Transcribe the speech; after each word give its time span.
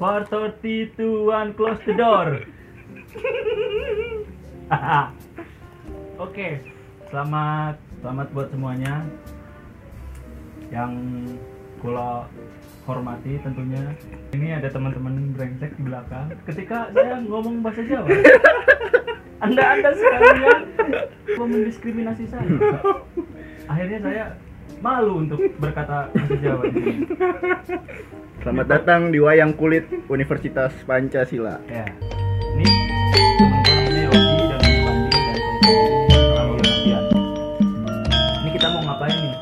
432 0.00 1.28
one 1.28 1.52
close 1.52 1.76
the 1.84 1.92
door. 1.92 2.40
Oke, 6.24 6.64
selamat 7.12 7.76
selamat 8.00 8.26
buat 8.32 8.48
semuanya 8.48 9.04
yang 10.72 10.96
kulo 11.84 12.24
hormati 12.88 13.44
tentunya. 13.44 13.92
Ini 14.32 14.64
ada 14.64 14.72
teman-teman 14.72 15.36
brengsek 15.36 15.76
di 15.76 15.84
belakang. 15.84 16.32
Ketika 16.48 16.88
saya 16.96 17.20
ngomong 17.20 17.60
bahasa 17.60 17.84
Jawa, 17.84 18.08
anda 19.44 19.64
anda 19.68 19.90
sekalian 19.92 20.60
mau 21.36 21.44
mendiskriminasi 21.44 22.24
saya. 22.24 22.48
Akhirnya 23.68 24.00
saya 24.00 24.24
malu 24.80 25.28
untuk 25.28 25.44
berkata 25.60 26.08
bahasa 26.08 26.36
Jawa 26.40 26.64
di 26.72 26.80
sini. 26.88 27.04
Selamat 28.40 28.66
datang 28.66 29.12
di 29.12 29.20
Wayang 29.20 29.52
Kulit 29.52 29.84
Universitas 30.08 30.72
Pancasila. 30.84 31.60
Ya. 31.68 31.84
Ini 32.50 32.64
teman-teman 33.36 33.60
namanya 33.60 34.00
Yogi 34.00 34.44
dan 34.48 34.60
Wandi 34.82 35.08
dan 35.10 35.36
saya 35.36 35.76
sendiri 35.76 36.16
selalu 36.18 36.54
Yogian. 36.58 37.04
Ini 38.40 38.48
kita 38.50 38.66
mau 38.66 38.80
ngapain 38.82 39.16
nih? 39.16 39.34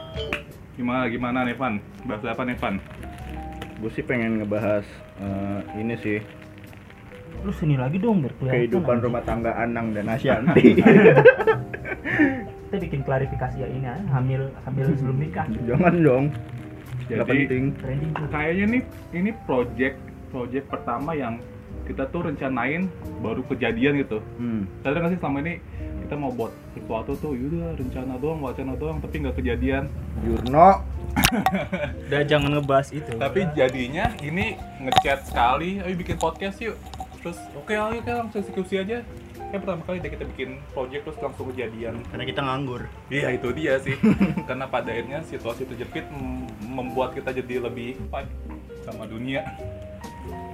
Gimana 0.74 1.02
gimana 1.06 1.38
nih 1.44 1.56
Van? 1.56 1.74
Bahas 2.04 2.22
apa 2.24 2.42
nih 2.42 2.56
Van? 2.58 2.74
Gue 3.78 3.90
sih 3.90 4.02
pengen 4.02 4.42
ngebahas 4.42 4.84
eh, 5.16 5.60
ini 5.76 5.94
sih 5.98 6.18
Lu 7.38 7.54
sini 7.54 7.78
lagi 7.78 8.02
dong 8.02 8.18
biar 8.18 8.34
kelihatan. 8.34 8.56
kehidupan 8.58 8.98
anjing. 8.98 9.06
rumah 9.06 9.22
tangga 9.22 9.52
Anang 9.54 9.94
dan 9.94 10.10
Asyanti. 10.10 10.74
Kita 12.68 12.76
bikin 12.76 13.00
klarifikasi 13.00 13.56
ya 13.56 13.68
ini 13.70 13.86
ya, 13.86 13.94
hamil 14.10 14.50
hamil 14.66 14.90
sebelum 14.92 15.22
nikah. 15.22 15.46
Jangan 15.64 15.94
dong. 16.02 16.24
Gak 17.08 17.24
Jadi- 17.24 17.48
penting. 17.48 17.64
Trending 17.80 18.10
tuh. 18.12 18.26
Kayaknya 18.28 18.64
nih 18.68 18.82
ini 19.16 19.30
project 19.48 19.96
project 20.28 20.66
pertama 20.68 21.16
yang 21.16 21.40
kita 21.88 22.04
tuh 22.12 22.28
rencanain 22.28 22.84
baru 23.24 23.40
kejadian 23.48 24.04
gitu. 24.04 24.20
Hmm. 24.36 24.68
Sadar 24.84 25.00
nggak 25.00 25.12
sih 25.16 25.20
selama 25.24 25.38
ini 25.40 25.54
kita 26.04 26.14
mau 26.20 26.28
buat 26.28 26.52
sesuatu 26.76 27.16
tuh 27.16 27.32
yaudah 27.32 27.72
rencana 27.80 28.20
doang, 28.20 28.44
wacana 28.44 28.76
doang, 28.76 29.00
tapi 29.00 29.24
nggak 29.24 29.36
kejadian. 29.40 29.88
Jurno. 30.20 30.84
Udah 32.08 32.22
jangan 32.28 32.60
ngebahas 32.60 32.88
itu. 32.92 33.12
Tapi 33.16 33.40
jadinya 33.56 34.12
ini 34.20 34.60
ngechat 34.84 35.32
sekali, 35.32 35.80
ayo 35.80 35.94
bikin 35.96 36.20
podcast 36.20 36.60
yuk. 36.60 36.76
Terus 37.24 37.40
oke 37.56 37.72
ayo 37.72 37.98
kita 38.04 38.12
langsung 38.20 38.44
eksekusi 38.44 38.74
aja. 38.84 39.00
Kayak 39.48 39.60
pertama 39.64 39.82
kali 39.82 39.96
deh 39.98 40.12
kita 40.12 40.24
bikin 40.28 40.50
project 40.70 41.02
terus 41.02 41.18
langsung 41.18 41.46
kejadian. 41.48 41.94
Karena 42.04 42.24
kita 42.24 42.40
nganggur. 42.42 42.82
Iya 43.08 43.28
itu 43.32 43.48
dia 43.52 43.80
sih. 43.80 43.96
Karena 44.48 44.68
pada 44.68 44.92
akhirnya 44.92 45.24
situasi 45.24 45.64
terjepit 45.64 46.04
mem- 46.12 46.44
membuat 46.68 47.16
kita 47.16 47.32
jadi 47.32 47.64
lebih 47.64 47.96
fight 48.08 48.28
sama 48.84 49.08
dunia. 49.08 49.44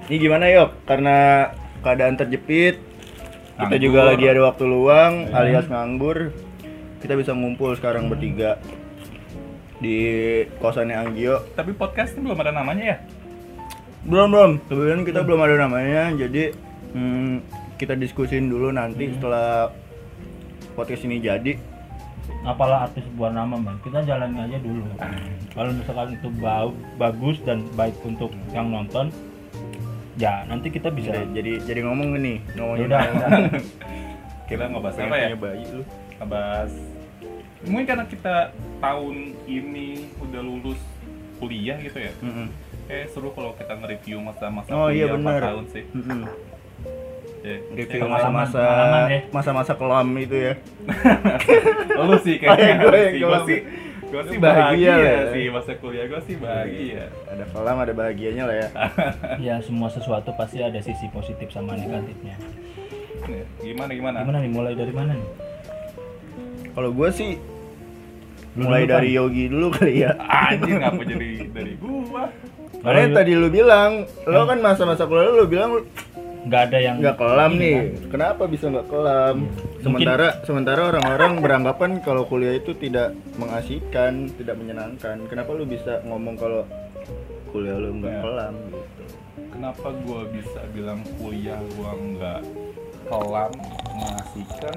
Ini 0.07 0.15
gimana 0.15 0.47
yuk? 0.47 0.71
Karena 0.85 1.49
keadaan 1.81 2.15
terjepit, 2.15 2.79
kita 3.53 3.67
Nganggur. 3.67 3.83
juga 3.83 3.99
lagi 4.05 4.25
ada 4.25 4.41
waktu 4.43 4.63
luang 4.63 5.13
Ya. 5.27 5.43
alias 5.43 5.67
nganggur. 5.67 6.31
Kita 7.03 7.13
bisa 7.13 7.35
ngumpul 7.35 7.75
sekarang 7.75 8.07
bertiga 8.07 8.57
di 9.77 9.97
kosannya 10.57 10.95
Anggio. 10.95 11.43
Tapi 11.51 11.75
podcast 11.75 12.15
ini 12.15 12.25
belum 12.25 12.39
ada 12.39 12.55
namanya 12.55 12.95
ya? 12.95 12.97
Belum 14.07 14.31
belum. 14.31 14.51
Kebetulan 14.65 15.03
kita 15.03 15.19
belum 15.21 15.39
ada 15.41 15.55
namanya, 15.59 16.15
jadi 16.15 16.55
hmm, 16.93 17.35
kita 17.75 17.93
diskusin 17.93 18.47
dulu 18.47 18.71
nanti 18.71 19.11
setelah 19.11 19.71
podcast 20.73 21.03
ini 21.03 21.19
jadi. 21.19 21.53
apalah 22.41 22.85
arti 22.85 23.01
sebuah 23.01 23.33
nama 23.33 23.53
man 23.53 23.77
kita 23.81 24.01
jalani 24.01 24.37
aja 24.37 24.57
dulu 24.57 24.81
kalau 25.53 25.69
misalkan 25.73 26.13
itu 26.13 26.29
bau 26.35 26.73
bagus 26.97 27.37
dan 27.41 27.61
baik 27.73 27.93
untuk 28.01 28.29
yang 28.49 28.69
nonton 28.69 29.09
ya 30.15 30.41
nanti 30.45 30.69
kita 30.69 30.89
bisa 30.89 31.13
Jadi 31.13 31.33
jadi, 31.33 31.51
jadi 31.65 31.79
ngomong 31.85 32.17
nih, 32.17 32.37
ngomongin 32.55 32.85
Yaudah, 32.87 33.01
nama. 33.01 33.13
udah. 33.19 33.61
Kita 34.45 34.63
ngebahas 34.69 34.95
Pengen 34.95 35.09
apa 35.09 35.17
ya? 35.17 35.37
bayi 35.37 35.63
lu. 35.69 35.81
Ngebahas 36.15 36.71
mungkin 37.65 37.85
karena 37.85 38.05
kita 38.05 38.35
tahun 38.77 39.15
ini 39.45 39.87
udah 40.21 40.41
lulus 40.41 40.79
kuliah 41.37 41.77
gitu 41.81 41.97
ya. 41.99 42.13
Mm-mm. 42.21 42.47
Eh 42.87 43.05
seru 43.09 43.33
kalau 43.33 43.57
kita 43.57 43.73
nge-review 43.75 44.17
masa-masa 44.21 44.69
Oh, 44.69 44.87
iya, 44.87 45.09
kuliah 45.09 45.17
bener. 45.17 45.41
4 45.41 45.49
tahun 45.49 45.65
sih. 45.73 45.83
Mm-mm. 45.93 46.21
Ya, 47.45 47.61
Review 47.69 48.01
ya, 48.01 48.09
masa-masa 48.09 48.63
ya. 49.05 49.19
masa-masa 49.29 49.71
kelam 49.71 50.09
itu 50.17 50.33
ya. 50.33 50.53
Lu 52.09 52.17
sih 52.17 52.41
Oh, 52.41 52.57
iya, 52.57 52.73
kayaknya 52.73 52.75
gue 52.81 52.89
sih, 52.89 53.05
yang 53.05 53.21
gue 53.21 53.39
sih 53.45 53.59
gue 54.05 54.21
sih 54.25 54.37
Bahagia 54.37 54.95
sih 55.29 55.43
masa 55.49 55.71
kuliah 55.75 56.05
gue 56.07 56.21
sih 56.23 56.35
bahagia. 56.35 57.05
Ada 57.27 57.45
kelam, 57.47 57.77
ada 57.77 57.93
bahagianya 57.93 58.43
lah 58.45 58.55
ya. 58.55 58.67
ya 59.45 59.55
semua 59.61 59.89
sesuatu 59.89 60.33
pasti 60.33 60.57
ada 60.57 60.79
sisi 60.79 61.05
positif 61.09 61.49
sama 61.49 61.77
negatifnya 61.77 62.33
Ya, 63.25 63.41
Gimana 63.59 63.91
gimana? 63.91 64.17
gimana 64.21 64.37
nih 64.39 64.51
mulai 64.51 64.73
dari 64.73 64.93
mana 64.93 65.13
nih 65.13 65.29
Kalau 66.71 66.89
gue 66.91 67.09
sih 67.11 67.31
Lu 68.55 68.65
mulai 68.65 68.85
dulu, 68.85 68.93
dari 68.95 69.09
Pan. 69.09 69.17
Yogi 69.19 69.43
dulu 69.49 69.67
kali 69.69 69.93
ya. 69.99 70.11
Anjing 70.17 70.77
ngapa 70.79 71.01
jadi 71.03 71.27
dari 71.57 71.73
gua? 71.75 72.25
Karena 72.79 73.05
tadi 73.11 73.31
lu 73.33 73.49
bilang, 73.49 73.91
lo 74.23 74.41
kan 74.45 74.61
masa-masa 74.61 75.03
kuliah 75.03 75.27
lu 75.27 75.43
bilang 75.43 75.83
nggak 76.45 76.61
ada 76.63 76.77
yang 76.77 76.95
nggak 76.97 77.17
kelam 77.17 77.51
nih. 77.55 77.75
kan? 77.75 77.85
Kenapa 78.07 78.43
bisa 78.45 78.65
nggak 78.67 78.87
kelam? 78.87 79.35
Mungkin- 79.41 79.81
Sementara 79.81 80.27
sementara 80.41 80.81
orang-orang 80.87 81.31
beranggapan 81.43 81.91
kalau 81.99 82.23
kuliah 82.23 82.53
itu 82.53 82.73
tidak 82.73 83.07
mengasihkan, 83.35 84.29
tidak 84.31 84.55
menyenangkan. 84.55 85.25
Kenapa 85.25 85.49
lu 85.51 85.65
bisa 85.65 86.01
ngomong 86.03 86.35
kalau 86.35 86.63
kuliah 87.49 87.75
lu 87.75 87.97
nggak 87.97 88.11
Ya. 88.11 88.21
kelam 88.21 88.53
gitu? 88.67 89.03
Kenapa 89.47 89.87
gua 90.03 90.21
bisa 90.27 90.59
bilang 90.69 90.99
kuliah 91.15 91.57
gua 91.73 91.91
nggak 91.93 92.39
kelam 93.05 93.51
mengasihkan? 93.91 94.75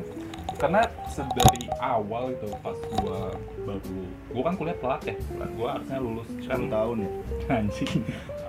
Karena 0.58 0.82
sedari 1.06 1.70
awal 1.78 2.34
itu 2.34 2.50
pas 2.58 2.74
gua 2.98 3.30
baru 3.62 3.98
gua 4.34 4.42
kan 4.42 4.54
kuliah 4.58 4.76
telat 4.82 5.00
ya. 5.06 5.14
Gua 5.54 5.68
harusnya 5.78 5.98
lulus 6.02 6.28
kan 6.50 6.58
10 6.66 6.74
tahun 6.74 6.96
ya. 6.98 7.10
anjing. 7.62 7.92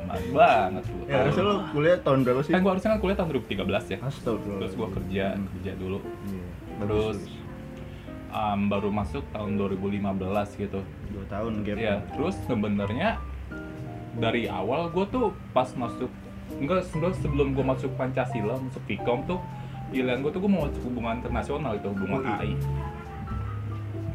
Lama 0.09 0.14
banget 0.34 0.84
tuh. 0.90 1.06
Ya, 1.06 1.16
harusnya 1.22 1.44
lu 1.46 1.56
kuliah 1.69 1.98
tahun 2.02 2.19
berapa 2.25 2.42
sih? 2.42 2.52
kan 2.58 2.62
gua 2.66 2.72
harusnya 2.74 2.90
kan 2.98 3.00
kuliah 3.00 3.18
tahun 3.18 3.30
2013 3.46 3.94
ya. 3.94 3.98
Astagfirullah. 4.02 4.59
Terus 4.66 4.74
gua 4.74 4.90
kerja, 4.90 5.25
kerja 5.38 5.72
dulu. 5.78 5.98
Iya, 6.02 6.46
Terus 6.80 7.19
um, 8.34 8.59
baru 8.69 8.90
masuk 8.90 9.24
tahun 9.30 9.52
2015 9.58 10.62
gitu. 10.66 10.81
dua 11.09 11.25
tahun 11.30 11.53
gap. 11.66 11.78
Iya, 11.78 11.96
terus 12.14 12.36
sebenarnya 12.46 13.18
dari 14.18 14.50
awal 14.50 14.90
gue 14.90 15.06
tuh 15.09 15.34
pas 15.53 15.69
masuk 15.74 16.09
enggak 16.58 16.86
sebenarnya 16.90 17.18
sebelum 17.22 17.53
gue 17.53 17.66
masuk 17.66 17.92
Pancasila 17.94 18.58
masuk 18.58 18.81
Vkom 18.86 19.25
tuh 19.25 19.40
pilihan 19.90 20.20
gue 20.20 20.32
tuh 20.32 20.40
gue 20.40 20.52
mau 20.52 20.66
hubungan 20.66 21.18
internasional 21.18 21.74
itu 21.74 21.88
hubungan 21.88 22.22
iya. 22.22 22.36
AI. 22.36 22.52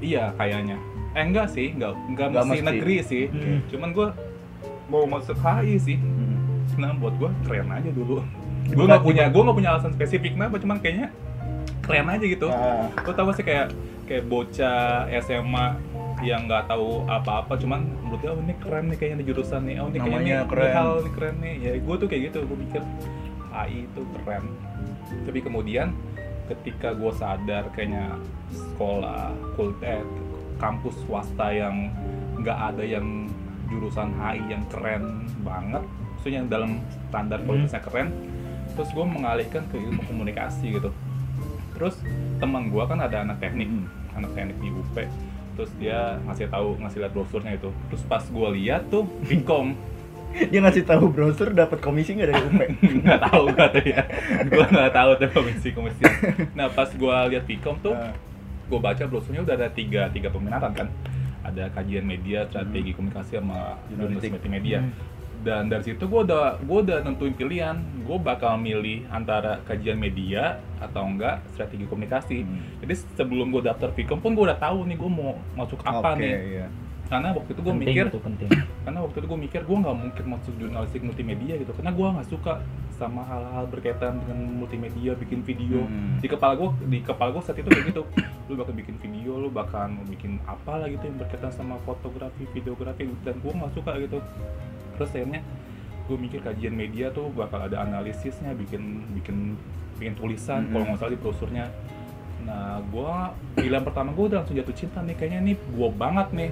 Iya 0.00 0.24
kayaknya. 0.34 0.76
Eh 1.12 1.22
enggak 1.22 1.46
sih, 1.48 1.70
enggak 1.70 1.94
enggak, 2.06 2.26
Enggak 2.28 2.44
mesti 2.44 2.58
mesti. 2.58 2.68
negeri 2.70 2.96
sih. 3.00 3.24
Hmm. 3.28 3.58
Cuman 3.66 3.88
gue 3.90 4.08
mau 4.86 5.04
masuk 5.06 5.36
HI 5.36 5.76
sih. 5.78 5.96
Hmm. 5.96 6.36
Nah 6.76 6.90
buat 6.94 7.14
gue 7.16 7.30
keren 7.42 7.68
aja 7.68 7.90
dulu. 7.90 8.20
Gue 8.64 8.84
nggak 8.84 9.02
punya 9.02 9.24
gue 9.28 9.42
nggak 9.42 9.56
punya 9.56 9.70
alasan 9.70 9.92
spesifik 9.92 10.34
kenapa, 10.34 10.56
cuman 10.56 10.78
kayaknya 10.78 11.12
keren 11.80 12.08
aja 12.08 12.24
gitu 12.24 12.48
Ah, 12.48 12.88
lo 12.96 13.12
tau 13.12 13.28
sih 13.30 13.44
kayak 13.44 13.68
kayak 14.04 14.24
bocah 14.24 15.04
SMA 15.20 15.66
yang 16.24 16.48
nggak 16.48 16.64
tahu 16.64 17.04
apa-apa 17.04 17.60
cuman 17.60 17.84
menurut 18.00 18.20
dia 18.20 18.32
oh 18.32 18.40
ini 18.40 18.56
keren 18.56 18.88
nih 18.88 18.96
kayaknya 18.96 19.18
di 19.20 19.26
jurusan 19.28 19.68
nih 19.68 19.76
oh 19.76 19.92
ini 19.92 19.98
kayaknya 19.98 20.08
Namanya 20.08 20.24
ini- 20.24 20.40
ini 20.40 20.48
keren. 20.48 20.72
hal 20.72 20.90
ini 20.96 21.10
keren 21.12 21.34
nih 21.36 21.54
ya 21.60 21.72
gue 21.76 21.94
tuh 21.94 22.06
kayak 22.08 22.22
gitu 22.24 22.38
gue 22.42 22.58
pikir 22.64 22.82
AI 23.52 23.84
itu 23.84 24.00
keren 24.16 24.44
tapi 25.24 25.38
kemudian 25.40 25.92
ketika 26.44 26.92
gue 26.92 27.12
sadar 27.16 27.68
kayaknya 27.72 28.20
sekolah 28.52 29.32
kuliah 29.56 30.04
kampus 30.60 30.94
swasta 31.04 31.48
yang 31.50 31.88
nggak 32.38 32.58
ada 32.74 32.84
yang 32.84 33.26
jurusan 33.66 34.12
HI 34.14 34.52
yang 34.52 34.64
keren 34.68 35.24
banget 35.40 35.82
maksudnya 36.14 36.36
yang 36.44 36.48
dalam 36.48 36.70
standar 37.08 37.38
Hmm. 37.40 37.46
kualitasnya 37.48 37.82
keren 37.82 38.08
terus 38.76 38.90
gue 38.92 39.06
mengalihkan 39.06 39.62
ke 39.72 39.76
ilmu 39.80 40.02
komunikasi 40.04 40.76
gitu 40.76 40.90
terus 41.74 41.96
teman 42.38 42.68
gue 42.68 42.84
kan 42.84 43.00
ada 43.00 43.24
anak 43.24 43.40
teknik 43.40 43.66
Hmm. 43.66 43.88
anak 44.14 44.30
teknik 44.36 44.56
di 44.60 44.68
UP 44.68 44.96
terus 45.54 45.70
dia 45.78 46.18
ngasih 46.26 46.50
tahu 46.50 46.76
ngasih 46.82 46.98
lihat 46.98 47.12
brosurnya 47.14 47.52
itu 47.54 47.70
terus 47.88 48.02
pas 48.04 48.22
gue 48.22 48.48
lihat 48.58 48.90
tuh 48.90 49.06
Vkom 49.22 49.78
Dia 50.34 50.60
ngasih 50.60 50.82
tahu 50.82 51.08
browser 51.08 51.50
dapat 51.50 51.78
komisi 51.78 52.12
nggak 52.12 52.28
dari 52.28 52.42
UP? 52.44 52.60
nggak 53.02 53.20
tahu 53.22 53.44
kata 53.50 53.78
dia 53.80 54.00
gue 54.44 54.64
nggak 54.66 54.92
tahu 54.92 55.10
tuh 55.16 55.30
komisi 55.32 55.68
komisi 55.70 56.02
nah 56.52 56.66
pas 56.68 56.88
gue 56.88 57.16
lihat 57.28 57.44
Vkom 57.44 57.76
tuh 57.80 57.94
Ah. 57.94 58.10
gue 58.64 58.78
baca 58.78 59.04
brosurnya 59.04 59.40
udah 59.40 59.54
ada 59.54 59.68
tiga 59.68 60.08
tiga 60.08 60.28
peminatan 60.28 60.72
kan 60.72 60.88
ada 61.42 61.68
kajian 61.70 62.02
media 62.02 62.44
strategi 62.46 62.90
komunikasi 62.90 63.36
sama 63.36 63.76
jurnalistik 63.86 64.34
Jurnalistik. 64.34 64.50
media 64.50 64.78
Hmm. 64.80 64.92
dan 65.42 65.68
dari 65.68 65.84
situ 65.84 66.00
gue 66.02 66.20
udah 66.22 66.56
gue 66.58 66.78
udah 66.82 66.98
nentuin 67.00 67.32
pilihan 67.32 67.76
gue 68.00 68.18
bakal 68.18 68.56
milih 68.56 69.04
antara 69.08 69.60
kajian 69.62 69.94
media 69.94 70.56
atau 70.78 71.04
enggak 71.04 71.44
strategi 71.50 71.84
komunikasi 71.84 72.40
Hmm. 72.40 72.80
jadi 72.80 72.94
sebelum 73.14 73.48
gue 73.50 73.62
daftar 73.62 73.92
Vkom 73.92 74.18
pun 74.18 74.32
gue 74.32 74.44
udah 74.44 74.56
tahu 74.56 74.82
nih 74.84 74.96
gue 74.96 75.10
mau 75.12 75.36
masuk 75.54 75.78
apa 75.80 76.10
Oke, 76.10 76.18
nih 76.18 76.34
iya. 76.54 76.66
Karena 77.04 77.28
waktu 77.30 77.50
itu 77.52 77.60
gue 77.60 77.74
mikir 77.74 78.04
itu 78.08 78.18
penting. 78.18 78.48
karena 78.84 78.98
waktu 79.00 79.16
itu 79.18 79.26
gue 79.26 79.40
mikir 79.40 79.60
gue 79.62 79.76
nggak 79.76 79.96
mungkin 79.96 80.24
masuk 80.26 80.52
jurnalistik 80.56 81.02
multimedia 81.02 81.54
gitu. 81.56 81.72
Karena 81.72 81.90
gue 81.90 82.06
nggak 82.10 82.28
suka 82.28 82.52
sama 82.94 83.20
hal-hal 83.22 83.66
berkaitan 83.66 84.22
dengan 84.22 84.38
multimedia 84.54 85.12
bikin 85.14 85.42
video. 85.42 85.82
Hmm. 85.82 86.16
di 86.18 86.28
kepala 86.30 86.54
gue 86.54 86.70
di 86.86 86.98
kepala 87.00 87.34
gue 87.34 87.42
saat 87.42 87.58
itu 87.58 87.66
kayak 87.66 87.86
gitu. 87.90 88.02
Lu 88.46 88.54
bakal 88.54 88.72
bikin 88.72 88.96
video 88.98 89.32
lu 89.36 89.48
bakal 89.48 89.84
bikin 90.06 90.40
apa 90.44 90.78
lah 90.78 90.86
gitu 90.86 91.02
yang 91.02 91.18
berkaitan 91.18 91.50
sama 91.50 91.76
fotografi 91.82 92.48
videografi 92.50 93.04
dan 93.20 93.36
gue 93.36 93.52
nggak 93.52 93.72
suka 93.74 93.92
gitu. 93.98 94.18
Terus 94.96 95.10
akhirnya 95.10 95.40
gue 96.04 96.16
mikir 96.16 96.40
kajian 96.40 96.72
media 96.72 97.08
tuh 97.10 97.28
bakal 97.30 97.60
ada 97.60 97.80
analisisnya 97.80 98.52
bikin 98.52 99.04
bikin 99.12 99.56
bikin 99.96 100.14
tulisan 100.14 100.64
Mhm. 100.64 100.70
kalau 100.70 100.84
nggak 100.86 100.98
salah 100.98 101.12
di 101.12 101.20
brosurnya. 101.20 101.66
Nah 102.44 102.78
gue 102.84 103.12
pilihan 103.56 103.80
pertama 103.80 104.12
gue 104.12 104.24
udah 104.28 104.38
langsung 104.44 104.54
jatuh 104.54 104.76
cinta 104.76 105.00
nih. 105.00 105.16
Kayaknya 105.16 105.40
nih 105.42 105.56
gue 105.56 105.88
banget 105.90 106.28
nih 106.30 106.50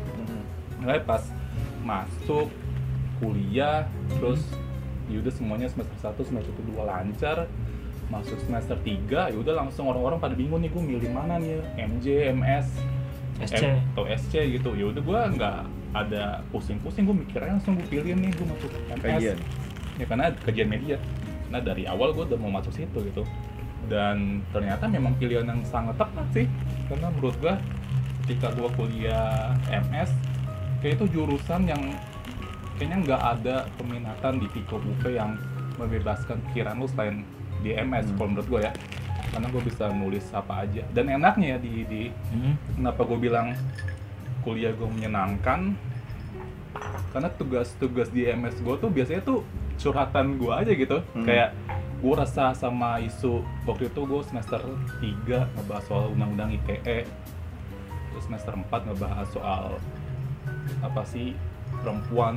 mulai 0.82 0.99
pas 1.00 1.23
masuk 1.87 2.50
kuliah 3.23 3.87
terus 4.19 4.43
ya 5.06 5.23
udah 5.23 5.32
semuanya 5.34 5.69
semester 5.70 5.94
1 6.02 6.29
semester 6.29 6.52
2 6.58 6.82
lancar. 6.82 7.46
Masuk 8.11 8.37
semester 8.44 8.76
3 8.76 9.32
ya 9.32 9.37
udah 9.40 9.55
langsung 9.64 9.88
orang-orang 9.88 10.20
pada 10.20 10.34
bingung 10.37 10.61
nih 10.61 10.69
gue 10.69 10.82
milih 10.84 11.11
mana 11.17 11.40
nih 11.40 11.56
ya? 11.56 11.61
MJ 11.88 12.06
MS 12.37 12.67
SC 13.40 13.62
M- 13.64 13.81
atau 13.94 14.05
SC 14.05 14.34
gitu. 14.52 14.76
Ya 14.76 14.90
udah 14.93 15.00
gue 15.00 15.20
nggak 15.38 15.58
ada 15.96 16.44
pusing-pusing 16.52 17.08
gue 17.08 17.17
mikirnya 17.25 17.56
langsung 17.56 17.79
gue 17.79 17.87
pilih 17.88 18.12
nih 18.12 18.31
gue 18.37 18.46
masuk 18.49 18.70
MS 19.00 19.00
Kajian. 19.00 19.38
ya 19.96 20.05
karena 20.05 20.26
kajian 20.44 20.69
media. 20.69 20.96
Nah 21.49 21.61
dari 21.64 21.88
awal 21.88 22.12
gue 22.12 22.25
udah 22.29 22.37
mau 22.37 22.52
masuk 22.52 22.75
situ 22.75 22.99
gitu. 23.00 23.25
Dan 23.88 24.44
ternyata 24.52 24.88
memang 24.88 25.17
pilihan 25.17 25.49
yang 25.49 25.61
sangat 25.64 25.96
tepat 25.96 26.26
sih. 26.37 26.46
Karena 26.93 27.08
menurut 27.17 27.37
gue 27.40 27.55
ketika 28.25 28.52
gue 28.52 28.69
kuliah 28.76 29.56
MS 29.73 30.12
kayak 30.82 30.99
itu 30.99 31.06
jurusan 31.12 31.62
yang 31.64 31.82
kayaknya 32.75 32.99
nggak 33.00 33.23
ada 33.32 33.56
peminatan 33.79 34.32
di 34.37 34.46
Viko 34.50 34.76
UP 34.76 35.02
yang 35.06 35.38
membebaskan 35.75 36.43
pikiran 36.50 36.76
lu 36.76 36.87
selain 36.87 37.23
di 37.62 37.70
MS 37.73 38.11
Hmm. 38.11 38.17
kalau 38.17 38.29
menurut 38.29 38.49
gue 38.49 38.61
ya 38.61 38.73
karena 39.31 39.46
gue 39.49 39.62
bisa 39.62 39.84
nulis 39.88 40.26
apa 40.31 40.52
aja 40.61 40.82
dan 40.90 41.08
enaknya 41.08 41.56
ya 41.56 41.58
di, 41.58 41.73
di 41.87 42.02
Hmm. 42.29 42.55
kenapa 42.75 43.00
gue 43.05 43.19
bilang 43.20 43.55
kuliah 44.43 44.75
gue 44.75 44.88
menyenangkan 44.90 45.79
karena 47.08 47.29
tugas-tugas 47.31 48.08
di 48.08 48.26
MS 48.26 48.58
gue 48.58 48.75
tuh 48.76 48.90
biasanya 48.90 49.23
tuh 49.23 49.46
curhatan 49.79 50.37
gue 50.37 50.50
aja 50.50 50.73
gitu 50.73 50.99
Hmm. 51.14 51.23
kayak 51.23 51.55
gue 52.02 52.12
rasa 52.12 52.50
sama 52.52 52.99
isu 52.99 53.38
waktu 53.62 53.87
itu 53.87 54.00
gue 54.02 54.20
semester 54.25 54.58
3 54.99 55.46
ngebahas 55.55 55.84
soal 55.87 56.11
undang-undang 56.11 56.50
ITE 56.52 57.06
terus 58.11 58.25
semester 58.26 58.52
4 58.52 58.67
ngebahas 58.82 59.29
soal 59.31 59.79
apa 60.82 61.03
sih 61.06 61.35
perempuan 61.81 62.37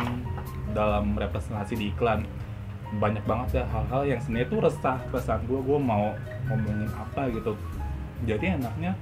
dalam 0.71 1.15
representasi 1.15 1.73
di 1.75 1.85
iklan. 1.91 2.25
Banyak 3.01 3.25
banget 3.27 3.61
ya 3.61 3.63
hal-hal 3.69 4.01
yang 4.07 4.19
sebenarnya 4.21 4.49
tuh 4.49 4.59
resah 4.63 4.97
perasaan 5.11 5.43
gue 5.49 5.59
gue 5.59 5.79
mau 5.79 6.13
ngomongin 6.47 6.89
apa 6.95 7.27
gitu. 7.33 7.53
Jadi 8.23 8.55
enaknya 8.55 8.95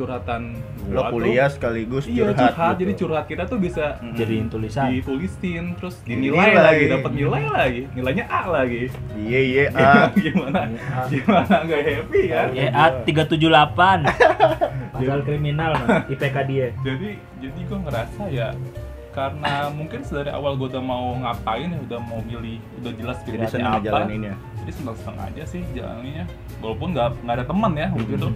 curhatan 0.00 0.42
Lo 0.86 0.96
gua 0.96 1.02
tuh- 1.02 1.12
kuliah 1.14 1.46
sekaligus 1.46 2.04
iya 2.04 2.24
curhat, 2.24 2.38
curhat 2.40 2.68
gitu. 2.68 2.80
jadi 2.80 2.92
curhat 2.96 3.24
kita 3.26 3.42
tuh 3.44 3.58
bisa 3.58 3.84
Mm. 4.00 4.14
jadiin 4.14 4.46
tulisan 4.48 4.88
ditulisin 4.90 5.64
terus 5.74 5.94
Dinilai. 6.00 6.24
dinilai 6.48 6.58
lagi 6.58 6.84
dapat 6.88 7.10
nilai 7.12 7.44
lagi 7.46 7.82
nilainya 7.92 8.24
A 8.26 8.40
lagi 8.48 8.82
Iya 9.14 9.40
iya 9.42 9.64
ah. 9.72 10.08
gimana 10.16 10.60
A. 10.66 11.00
gimana 11.06 11.54
nggak 11.62 11.80
happy 11.84 12.20
ya 12.26 12.40
YA 12.50 12.84
378 13.04 14.08
pasal 14.92 15.20
kriminal. 15.22 15.72
IPK 16.06 16.36
dia 16.44 16.66
jadi 16.80 17.08
jadi 17.38 17.60
gue 17.62 17.78
ngerasa 17.80 18.22
ya 18.28 18.48
karena 19.10 19.68
mungkin 19.68 20.00
dari 20.02 20.30
awal 20.30 20.54
gue 20.54 20.68
udah 20.68 20.78
mau 20.80 21.18
ngapain 21.18 21.66
ya 21.66 21.78
udah 21.82 21.98
mau 22.00 22.20
milih 22.20 22.62
udah 22.78 22.92
jelas 22.94 23.16
Jadi 23.18 23.26
pilihannya 23.28 23.50
senang 23.50 23.72
apa 23.72 23.78
ngejalaninnya. 23.80 24.34
jadi 24.56 24.70
seneng 24.72 24.96
seneng 24.96 25.18
aja 25.20 25.42
sih 25.44 25.60
jalaninnya 25.70 26.24
walaupun 26.58 26.88
nggak 26.90 27.08
nggak 27.20 27.34
ada 27.34 27.44
teman 27.44 27.72
ya 27.74 27.86
waktu 27.90 28.06
Mhm. 28.06 28.16
itu 28.16 28.28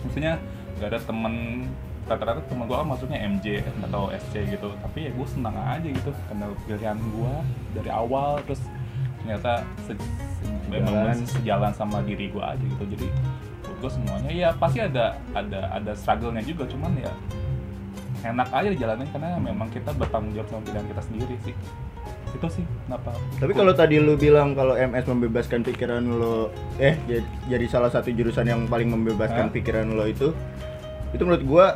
maksudnya 0.00 0.34
nggak 0.78 0.88
ada 0.88 0.98
teman 1.02 1.34
rata-rata 2.06 2.40
teman 2.46 2.64
gue 2.64 2.72
kan 2.72 2.88
masuknya 2.88 3.18
MJ 3.20 3.46
atau 3.84 4.08
SC 4.08 4.48
gitu 4.48 4.72
tapi 4.80 4.98
ya 5.04 5.10
gue 5.12 5.26
senang 5.28 5.52
aja 5.54 5.84
gitu 5.84 6.10
karena 6.24 6.44
pilihan 6.64 6.96
gue 6.96 7.32
dari 7.76 7.90
awal 7.92 8.40
terus 8.42 8.62
ternyata 9.20 9.60
se- 9.84 10.00
Sejalan. 10.68 11.16
sejalan 11.26 11.72
sama 11.72 11.98
diri 12.00 12.28
gue 12.28 12.40
aja 12.40 12.60
gitu 12.60 12.84
jadi 12.88 13.06
gue 13.78 13.90
semuanya 13.90 14.30
ya 14.30 14.48
pasti 14.56 14.80
ada 14.80 15.18
ada 15.34 15.68
ada 15.70 15.92
struggle-nya 15.92 16.40
juga 16.40 16.64
cuman 16.64 16.96
ya 16.96 17.12
enak 18.24 18.48
aja 18.50 18.68
dijalanin 18.68 19.08
karena 19.08 19.38
memang 19.38 19.70
kita 19.70 19.94
bertanggung 19.94 20.34
jawab 20.34 20.48
sama 20.48 20.62
pilihan 20.64 20.86
kita 20.88 21.02
sendiri 21.04 21.34
sih 21.40 21.54
itu 22.28 22.46
sih 22.52 22.64
kenapa 22.84 23.14
Tapi 23.40 23.52
kalau 23.54 23.72
tadi 23.72 23.96
lu 23.96 24.12
bilang 24.14 24.52
kalau 24.52 24.74
MS 24.74 25.08
membebaskan 25.08 25.64
pikiran 25.64 26.04
lo 26.04 26.52
eh 26.76 26.98
jadi, 27.06 27.24
jadi 27.48 27.66
salah 27.66 27.88
satu 27.88 28.10
jurusan 28.10 28.44
yang 28.44 28.60
paling 28.66 28.90
membebaskan 28.90 29.48
Hah? 29.48 29.54
pikiran 29.54 29.88
lo 29.88 30.04
itu 30.04 30.34
itu 31.12 31.22
menurut 31.24 31.44
gua 31.44 31.66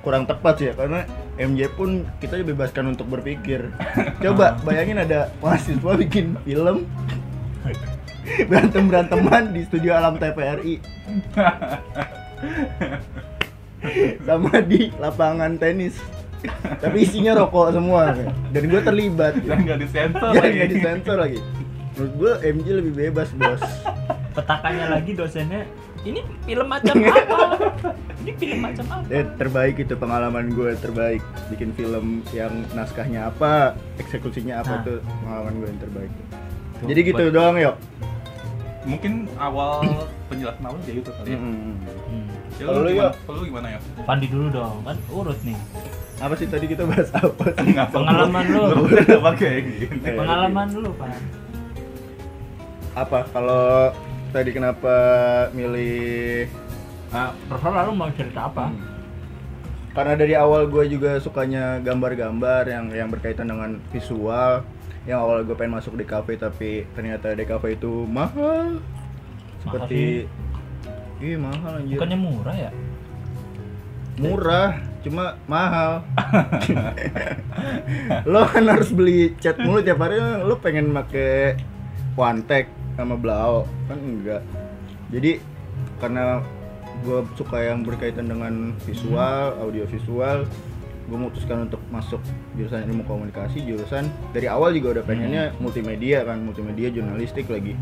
kurang 0.00 0.24
tepat 0.24 0.54
sih 0.60 0.66
ya 0.72 0.74
karena 0.74 1.04
MJ 1.36 1.68
pun 1.72 2.04
kita 2.20 2.40
dibebaskan 2.40 2.96
untuk 2.96 3.08
berpikir. 3.08 3.72
Coba 4.24 4.56
bayangin 4.64 5.00
ada 5.00 5.32
mahasiswa 5.40 5.92
bikin 5.96 6.36
film 6.44 6.88
berantem 8.48 8.88
beranteman 8.88 9.52
di 9.52 9.64
studio 9.64 9.96
alam 9.96 10.20
TVRI 10.20 10.76
sama 14.28 14.60
di 14.64 14.92
lapangan 15.00 15.56
tenis. 15.56 15.96
Tapi 16.80 17.04
isinya 17.04 17.36
rokok 17.36 17.76
semua 17.76 18.16
dan 18.52 18.62
gue 18.64 18.80
terlibat. 18.80 19.36
Dan 19.44 19.68
nggak 19.68 19.80
disensor 19.84 20.32
lagi. 20.32 20.56
nggak 20.56 20.70
disensor 20.72 21.16
lagi. 21.20 21.40
Menurut 21.96 22.12
gue 22.16 22.32
MJ 22.48 22.66
lebih 22.80 22.92
bebas 22.96 23.28
bos. 23.36 23.60
Petakannya 24.32 24.86
lagi 24.88 25.12
dosennya 25.12 25.68
ini 26.02 26.20
film 26.40 26.66
macam 26.66 26.94
apa 26.96 27.38
ini 28.20 28.32
film 28.34 28.58
macam 28.60 28.84
apa 28.90 29.04
eh, 29.10 29.24
terbaik 29.34 29.76
itu 29.78 29.94
pengalaman 29.94 30.48
gue 30.48 30.70
terbaik 30.76 31.20
bikin 31.48 31.70
film 31.72 32.06
yang 32.30 32.52
naskahnya 32.72 33.28
apa 33.28 33.72
eksekusinya 33.96 34.58
apa 34.58 34.70
Nah. 34.70 34.82
itu 34.82 34.94
pengalaman 35.18 35.52
gue 35.56 35.68
yang 35.68 35.80
terbaik 35.80 36.10
Tuh, 36.74 36.86
jadi 36.86 37.00
gitu 37.04 37.22
buat- 37.22 37.34
doang 37.34 37.56
yuk 37.56 37.76
mungkin 38.80 39.12
awal 39.36 39.84
penjelasan 40.26 40.64
awal 40.64 40.80
kayak 40.80 41.04
gitu 41.04 41.10
kali 41.12 41.28
ya. 41.28 41.36
Mm-mm. 41.36 41.76
Hmm. 41.84 42.26
Ya, 42.56 42.64
Kalau 42.64 42.72
lu 42.72 42.80
lu, 42.80 42.88
gimana? 42.90 43.04
Yok? 43.04 43.12
Kalau 43.20 43.36
lu 43.36 43.44
gimana 43.44 43.66
ya? 43.68 43.78
Pandi 44.02 44.26
dulu 44.26 44.46
dong 44.48 44.76
kan 44.80 44.96
urut 45.10 45.40
nih 45.42 45.58
apa 46.16 46.34
sih 46.36 46.46
tadi 46.46 46.64
kita 46.66 46.82
bahas 46.84 47.08
apa 47.12 47.44
sih. 47.54 47.76
Pengalaman 47.96 48.44
lu. 48.46 48.62
udah 48.84 49.20
pakai 49.22 49.52
gini. 49.60 50.00
Pengalaman 50.00 50.66
dulu 50.70 50.90
Pan 50.96 51.12
apa 52.90 53.18
kalau 53.30 53.92
tadi 54.30 54.50
kenapa 54.50 54.94
milih 55.52 56.46
nah, 57.10 57.34
terserah 57.50 57.82
lu 57.86 57.92
mau 57.94 58.10
cerita 58.14 58.46
apa 58.46 58.70
Hmm. 58.70 58.88
Karena 59.90 60.14
dari 60.14 60.38
awal 60.38 60.70
gue 60.70 60.86
juga 60.86 61.18
sukanya 61.18 61.82
gambar-gambar 61.82 62.62
yang 62.62 62.94
yang 62.94 63.10
berkaitan 63.10 63.50
dengan 63.50 63.82
visual. 63.90 64.62
Yang 65.02 65.18
awal 65.18 65.42
gue 65.42 65.58
pengen 65.58 65.82
masuk 65.82 65.98
di 65.98 66.06
kafe 66.06 66.38
tapi 66.38 66.86
ternyata 66.94 67.34
di 67.34 67.42
kafe 67.42 67.74
itu 67.74 68.06
mahal. 68.06 68.78
Seperti 69.66 70.30
Iya 71.18 71.36
mahal 71.36 71.84
anjir. 71.84 71.98
bukannya 72.00 72.16
murah 72.16 72.56
ya 72.56 72.70
Murah, 74.16 74.70
cuma 75.02 75.36
mahal. 75.44 76.06
lo 78.30 78.40
kan 78.48 78.64
harus 78.68 78.94
beli 78.94 79.34
cat 79.36 79.58
mulu 79.60 79.82
tiap 79.82 80.00
hari 80.00 80.16
lo 80.20 80.54
pengen 80.62 80.88
make 80.92 81.58
Quantek 82.14 82.68
sama 83.02 83.16
Blau 83.16 83.64
kan 83.88 83.98
enggak. 83.98 84.42
Jadi 85.10 85.40
karena 85.98 86.44
gue 87.00 87.24
suka 87.34 87.64
yang 87.64 87.80
berkaitan 87.80 88.28
dengan 88.28 88.76
visual, 88.84 89.56
audio 89.56 89.88
visual, 89.88 90.44
gue 91.08 91.16
memutuskan 91.16 91.66
untuk 91.66 91.80
masuk 91.88 92.20
jurusan 92.54 92.84
ilmu 92.84 93.02
komunikasi, 93.08 93.64
jurusan 93.64 94.06
dari 94.36 94.46
awal 94.46 94.76
juga 94.76 95.00
udah 95.00 95.04
pengennya 95.08 95.56
multimedia 95.58 96.22
kan, 96.28 96.38
multimedia 96.44 96.92
jurnalistik 96.92 97.48
lagi. 97.48 97.74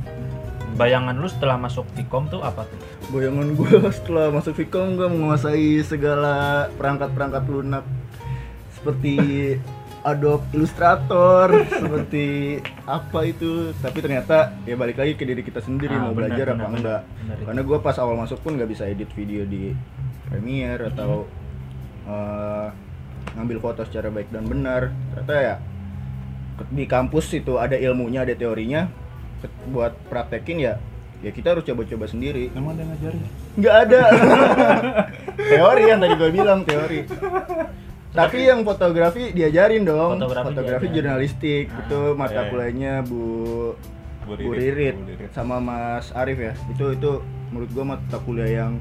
bayangan 0.78 1.16
lu 1.18 1.26
setelah 1.26 1.58
masuk 1.58 1.90
Vkom 1.96 2.30
tuh 2.30 2.38
apa 2.38 2.62
tuh 2.62 2.78
Bayangan 3.10 3.50
gue 3.58 3.82
setelah 3.98 4.30
masuk 4.30 4.54
Vkom 4.62 4.94
gue 4.94 5.08
menguasai 5.10 5.82
segala 5.82 6.68
perangkat-perangkat 6.78 7.42
lunak 7.50 7.82
seperti 8.78 9.16
Adobe 10.08 10.44
Illustrator, 10.52 11.46
seperti 11.80 12.26
apa 12.84 13.20
itu. 13.22 13.70
Tapi 13.74 13.98
ternyata 13.98 14.56
ya 14.62 14.74
balik 14.74 14.96
lagi 14.96 15.12
ke 15.12 15.22
diri 15.22 15.40
kita 15.40 15.60
sendiri 15.60 15.92
Ah, 15.92 16.02
mau 16.02 16.12
benar, 16.12 16.32
belajar 16.32 16.46
benar, 16.46 16.54
apa 16.54 16.64
benar. 16.64 16.78
enggak. 16.78 17.00
Benar 17.04 17.34
itu. 17.34 17.44
Karena 17.44 17.62
gue 17.62 17.78
pas 17.78 17.96
awal 17.98 18.16
masuk 18.16 18.38
pun 18.40 18.52
nggak 18.54 18.70
bisa 18.70 18.84
edit 18.84 19.10
video 19.12 19.42
di 19.42 19.76
Premiere 20.24 20.88
atau 20.88 21.24
eh, 22.04 22.66
ngambil 23.32 23.58
foto 23.58 23.80
secara 23.84 24.08
baik 24.08 24.28
dan 24.28 24.44
benar. 24.44 24.92
Ternyata 25.12 25.34
ya 25.36 25.54
di 26.68 26.84
kampus 26.84 27.30
itu 27.32 27.54
ada 27.56 27.74
ilmunya, 27.74 28.24
ada 28.24 28.32
teorinya. 28.32 28.88
Buat 29.68 29.94
praktekin 30.08 30.58
ya 30.58 30.74
ya 31.18 31.30
kita 31.30 31.50
harus 31.50 31.66
coba-coba 31.66 32.06
sendiri 32.06 32.46
Emang 32.54 32.78
ada 32.78 32.86
ngajarin? 32.86 33.22
nggak 33.58 33.74
ada 33.86 34.00
teori 35.50 35.82
yang 35.84 35.98
tadi 35.98 36.14
gue 36.14 36.30
bilang 36.30 36.62
teori 36.62 37.10
Tapi 38.08 38.48
yang 38.48 38.64
fotografi 38.64 39.30
diajarin 39.30 39.84
dong. 39.84 40.16
Fotografi 40.20 40.54
diajarin. 40.88 40.96
jurnalistik 40.96 41.66
Ah, 41.68 41.80
itu 41.84 42.00
mata 42.16 42.40
iya. 42.40 42.50
kuliahnya 42.50 42.92
Bu 43.04 43.22
Bu 44.24 44.32
Bu 44.36 44.50
Ririt, 44.52 44.96
Ririt 44.96 44.96
Bu 44.96 45.08
Ririt. 45.12 45.30
sama 45.32 45.56
Mas 45.58 46.08
Arif 46.12 46.36
ya. 46.36 46.52
Itu 46.68 46.92
itu 46.92 47.10
menurut 47.52 47.70
gua 47.72 47.84
mata 47.96 48.16
kuliah 48.20 48.48
yang 48.48 48.72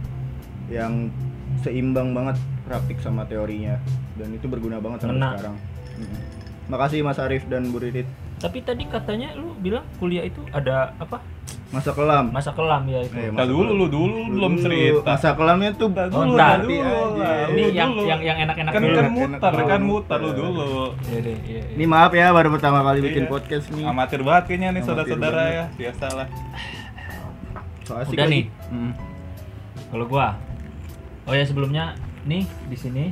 yang 0.67 0.93
seimbang 1.63 2.11
banget 2.11 2.35
praktik 2.63 2.99
sama 2.99 3.23
teorinya 3.23 3.79
dan 4.15 4.35
itu 4.35 4.47
berguna 4.47 4.79
banget 4.79 5.07
sampai 5.07 5.15
Ngena. 5.15 5.29
sekarang. 5.35 5.55
Makasih 6.67 6.99
Mas 6.99 7.19
Arif 7.19 7.47
dan 7.47 7.71
Bu 7.71 7.79
Ririt. 7.79 8.07
Tapi 8.37 8.59
tadi 8.61 8.83
katanya 8.85 9.33
lu 9.33 9.55
bilang 9.57 9.87
kuliah 9.97 10.23
itu 10.23 10.43
ada 10.51 10.91
apa? 10.99 11.23
Masa 11.67 11.91
kelam. 11.91 12.25
Masa 12.31 12.51
kelam 12.51 12.81
ya 12.85 12.99
itu. 13.01 13.11
Eh, 13.13 13.27
Nah 13.27 13.43
dulu 13.43 13.71
lu 13.75 13.85
dulu 13.87 14.07
Lu 14.23 14.39
belum 14.39 14.53
dulu. 14.55 14.63
cerita. 14.63 15.11
Masa 15.11 15.29
kelamnya 15.35 15.69
tuh 15.75 15.87
Ntar 15.91 16.07
Oh, 16.07 16.23
dulu, 16.23 16.31
ntar. 16.33 16.47
ntar 16.47 16.57
dulu 16.57 16.71
Nanti 16.71 16.75
lah. 16.79 16.95
aja. 17.27 17.47
Ini 17.47 17.61
yang 17.69 17.91
dulu. 17.91 18.05
yang 18.05 18.21
yang 18.21 18.37
enak-enak 18.41 18.71
kan 18.71 18.81
dulu. 18.81 18.95
kan 18.95 19.51
dulu. 19.51 19.67
kan 19.67 19.81
muter 19.81 20.17
lu 20.17 20.31
dulu. 20.31 20.63
Iya 21.05 21.19
deh, 21.21 21.37
iya. 21.43 21.61
Ini 21.75 21.85
maaf 21.85 22.11
ya 22.11 22.27
baru 22.31 22.49
pertama 22.49 22.79
kali 22.81 22.99
bikin 23.03 23.23
Iya. 23.23 23.29
podcast 23.29 23.65
nih. 23.69 23.83
Amatir 23.83 24.21
banget 24.21 24.43
kayaknya 24.47 24.69
nih 24.71 24.81
saudara-saudara 24.81 25.41
ya, 25.49 25.65
biasalah. 25.75 26.27
Udah 27.87 28.27
nih. 28.27 28.43
Mm. 28.67 28.91
Kalau 29.87 30.05
gua 30.05 30.35
Oh 31.23 31.31
ya 31.31 31.43
sebelumnya 31.43 31.91
nih 32.23 32.43
di 32.67 32.75
sini 32.75 33.05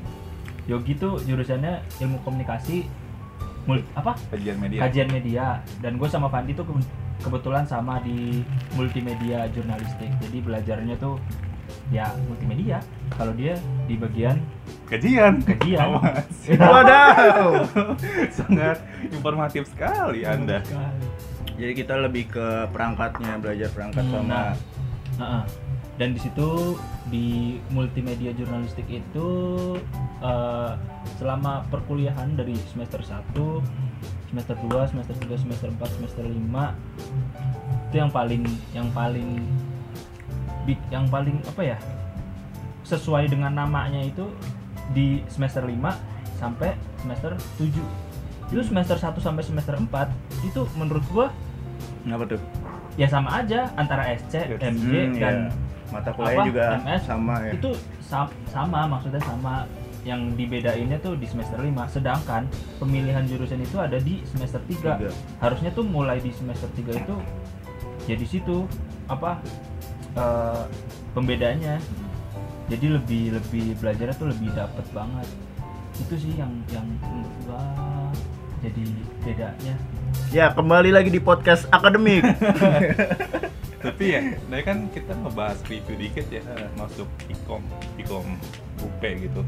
Yogi 0.66 0.96
tuh 0.96 1.20
jurusannya 1.20 1.84
ilmu 2.00 2.24
komunikasi 2.24 2.88
mul 3.66 3.84
apa? 3.92 4.16
Kajian 4.32 4.56
media. 4.58 4.80
Kajian 4.82 5.10
media 5.10 5.46
dan 5.78 5.96
gue 5.96 6.08
sama 6.08 6.26
Fandi 6.26 6.52
tuh 6.52 6.64
kebetulan 7.24 7.64
sama 7.68 8.02
di 8.02 8.44
multimedia 8.76 9.48
jurnalistik. 9.52 10.10
Jadi 10.20 10.38
belajarnya 10.42 10.96
tuh 10.98 11.20
ya 11.90 12.10
multimedia. 12.28 12.82
Kalau 13.14 13.34
dia 13.34 13.56
di 13.86 13.96
bagian 13.96 14.38
Kajian. 14.86 15.42
Kajian. 15.42 15.98
Wadaw. 16.62 17.66
Sangat 18.30 18.78
informatif 19.10 19.66
sekali 19.74 20.22
Anda. 20.26 20.62
Jadi 21.56 21.74
kita 21.74 21.98
lebih 22.04 22.30
ke 22.30 22.68
perangkatnya, 22.70 23.40
belajar 23.40 23.72
perangkat 23.72 24.04
Hmm, 24.06 24.14
sama 24.14 24.28
nah. 24.30 24.54
Heeh. 25.18 25.44
Dan 25.96 26.12
di 26.12 26.20
situ 26.20 26.76
di 27.08 27.56
multimedia 27.72 28.36
jurnalistik 28.36 28.84
itu 28.92 29.30
eh, 30.20 30.72
selama 31.18 31.64
perkuliahan 31.72 32.36
dari 32.36 32.54
semester 32.68 33.00
1, 33.00 33.24
semester 34.36 34.60
2, 34.68 34.92
semester 34.92 35.16
3, 35.16 35.40
semester 35.40 35.68
4, 35.72 35.96
semester 35.96 36.24
5 36.28 36.36
itu 37.88 37.96
yang 37.96 38.12
paling 38.12 38.44
yang 38.76 38.88
paling 38.92 39.30
big 40.68 40.76
yang 40.92 41.08
paling 41.08 41.40
apa 41.46 41.64
ya? 41.66 41.78
sesuai 42.84 43.26
dengan 43.26 43.50
namanya 43.50 43.98
itu 43.98 44.28
di 44.92 45.24
semester 45.26 45.64
5 45.64 45.72
sampai 46.36 46.76
semester 47.00 47.32
7. 47.58 47.80
Itu 48.52 48.62
semester 48.62 48.94
1 48.94 49.16
sampai 49.18 49.42
semester 49.42 49.74
4 49.74 50.12
itu 50.44 50.68
menurut 50.76 51.02
gua 51.08 51.32
apa 52.06 52.28
tuh? 52.28 52.42
ya 52.94 53.08
sama 53.08 53.40
aja 53.40 53.72
antara 53.74 54.04
SC, 54.12 54.52
Yes. 54.52 54.60
MJ 54.62 54.92
Hmm, 54.92 55.16
dan 55.16 55.36
iya. 55.48 55.92
mata 55.92 56.12
kuliah 56.12 56.44
juga 56.44 56.64
MS 56.78 57.02
sama 57.04 57.36
ya. 57.42 57.52
itu 57.56 57.70
sam- 58.02 58.36
sama 58.46 58.84
maksudnya 58.86 59.24
sama 59.24 59.64
yang 60.06 60.38
dibedainnya 60.38 61.02
tuh 61.02 61.18
di 61.18 61.26
semester 61.26 61.58
5 61.58 61.74
sedangkan 61.90 62.46
pemilihan 62.78 63.26
jurusan 63.26 63.58
itu 63.66 63.82
ada 63.82 63.98
di 63.98 64.22
semester 64.30 64.62
3 64.62 64.70
Tiga. 64.70 64.94
harusnya 65.42 65.74
tuh 65.74 65.82
mulai 65.82 66.22
di 66.22 66.30
semester 66.30 66.70
3 66.78 67.02
itu 67.02 67.16
ya 68.06 68.16
di 68.16 68.28
situ 68.30 68.70
apa 69.10 69.42
eh, 70.14 70.64
pembedanya 71.18 71.82
jadi 72.70 73.02
lebih 73.02 73.34
lebih 73.34 73.78
belajarnya 73.82 74.16
tuh 74.16 74.30
lebih 74.30 74.54
dapet 74.54 74.86
banget 74.94 75.28
itu 75.98 76.14
sih 76.22 76.34
yang 76.38 76.54
yang 76.70 76.86
menurut 77.02 77.34
gua 77.50 77.66
jadi 78.62 78.84
bedanya 79.26 79.76
Ya, 80.32 80.52
kembali 80.52 80.92
lagi 80.92 81.12
di 81.12 81.20
podcast 81.20 81.68
akademik. 81.72 82.24
Tapi 83.86 84.04
ya, 84.10 84.22
tadi 84.50 84.64
kan 84.66 84.90
kita 84.90 85.14
ngebahas 85.22 85.60
review 85.70 85.96
dikit 85.96 86.28
ya 86.34 86.42
masuk 86.80 87.06
Ikom, 87.30 87.62
Ikom 88.00 88.26
UP 88.82 89.02
gitu. 89.04 89.42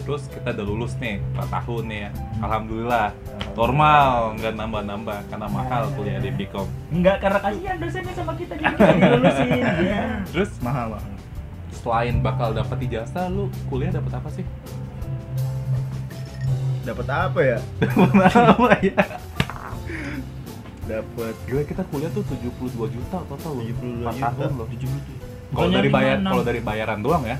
Terus 0.00 0.22
kita 0.26 0.48
udah 0.50 0.66
lulus 0.66 0.92
nih 0.96 1.20
4 1.34 1.46
tahun 1.50 1.82
nih 1.86 2.00
ya. 2.00 2.10
Alhamdulillah. 2.40 3.08
Normal, 3.50 4.08
nggak 4.36 4.52
nambah-nambah 4.56 5.18
karena 5.26 5.46
mahal 5.46 5.82
kuliah 5.92 6.18
di 6.18 6.30
Ikom. 6.38 6.66
enggak 6.88 7.16
karena 7.18 7.38
kasihan 7.40 7.76
dosennya 7.76 8.14
sama 8.14 8.32
kita 8.34 8.54
jadi 8.54 8.72
nggak 8.72 8.94
dilulusin 8.96 9.48
ya 9.90 10.02
Terus 10.30 10.50
mahal, 10.60 10.86
mahal. 10.94 11.12
selain 11.70 12.16
bakal 12.20 12.52
dapat 12.52 12.78
ijazah, 12.80 13.26
lu 13.26 13.48
kuliah 13.66 13.90
dapat 13.90 14.12
apa 14.16 14.28
sih? 14.30 14.44
Dapat 16.80 17.06
apa 17.06 17.40
ya? 17.42 17.58
apa 18.54 18.70
ya? 18.80 19.02
Dapat 20.82 21.34
Gila 21.44 21.62
kita 21.62 21.82
kuliah 21.86 22.10
tuh 22.10 22.24
72 22.26 22.74
juta 22.90 23.18
total 23.22 23.52
loh. 23.52 23.62
72 23.62 24.02
4 24.02 24.10
juta. 24.10 24.28
tahun 24.30 24.52
loh. 24.56 24.66
Kalau 24.66 24.78
Bukannya 25.50 25.76
dari 25.76 25.90
bayar 25.90 26.16
56. 26.16 26.30
kalau 26.30 26.42
dari 26.42 26.60
bayaran 26.60 26.98
doang 27.02 27.24
ya. 27.24 27.36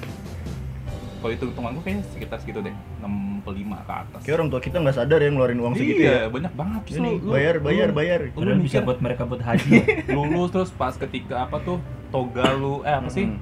Kalau 1.21 1.31
hitung 1.31 1.49
hitungan 1.51 1.71
gue 1.73 1.83
kayaknya 1.83 2.05
sekitar 2.09 2.37
segitu 2.39 2.59
deh, 2.61 2.75
65 2.99 3.45
ke 3.79 3.93
atas. 3.95 4.21
Kayak 4.23 4.35
orang 4.35 4.49
tua 4.49 4.61
kita 4.61 4.77
nggak 4.79 4.97
sadar 4.97 5.19
ya 5.19 5.29
ngeluarin 5.29 5.59
uang 5.59 5.75
segitu 5.75 6.01
iya, 6.01 6.13
ya. 6.19 6.29
banyak 6.29 6.53
banget 6.55 6.81
Ini 6.91 6.97
Lu- 6.99 7.21
lu- 7.21 7.31
bayar, 7.31 7.55
bayar, 7.59 7.87
lu- 7.87 7.95
bayar. 7.95 8.21
lu 8.23 8.31
Padahal 8.35 8.57
bisa 8.59 8.65
mikir 8.73 8.83
buat 8.83 8.99
mereka 8.99 9.23
buat 9.25 9.43
haji 9.43 9.69
ya. 9.71 9.85
lulus 10.17 10.49
terus 10.51 10.71
pas 10.73 10.95
ketika 10.95 11.35
apa 11.43 11.57
tuh 11.61 11.77
toga 12.09 12.47
lu 12.53 12.81
eh 12.83 12.95
apa 12.95 13.09
sih 13.09 13.29
Mm. 13.29 13.39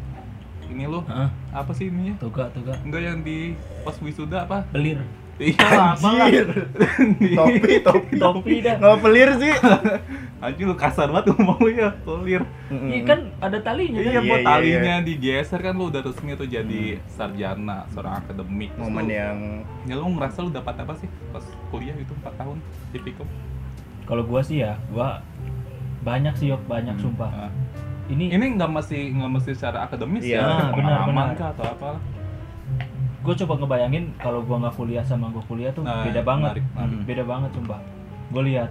ini 0.68 0.84
lu 0.84 1.00
Hah? 1.02 1.30
apa 1.54 1.72
sih 1.72 1.86
ininya 1.86 2.18
Toga, 2.18 2.50
toga. 2.50 2.76
enggak 2.78 3.00
yang 3.00 3.18
di 3.22 3.54
pas 3.80 3.96
wisuda 3.96 4.42
apa 4.42 4.66
Belir. 4.68 5.00
Iya 5.40 5.94
Anjir. 5.94 6.46
topi, 7.38 7.74
topi. 7.80 8.14
Topi 8.16 8.54
dah. 8.60 8.76
Nggak 8.76 8.98
pelir 9.00 9.30
sih. 9.36 9.54
anjir 10.38 10.64
lu 10.64 10.74
kasar 10.74 11.10
banget 11.10 11.34
ngomong 11.34 11.58
lu 11.58 11.70
ya 11.72 11.90
kulir 12.02 12.42
Iya 12.70 13.02
kan 13.02 13.26
ada 13.40 13.58
talinya 13.58 13.98
kan. 13.98 14.06
iya 14.06 14.20
buat 14.22 14.38
iya, 14.38 14.46
talinya 14.46 14.94
digeser 15.02 15.58
kan 15.58 15.74
lu 15.74 15.90
udah 15.90 15.98
resmi 15.98 16.30
tuh 16.32 16.46
jadi 16.46 17.02
sarjana 17.10 17.82
seorang 17.90 18.22
akademik 18.22 18.70
Momen 18.78 19.06
yang 19.08 19.36
ya 19.82 19.98
lu 19.98 20.06
ngerasa 20.08 20.38
lu 20.40 20.54
dapat 20.54 20.78
apa 20.78 20.94
sih 20.94 21.10
pas 21.28 21.42
kuliah 21.68 21.90
itu 21.92 22.14
4 22.16 22.38
tahun 22.38 22.62
di 22.90 22.98
Pikom 23.00 23.26
Kalau 24.06 24.22
gua 24.22 24.38
sih 24.40 24.62
ya, 24.62 24.78
gua 24.88 25.20
banyak 26.00 26.32
sih 26.34 26.48
yok, 26.48 26.62
banyak 26.64 26.94
Hmm. 26.94 27.02
sumpah. 27.04 27.28
Nah, 27.28 27.50
Ini, 28.08 28.32
ini 28.32 28.56
nggak 28.56 28.70
mesti 28.70 29.12
nggak 29.12 29.30
mesti 29.34 29.50
secara 29.52 29.84
akademis 29.84 30.22
Iya, 30.22 30.38
ya 30.38 30.46
benar, 30.70 31.02
pengalaman 31.04 31.26
kah 31.34 31.50
atau 31.52 31.66
apa 31.68 31.90
gue 33.28 33.36
coba 33.38 33.54
ngebayangin 33.56 34.04
kalau 34.16 34.40
gua 34.40 34.56
nggak 34.58 34.74
kuliah 34.74 35.04
sama 35.04 35.28
gua 35.28 35.44
kuliah 35.44 35.68
tuh 35.70 35.84
Nah, 35.84 36.00
beda 36.02 36.22
banget. 36.22 36.52
menarik, 36.56 36.64
menarik. 36.72 36.96
Hmm, 36.96 37.04
Beda 37.04 37.22
banget 37.22 37.50
sumpah. 37.52 37.80
Gue 38.28 38.42
lihat 38.46 38.70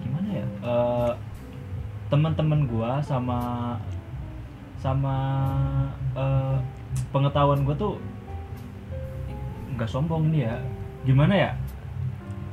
gimana 0.00 0.28
ya? 0.32 0.46
eh, 0.60 1.12
teman-teman 2.06 2.60
gua 2.66 2.98
sama 3.00 3.38
sama 4.76 5.14
eh, 6.12 6.56
pengetahuan 7.08 7.62
gua 7.62 7.74
tuh 7.74 7.94
nggak 9.72 9.86
sombong 9.86 10.28
ini 10.28 10.44
ya. 10.44 10.58
Gimana 11.02 11.32
ya? 11.32 11.50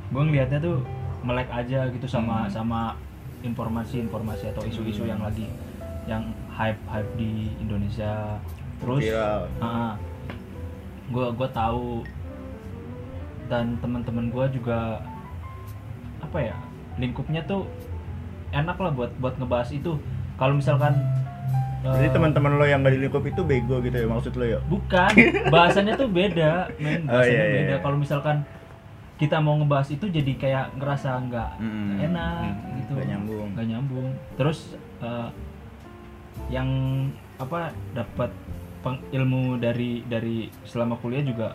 Gue 0.08 0.22
ngelihatnya 0.22 0.58
tuh 0.58 0.80
melek 1.20 1.50
aja 1.50 1.90
gitu 1.90 2.06
sama 2.06 2.46
Hmm. 2.46 2.50
sama 2.50 2.80
informasi-informasi 3.40 4.50
atau 4.50 4.62
isu-isu 4.64 5.04
yang 5.04 5.18
lagi 5.18 5.46
yang 6.06 6.24
hype 6.48 6.78
hype 6.86 7.10
di 7.14 7.52
Indonesia 7.58 8.38
terus 8.78 9.02
viral. 9.04 9.50
Gue 11.08 11.26
gue 11.32 11.48
tahu 11.50 12.04
dan 13.48 13.80
teman-teman 13.80 14.28
gue 14.28 14.60
juga 14.60 15.00
apa 16.20 16.38
ya 16.38 16.56
lingkupnya 16.96 17.40
tuh 17.42 17.64
enak 18.50 18.76
lah 18.76 18.92
buat 18.92 19.10
buat 19.16 19.34
ngebahas 19.36 19.70
itu 19.72 19.96
kalau 20.36 20.54
misalkan 20.54 20.92
Jadi 21.78 22.10
eh, 22.10 22.12
teman-teman 22.12 22.58
lo 22.58 22.66
yang 22.66 22.82
nggak 22.82 22.90
di 22.90 23.00
lingkup 23.06 23.22
itu 23.22 23.40
bego 23.40 23.78
gitu 23.78 23.94
ya 23.94 24.06
maksud 24.06 24.34
lo 24.34 24.44
ya? 24.44 24.58
bukan 24.66 25.12
bahasannya 25.54 25.94
tuh 25.94 26.10
beda 26.10 26.74
men 26.76 27.06
Oh, 27.06 27.16
bahasannya 27.16 27.32
iya, 27.32 27.44
iya, 27.46 27.56
beda 27.56 27.74
iya. 27.78 27.82
kalau 27.82 27.96
misalkan 27.96 28.36
kita 29.14 29.38
mau 29.38 29.54
ngebahas 29.56 29.88
itu 29.88 30.06
jadi 30.06 30.32
kayak 30.34 30.66
ngerasa 30.76 31.08
nggak 31.24 31.50
Mm-mm. 31.58 32.02
enak 32.02 32.34
Mm-mm. 32.44 32.76
gitu 32.78 32.90
Nggak 32.92 33.08
nyambung. 33.08 33.46
nggak 33.54 33.66
nyambung 33.66 34.08
terus 34.34 34.58
eh, 35.00 35.28
yang 36.50 36.68
apa 37.36 37.70
dapat 37.94 38.30
ilmu 39.10 39.56
dari 39.56 40.00
dari 40.04 40.46
selama 40.64 40.96
kuliah 40.96 41.22
juga 41.22 41.48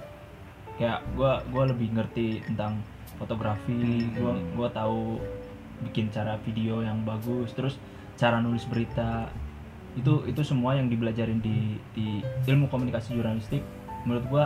kayak 0.76 1.02
gua 1.14 1.40
gua 1.50 1.70
lebih 1.70 1.94
ngerti 1.94 2.42
tentang 2.44 2.82
fotografi 3.16 3.74
Hmm. 3.74 4.14
gua 4.18 4.34
gua 4.54 4.68
tahu 4.70 5.22
bikin 5.84 6.10
cara 6.10 6.38
video 6.42 6.82
yang 6.82 7.02
bagus 7.04 7.52
terus 7.52 7.76
cara 8.16 8.38
nulis 8.40 8.66
berita 8.66 9.30
itu 9.94 10.26
itu 10.26 10.42
semua 10.42 10.74
yang 10.74 10.90
dibelajarin 10.90 11.38
di 11.38 11.78
di 11.94 12.08
ilmu 12.46 12.66
komunikasi 12.68 13.14
jurnalistik 13.14 13.62
menurut 14.04 14.26
gua 14.28 14.46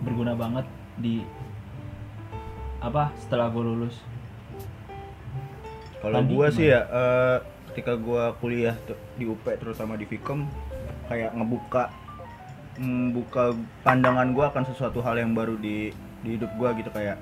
berguna 0.00 0.36
banget 0.36 0.66
di 0.96 1.24
apa 2.78 3.08
setelah 3.16 3.48
gua 3.48 3.64
lulus 3.64 3.96
Kalau 6.04 6.20
gimana? 6.20 6.52
sih 6.52 6.68
ya 6.68 6.80
eh, 6.84 7.38
ketika 7.72 7.96
gua 7.96 8.36
kuliah 8.36 8.76
di 9.16 9.24
UP 9.24 9.40
terutama 9.56 9.96
di 9.96 10.04
Vkom 10.04 10.44
kayak 11.08 11.32
ngebuka 11.32 11.88
membuka 12.78 13.54
pandangan 13.86 14.34
gua 14.34 14.50
akan 14.50 14.64
sesuatu 14.66 15.02
hal 15.04 15.18
yang 15.20 15.32
baru 15.32 15.54
di 15.58 15.94
di 16.24 16.28
hidup 16.38 16.50
gua 16.56 16.72
gitu 16.74 16.90
kayak 16.90 17.18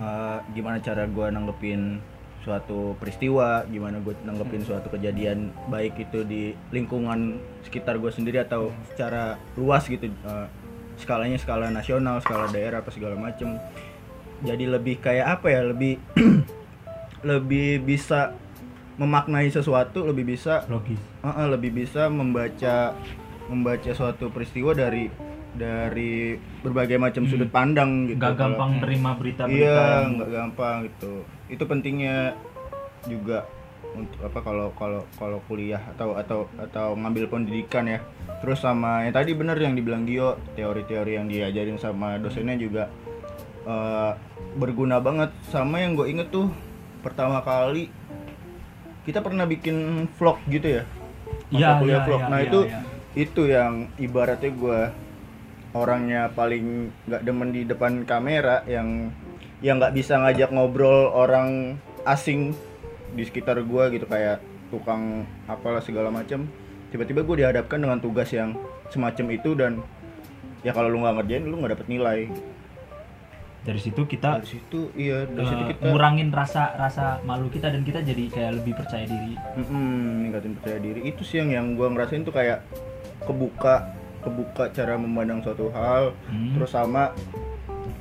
eh, 0.00 0.38
gimana 0.54 0.82
cara 0.82 1.04
gua 1.06 1.30
nanggepin 1.30 2.00
suatu 2.46 2.94
peristiwa, 3.02 3.66
gimana 3.66 3.98
gue 3.98 4.14
nanggepin 4.22 4.62
suatu 4.62 4.86
kejadian 4.86 5.50
baik 5.66 5.98
itu 5.98 6.22
di 6.22 6.54
lingkungan 6.70 7.42
sekitar 7.66 7.98
gue 7.98 8.06
sendiri 8.14 8.38
atau 8.38 8.70
secara 8.94 9.34
luas 9.58 9.82
gitu 9.90 10.06
eh, 10.06 10.46
skalanya 10.94 11.42
skala 11.42 11.74
nasional, 11.74 12.22
skala 12.22 12.46
daerah 12.54 12.86
apa 12.86 12.94
segala 12.94 13.18
macem. 13.18 13.58
Jadi 14.46 14.70
lebih 14.70 15.02
kayak 15.02 15.40
apa 15.42 15.46
ya? 15.50 15.60
Lebih 15.66 15.98
lebih 17.34 17.82
bisa 17.82 18.30
memaknai 18.96 19.50
sesuatu, 19.50 20.08
lebih 20.08 20.38
bisa 20.38 20.64
logis 20.72 20.96
Heeh, 21.20 21.46
lebih 21.50 21.84
bisa 21.84 22.08
membaca 22.08 22.94
membaca 23.46 23.90
suatu 23.90 24.28
peristiwa 24.28 24.72
dari 24.72 25.08
dari 25.56 26.36
berbagai 26.60 27.00
macam 27.00 27.24
Hmm. 27.24 27.30
sudut 27.32 27.48
pandang 27.48 28.04
gitu. 28.06 28.20
Kalau- 28.20 28.36
gampang 28.36 28.70
terima 28.76 29.16
berita-berita 29.16 29.64
Iya, 29.64 30.12
nggak 30.12 30.30
gampang 30.30 30.76
gitu. 30.84 31.12
Itu 31.48 31.64
pentingnya 31.64 32.36
juga 33.08 33.48
untuk 33.96 34.20
apa 34.20 34.38
kalau 34.44 34.68
kalau 34.76 35.00
kalau 35.16 35.38
kuliah 35.48 35.80
atau 35.96 36.12
atau 36.12 36.44
atau 36.60 36.92
ngambil 36.92 37.32
pendidikan 37.32 37.88
ya. 37.88 38.04
Terus 38.44 38.60
sama 38.60 39.08
yang 39.08 39.16
tadi 39.16 39.32
bener 39.32 39.56
yang 39.56 39.72
dibilang 39.72 40.04
Gio, 40.04 40.36
teori-teori 40.52 41.16
yang 41.16 41.26
diajarin 41.26 41.80
sama 41.80 42.20
dosennya 42.20 42.60
juga 42.60 42.92
eh, 43.64 44.12
berguna 44.54 45.00
banget. 45.00 45.32
Sama 45.48 45.80
yang 45.80 45.96
gue 45.96 46.06
inget 46.06 46.28
tuh 46.28 46.52
pertama 47.00 47.40
kali 47.40 47.88
kita 49.02 49.24
pernah 49.24 49.42
bikin 49.42 50.04
vlog 50.14 50.36
gitu 50.46 50.68
ya. 50.68 50.82
Iya, 51.48 51.80
kuliah 51.80 51.96
iya, 51.96 52.04
vlog. 52.04 52.20
iya, 52.20 52.28
nah 52.28 52.38
iya, 52.38 52.46
itu 52.46 52.60
iya. 52.62 52.80
Itu 53.16 53.48
yang 53.48 53.88
ibaratnya 53.96 54.52
gue 54.52 54.80
orangnya 55.72 56.28
paling 56.36 56.92
nggak 57.08 57.22
demen 57.24 57.50
di 57.52 57.64
depan 57.64 58.04
kamera 58.04 58.62
yang 58.68 59.10
yang 59.64 59.80
nggak 59.80 59.96
bisa 59.96 60.20
ngajak 60.20 60.52
ngobrol 60.52 61.10
orang 61.16 61.80
asing 62.04 62.52
di 63.16 63.24
sekitar 63.24 63.56
gue 63.64 63.84
gitu 63.96 64.04
kayak 64.04 64.44
tukang 64.68 65.24
apalah 65.48 65.80
segala 65.80 66.12
macam 66.12 66.44
tiba-tiba 66.92 67.24
gue 67.26 67.36
dihadapkan 67.42 67.80
dengan 67.80 67.98
tugas 67.98 68.30
yang 68.30 68.54
semacam 68.92 69.26
itu 69.34 69.50
dan 69.58 69.82
ya 70.62 70.70
kalau 70.74 70.90
lu 70.90 71.02
nggak 71.02 71.22
ngerjain 71.22 71.44
lu 71.46 71.56
nggak 71.60 71.72
dapet 71.78 71.88
nilai. 71.90 72.20
Dari 73.66 73.80
situ 73.82 74.06
kita 74.06 74.38
dari 74.38 74.46
situ 74.46 74.94
iya 74.94 75.26
dari 75.26 75.42
eh, 75.42 75.50
situ 75.50 75.62
kita 75.74 75.82
ngurangin 75.90 76.30
rasa 76.30 76.78
rasa 76.78 77.18
malu 77.26 77.50
kita 77.50 77.66
dan 77.66 77.82
kita 77.82 77.98
jadi 77.98 78.30
kayak 78.30 78.52
lebih 78.62 78.78
percaya 78.78 79.04
diri. 79.10 79.34
Mm-mm, 79.58 80.22
ningkatin 80.22 80.52
percaya 80.54 80.78
diri. 80.78 81.00
Itu 81.02 81.26
sih 81.26 81.42
yang 81.42 81.50
yang 81.50 81.66
gue 81.74 81.86
ngerasain 81.90 82.22
tuh 82.22 82.30
kayak 82.30 82.62
kebuka 83.22 83.94
kebuka 84.20 84.68
cara 84.70 84.94
memandang 84.94 85.40
suatu 85.40 85.70
hal 85.70 86.10
Hmm. 86.26 86.52
terus 86.52 86.70
sama 86.70 87.14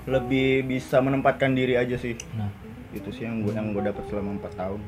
lebih 0.05 0.65
bisa 0.65 0.97
menempatkan 0.97 1.51
diri 1.51 1.75
aja 1.75 1.95
sih. 1.95 2.17
Nah. 2.33 2.49
Itu 2.91 3.09
sih 3.09 3.23
yang 3.23 3.41
gue 3.41 3.51
yang 3.51 3.71
gue 3.71 3.83
dapat 3.83 4.03
selama 4.05 4.35
empat 4.35 4.53
tahun. 4.55 4.81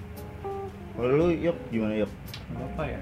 Kalau 0.94 1.10
lu 1.12 1.28
yuk 1.30 1.58
gimana 1.68 1.94
yuk 1.96 2.12
apa 2.52 2.84
ya? 2.88 3.02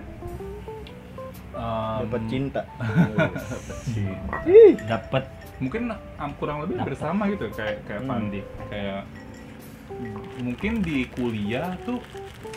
Em, 1.55 1.97
dapat 2.03 2.21
cinta. 2.27 2.61
Dapat 4.85 5.23
mungkin 5.57 5.87
um, 5.93 6.31
kurang 6.35 6.59
lebih 6.61 6.75
Dapet. 6.77 6.87
bersama 6.91 7.27
gitu 7.27 7.47
kayak 7.49 7.79
kayak 7.85 8.01
Hmm. 8.01 8.09
Pandi 8.09 8.41
kayak 8.67 9.01
mungkin 10.37 10.81
di 10.81 11.07
kuliah 11.09 11.73
tuh 11.83 12.01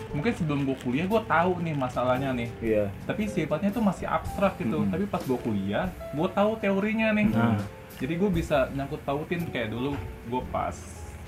mungkin 0.08 0.32
sebelum 0.32 0.64
gue 0.64 0.76
kuliah 0.80 1.04
gue 1.04 1.23
tahu 1.23 1.61
nih 1.61 1.75
masalahnya 1.75 2.32
nih. 2.32 2.49
Iya. 2.58 2.85
Tapi 3.04 3.28
sifatnya 3.28 3.70
tuh 3.70 3.85
masih 3.85 4.04
abstrak 4.04 4.56
gitu. 4.56 4.80
Mm-mm. 4.80 4.90
tapi 4.90 5.04
pas 5.04 5.20
gue 5.20 5.38
kuliah 5.38 5.87
gue 6.11 6.28
tahu 6.28 6.50
teorinya 6.58 7.12
nih. 7.12 7.28
Nah. 7.28 7.61
jadi 7.99 8.14
gue 8.14 8.30
bisa 8.30 8.70
nyangkut 8.73 9.02
pautin 9.02 9.42
kayak 9.49 9.68
dulu 9.68 9.92
gue 10.28 10.42
pas 10.49 10.75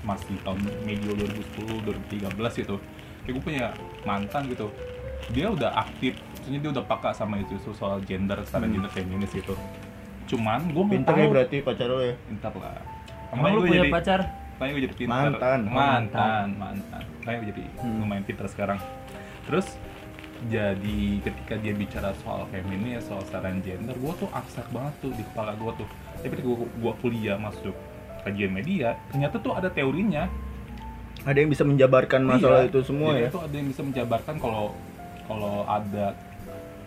masih 0.01 0.33
tahun 0.41 0.57
medio 0.81 1.13
2010 1.13 1.85
2013 2.17 2.61
gitu. 2.61 2.75
Kayak 3.21 3.33
gue 3.37 3.43
punya 3.43 3.65
mantan 4.01 4.49
gitu. 4.49 4.67
Dia 5.29 5.47
udah 5.47 5.77
aktif 5.77 6.17
maksudnya 6.41 6.57
dia 6.57 6.71
udah 6.73 6.85
peka 6.89 7.13
sama 7.13 7.37
itu 7.37 7.53
isu 7.53 7.77
soal 7.77 8.01
gender 8.01 8.41
secara 8.41 8.65
Hmm. 8.65 8.73
gender 8.73 8.89
feminis 8.89 9.29
gitu. 9.29 9.53
Cuman 10.25 10.73
gue 10.73 10.81
mau 10.81 10.89
pinter 10.89 11.13
ya 11.13 11.27
berarti 11.29 11.57
pacar 11.61 11.85
lo 11.85 12.01
ya? 12.01 12.17
Pintar 12.25 12.49
lah. 12.57 12.81
Emang 13.29 13.51
lu 13.53 13.59
gua 13.61 13.69
punya 13.69 13.81
jadi- 13.85 13.93
pacar 13.93 14.19
makanya 14.61 14.77
gue 14.77 14.85
jadi 14.85 14.95
pintar 14.95 15.17
Mantan. 15.25 15.59
mantan 15.65 16.47
mantan. 16.53 17.03
makanya 17.17 17.37
gue 17.41 17.49
jadi 17.49 17.63
Hmm. 17.81 17.97
lumayan 17.97 18.21
pintar 18.21 18.45
sekarang. 18.45 18.77
Terus 19.41 19.65
jadi 20.43 20.97
ketika 21.19 21.53
dia 21.57 21.73
bicara 21.73 22.13
soal 22.15 22.45
feminis 22.47 23.01
soal 23.03 23.25
saran 23.25 23.57
gender 23.59 23.93
gue 23.93 24.13
tuh 24.15 24.29
abstrak 24.31 24.69
banget 24.69 24.93
tuh 25.01 25.09
di 25.11 25.25
kepala 25.25 25.53
gue 25.55 25.71
tuh. 25.75 25.87
Tapi 26.15 26.29
ketika 26.31 26.45
gue, 26.47 26.69
gue 26.69 26.93
kuliah 26.95 27.37
masuk 27.37 27.73
kajian 28.21 28.53
media 28.53 29.01
ternyata 29.09 29.35
tuh 29.35 29.57
ada 29.57 29.65
teorinya. 29.67 30.29
Ada 31.21 31.37
yang 31.37 31.49
bisa 31.49 31.61
menjabarkan 31.63 32.21
masalah 32.23 32.61
Iya. 32.61 32.69
itu 32.69 32.79
semua 32.83 33.17
ya? 33.17 33.29
itu 33.29 33.39
ada 33.39 33.55
yang 33.55 33.67
bisa 33.67 33.81
menjabarkan 33.81 34.35
kalau 34.37 34.77
kalau 35.25 35.65
ada 35.65 36.13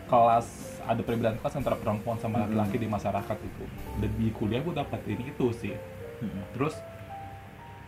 kelas 0.05 0.47
ada 0.85 1.01
perbedaan 1.01 1.39
kelas 1.39 1.55
antara 1.57 1.75
perempuan 1.75 2.19
sama 2.19 2.39
Hmm. 2.39 2.55
laki-laki 2.55 2.77
di 2.77 2.89
masyarakat 2.89 3.39
itu. 3.41 3.65
Dan 3.99 4.11
di 4.15 4.31
kuliah 4.31 4.63
gue 4.63 4.71
dapetin 4.73 5.19
itu 5.21 5.47
sih. 5.53 5.75
Terus 6.53 6.79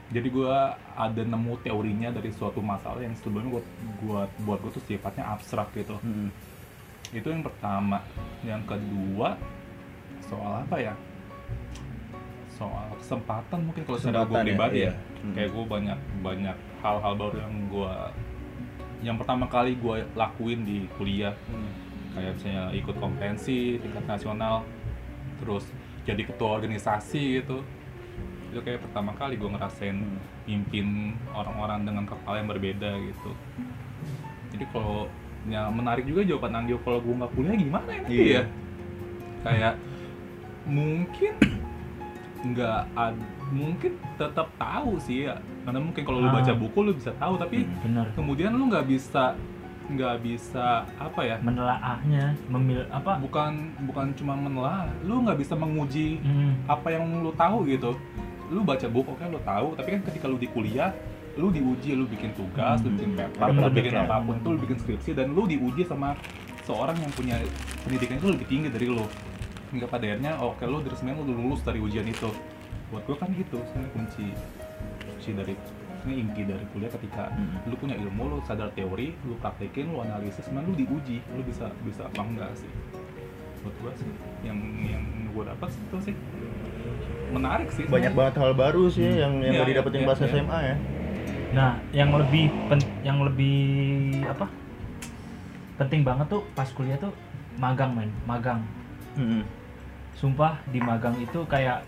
jadi 0.06 0.28
gue 0.30 0.54
ada 0.94 1.22
nemu 1.26 1.58
teorinya 1.66 2.14
dari 2.14 2.30
suatu 2.30 2.62
masalah 2.62 3.02
yang 3.02 3.18
sebelumnya 3.18 3.58
gue 3.58 3.64
buat 4.06 4.30
buat 4.46 4.58
gue 4.62 4.72
tuh 4.78 4.84
sifatnya 4.86 5.26
abstrak 5.34 5.70
gitu. 5.74 5.98
Hmm. 5.98 6.30
itu 7.14 7.26
yang 7.30 7.42
pertama. 7.42 8.02
Yang 8.42 8.62
kedua 8.66 9.38
soal 10.26 10.62
apa 10.62 10.76
ya? 10.78 10.94
Soal 12.54 12.86
kesempatan 12.98 13.66
mungkin 13.66 13.82
kalau 13.86 13.98
secara 13.98 14.26
gue 14.26 14.38
ya, 14.38 14.44
pribadi 14.46 14.78
iya. 14.86 14.94
ya 14.94 14.96
Hmm. 15.16 15.34
kayak 15.34 15.50
gue 15.58 15.64
banyak 15.66 15.98
banyak 16.22 16.56
hal-hal 16.86 17.12
baru 17.18 17.36
yang 17.42 17.54
gue 17.66 17.94
yang 19.02 19.16
pertama 19.18 19.50
kali 19.50 19.74
gue 19.74 20.06
lakuin 20.14 20.62
di 20.62 20.86
kuliah. 20.94 21.34
Kayak 22.14 22.32
misalnya 22.38 22.64
ikut 22.72 22.96
konferensi 22.96 23.76
tingkat 23.82 24.04
nasional 24.06 24.62
terus 25.42 25.66
jadi 26.06 26.22
ketua 26.22 26.62
organisasi 26.62 27.42
gitu 27.42 27.60
itu 28.46 28.60
kayak 28.60 28.80
pertama 28.80 29.10
kali 29.12 29.34
gue 29.34 29.46
ngerasain 29.46 29.96
Hmm. 29.96 30.18
mimpin 30.44 30.86
orang-orang 31.30 31.82
dengan 31.82 32.04
kepala 32.04 32.38
yang 32.38 32.48
berbeda 32.48 32.90
gitu 33.02 33.30
jadi 34.50 34.64
kalau 34.70 35.10
ya 35.44 35.66
menarik 35.68 36.02
juga 36.02 36.22
jawaban 36.22 36.54
Anggi 36.56 36.74
kalau 36.80 36.98
gue 36.98 37.14
nggak 37.14 37.32
kuliah 37.32 37.56
gimana 37.56 37.88
ya 37.88 37.98
nanti 37.98 38.14
Iya. 38.16 38.32
ya 38.32 38.42
kayak 39.42 39.74
mungkin 40.64 41.32
nggak 42.46 42.80
mungkin 43.48 43.92
tetap 44.16 44.48
tahu 44.56 44.98
sih 44.98 45.26
ya 45.26 45.34
karena 45.62 45.80
mungkin 45.80 46.02
kalau 46.02 46.18
lu 46.20 46.28
Ah. 46.28 46.34
baca 46.36 46.52
buku 46.52 46.78
lu 46.80 46.92
bisa 46.94 47.10
tahu 47.16 47.34
tapi 47.36 47.62
Hmm. 47.62 47.74
benar 47.82 48.06
kemudian 48.12 48.50
lu 48.50 48.66
nggak 48.66 48.86
bisa 48.86 49.34
nggak 49.86 50.18
bisa 50.18 50.82
apa 50.98 51.20
ya 51.22 51.38
menelaahnya 51.38 52.34
memil 52.48 52.82
apa 52.90 53.18
bukan 53.18 53.70
bukan 53.86 54.10
cuma 54.14 54.34
menelaah 54.34 54.90
lu 55.00 55.22
nggak 55.22 55.38
bisa 55.38 55.54
menguji 55.54 56.18
Hmm, 56.20 56.58
apa 56.66 56.90
yang 56.90 57.22
lu 57.22 57.30
tahu 57.32 57.62
gitu 57.64 57.94
lu 58.48 58.62
baca 58.62 58.86
buku 58.86 59.10
oke 59.12 59.24
lu 59.26 59.40
tahu. 59.40 59.68
Tapi 59.74 59.88
kan 59.94 60.00
ketika 60.06 60.26
lu 60.26 60.36
di 60.36 60.48
kuliah 60.48 60.90
lu 61.36 61.52
diuji 61.52 61.92
lu 61.92 62.08
bikin 62.08 62.32
tugas 62.32 62.80
lu 62.80 62.96
bikin 62.96 63.12
paper 63.12 63.40
Ada 63.44 63.52
lu 63.52 63.68
bikin 63.68 63.92
prakteknya. 63.92 64.08
apa 64.08 64.16
pun 64.24 64.36
tuh 64.40 64.50
lu 64.56 64.60
bikin 64.64 64.78
skripsi 64.80 65.10
dan 65.12 65.36
lu 65.36 65.44
diuji 65.44 65.84
sama 65.84 66.16
seorang 66.64 66.96
yang 66.96 67.12
punya 67.12 67.36
pendidikan 67.84 68.16
itu 68.16 68.28
lebih 68.32 68.46
tinggi 68.48 68.68
dari 68.72 68.86
lu. 68.88 69.04
Hingga 69.70 69.86
pada 69.86 70.04
akhirnya 70.08 70.32
oke 70.40 70.64
lu 70.64 70.80
dari 70.80 70.96
sebenarnya 70.96 71.22
lu 71.22 71.32
lulus 71.36 71.60
dari 71.60 71.78
ujian 71.78 72.06
itu. 72.08 72.30
Buat 72.88 73.02
gua 73.04 73.16
kan 73.18 73.28
gitu 73.34 73.58
sebenarnya 73.68 73.90
kunci 73.92 74.26
kunci 75.04 75.30
dari 75.34 75.54
ini 76.06 76.22
inti 76.22 76.46
dari 76.46 76.62
kuliah 76.70 76.86
ketika 76.88 77.26
Hmm. 77.34 77.58
lu 77.66 77.74
punya 77.74 77.98
ilmu 77.98 78.30
lu 78.30 78.38
sadar 78.46 78.70
teori 78.72 79.10
lu 79.26 79.34
praktekin 79.36 79.90
lu 79.90 79.98
analisis 80.00 80.46
sebenarnya 80.46 80.70
lu 80.70 80.76
diuji 80.78 81.18
lu 81.34 81.42
bisa 81.42 81.66
bisa 81.82 82.06
apa 82.06 82.22
enggak 82.22 82.54
sih? 82.54 82.70
Buat 83.60 83.74
gua 83.82 83.92
sih 83.98 84.06
yang 84.40 84.54
yang 84.80 85.02
gua 85.34 85.50
dapat 85.50 85.74
itu 85.74 85.98
sih 86.00 86.14
menarik 87.28 87.68
sih 87.70 87.84
banyak 87.84 88.12
banget 88.12 88.34
hal 88.36 88.52
baru 88.52 88.86
sih 88.86 89.04
Hmm. 89.04 89.18
yang 89.18 89.32
yang 89.40 89.52
Iya, 89.52 89.60
gak 89.60 89.68
didapetin 89.68 90.00
iya, 90.00 90.08
pas 90.08 90.18
iya. 90.18 90.26
SMA 90.28 90.58
ya 90.62 90.76
nah 91.48 91.70
yang 91.90 92.10
lebih 92.12 92.44
pen- 92.66 92.92
yang 93.00 93.18
lebih 93.20 93.56
apa 94.24 94.46
penting 95.76 96.02
banget 96.02 96.26
tuh 96.26 96.42
pas 96.52 96.68
kuliah 96.68 96.96
tuh 96.96 97.12
magang 97.56 97.92
men 97.92 98.10
magang 98.22 98.60
Hmm. 99.12 99.42
sumpah 100.12 100.60
di 100.66 100.78
magang 100.78 101.16
itu 101.16 101.40
kayak 101.46 101.80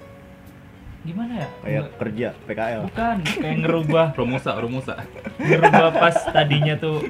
gimana 1.01 1.33
ya 1.39 1.49
kayak 1.63 1.85
kerja 1.97 2.29
PKL 2.43 2.83
bukan 2.85 3.17
kayak 3.23 3.57
ngerubah 3.61 4.07
Romusa, 4.19 4.53
Romusa. 4.55 4.95
ngerubah 5.39 5.93
pas 5.95 6.17
tadinya 6.27 6.75
tuh 6.75 7.05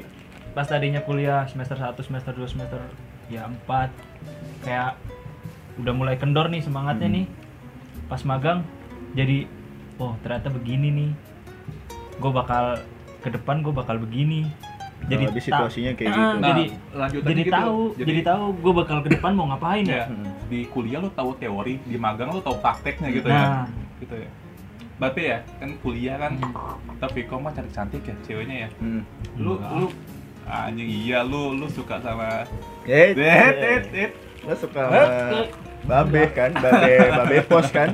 pas 0.50 0.64
tadinya 0.64 1.00
kuliah 1.00 1.46
semester 1.46 1.74
1, 1.74 1.94
semester 1.98 2.32
2, 2.32 2.46
semester 2.48 2.78
ya 3.28 3.46
4 3.46 3.90
kayak 4.60 4.92
udah 5.76 5.92
mulai 5.92 6.14
kendor 6.14 6.46
nih 6.48 6.60
semangatnya 6.60 7.06
Hmm. 7.06 7.16
nih 7.16 7.26
pas 8.08 8.20
magang 8.22 8.64
jadi 9.12 9.44
oh 9.96 10.16
ternyata 10.18 10.48
begini 10.48 10.88
nih 10.90 11.10
gue 12.16 12.30
bakal 12.30 12.80
ke 13.18 13.28
depan 13.28 13.60
gue 13.60 13.70
bakal 13.70 13.96
begini 13.96 14.48
jadi 15.04 15.30
ta- 15.30 15.38
situasinya 15.38 15.92
kayak 15.94 16.10
gitu 16.10 16.18
Nah, 16.18 16.42
jadi 16.44 16.64
lanjutannya 16.92 17.30
jadi 17.30 17.42
gitu. 17.44 17.54
tahu 17.54 17.78
jadi, 17.96 18.20
tahu 18.24 18.44
gue 18.56 18.72
bakal 18.74 18.96
ke 18.98 19.08
depan 19.10 19.30
mau 19.32 19.46
ngapain 19.46 19.84
ya, 19.84 19.94
ya 19.94 20.04
Hmm. 20.08 20.26
di 20.48 20.66
kuliah 20.66 20.98
lu 20.98 21.10
tahu 21.10 21.30
teori, 21.36 21.78
di 21.80 21.96
magang 21.96 22.28
lu 22.28 22.40
tahu 22.40 22.58
prakteknya 22.58 23.08
gitu 23.10 23.28
nah 23.28 23.38
ya. 23.38 23.48
Gitu 23.98 24.14
ya. 24.16 24.30
berarti 24.98 25.22
ya 25.24 25.38
kan 25.54 25.70
kuliah 25.78 26.16
kan 26.18 26.32
tapi 26.98 27.22
kok 27.22 27.38
mah 27.38 27.52
cantik 27.52 27.70
cantik 27.72 28.02
ya 28.02 28.14
ceweknya 28.24 28.56
ya 28.58 28.68
Hmm. 28.76 29.02
lu 29.36 29.54
Enggak. 29.54 29.70
lu 29.72 29.86
anjing 30.44 30.88
iya 30.88 31.18
lu 31.22 31.54
lu 31.54 31.66
suka 31.68 32.00
sama 32.00 32.42
Eh, 32.82 33.12
det 33.12 33.38
det 33.54 33.78
det 33.92 34.08
lo 34.42 34.54
suka 34.54 34.80
sama 34.86 35.04
babe 35.84 36.22
kan, 36.30 36.50
babe 36.54 36.94
babe 37.10 37.38
pos 37.44 37.68
kan. 37.68 37.90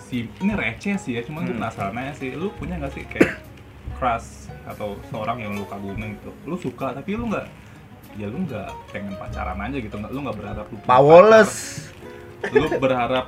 si 0.00 0.24
ini 0.40 0.52
receh 0.52 0.96
sih 0.96 1.12
ya 1.14 1.22
cuman 1.22 1.44
gue 1.44 1.52
Hmm. 1.52 1.60
penasaran 1.60 1.94
aja 1.94 2.12
sih. 2.16 2.32
Lu 2.32 2.48
punya 2.50 2.76
nggak 2.76 2.92
sih 2.92 3.04
kayak 3.04 3.36
crush 3.94 4.48
atau 4.64 4.96
seorang 5.06 5.36
yang 5.38 5.52
lu 5.52 5.64
kagumin 5.64 6.16
gitu? 6.16 6.30
Lu 6.44 6.56
suka 6.56 6.92
tapi 6.92 7.12
lu 7.12 7.28
nggak 7.28 7.44
ya 8.16 8.26
lu 8.26 8.40
nggak 8.42 8.68
pengen 8.88 9.12
pacaran 9.14 9.58
aja 9.58 9.76
gitu. 9.76 9.94
Nggak 9.94 10.10
lu 10.10 10.20
nggak 10.24 10.36
berharap 10.38 10.66
lu 10.66 10.76
Pawoles. 10.82 11.52
lu 12.48 12.66
berharap 12.78 13.26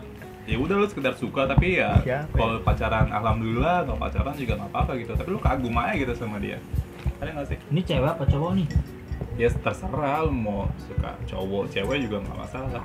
ya 0.48 0.56
udah 0.56 0.76
lu 0.78 0.86
sekedar 0.88 1.14
suka 1.14 1.44
tapi 1.44 1.76
ya 1.76 2.00
Siapa 2.00 2.32
kalau 2.32 2.56
pacaran 2.64 3.12
alhamdulillah 3.12 3.84
kalau 3.84 3.98
pacaran 4.00 4.32
juga 4.34 4.52
nggak 4.56 4.70
apa-apa 4.72 4.92
gitu. 4.96 5.12
Tapi 5.12 5.28
lu 5.28 5.38
kagum 5.38 5.76
aja 5.76 5.92
gitu 5.94 6.12
sama 6.16 6.40
dia. 6.40 6.56
Ada 7.20 7.28
nggak 7.36 7.46
sih? 7.52 7.58
Ini 7.68 7.80
cewek 7.84 8.08
apa 8.08 8.24
cowok 8.24 8.52
nih? 8.56 8.66
Ya 9.34 9.48
terserah 9.50 10.22
lu 10.22 10.32
mau 10.32 10.68
suka 10.78 11.16
cowok 11.24 11.70
cewek 11.70 12.04
juga 12.04 12.20
nggak 12.20 12.38
masalah 12.38 12.82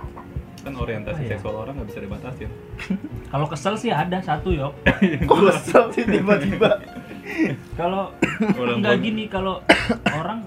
kan 0.61 0.73
orientasi 0.73 1.15
Oh, 1.15 1.21
iya. 1.21 1.31
seksual 1.31 1.55
orang 1.59 1.73
nggak 1.75 1.89
bisa 1.89 1.99
dibatasin 2.01 2.49
Kalau 3.31 3.45
kesel 3.45 3.75
sih 3.75 3.91
ada 3.91 4.17
satu 4.19 4.49
yok. 4.49 4.73
Kok 5.29 5.39
kesel 5.45 5.83
sih 5.91 6.03
tiba-tiba? 6.03 6.79
Kalau 7.79 8.15
gua- 8.55 8.95
gini 8.97 9.27
kalau 9.27 9.59
orang 10.19 10.45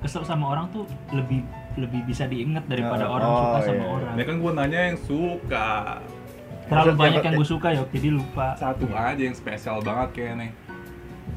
kesel 0.00 0.24
sama 0.24 0.50
orang 0.50 0.66
tuh 0.70 0.82
lebih 1.10 1.44
lebih 1.72 2.04
bisa 2.04 2.24
diingat 2.24 2.64
daripada 2.66 3.06
Oh, 3.06 3.16
orang 3.16 3.28
suka 3.30 3.48
oh, 3.50 3.62
sama 3.62 3.76
iya. 3.78 3.88
orang. 3.90 4.14
Ya 4.16 4.24
kan 4.24 4.36
gue 4.38 4.52
nanya 4.52 4.80
yang 4.88 4.98
suka 4.98 5.68
Terlalu 6.62 6.88
Maksud 6.88 6.96
banyak 6.96 7.22
yang 7.22 7.34
gue 7.34 7.48
suka 7.48 7.68
yok, 7.74 7.88
jadi 7.90 8.08
lupa. 8.08 8.46
Satu 8.56 8.86
aja 8.88 9.18
yang 9.18 9.34
spesial 9.34 9.78
banget 9.78 10.08
kayaknya 10.14 10.34
nih 10.38 10.50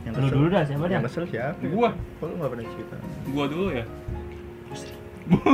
Yang 0.06 0.14
Lu 0.16 0.28
dulu 0.30 0.48
dah 0.48 0.64
siapa 0.64 0.84
dah? 0.86 0.94
Yang 0.94 1.04
kesel 1.10 1.26
siapa? 1.28 1.60
Gua. 1.66 1.90
Kok 1.92 2.26
lu 2.26 2.34
gak 2.38 2.52
pernah 2.54 2.66
cerita? 2.70 2.96
Gua 3.28 3.46
dulu 3.46 3.68
ya 3.74 3.86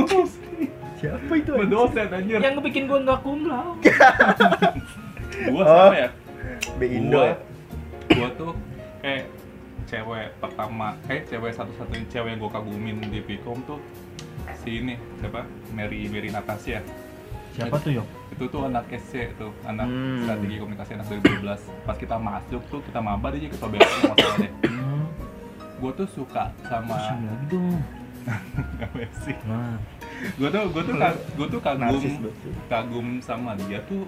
Siapa 1.00 1.32
itu? 1.34 1.50
Gua 1.50 1.66
dosen 1.66 2.06
anjir 2.06 2.38
Yang 2.38 2.56
bikin 2.62 2.82
gue 2.84 2.98
nggak 3.00 3.20
kumlau. 3.24 3.74
Gua 5.48 5.62
Oh. 5.62 5.66
siapa 5.66 5.96
ya? 5.96 6.08
B 6.78 6.80
Indo 6.86 7.16
Gua 7.16 7.26
ya? 7.26 7.36
Gua 8.12 8.28
tuh 8.36 8.52
kayak 9.00 9.24
cewek 9.84 10.28
pertama 10.38 10.86
Kayak 11.02 11.22
cewek 11.26 11.52
satu-satunya 11.52 12.04
cewek 12.06 12.28
yang 12.36 12.40
gua 12.40 12.52
kagumin 12.52 12.96
di 13.02 13.20
Vcom 13.20 13.58
tuh 13.64 13.80
Si 14.60 14.78
ini, 14.78 14.94
siapa? 15.18 15.42
Mary, 15.72 16.06
Mary 16.06 16.28
Natasha 16.28 16.78
Siapa 17.52 17.76
tuh 17.78 17.98
yok? 17.98 18.06
Itu 18.32 18.44
tuh 18.48 18.64
anak 18.64 18.88
SC 18.90 19.36
tuh 19.36 19.52
anak 19.62 19.84
Hmm. 19.84 20.24
strategi 20.24 20.56
komunikasi 20.56 20.90
anak 20.94 21.06
2012 21.12 21.60
pas 21.84 21.94
kita 21.94 22.16
masuk 22.16 22.62
tuh 22.66 22.80
kita 22.80 22.98
maba 22.98 23.28
dia 23.28 23.46
ketua 23.46 23.68
BPM 23.68 24.00
nggak 24.02 24.16
salah 24.16 24.36
deh 24.38 24.52
Hmm, 24.64 25.04
gue 25.78 25.92
tuh 25.94 26.08
suka 26.08 26.44
sama 26.62 26.96
lagi 26.96 27.46
dong. 27.48 27.76
sih. 29.26 29.34
Nah, 29.44 29.74
gue 30.32 30.46
tuh 30.46 30.62
gue 30.70 30.82
tuh 30.84 30.94
gue 31.34 31.46
tuh 31.48 31.60
kagum 31.60 32.02
kagum 32.68 33.06
sama 33.18 33.58
dia 33.58 33.82
tuh 33.84 34.06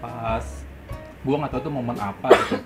pas 0.00 0.44
gue 1.18 1.36
nggak 1.36 1.52
tahu 1.52 1.62
tuh 1.62 1.72
momen 1.72 1.92
apa 1.94 2.28
gitu. 2.32 2.56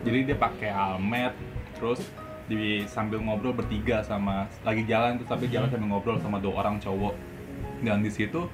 Jadi 0.00 0.18
dia 0.24 0.36
pakai 0.36 0.72
almet 0.72 1.36
terus 1.76 2.00
di 2.48 2.82
sambil 2.84 3.20
ngobrol 3.20 3.52
bertiga 3.52 4.00
sama 4.00 4.48
lagi 4.60 4.82
jalan 4.84 5.20
tuh 5.20 5.28
sambil 5.28 5.46
jalan 5.46 5.68
sambil 5.68 5.88
ngobrol 5.88 6.16
sama 6.18 6.40
dua 6.40 6.64
orang 6.64 6.80
cowok. 6.80 7.12
Dan 7.80 8.00
di 8.00 8.08
situ 8.08 8.48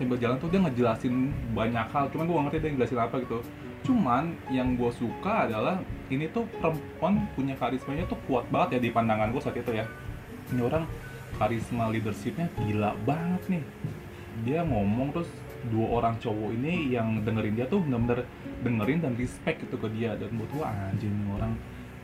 sambil 0.00 0.16
jalan 0.16 0.40
tuh 0.40 0.48
dia 0.48 0.64
ngejelasin 0.64 1.28
banyak 1.52 1.86
hal. 1.92 2.08
Cuman 2.08 2.24
gue 2.24 2.32
gak 2.32 2.44
ngerti 2.48 2.58
dia 2.64 2.70
ngejelasin 2.72 3.00
apa 3.04 3.16
gitu. 3.20 3.38
Cuman 3.84 4.32
yang 4.48 4.72
gue 4.80 4.88
suka 4.96 5.44
adalah 5.44 5.76
ini 6.08 6.24
tuh 6.32 6.48
perempuan 6.56 7.28
punya 7.36 7.52
karismanya 7.60 8.08
tuh 8.08 8.16
kuat 8.24 8.48
banget 8.48 8.80
ya 8.80 8.88
di 8.88 8.90
pandangan 8.96 9.28
gue 9.28 9.42
saat 9.44 9.60
itu 9.60 9.76
ya. 9.76 9.84
Ini 10.56 10.64
orang 10.64 10.88
karisma 11.36 11.92
leadershipnya 11.92 12.48
gila 12.64 12.96
banget 13.04 13.60
nih. 13.60 13.64
Dia 14.48 14.64
ngomong 14.64 15.12
terus 15.12 15.28
dua 15.68 16.00
orang 16.00 16.16
cowok 16.16 16.56
ini 16.56 16.96
yang 16.96 17.20
dengerin 17.20 17.52
dia 17.52 17.68
tuh 17.68 17.84
bener-bener 17.84 18.24
dengerin 18.64 19.04
dan 19.04 19.12
respect 19.20 19.60
gitu 19.68 19.76
ke 19.76 19.88
dia. 19.92 20.16
Dan 20.16 20.32
buat 20.40 20.48
gua 20.56 20.72
anjing 20.72 21.12
nih 21.12 21.28
orang 21.36 21.52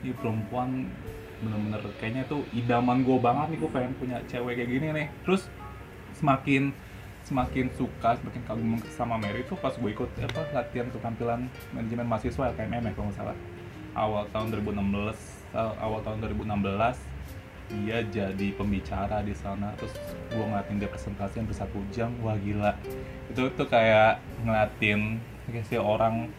ini 0.04 0.12
perempuan 0.12 0.92
bener-bener 1.40 1.80
kayaknya 1.96 2.28
tuh 2.28 2.44
idaman 2.52 3.00
gue 3.08 3.16
banget 3.16 3.56
nih. 3.56 3.58
Gue 3.64 3.70
pengen 3.72 3.92
punya 3.96 4.20
cewek 4.28 4.60
kayak 4.60 4.68
gini 4.68 4.86
nih. 4.92 5.08
Terus 5.24 5.48
semakin 6.16 6.72
semakin 7.26 7.66
suka 7.74 8.14
semakin 8.22 8.42
kagum 8.46 8.78
sama 8.94 9.18
Mary 9.18 9.42
tuh 9.50 9.58
pas 9.58 9.74
gue 9.74 9.90
ikut 9.90 10.06
apa 10.22 10.46
latihan 10.54 10.86
keterampilan 10.94 11.50
manajemen 11.74 12.06
mahasiswa 12.06 12.54
LKMM 12.54 12.86
ya 12.86 12.92
kalau 12.94 13.10
nggak 13.10 13.18
salah. 13.18 13.36
Awal 13.98 14.24
tahun 14.30 14.46
2016 14.62 15.58
eh, 15.58 15.72
awal 15.82 16.00
tahun 16.06 16.18
2016 16.22 17.18
dia 17.66 17.98
jadi 18.06 18.48
pembicara 18.54 19.26
di 19.26 19.34
sana 19.34 19.74
terus 19.74 19.90
gue 20.30 20.38
ngeliatin 20.38 20.78
dia 20.78 20.86
presentasi 20.86 21.42
hampir 21.42 21.58
satu 21.58 21.82
jam 21.90 22.14
wah 22.22 22.38
gila. 22.38 22.78
Itu 23.26 23.50
tuh 23.58 23.66
kayak 23.66 24.22
ngeliatin 24.46 25.18
kayak 25.50 25.66
si 25.66 25.74
orang 25.74 26.30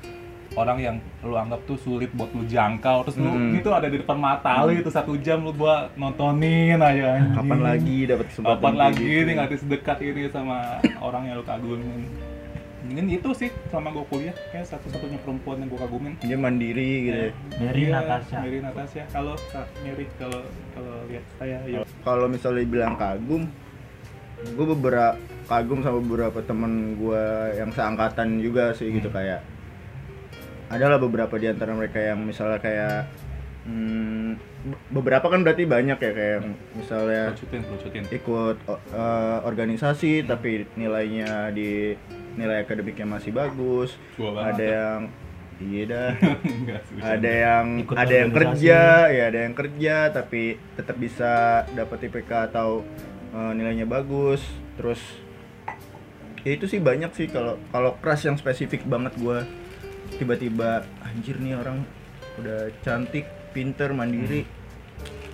orang 0.54 0.78
yang 0.78 0.96
lu 1.20 1.34
anggap 1.34 1.60
tuh 1.64 1.76
sulit 1.76 2.08
buat 2.12 2.30
lu 2.30 2.46
jangkau 2.46 3.04
terus 3.04 3.18
lu 3.18 3.28
Hmm. 3.28 3.54
itu 3.54 3.68
ada 3.68 3.86
di 3.86 3.98
depan 3.98 4.16
mata 4.16 4.64
lu 4.64 4.72
itu 4.74 4.88
satu 4.88 5.18
jam 5.18 5.42
lu 5.42 5.52
buat 5.52 5.92
nontonin 5.94 6.78
aja 6.78 7.18
anjing. 7.18 7.36
Kapan 7.36 7.60
lagi 7.60 7.98
dapat 8.06 8.26
kesempatan 8.28 8.56
kapan 8.58 8.76
lagi 8.76 9.04
gitu? 9.04 9.26
nih 9.26 9.34
nggak 9.36 9.52
sedekat 9.58 9.98
ini 10.00 10.22
sama 10.28 10.58
orang 11.00 11.24
yang 11.26 11.36
lu 11.36 11.44
kagumin 11.44 12.06
mungkin 12.80 13.06
itu 13.12 13.30
sih 13.36 13.50
selama 13.68 13.92
gue 13.92 14.06
kuliah 14.08 14.36
kayak 14.48 14.64
satu-satunya 14.66 15.20
perempuan 15.20 15.60
yang 15.60 15.68
gue 15.68 15.76
kagumin 15.78 16.14
Dia 16.22 16.38
mandiri 16.38 16.92
gitu 17.04 17.20
ya. 17.20 17.32
Mary 17.60 17.82
Iya, 17.84 17.92
Natasha. 17.94 18.36
Mary 18.40 18.60
Natasha 18.62 19.04
kalau 19.10 19.36
Mary 19.84 20.06
kalau 20.16 20.40
kalau 20.72 20.96
lihat 21.06 21.26
saya 21.36 21.58
yuk 21.68 21.84
Kalau 22.00 22.26
misalnya 22.26 22.64
bilang 22.64 22.96
kagum, 22.96 23.44
gue 24.40 24.66
beberapa 24.70 25.20
kagum 25.44 25.80
sama 25.82 26.00
beberapa 26.00 26.40
temen 26.40 26.72
gue 26.96 27.24
yang 27.54 27.70
seangkatan 27.70 28.40
juga 28.40 28.72
sih 28.72 28.88
gitu 28.90 29.10
Hmm. 29.10 29.18
kayak 29.20 29.40
adalah 30.68 31.00
beberapa 31.00 31.36
di 31.40 31.48
antara 31.48 31.72
mereka 31.72 32.00
yang 32.00 32.20
misalnya 32.20 32.60
kayak 32.60 33.08
hmm, 33.64 34.36
be- 34.68 34.84
beberapa 34.92 35.32
kan 35.32 35.40
berarti 35.44 35.64
banyak 35.64 35.96
ya 35.96 36.12
kayak 36.12 36.34
yang 36.42 36.48
misalnya 36.76 37.24
lucutin 37.32 37.62
lucutin 37.72 38.06
ikut 38.12 38.58
eh, 38.68 39.38
organisasi 39.48 40.28
tapi 40.28 40.68
nilainya 40.76 41.52
di 41.56 41.96
nilai 42.36 42.68
akademiknya 42.68 43.08
masih 43.08 43.32
bagus. 43.32 43.96
Ada 44.54 44.66
yang 44.68 45.02
iya 45.58 45.84
dah. 45.90 46.12
Ada 47.18 47.32
yang 47.32 47.66
Ikut 47.82 47.96
ada 47.98 48.14
yang 48.14 48.30
kerja 48.30 48.80
ya 49.10 49.24
ada 49.26 49.40
yang 49.50 49.56
kerja 49.58 49.96
tapi 50.14 50.62
tetap 50.78 50.96
bisa 51.02 51.66
dapat 51.74 51.98
IPK 52.12 52.54
atau 52.54 52.84
eh, 53.32 53.52
nilainya 53.56 53.88
bagus. 53.88 54.44
Terus 54.78 55.02
ya 56.46 56.52
itu 56.54 56.70
sih 56.70 56.78
banyak 56.78 57.10
sih 57.16 57.28
kalau 57.32 57.58
kalau 57.72 57.98
keras 58.04 58.22
yang 58.28 58.38
spesifik 58.38 58.86
banget 58.86 59.16
gua 59.18 59.48
tiba-tiba 60.16 60.88
anjir 61.04 61.36
nih 61.38 61.60
orang 61.60 61.84
udah 62.40 62.72
cantik 62.82 63.28
pinter 63.52 63.92
mandiri 63.92 64.48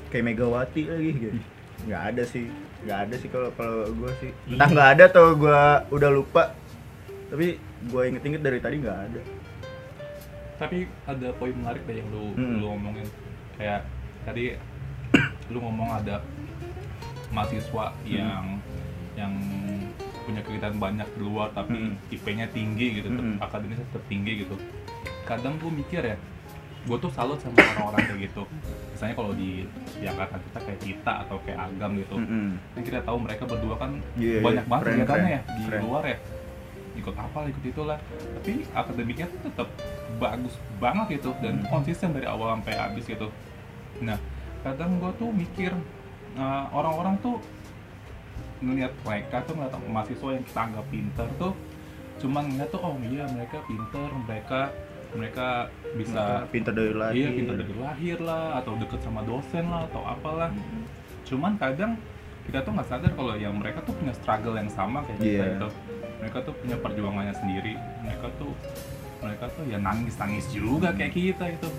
kayak 0.09 0.25
Megawati 0.25 0.81
lagi 0.89 1.11
gitu. 1.13 1.39
Nggak 1.83 2.01
ada 2.15 2.23
sih 2.23 2.45
nggak 2.83 2.99
ada 3.07 3.15
sih 3.15 3.29
kalau 3.31 3.49
kalau 3.55 3.87
gua 3.95 4.11
sih. 4.19 4.31
Entah 4.49 4.69
nggak 4.71 4.89
ada 4.97 5.03
atau 5.11 5.25
gua 5.37 5.83
udah 5.93 6.09
lupa 6.09 6.53
tapi 7.29 7.57
gua 7.89 8.07
inget-inget 8.07 8.41
dari 8.41 8.59
tadi 8.61 8.75
nggak 8.81 8.99
ada. 9.09 9.21
Tapi 10.57 10.87
ada 11.09 11.27
poin 11.35 11.53
menarik 11.53 11.83
deh 11.83 11.97
yang 11.99 12.09
lu 12.13 12.33
Hmm. 12.37 12.61
lu 12.61 12.65
ngomongin 12.71 13.07
kayak 13.59 13.83
tadi 14.23 14.55
lu 15.51 15.59
ngomong 15.59 15.89
ada 16.01 16.23
mahasiswa 17.33 17.91
yang 18.05 18.61
yang 19.13 19.33
punya 20.23 20.41
kegiatan 20.41 20.73
banyak 20.73 21.07
di 21.09 21.21
luar 21.21 21.51
tapi 21.51 21.75
Hmm. 21.91 21.95
IP-nya 22.09 22.47
tinggi 22.47 22.87
gitu, 22.97 23.07
Hmm. 23.07 23.17
tetap 23.35 23.49
akademisnya 23.49 23.85
tetap 23.87 24.03
tinggi 24.05 24.31
gitu. 24.39 24.55
Kadang 25.23 25.55
gue 25.55 25.71
mikir 25.73 26.01
ya, 26.01 26.15
gue 26.83 26.97
tuh 26.97 27.07
salut 27.09 27.37
sama 27.37 27.55
orang-orang 27.59 28.01
kayak 28.05 28.19
gitu. 28.25 28.43
Misalnya 28.89 29.15
kalau 29.15 29.31
di 29.31 29.63
di 29.93 30.05
angkatan 30.05 30.39
kita 30.41 30.59
kayak 30.59 30.79
kita 30.81 31.13
atau 31.23 31.37
kayak 31.41 31.59
Agam 31.61 31.91
gitu, 31.95 32.15
Mm-mm. 32.17 32.47
kan 32.71 32.81
kita 32.83 32.99
tahu 33.01 33.17
mereka 33.19 33.43
berdua 33.45 33.75
kan 33.77 33.91
Iya, 34.13 34.27
iya. 34.29 34.41
banyak 34.41 34.65
banget 34.65 34.83
Keren, 34.83 34.95
kegiatannya 34.97 35.29
ya 35.29 35.41
di 35.49 35.63
keren. 35.65 35.81
luar 35.81 36.03
ya 36.05 36.17
ikut 36.93 37.15
apa 37.15 37.49
ikut 37.49 37.63
itulah 37.65 37.97
tapi 38.35 38.51
akademiknya 38.69 39.25
tuh 39.27 39.41
tetap 39.43 39.65
bagus 40.15 40.53
banget 40.77 41.17
gitu 41.17 41.33
dan 41.39 41.57
Hmm. 41.57 41.65
konsisten 41.67 42.13
dari 42.13 42.23
awal 42.23 42.53
sampai 42.53 42.73
habis 42.75 43.01
gitu 43.03 43.33
nah 43.97 44.13
kadang 44.61 45.01
gue 45.01 45.09
tuh 45.17 45.33
mikir 45.33 45.73
nah, 46.33 46.69
orang-orang 46.69 47.17
tuh 47.17 47.41
ngelihat 48.63 48.93
mereka 49.03 49.43
tuh 49.43 49.53
ngeliat 49.59 49.75
mahasiswa 49.91 50.29
yang 50.33 50.45
kita 50.47 50.59
anggap 50.59 50.85
pinter 50.87 51.27
tuh 51.35 51.53
cuman 52.21 52.43
ngeliat 52.47 52.69
tuh 52.71 52.81
oh 52.81 52.95
iya 53.03 53.25
mereka 53.27 53.57
pinter 53.67 54.09
mereka 54.23 54.59
mereka 55.13 55.69
bisa 55.93 56.41
pinter 56.49 56.73
dari 56.73 56.93
lahir. 56.93 57.13
Iya 57.13 57.29
pinter 57.37 57.55
dari 57.61 57.75
lahir 57.77 58.17
lah 58.17 58.57
atau 58.57 58.73
deket 58.81 58.99
sama 59.05 59.21
dosen 59.21 59.69
lah 59.69 59.85
atau 59.85 60.01
apalah. 60.01 60.49
Cuman 61.21 61.53
kadang 61.61 62.01
kita 62.49 62.65
tuh 62.65 62.73
nggak 62.73 62.87
sadar 62.89 63.11
kalau 63.13 63.37
yang 63.37 63.55
mereka 63.55 63.79
tuh 63.85 63.93
punya 63.93 64.13
struggle 64.17 64.57
yang 64.57 64.67
sama 64.73 65.05
kayak 65.05 65.19
kita 65.21 65.29
Iya. 65.29 65.45
gitu. 65.53 65.67
Mereka 66.17 66.37
tuh 66.49 66.53
punya 66.57 66.77
perjuangannya 66.81 67.35
sendiri. 67.37 67.73
Mereka 68.01 68.27
tuh 68.41 68.51
mereka 69.21 69.45
tuh 69.53 69.63
ya 69.69 69.77
nangis 69.79 70.17
nangis 70.19 70.45
juga 70.51 70.91
kayak 70.91 71.13
kita 71.15 71.45
itu 71.47 71.69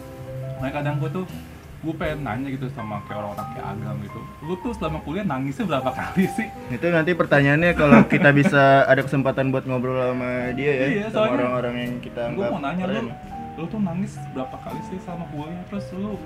mereka 0.62 0.80
kadang 0.80 0.96
gue 1.02 1.10
tuh 1.12 1.26
gue 1.84 1.94
pengen 1.94 2.20
nanya 2.22 2.48
gitu 2.48 2.66
sama 2.70 3.04
kayak 3.04 3.20
orang-orang 3.20 3.48
kayak 3.50 3.66
agam 3.70 3.96
gitu 4.00 4.20
lu 4.40 4.54
tuh 4.58 4.72
selama 4.72 4.98
kuliah 5.00 5.22
nangisnya 5.22 5.64
berapa 5.66 5.90
kali 5.90 6.24
sih 6.30 6.48
Itu 6.70 6.86
nanti 6.88 7.12
pertanyaannya 7.12 7.70
kalau 7.74 7.98
kita 8.04 8.32
bisa 8.32 8.62
ada 8.84 9.00
kesempatan 9.00 9.48
buat 9.48 9.62
ngobrol 9.62 9.94
sama 9.94 10.48
dia 10.52 10.72
ya, 10.72 10.86
Iya, 10.88 11.06
sama 11.08 11.28
orang-orang 11.34 11.74
yang 11.78 11.92
kita 12.00 12.20
gue 12.24 12.32
anggap 12.34 12.50
mau 12.50 12.60
nanya 12.60 12.84
lu 12.84 12.90
keren. 12.90 13.06
lu 13.54 13.64
tuh 13.68 13.80
nangis 13.80 14.12
berapa 14.32 14.56
kali 14.58 14.80
sih 14.84 14.98
sama 14.98 15.24
kuliah 15.28 15.62
terus 15.68 15.86
lu 15.92 16.16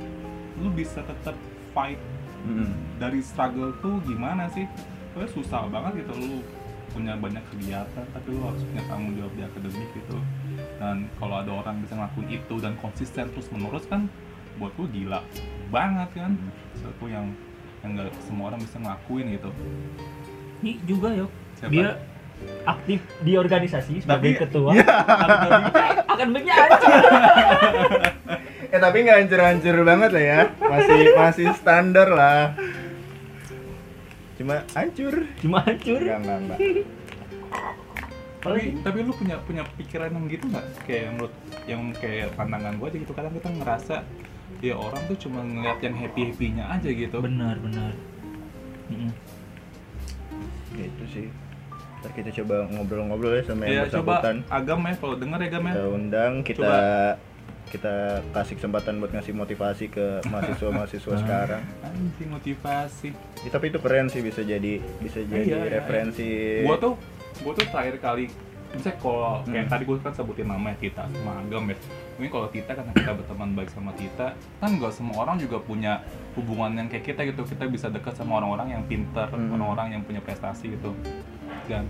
lu 0.57 0.69
bisa 0.73 1.03
tetap 1.03 1.35
fight 1.73 1.99
Mm. 2.39 2.71
dari 2.97 3.19
struggle 3.19 3.75
tuh 3.83 3.99
gimana 4.07 4.47
sih? 4.49 4.63
Soalnya 5.11 5.27
susah 5.29 5.67
banget 5.67 6.07
gitu 6.07 6.15
lu 6.15 6.39
punya 6.89 7.13
banyak 7.15 7.43
kegiatan 7.45 8.05
tapi 8.09 8.29
lu 8.31 8.41
harus 8.41 8.63
punya 8.63 8.87
tanggung 8.87 9.13
jawab 9.13 9.33
di 9.35 9.43
akademik 9.43 9.91
gitu 9.93 10.17
dan 10.79 11.11
kalau 11.19 11.35
ada 11.37 11.51
orang 11.53 11.83
bisa 11.83 11.93
ngelakuin 11.93 12.31
itu 12.33 12.55
dan 12.59 12.79
konsisten 12.79 13.27
terus 13.29 13.51
menerus 13.51 13.85
kan 13.85 14.07
buat 14.59 14.73
lu 14.75 14.87
gila 14.89 15.21
banget 15.69 16.11
kan 16.13 16.33
sesuatu 16.73 17.07
yang 17.07 17.27
yang 17.81 17.91
nggak 17.95 18.11
semua 18.21 18.51
orang 18.51 18.61
bisa 18.61 18.77
ngelakuin 18.77 19.27
gitu 19.33 19.51
Ini 20.59 20.73
juga 20.83 21.09
yuk. 21.15 21.31
Siapa? 21.55 21.71
Dia 21.71 21.89
aktif 22.65 22.99
di 23.21 23.33
organisasi 23.35 24.03
sebagai 24.03 24.35
Tapi- 24.35 24.41
ketua. 24.41 24.71
Akademik- 24.75 25.75
Akademiknya 26.05 26.55
hancur. 26.57 26.91
Eh 28.69 28.77
tapi 28.77 29.01
nggak 29.01 29.17
hancur-hancur 29.19 29.77
banget 29.81 30.11
lah 30.13 30.25
ya, 30.27 30.41
masih 30.61 30.99
masih 31.17 31.47
standar 31.55 32.05
lah. 32.07 32.53
Cuma 34.37 34.61
hancur. 34.71 35.25
Cuma 35.41 35.59
hancur. 35.63 35.97
Enggak, 35.99 36.19
enggak, 36.21 36.39
enggak. 36.39 36.59
tapi 38.39 38.61
tapi 38.79 38.99
lu 39.03 39.11
punya 39.11 39.35
punya 39.41 39.63
pikiran 39.75 40.11
yang 40.11 40.27
gitu 40.27 40.47
nggak 40.47 40.67
kayak 40.85 41.01
yang 41.01 41.15
menurut 41.17 41.35
yang 41.65 41.83
kayak 41.93 42.29
pandangan 42.35 42.75
gua 42.77 42.87
aja 42.87 42.99
gitu 42.99 43.11
kadang 43.11 43.35
kita 43.35 43.49
ngerasa 43.51 43.97
ya 44.61 44.75
orang 44.75 45.03
tuh 45.05 45.17
cuma 45.19 45.41
ngeliat 45.41 45.79
yang 45.79 45.95
happy 45.95 46.23
happynya 46.27 46.65
aja 46.69 46.89
gitu 46.89 47.17
Benar, 47.19 47.55
benar. 47.59 47.93
Mm-mm. 48.89 49.11
Itu 50.75 51.05
sih. 51.09 51.27
Ntar 51.99 52.11
kita 52.13 52.31
coba 52.37 52.67
ngobrol-ngobrol 52.69 53.35
ya 53.35 53.43
sama 53.45 53.63
yang 53.65 53.83
ya 53.83 53.91
coba 53.93 54.23
bersangkutan. 54.23 54.37
agam 54.49 54.79
ya 54.81 54.93
kalau 54.97 55.15
denger 55.17 55.39
ya 55.39 55.49
agam 55.49 55.63
ya 55.63 55.73
Kita 55.73 55.85
undang, 55.89 56.33
kita 56.43 56.61
Coba. 56.61 56.79
kita 57.69 57.95
kasih 58.33 58.55
kesempatan 58.57 58.95
buat 58.97 59.11
ngasih 59.11 59.35
motivasi 59.35 59.85
ke 59.89 60.07
mahasiswa-mahasiswa 60.25 61.11
Ah. 61.11 61.19
sekarang. 61.19 61.63
anjing 61.81 62.31
motivasi 62.31 63.09
Ya, 63.39 63.51
tapi 63.51 63.69
itu 63.69 63.79
keren 63.79 64.07
sih 64.07 64.23
bisa 64.23 64.41
jadi 64.41 64.79
bisa 64.97 65.21
jadi 65.21 65.43
Iya, 65.45 65.59
iya, 65.61 65.71
referensi. 65.77 66.31
gua 66.63 66.79
tuh 66.79 66.95
gua 67.41 67.53
tuh 67.53 67.67
terakhir 67.67 67.99
kali 67.99 68.25
misalnya 68.69 68.99
kalau 69.01 69.41
kayak 69.43 69.65
Hmm. 69.65 69.73
tadi 69.73 69.83
gua 69.89 69.97
kan 69.99 70.13
sebutin 70.13 70.47
nama 70.47 70.67
ya 70.73 70.77
Tita 70.77 71.03
sama 71.09 71.33
Agam 71.41 71.65
ya. 71.73 71.77
Mungkin 72.19 72.31
kalau 72.31 72.49
Tita 72.53 72.73
karena 72.77 72.93
kita 72.93 73.13
berteman 73.17 73.51
baik 73.57 73.71
sama 73.73 73.91
Tita 73.97 74.27
kan 74.61 74.71
nggak 74.77 74.93
semua 74.93 75.17
orang 75.25 75.37
juga 75.41 75.57
punya 75.59 76.05
hubungan 76.37 76.77
yang 76.77 76.89
kayak 76.89 77.05
kita 77.09 77.21
gitu. 77.25 77.43
Kita 77.49 77.65
bisa 77.67 77.87
dekat 77.89 78.13
sama 78.15 78.39
orang-orang 78.39 78.77
yang 78.77 78.83
pintar 78.85 79.33
Hmm. 79.33 79.55
orang-orang 79.57 79.97
yang 79.97 80.03
punya 80.05 80.21
prestasi 80.21 80.77
gitu. 80.77 80.93
Dan 81.65 81.89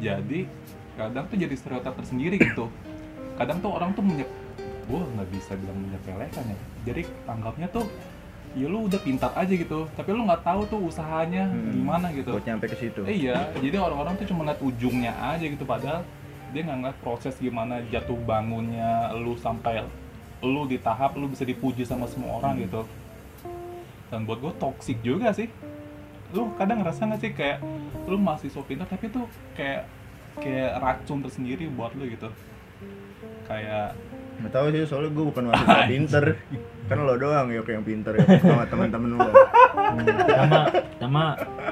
jadi 0.00 0.48
kadang 0.96 1.24
tuh 1.28 1.36
jadi 1.36 1.54
stereotip 1.54 1.94
tersendiri 1.94 2.36
gitu. 2.40 2.70
Kadang 3.34 3.58
tuh 3.60 3.70
orang 3.74 3.92
tuh 3.92 4.04
menyep 4.06 4.30
gua 4.84 5.00
nggak 5.04 5.28
bisa 5.28 5.56
bilang 5.56 5.76
menyepelekan 5.76 6.44
ya. 6.44 6.58
Jadi 6.86 7.02
anggapnya 7.24 7.68
tuh 7.68 7.84
ya 8.54 8.66
lu 8.66 8.86
udah 8.86 8.98
pintar 8.98 9.34
aja 9.34 9.50
gitu 9.50 9.90
tapi 9.92 10.10
lu 10.10 10.22
nggak 10.22 10.42
tahu 10.42 10.62
tuh 10.64 10.80
usahanya 10.80 11.50
Hmm. 11.50 11.74
gimana 11.74 12.06
gitu 12.10 12.30
buat 12.30 12.42
nyampe 12.42 12.66
ke 12.66 12.76
situ. 12.76 13.02
Eh, 13.02 13.26
iya, 13.26 13.50
jadi 13.54 13.76
orang-orang 13.76 14.14
tuh 14.14 14.26
cuma 14.26 14.42
ngeliat 14.42 14.60
ujungnya 14.60 15.12
aja 15.12 15.42
gitu 15.42 15.62
padahal 15.62 16.06
dia 16.50 16.62
nggak 16.62 16.78
ngeliat 16.78 16.98
proses 17.00 17.34
gimana 17.36 17.82
jatuh 17.84 18.14
bangunnya 18.16 19.10
lu 19.12 19.34
sampai 19.34 19.82
lu 20.38 20.64
di 20.64 20.78
tahap 20.78 21.14
lu 21.14 21.26
bisa 21.26 21.42
dipuji 21.42 21.82
sama 21.82 22.06
semua 22.06 22.38
orang 22.38 22.62
gitu. 22.62 22.86
Dan 24.06 24.22
buat 24.22 24.38
gue 24.38 24.54
toxic 24.54 25.00
juga 25.00 25.32
sih. 25.32 25.50
Lu 26.30 26.54
kadang 26.54 26.78
ngerasa 26.78 27.04
nggak 27.04 27.20
sih 27.20 27.32
kayak 27.32 27.58
lu 28.04 28.14
mahasiswa 28.16 28.62
pintar 28.62 28.86
tapi 28.86 29.08
tuh 29.08 29.26
kayak 29.52 29.88
kayak 30.36 30.78
racun 30.78 31.18
tersendiri 31.20 31.66
buat 31.68 31.90
lu 31.92 32.06
gitu. 32.06 32.30
Kayak 33.44 33.98
Nggak 34.34 34.50
tahu 34.52 34.66
sih 34.68 34.82
soalnya 34.84 35.10
gue 35.10 35.24
bukan 35.24 35.42
mahasiswa 35.48 35.86
pinter. 35.90 36.24
Kan 36.84 36.98
lo 37.00 37.16
doang 37.16 37.48
ya 37.48 37.64
yang 37.64 37.84
pinter 37.84 38.12
ya 38.20 38.26
sama 38.44 38.64
teman-teman 38.68 39.16
lo. 39.16 39.32
Hmm, 39.74 40.06
sama 40.28 40.60
sama 41.00 41.22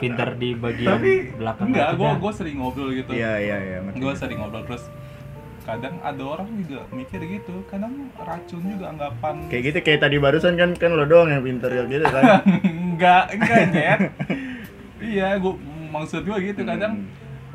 pintar 0.01 0.35
di 0.37 0.57
bagian 0.57 0.99
tapi 0.99 1.13
belakang 1.37 1.67
enggak, 1.71 1.89
gue 1.97 2.11
gue 2.17 2.33
sering 2.33 2.57
ngobrol 2.59 2.91
gitu. 2.91 3.11
Iya 3.13 3.33
iya 3.39 3.57
iya. 3.61 3.79
gue 3.93 4.13
sering 4.17 4.41
ngobrol 4.41 4.65
terus 4.65 4.85
kadang 5.63 5.95
ada 6.03 6.23
orang 6.27 6.51
juga 6.59 6.83
mikir 6.91 7.23
gitu 7.23 7.63
kadang 7.71 8.11
racun 8.19 8.67
juga 8.67 8.91
anggapan 8.91 9.47
Kayak 9.47 9.63
gitu 9.71 9.79
kayak 9.87 10.01
tadi 10.03 10.17
barusan 10.19 10.59
kan 10.59 10.75
kan 10.75 10.91
lo 10.91 11.07
doang 11.07 11.31
yang 11.31 11.43
pinter 11.47 11.71
ya 11.71 11.87
gitu 11.87 12.03
kan. 12.03 12.43
enggak 12.67 13.25
enggak 13.31 13.63
nyet 13.71 14.01
iya 14.99 15.39
gue 15.39 15.55
maksud 15.95 16.27
gue 16.27 16.39
gitu 16.43 16.63
kadang 16.67 17.03
Hmm. 17.03 17.09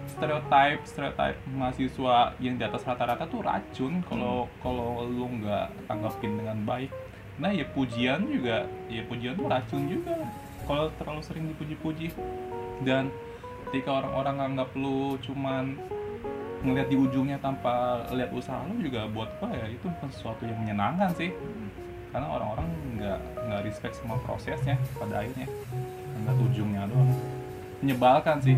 stereotype 0.08 0.82
stereotype 0.82 1.38
mahasiswa 1.52 2.34
yang 2.40 2.58
di 2.58 2.64
atas 2.66 2.82
rata-rata 2.82 3.28
tuh 3.28 3.44
racun 3.44 4.02
kalau 4.02 4.50
kalau 4.64 5.06
lu 5.06 5.30
nggak 5.38 5.68
tanggapin 5.86 6.42
dengan 6.42 6.58
baik 6.64 6.90
nah 7.38 7.54
ya 7.54 7.66
pujian 7.70 8.26
juga 8.26 8.66
ya 8.90 9.02
pujian 9.06 9.38
racun 9.38 9.86
juga. 9.86 10.18
Kalau 10.68 10.92
terlalu 11.00 11.22
sering 11.24 11.46
dipuji-puji. 11.54 12.12
Dan 12.84 13.10
ketika 13.70 14.04
orang-orang 14.04 14.36
nganggap 14.42 14.70
lu 14.76 15.16
cuman 15.24 15.78
ngelihat 16.66 16.90
di 16.90 16.98
ujungnya 16.98 17.38
tanpa 17.38 18.04
lihat 18.12 18.34
usaha 18.34 18.60
lu 18.68 18.82
juga 18.82 19.08
buat 19.08 19.30
apa 19.40 19.54
ya? 19.54 19.66
Itu 19.72 19.88
bukan 19.88 20.10
sesuatu 20.12 20.44
yang 20.44 20.58
menyenangkan 20.60 21.14
sih. 21.16 21.32
Karena 22.12 22.28
orang-orang 22.28 22.68
nggak 22.98 23.20
nggak 23.48 23.62
respect 23.64 23.94
sama 23.96 24.18
prosesnya 24.26 24.76
pada 24.98 25.22
akhirnya. 25.24 25.48
Ngeliat 26.18 26.40
ujungnya 26.52 26.82
doang. 26.90 27.12
Menyebalkan 27.80 28.38
sih. 28.42 28.58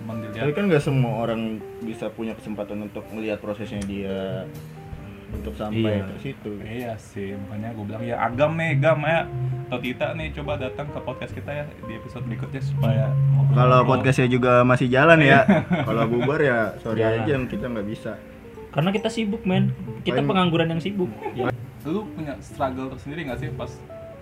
Cuman 0.00 0.24
Tapi 0.24 0.32
dilihat 0.32 0.56
kan 0.56 0.64
nggak 0.66 0.82
semua 0.82 1.12
orang 1.22 1.60
bisa 1.84 2.08
punya 2.10 2.32
kesempatan 2.34 2.88
untuk 2.88 3.04
melihat 3.12 3.38
prosesnya 3.38 3.84
dia 3.84 4.48
untuk 5.30 5.52
sampai 5.52 5.92
Iya. 5.94 6.04
ke 6.06 6.16
situ. 6.22 6.50
iya 6.62 6.92
sih 6.96 7.36
makanya 7.38 7.70
gue 7.70 7.84
bilang 7.84 8.02
ya 8.02 8.16
agam 8.18 8.52
nih 8.54 8.72
gam 8.76 8.98
ya 9.00 9.28
atau 9.66 9.78
Tita 9.78 10.06
nih 10.12 10.32
coba 10.32 10.56
datang 10.56 10.88
ke 10.88 10.98
podcast 10.98 11.32
kita 11.32 11.50
ya 11.52 11.64
di 11.78 11.92
episode 11.94 12.24
berikutnya 12.24 12.62
supaya. 12.62 13.12
Kalau 13.50 13.84
podcastnya 13.84 14.24
juga 14.26 14.60
masih 14.62 14.88
jalan 14.88 15.20
ya. 15.20 15.44
Kalau 15.86 16.04
bubar 16.06 16.40
ya 16.40 16.72
sorry 16.78 17.00
Jalan. 17.00 17.20
aja 17.22 17.34
kita 17.46 17.66
nggak 17.66 17.86
bisa. 17.86 18.12
Karena 18.68 18.88
kita 18.90 19.08
sibuk, 19.08 19.44
men. 19.44 19.72
Kita 20.00 20.18
Paling- 20.18 20.28
pengangguran 20.28 20.68
yang 20.70 20.80
sibuk. 20.80 21.12
Ya. 21.32 21.52
lu 21.84 22.04
punya 22.10 22.36
struggle 22.38 22.88
tersendiri 22.90 23.24
nggak 23.24 23.38
sih 23.38 23.48
pas 23.50 23.72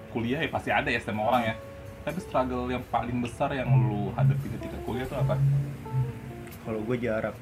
kuliah 0.09 0.39
ya 0.39 0.47
pasti 0.47 0.71
ada 0.71 0.87
ya 0.87 0.99
semua 0.99 1.31
orang 1.31 1.43
ya 1.45 1.55
tapi 2.01 2.19
struggle 2.21 2.69
yang 2.69 2.79
paling 2.87 3.19
besar 3.19 3.51
yang 3.51 3.67
lu 3.67 4.11
hadapi 4.13 4.47
ketika 4.51 4.79
kuliah 4.83 5.03
itu 5.03 5.15
apa 5.15 5.35
Kalau 6.63 6.79
gue 6.81 6.97
jarak. 6.97 7.35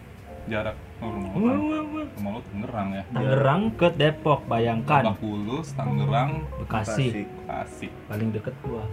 Jarak 0.45 0.77
oh, 1.01 1.09
rumah 1.09 1.33
lu 1.33 1.41
kan? 1.41 2.07
rumah 2.21 2.31
lu 2.37 2.41
Tangerang 2.45 2.89
ya? 2.93 3.03
Tangerang 3.11 3.63
ke 3.75 3.89
Depok, 3.97 4.41
bayangkan. 4.45 5.03
Lebak 5.05 5.21
Bulus 5.21 5.69
Tangerang 5.73 6.31
Bekasi, 6.61 7.07
Bekasi. 7.25 7.89
Paling 8.09 8.29
deket 8.33 8.55
gua. 8.63 8.85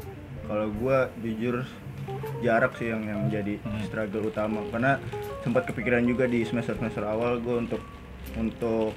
Kalau 0.48 0.68
gue 0.68 0.98
jujur 1.24 1.56
jarak 2.42 2.76
sih 2.76 2.92
yang 2.92 3.04
yang 3.06 3.20
menjadi 3.30 3.62
Hmm. 3.62 3.84
struggle 3.88 4.28
utama. 4.28 4.60
Karena 4.74 4.98
sempat 5.46 5.64
kepikiran 5.70 6.04
juga 6.04 6.26
di 6.26 6.44
semester 6.44 6.76
semester 6.76 7.04
awal 7.06 7.40
gue 7.40 7.56
untuk 7.68 7.82
untuk 8.36 8.92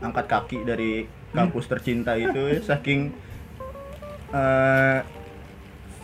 angkat 0.00 0.26
kaki 0.26 0.58
dari 0.64 1.04
kampus 1.34 1.68
tercinta 1.68 2.16
itu 2.16 2.56
ya, 2.56 2.60
saking 2.62 3.12
eh, 4.32 5.00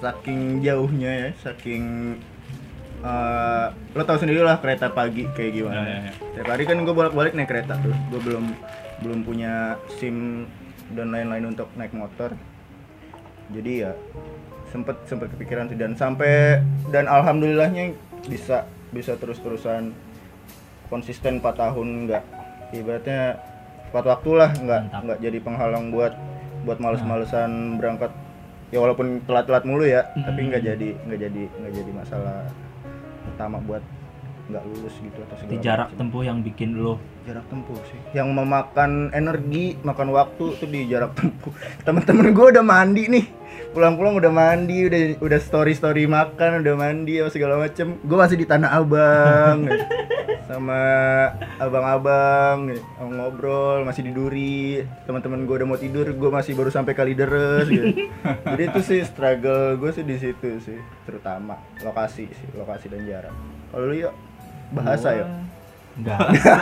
saking 0.01 0.61
jauhnya 0.61 1.11
ya 1.11 1.31
saking 1.41 2.17
eh, 3.05 3.67
lo 3.95 4.03
tau 4.03 4.19
sendiri 4.19 4.41
lah 4.41 4.59
kereta 4.59 4.89
pagi 4.91 5.29
kayak 5.37 5.53
gimana. 5.53 5.81
Ya, 5.85 5.85
ya, 5.85 5.99
ya. 6.01 6.13
tiap 6.41 6.49
hari 6.57 6.65
kan 6.65 6.81
gue 6.81 6.95
bolak 6.95 7.13
balik 7.13 7.37
naik 7.37 7.49
kereta 7.53 7.77
tuh. 7.79 7.93
Gue 8.09 8.21
belum 8.25 8.45
belum 9.05 9.21
punya 9.23 9.77
sim 10.01 10.49
dan 10.97 11.13
lain-lain 11.13 11.53
untuk 11.53 11.69
naik 11.77 11.93
motor. 11.93 12.33
Jadi 13.53 13.85
ya 13.85 13.93
sempet 14.73 14.97
sempet 15.05 15.29
kepikiran 15.37 15.69
sih. 15.69 15.77
Dan 15.77 15.95
sampai 15.95 16.65
dan 16.89 17.05
alhamdulillahnya 17.07 17.93
bisa 18.25 18.65
bisa 18.91 19.21
terus 19.21 19.37
terusan 19.45 19.93
konsisten 20.89 21.43
4 21.43 21.61
tahun 21.61 22.09
nggak 22.09 22.25
ibaratnya 22.73 23.37
tepat 23.91 24.05
waktu 24.11 24.31
lah 24.35 24.51
nggak 24.55 24.81
nggak 24.91 25.19
jadi 25.21 25.39
penghalang 25.45 25.93
buat 25.93 26.17
buat 26.65 26.81
males-malesan 26.81 27.77
berangkat. 27.77 28.11
Ya 28.73 28.83
walaupun 28.83 29.23
telat-telat 29.29 29.69
mulu 29.69 29.87
ya 29.87 30.09
tapi 30.19 30.51
nggak 30.51 30.65
jadi 30.65 30.89
nggak 31.07 31.21
jadi 31.21 31.43
nggak 31.47 31.73
jadi 31.79 31.91
masalah 31.95 32.43
utama 33.27 33.59
buat 33.61 33.83
nggak 34.45 34.65
lulus 34.69 34.95
gitu 35.01 35.19
atau 35.25 35.37
segala 35.41 35.53
Di 35.53 35.59
jarak 35.65 35.89
macam. 35.89 35.99
tempuh 36.05 36.23
yang 36.23 36.39
bikin 36.45 36.71
lo 36.85 37.01
jarak 37.25 37.45
tempuh 37.49 37.79
sih. 37.89 38.01
Yang 38.13 38.29
memakan 38.37 38.91
energi 39.17 39.81
makan 39.81 40.09
waktu 40.13 40.45
tuh 40.61 40.69
di 40.69 40.85
jarak 40.85 41.17
tempuh. 41.17 41.53
Teman-teman 41.89 42.37
gue 42.37 42.47
udah 42.53 42.65
mandi 42.65 43.09
nih. 43.09 43.25
Pulang-pulang 43.73 44.21
udah 44.21 44.29
mandi 44.29 44.85
udah 44.87 45.01
udah 45.25 45.41
story 45.41 45.73
story 45.73 46.05
makan 46.05 46.61
udah 46.61 46.75
mandi 46.77 47.25
apa 47.25 47.31
segala 47.33 47.57
macem. 47.57 47.97
Gue 48.05 48.17
masih 48.21 48.37
di 48.37 48.45
tanah 48.45 48.77
abang 48.77 49.65
sama 50.49 50.77
abang-abang 51.57 52.77
sama 53.01 53.11
ngobrol 53.17 53.81
masih 53.89 54.05
di 54.05 54.13
duri 54.13 54.85
teman-teman 55.09 55.49
gue 55.49 55.57
udah 55.57 55.69
mau 55.73 55.81
tidur 55.81 56.05
gue 56.13 56.31
masih 56.31 56.53
baru 56.53 56.69
sampai 56.69 56.93
kalideres 56.93 57.65
gitu 57.65 58.13
jadi 58.53 58.63
itu 58.69 58.81
sih 58.85 59.01
struggle 59.09 59.81
gue 59.81 59.91
sih 59.97 60.05
di 60.05 60.21
situ 60.21 60.61
sih 60.61 60.77
terutama 61.09 61.57
lokasi 61.81 62.29
sih 62.29 62.49
lokasi 62.61 62.93
dan 62.93 63.09
jarak. 63.09 63.33
Kalau 63.73 63.89
lu 63.89 63.97
yuk 63.97 64.13
bahasa 64.71 65.09
ya 65.13 65.27
Enggak. 65.95 66.19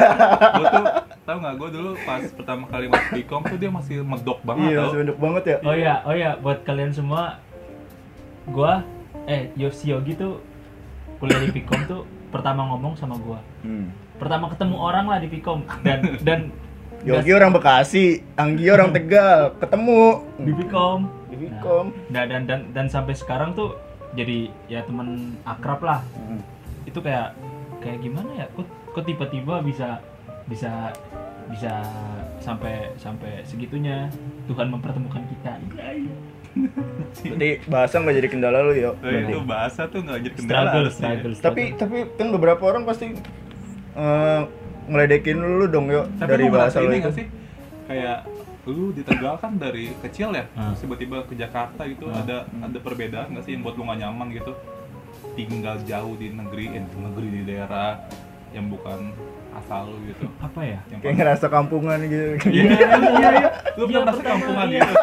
gue 0.59 0.67
tuh 0.69 0.85
tau 1.23 1.37
nggak 1.41 1.55
gue 1.57 1.69
dulu 1.73 1.91
pas 2.05 2.21
pertama 2.21 2.65
kali 2.69 2.85
masuk 2.85 3.11
Pikom 3.17 3.43
tuh 3.49 3.57
dia 3.57 3.71
masih 3.73 4.05
medok 4.05 4.39
banget 4.45 4.67
iya 4.67 4.77
tau 4.77 4.85
masih 4.85 4.99
pendek 5.01 5.19
banget 5.19 5.43
ya 5.45 5.57
Oh 5.63 5.75
iya, 5.75 5.95
oh 6.05 6.13
iya 6.13 6.31
buat 6.37 6.59
kalian 6.63 6.93
semua 6.93 7.41
gua 8.45 8.83
eh 9.25 9.49
Yosi 9.55 9.89
Yogi 9.89 10.13
tuh 10.15 10.43
kuliah 11.17 11.41
di 11.41 11.49
Pikom 11.51 11.81
tuh 11.87 12.03
pertama 12.29 12.67
ngomong 12.67 12.93
sama 12.93 13.15
gua. 13.17 13.39
hmm. 13.63 13.89
Pertama 14.19 14.51
ketemu 14.51 14.77
orang 14.77 15.07
lah 15.07 15.19
di 15.19 15.29
Pikom 15.31 15.63
dan 15.81 15.99
dan 16.21 16.41
Yogi 17.09 17.35
orang 17.35 17.51
Bekasi, 17.51 18.23
Anggi 18.37 18.71
orang 18.71 18.95
Tegal, 18.95 19.59
ketemu 19.59 20.23
di 20.39 20.53
Pikom. 20.55 21.11
di 21.27 21.37
Vicom. 21.41 21.91
Nah, 22.11 22.23
dan 22.29 22.47
dan 22.47 22.71
dan 22.71 22.87
sampai 22.87 23.17
sekarang 23.17 23.57
tuh 23.57 23.75
jadi 24.13 24.47
ya 24.69 24.87
teman 24.87 25.35
akrab 25.43 25.83
lah. 25.83 25.99
Hmm. 26.15 26.39
Itu 26.85 27.03
kayak 27.03 27.35
kayak 27.83 27.99
gimana 28.01 28.31
ya? 28.35 28.47
Kok 28.55 28.67
kok 28.95 29.05
tiba-tiba 29.05 29.61
bisa 29.61 29.99
bisa 30.47 30.91
bisa 31.51 31.73
sampai 32.39 32.95
sampai 32.97 33.43
segitunya 33.43 34.09
Tuhan 34.47 34.71
mempertemukan 34.71 35.23
kita. 35.29 35.59
Jadi 37.25 37.65
bahasa 37.65 37.97
nggak 37.97 38.17
jadi 38.19 38.29
kendala 38.29 38.61
lu 38.61 38.73
yo. 38.77 38.93
Nah, 39.01 39.09
itu 39.11 39.41
bahasa 39.43 39.89
tuh 39.89 40.05
nggak 40.05 40.21
jadi 40.21 40.35
kendala 40.37 40.53
Struggle, 40.61 40.77
harusnya. 40.85 41.07
struggle, 41.09 41.33
Tapi 41.41 41.63
tapi 41.75 41.97
kan 42.13 42.29
beberapa 42.29 42.63
orang 42.67 42.83
pasti 42.85 43.17
eh, 43.93 44.41
ngeledekin 44.83 45.39
lu 45.39 45.65
dong 45.67 45.89
yo 45.89 46.05
Tapi 46.17 46.29
dari 46.29 46.45
lu 46.45 46.53
bahasa 46.53 46.79
lu 46.81 46.93
itu. 46.93 47.01
nggak 47.01 47.15
sih? 47.17 47.27
Kayak 47.89 48.19
lu 48.63 48.95
di 48.95 49.03
Tegal 49.03 49.35
kan 49.41 49.53
dari 49.59 49.91
kecil 49.99 50.31
ya, 50.31 50.45
terus 50.47 50.79
tiba-tiba 50.79 51.27
ke 51.27 51.35
Jakarta 51.35 51.83
gitu 51.83 52.07
ada 52.07 52.47
ada 52.47 52.79
perbedaan 52.79 53.35
nggak 53.35 53.43
sih 53.43 53.59
yang 53.59 53.67
buat 53.67 53.75
lu 53.75 53.83
nggak 53.83 53.99
nyaman 54.07 54.27
gitu? 54.31 54.53
Tinggal 55.33 55.77
jauh 55.83 56.15
di 56.15 56.29
negeri, 56.31 56.65
eh, 56.73 56.85
negeri 56.85 57.29
di 57.31 57.43
daerah 57.45 58.05
yang 58.53 58.69
bukan 58.69 59.17
asal 59.53 59.89
lu 59.89 59.97
gitu. 60.05 60.29
Apa 60.39 60.61
ya? 60.61 60.79
Yang 60.89 61.01
Kayak 61.01 61.15
ngerasa 61.19 61.47
kampungan 61.49 61.99
gitu. 62.05 62.29
Iya, 62.53 62.65
iya, 63.01 63.29
iya. 63.33 63.49
Lu 63.75 63.85
Iya, 63.85 63.89
pernah 63.89 64.05
masuk 64.07 64.21
pertama, 64.21 64.33
kampungan 64.37 64.67
iya. 64.69 64.81
gitu? 64.81 64.95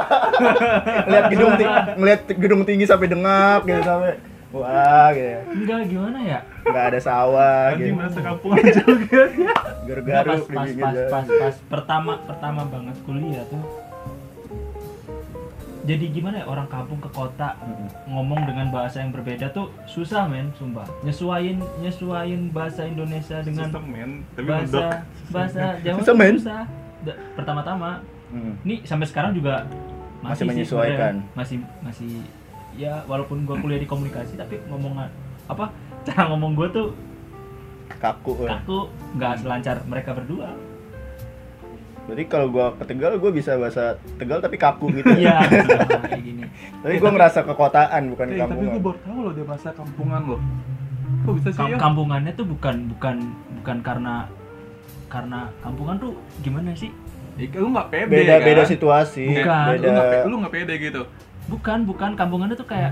ngeliat 1.00 1.26
gedung 1.28 1.52
tinggi, 1.56 1.78
ngeliat 1.98 2.22
gedung 2.30 2.62
tinggi 2.64 2.86
sampai 2.86 3.08
dengak 3.08 3.62
gitu 3.64 3.82
sampai 3.82 4.14
wah 4.50 5.08
gitu 5.12 5.30
ya. 5.30 5.42
Enggak 5.46 5.80
gimana 5.86 6.20
ya? 6.22 6.40
Nggak 6.64 6.86
ada 6.90 7.00
sawah 7.00 7.58
Anjing 7.70 7.86
gitu. 7.86 7.98
merasa 7.98 8.20
kampungan 8.22 8.64
juga. 8.66 9.22
Enggak, 9.30 9.62
Garuk-garuk 9.86 10.42
pas, 10.46 10.66
di 10.66 10.74
pas, 10.78 10.96
pas, 11.10 11.26
pas, 11.26 11.56
pertama 11.66 12.12
pertama 12.22 12.62
banget 12.66 12.96
kuliah 13.04 13.44
tuh 13.50 13.62
jadi 15.90 16.06
gimana 16.08 16.36
ya 16.36 16.46
orang 16.46 16.68
kampung 16.68 16.98
ke 16.98 17.10
kota 17.10 17.58
Mm-mm. 17.58 17.90
ngomong 18.08 18.46
dengan 18.46 18.70
bahasa 18.70 19.02
yang 19.02 19.10
berbeda 19.10 19.50
tuh 19.50 19.74
susah 19.86 20.24
men 20.24 20.54
sumpah 20.54 20.86
nyesuain 21.02 21.58
nyesuain 21.80 22.42
bahasa 22.50 22.86
Indonesia 22.86 23.42
dengan 23.42 23.66
Sistem 23.66 23.86
men, 23.88 24.12
tapi 24.32 24.46
mendok. 24.46 24.70
bahasa 24.78 24.86
bahasa 25.28 25.64
Jawa 25.84 25.98
Susah, 25.98 26.16
men. 26.16 26.36
susah 26.38 26.64
pertama-tama 27.34 28.06
Mm. 28.30 28.54
nih 28.62 28.86
sampai 28.86 29.10
sekarang 29.10 29.34
juga 29.34 29.66
Masih 30.22 30.46
sih 30.46 30.48
menyesuaikan. 30.48 31.18
sebenarnya. 31.18 31.34
masih 31.34 31.58
masih 31.82 32.12
ya 32.78 33.02
walaupun 33.04 33.42
gua 33.42 33.58
kuliah 33.58 33.82
di 33.82 33.90
komunikasi 33.90 34.38
tapi 34.38 34.62
ngomong 34.70 35.02
apa 35.48 35.74
cara 36.06 36.30
ngomong 36.30 36.54
gua 36.54 36.70
tuh 36.70 36.94
Kaku. 37.92 38.38
ya. 38.40 38.54
kaku 38.56 38.86
nggak 39.18 39.34
selancar 39.40 39.82
mereka 39.84 40.14
berdua 40.14 40.54
Jadi 42.10 42.24
kalau 42.26 42.48
gua 42.48 42.74
ke 42.74 42.84
Tegal 42.86 43.16
gua 43.16 43.30
bisa 43.30 43.54
bahasa 43.56 43.84
Tegal 44.16 44.40
tapi 44.40 44.56
kaku 44.56 44.90
gitu. 44.92 45.10
iya 45.14 45.40
kayak 46.04 46.20
gini 46.20 46.44
Tapi 46.80 46.96
gua 46.98 47.12
ngerasa 47.12 47.40
kekotaan 47.44 48.02
bukan 48.10 48.26
Eh, 48.26 48.34
tapi 48.34 48.42
kampungan. 48.42 48.72
gue 48.72 48.82
baru 48.82 48.98
tahu 49.00 49.20
loh 49.20 49.32
dia 49.32 49.46
bahasa 49.46 49.70
kampungan 49.72 50.22
loh. 50.26 50.42
Kok 51.20 51.34
bisa 51.36 51.50
sih 51.52 51.64
ya? 51.64 51.78
kampungannya 51.78 52.32
tuh 52.34 52.46
bukan 52.46 52.76
bukan 52.90 53.16
bukan 53.56 53.78
karena 53.80 54.16
karena 55.08 55.40
kampungan 55.60 55.96
tuh 55.98 56.12
gimana 56.40 56.74
sih 56.74 56.90
Ya, 57.34 57.48
lu 57.56 57.72
nggak 57.72 57.88
pede 57.88 58.12
Beda 58.14 58.36
kan? 58.36 58.46
beda 58.46 58.64
situasi, 58.66 59.26
Bukan, 59.32 59.66
beda 59.74 60.28
lu 60.28 60.36
nggak 60.38 60.54
pede 60.54 60.74
gitu. 60.78 61.02
bukan 61.48 61.80
bukan 61.84 62.12
kampungannya 62.14 62.54
tuh 62.54 62.68
kayak 62.68 62.92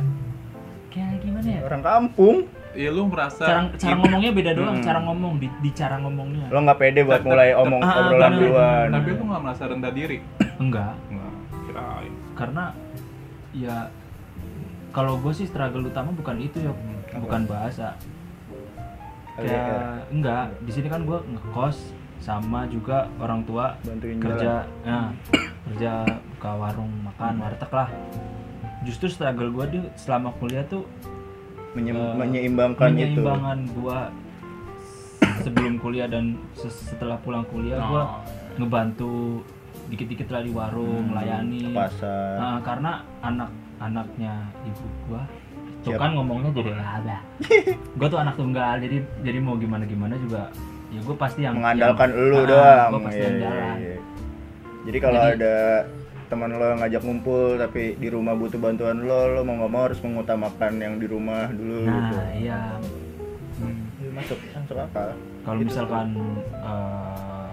kayak 0.87 1.19
gimana 1.19 1.45
ya 1.45 1.61
orang 1.63 1.83
kampung. 1.83 2.37
Ya 2.77 2.89
lu 2.89 3.09
merasa 3.09 3.41
cara 3.41 3.61
cara 3.73 3.95
ngomongnya 3.97 4.31
beda 4.31 4.51
doang 4.53 4.77
Hmm. 4.77 4.85
cara 4.85 4.99
ngomong 5.01 5.33
di, 5.35 5.49
di 5.57 5.71
cara 5.71 5.97
ngomongnya 5.97 6.45
Lo 6.47 6.61
nggak 6.61 6.77
pede 6.77 7.01
buat 7.01 7.21
mulai 7.21 7.49
omong 7.51 7.81
Ah, 7.81 7.93
obrolan 7.99 8.29
bener. 8.29 8.41
duluan. 8.43 8.87
Tapi 8.91 9.09
lu 9.11 9.23
nggak 9.25 9.41
merasa 9.41 9.63
rendah 9.65 9.91
diri? 9.91 10.17
enggak 10.57 10.93
Nggak, 11.07 11.33
kirain. 11.63 12.13
karena 12.33 12.63
ya 13.51 13.77
kalau 14.89 15.17
gue 15.17 15.29
sih 15.31 15.45
struggle 15.45 15.81
utama 15.83 16.09
bukan 16.11 16.37
itu 16.39 16.57
ya 16.59 16.73
bukan 17.15 17.45
bahasa 17.45 17.97
kayak 19.35 20.09
enggak 20.09 20.49
di 20.59 20.71
sini 20.71 20.87
kan 20.87 21.01
gue 21.03 21.17
ngekos 21.17 21.93
sama 22.17 22.65
juga 22.65 23.05
orang 23.17 23.41
tua 23.43 23.77
bantuin 23.79 24.17
kerja 24.17 24.65
jalan. 24.65 24.81
nah, 24.83 25.07
kerja 25.63 25.91
buka 26.31 26.51
warung 26.55 26.89
makan 27.03 27.33
warteg 27.39 27.69
lah 27.71 27.89
justru 28.81 29.05
struggle 29.07 29.49
gue 29.51 29.65
tuh 29.71 29.83
selama 29.95 30.33
kuliah 30.35 30.61
tuh 30.63 30.85
Menye- 31.73 31.93
eh, 31.93 32.13
menyeimbangkan 32.15 32.89
itu. 32.91 33.19
menyeimbangkan 33.19 33.59
gue 33.71 33.99
sebelum 35.39 35.73
kuliah 35.77 36.07
dan 36.07 36.35
setelah 36.55 37.17
pulang 37.17 37.45
kuliah 37.45 37.77
gue 37.79 38.01
Oh, 38.01 38.19
ngebantu 38.57 39.43
dikit-dikit 39.87 40.27
lah 40.27 40.41
di 40.41 40.49
warung 40.49 41.07
melayani 41.07 41.63
Ke 41.63 41.77
pasar. 41.77 42.35
Nah, 42.35 42.57
karena 42.59 42.91
anak-anaknya 43.21 44.33
ibu 44.63 44.83
gua 45.05 45.23
itu 45.79 45.93
Siap. 45.93 46.01
kan 46.01 46.09
ngomongnya 46.11 46.51
jadi 46.51 46.71
laba. 46.73 47.17
gua 47.97 48.07
tuh 48.09 48.19
anak 48.19 48.35
tunggal, 48.35 48.75
jadi 48.77 48.97
jadi 49.21 49.39
mau 49.39 49.55
gimana 49.55 49.85
gimana 49.85 50.17
juga 50.17 50.51
ya 50.89 50.99
gua 51.01 51.15
pasti 51.15 51.39
yang 51.41 51.55
mengandalkan 51.55 52.09
yang- 52.09 52.19
lu 52.25 52.35
Ah, 52.35 52.43
doang. 52.43 52.89
gua 52.89 53.01
pasti 53.05 53.15
Iya, 53.15 53.23
yang 53.23 53.31
iya, 53.33 53.43
jalan. 53.45 53.75
iya. 53.77 53.95
Jadi 54.83 54.97
kalau 54.97 55.19
Jadi- 55.21 55.31
ada 55.37 55.55
teman 56.27 56.51
lo 56.51 56.75
ngajak 56.75 57.01
ngumpul 57.01 57.55
tapi 57.55 57.95
di 57.95 58.07
rumah 58.07 58.35
butuh 58.35 58.59
bantuan 58.59 58.99
lo, 58.99 59.31
lo 59.31 59.41
mau 59.41 59.55
nggak 59.57 59.71
mau 59.71 59.83
harus 59.87 59.99
mengutamakan 60.03 60.73
yang 60.77 60.99
di 60.99 61.07
rumah 61.07 61.47
dulu. 61.49 61.87
Nah, 61.87 61.95
gitu. 61.95 62.15
iya. 62.43 62.59
Hmm. 63.57 63.79
Masuk, 64.11 64.39
masuk 64.51 64.77
akal. 64.77 65.09
Kalau 65.43 65.57
Gitu. 65.63 65.67
misalkan 65.71 66.07
eh, 66.51 67.49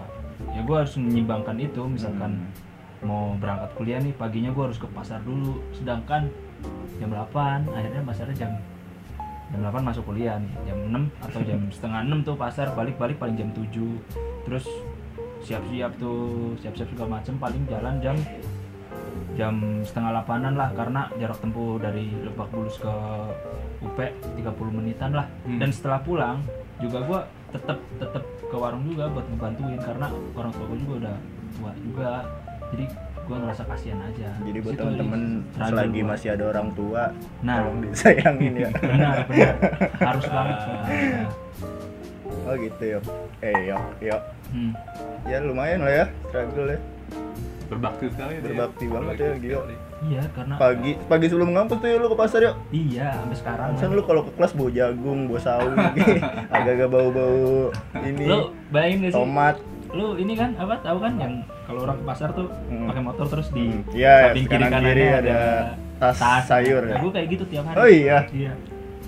ya 0.51 0.61
gua 0.63 0.83
harus 0.83 0.95
menyimbangkan 0.99 1.55
itu, 1.57 1.81
misalkan 1.87 2.31
Hmm. 2.35 3.07
mau 3.07 3.35
berangkat 3.39 3.69
kuliah 3.75 3.99
nih 4.03 4.11
paginya 4.13 4.51
gua 4.51 4.67
harus 4.67 4.79
ke 4.79 4.87
pasar 4.91 5.23
dulu, 5.23 5.61
sedangkan 5.71 6.27
jam 6.95 7.09
8 7.11 7.67
akhirnya 7.69 8.01
pasarnya 8.01 8.35
jam 8.35 8.51
jam 9.51 9.59
8 9.61 9.83
masuk 9.83 10.03
kuliah 10.09 10.39
nih 10.39 10.51
jam 10.65 10.77
6 10.89 11.03
atau 11.21 11.39
jam 11.43 11.59
setengah 11.75 12.01
6 12.07 12.25
tuh 12.25 12.35
pasar 12.35 12.67
balik-balik 12.73 13.19
paling 13.19 13.35
jam 13.35 13.51
7 13.51 13.69
terus 14.47 14.65
siap-siap 15.45 15.91
tuh 16.01 16.55
siap-siap 16.57 16.89
segala 16.89 17.21
macem 17.21 17.37
paling 17.37 17.61
jalan 17.69 18.01
jam 18.01 18.17
jam 19.33 19.53
setengah 19.81 20.11
8an 20.21 20.53
lah 20.53 20.69
karena 20.71 21.01
jarak 21.15 21.37
tempuh 21.37 21.75
dari 21.75 22.07
Lebak 22.17 22.47
Bulus 22.49 22.77
ke 22.77 22.93
UP 23.81 23.99
30 23.99 24.39
menitan 24.71 25.11
lah 25.11 25.27
Hmm. 25.43 25.59
dan 25.59 25.69
setelah 25.69 25.99
pulang 25.99 26.39
juga 26.77 26.99
gua 27.01 27.19
tetap 27.49 27.77
tetap 27.95 28.23
ke 28.41 28.55
warung 28.55 28.83
juga 28.85 29.07
buat 29.07 29.25
ngebantuin 29.25 29.77
karena 29.77 30.07
orang 30.33 30.51
tua 30.51 30.65
gua 30.65 30.77
juga 30.77 30.93
udah 31.01 31.15
tua 31.51 31.71
juga 31.77 32.09
jadi 32.69 32.85
gua 33.21 33.37
ngerasa 33.41 33.63
kasihan 33.65 33.99
aja 34.03 34.29
Jadi 34.39 34.57
buat 34.59 34.71
Situ 34.71 34.81
temen-temen 34.81 35.21
selagi 35.57 35.99
gua. 35.99 36.09
masih 36.09 36.27
ada 36.31 36.43
orang 36.47 36.69
tua, 36.71 37.03
nah 37.41 37.57
tolong 37.59 37.79
disayangin 37.83 38.53
ya. 38.55 38.69
benar 38.85 39.15
benar 39.25 39.53
harus 39.99 40.25
banget. 40.25 40.57
Nah, 40.61 41.27
Oh 42.45 42.53
gitu 42.55 42.83
yuk. 42.87 43.03
Eh 43.41 43.57
yuk, 43.65 43.81
yuk. 43.99 44.21
hmm. 44.51 44.71
Ya 45.25 45.41
lumayan 45.41 45.81
lah 45.81 45.93
ya, 45.95 46.05
struggle 46.23 46.69
ya. 46.69 46.79
Berbakti 47.65 48.05
sekali. 48.07 48.33
Berbakti 48.39 48.85
banget 48.85 49.15
ya, 49.15 49.31
gila. 49.35 49.57
sekali. 49.59 49.75
iya 50.05 50.21
karena 50.29 50.53
Pagi 50.55 50.91
pagi 51.03 51.25
sebelum 51.25 51.49
ngampus 51.51 51.77
tuh 51.77 51.87
ya 51.87 51.95
lu 51.95 52.07
ke 52.07 52.17
pasar 52.17 52.39
yuk. 52.41 52.55
iya 52.69 53.07
sampai 53.15 53.37
sekarang 53.37 53.69
Kan 53.73 53.89
lu 53.91 54.03
kalau 54.03 54.21
ke 54.21 54.31
kelas 54.33 54.51
bawa 54.51 54.69
jagung, 54.69 55.19
bawa 55.25 55.39
sawi, 55.39 55.73
agak-agak 56.55 56.89
bau-bau 56.89 57.73
ini 57.97 58.23
lu 58.23 58.39
bayangin 58.69 58.97
gak 59.01 59.11
sih 59.11 59.17
tomat. 59.17 59.55
lu 59.91 60.07
ini 60.15 60.33
kan 60.33 60.51
apa 60.55 60.75
tahu 60.79 60.97
kan 60.99 61.13
yang 61.15 61.33
kalau 61.63 61.79
orang 61.81 61.97
ke 61.97 62.05
pasar 62.05 62.29
tuh 62.31 62.47
Hmm. 62.65 62.85
pakai 62.85 63.01
motor 63.01 63.25
terus 63.27 63.47
di 63.49 63.65
Hmm, 63.65 63.81
iya, 63.91 64.15
samping 64.29 64.45
kiri 64.45 64.53
kanan 64.53 64.69
kanannya 64.69 64.91
kiri 64.91 65.05
ada, 65.07 65.17
ada 65.17 65.39
tas 65.95 66.17
sayur 66.43 66.81
ya? 66.83 66.91
Nah, 66.91 67.01
gue 67.01 67.11
kayak 67.11 67.27
gitu 67.31 67.43
tiap 67.47 67.63
hari 67.65 67.75
Oh 67.75 67.87
iya. 67.87 68.17
iya 68.29 68.51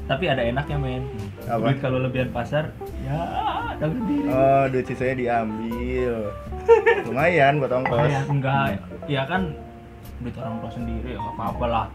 tapi 0.08 0.26
ada 0.32 0.39
enaknya 0.39 0.78
men. 0.80 1.03
Apa? 1.45 1.68
duit 1.68 1.80
kalau 1.84 1.99
lebihan 1.99 2.32
pasar 2.32 2.72
ya 3.03 3.20
dagang 3.76 3.93
sendiri 3.99 4.28
Oh, 4.32 4.64
duit 4.72 4.86
sisanya 4.88 5.16
diambil. 5.20 6.16
Lumayan 7.08 7.60
buat 7.60 7.72
ongkos. 7.76 7.99
Oh, 7.99 8.08
ya, 8.08 8.22
enggak. 8.28 8.80
Ya 9.12 9.22
kan 9.28 9.51
duit 10.24 10.36
orang 10.39 10.55
tua 10.64 10.72
sendiri 10.72 11.10
ya 11.14 11.22
apa 11.22 11.43
apa 11.51 11.66
lah. 11.68 11.88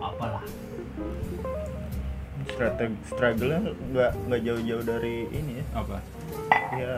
Apa 0.00 0.24
lah. 0.36 0.44
Strategi 2.48 2.96
struggle 3.06 3.52
nggak 3.92 4.10
nggak 4.26 4.40
jauh-jauh 4.42 4.84
dari 4.84 5.28
ini 5.28 5.60
ya. 5.60 5.64
Apa? 5.76 5.96
Ya 6.74 6.92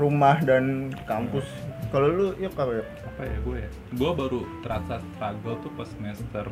rumah 0.00 0.40
dan 0.40 0.96
kampus. 1.04 1.44
Kalau 1.92 2.08
lu 2.08 2.26
ya 2.40 2.48
kalau 2.56 2.80
ya 2.80 2.84
apa 3.04 3.22
ya 3.28 3.36
gue 3.44 3.56
ya? 3.60 3.70
Gue 3.92 4.10
baru 4.16 4.40
terasa 4.64 4.96
struggle 5.12 5.60
tuh 5.60 5.70
pas 5.76 5.88
semester 5.92 6.48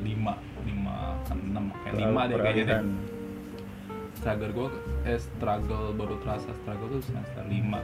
lima 0.00 0.34
lima 0.62 1.18
kan 1.26 1.38
enam 1.38 1.64
kayak 1.82 1.94
lima 1.98 2.20
deh 2.30 2.36
kayaknya 2.38 2.64
deh 2.64 2.80
struggle 4.20 4.52
gue 4.52 4.68
eh 5.08 5.16
struggle 5.16 5.96
baru 5.96 6.20
terasa 6.20 6.52
struggle 6.60 6.88
tuh 6.92 7.02
semester 7.08 7.40
lima. 7.48 7.80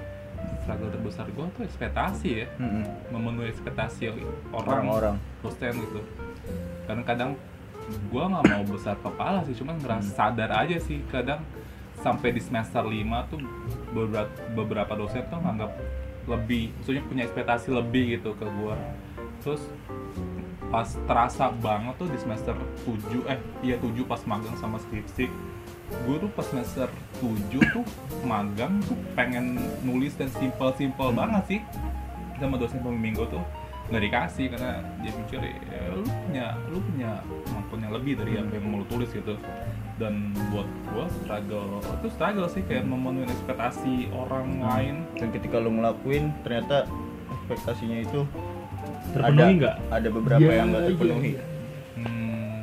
Struggle 0.62 0.92
terbesar 0.92 1.26
gue 1.32 1.46
tuh 1.56 1.62
ekspektasi 1.64 2.28
ya. 2.44 2.46
Mm-mm. 2.60 2.84
memenuhi 3.08 3.48
ekspektasi 3.56 4.12
orang 4.52 4.84
orang-orang. 4.84 5.16
dosen 5.40 5.72
gitu. 5.80 6.00
Kadang-kadang 6.84 7.40
gue 7.88 8.24
nggak 8.28 8.44
mau 8.52 8.64
besar 8.68 9.00
kepala 9.00 9.40
sih 9.48 9.56
cuman 9.56 9.80
ngerasa 9.80 10.10
sadar 10.12 10.50
aja 10.52 10.76
sih. 10.76 11.00
Kadang 11.08 11.40
sampai 12.04 12.36
di 12.36 12.44
semester 12.44 12.84
5 12.84 13.32
tuh 13.32 13.40
beberapa, 13.96 14.28
beberapa 14.52 14.92
dosen 14.92 15.24
tuh 15.32 15.40
nganggap 15.40 15.72
lebih 16.28 16.74
maksudnya 16.76 17.02
punya 17.06 17.22
ekspektasi 17.24 17.70
lebih 17.70 18.18
gitu 18.18 18.34
ke 18.34 18.44
gue 18.44 18.74
terus 19.40 19.62
pas 20.68 20.88
terasa 21.06 21.54
banget 21.62 21.94
tuh 21.96 22.08
di 22.10 22.18
semester 22.18 22.54
7 22.84 23.30
eh 23.30 23.38
iya 23.62 23.76
7 23.78 24.02
pas 24.04 24.20
magang 24.26 24.56
sama 24.58 24.82
skripsi. 24.82 25.30
Gue 26.02 26.16
tuh 26.18 26.30
pas 26.34 26.46
semester 26.46 26.90
7 27.22 27.62
tuh 27.70 27.86
magang 28.26 28.82
tuh 28.84 28.98
pengen 29.14 29.58
nulis 29.86 30.18
dan 30.18 30.26
simple-simple 30.34 31.14
banget 31.14 31.44
sih 31.46 31.60
sama 32.42 32.58
dosen 32.58 32.82
pembimbing 32.82 33.14
gue 33.14 33.28
tuh. 33.30 33.44
Nggak 33.86 34.02
dikasih 34.10 34.46
karena 34.50 34.82
dia 34.98 35.12
mikir 35.14 35.38
ya, 35.46 35.94
lu 35.94 36.02
punya 36.02 36.46
lu 36.74 36.82
punya 36.82 37.22
kemampuan 37.46 37.80
yang 37.86 37.94
lebih 37.94 38.12
dari 38.18 38.32
apa 38.34 38.50
yang 38.58 38.66
mau 38.66 38.82
lu 38.82 38.86
tulis 38.90 39.06
gitu. 39.14 39.38
Dan 39.96 40.34
buat 40.52 40.68
gua 40.92 41.08
struggle 41.08 41.80
itu 41.80 42.08
struggle 42.12 42.50
sih 42.52 42.60
kayak 42.66 42.84
memenuhi 42.84 43.30
ekspektasi 43.30 44.10
orang 44.10 44.58
lain. 44.58 45.06
Dan 45.14 45.30
ketika 45.30 45.62
lu 45.62 45.70
ngelakuin 45.70 46.34
ternyata 46.42 46.90
ekspektasinya 47.30 48.02
itu 48.02 48.26
terpenuhi 49.08 49.42
ada, 49.44 49.52
nggak 49.54 49.74
ada 49.90 50.08
beberapa 50.10 50.40
Iya, 50.40 50.52
yang 50.54 50.66
nggak 50.66 50.80
iya, 50.80 50.88
terpenuhi 50.90 51.30
iya. 51.30 51.42
hmm, 51.96 52.60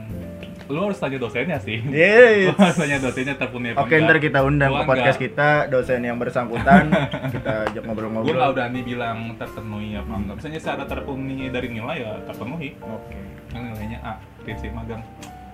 lu 0.65 0.79
harus 0.81 0.97
tanya 0.97 1.17
dosennya 1.17 1.57
sih 1.59 1.77
Yeay. 1.83 2.37
lu 2.47 2.55
harus 2.55 2.77
tanya 2.77 2.97
dosennya 2.97 3.35
terpenuhi 3.35 3.71
apa 3.71 3.79
Oke, 3.79 3.95
ntar 3.95 4.07
enggak. 4.11 4.23
kita 4.23 4.39
undang 4.41 4.71
ke 4.71 4.83
podcast 4.83 5.03
enggak. 5.13 5.27
kita 5.27 5.47
dosen 5.67 5.99
yang 6.01 6.17
bersangkutan, 6.17 6.83
kita 7.35 7.51
ajak 7.65 7.73
gue 7.75 7.83
ngobrol-ngobrol. 7.83 8.33
nggak 8.33 8.51
berani 8.53 8.81
bilang 8.81 9.17
terpenuhi 9.35 9.89
apa 9.93 10.13
enggak 10.13 10.35
misalnya 10.37 10.59
secara 10.59 10.83
terpenuhi 10.83 11.45
dari 11.47 11.67
nilai 11.69 11.97
ya 11.99 12.11
terpenuhi 12.23 12.69
Oke. 12.79 13.15
kan 13.49 13.61
nilainya 13.63 13.99
A 14.01 14.13
skripsi 14.39 14.67
magang 14.69 15.03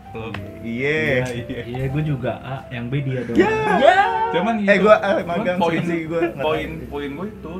lo 0.09 0.33
Iya. 0.59 1.21
iya 1.27 1.61
iya 1.63 1.85
gue 1.85 2.01
juga 2.01 2.39
A 2.39 2.65
yang 2.69 2.89
B 2.89 2.97
dia 2.99 3.21
dong 3.21 3.37
cuman 4.29 4.55
Eh, 4.59 4.65
gitu. 4.71 4.83
gua, 4.83 4.95
ah, 4.97 5.17
Cuman 5.17 5.37
magang 5.37 5.57
poin 5.57 5.81
gua 6.03 6.21
nggak 6.23 6.41
poin 6.41 6.69
poin 6.85 7.09
gue 7.11 7.27
itu 7.29 7.53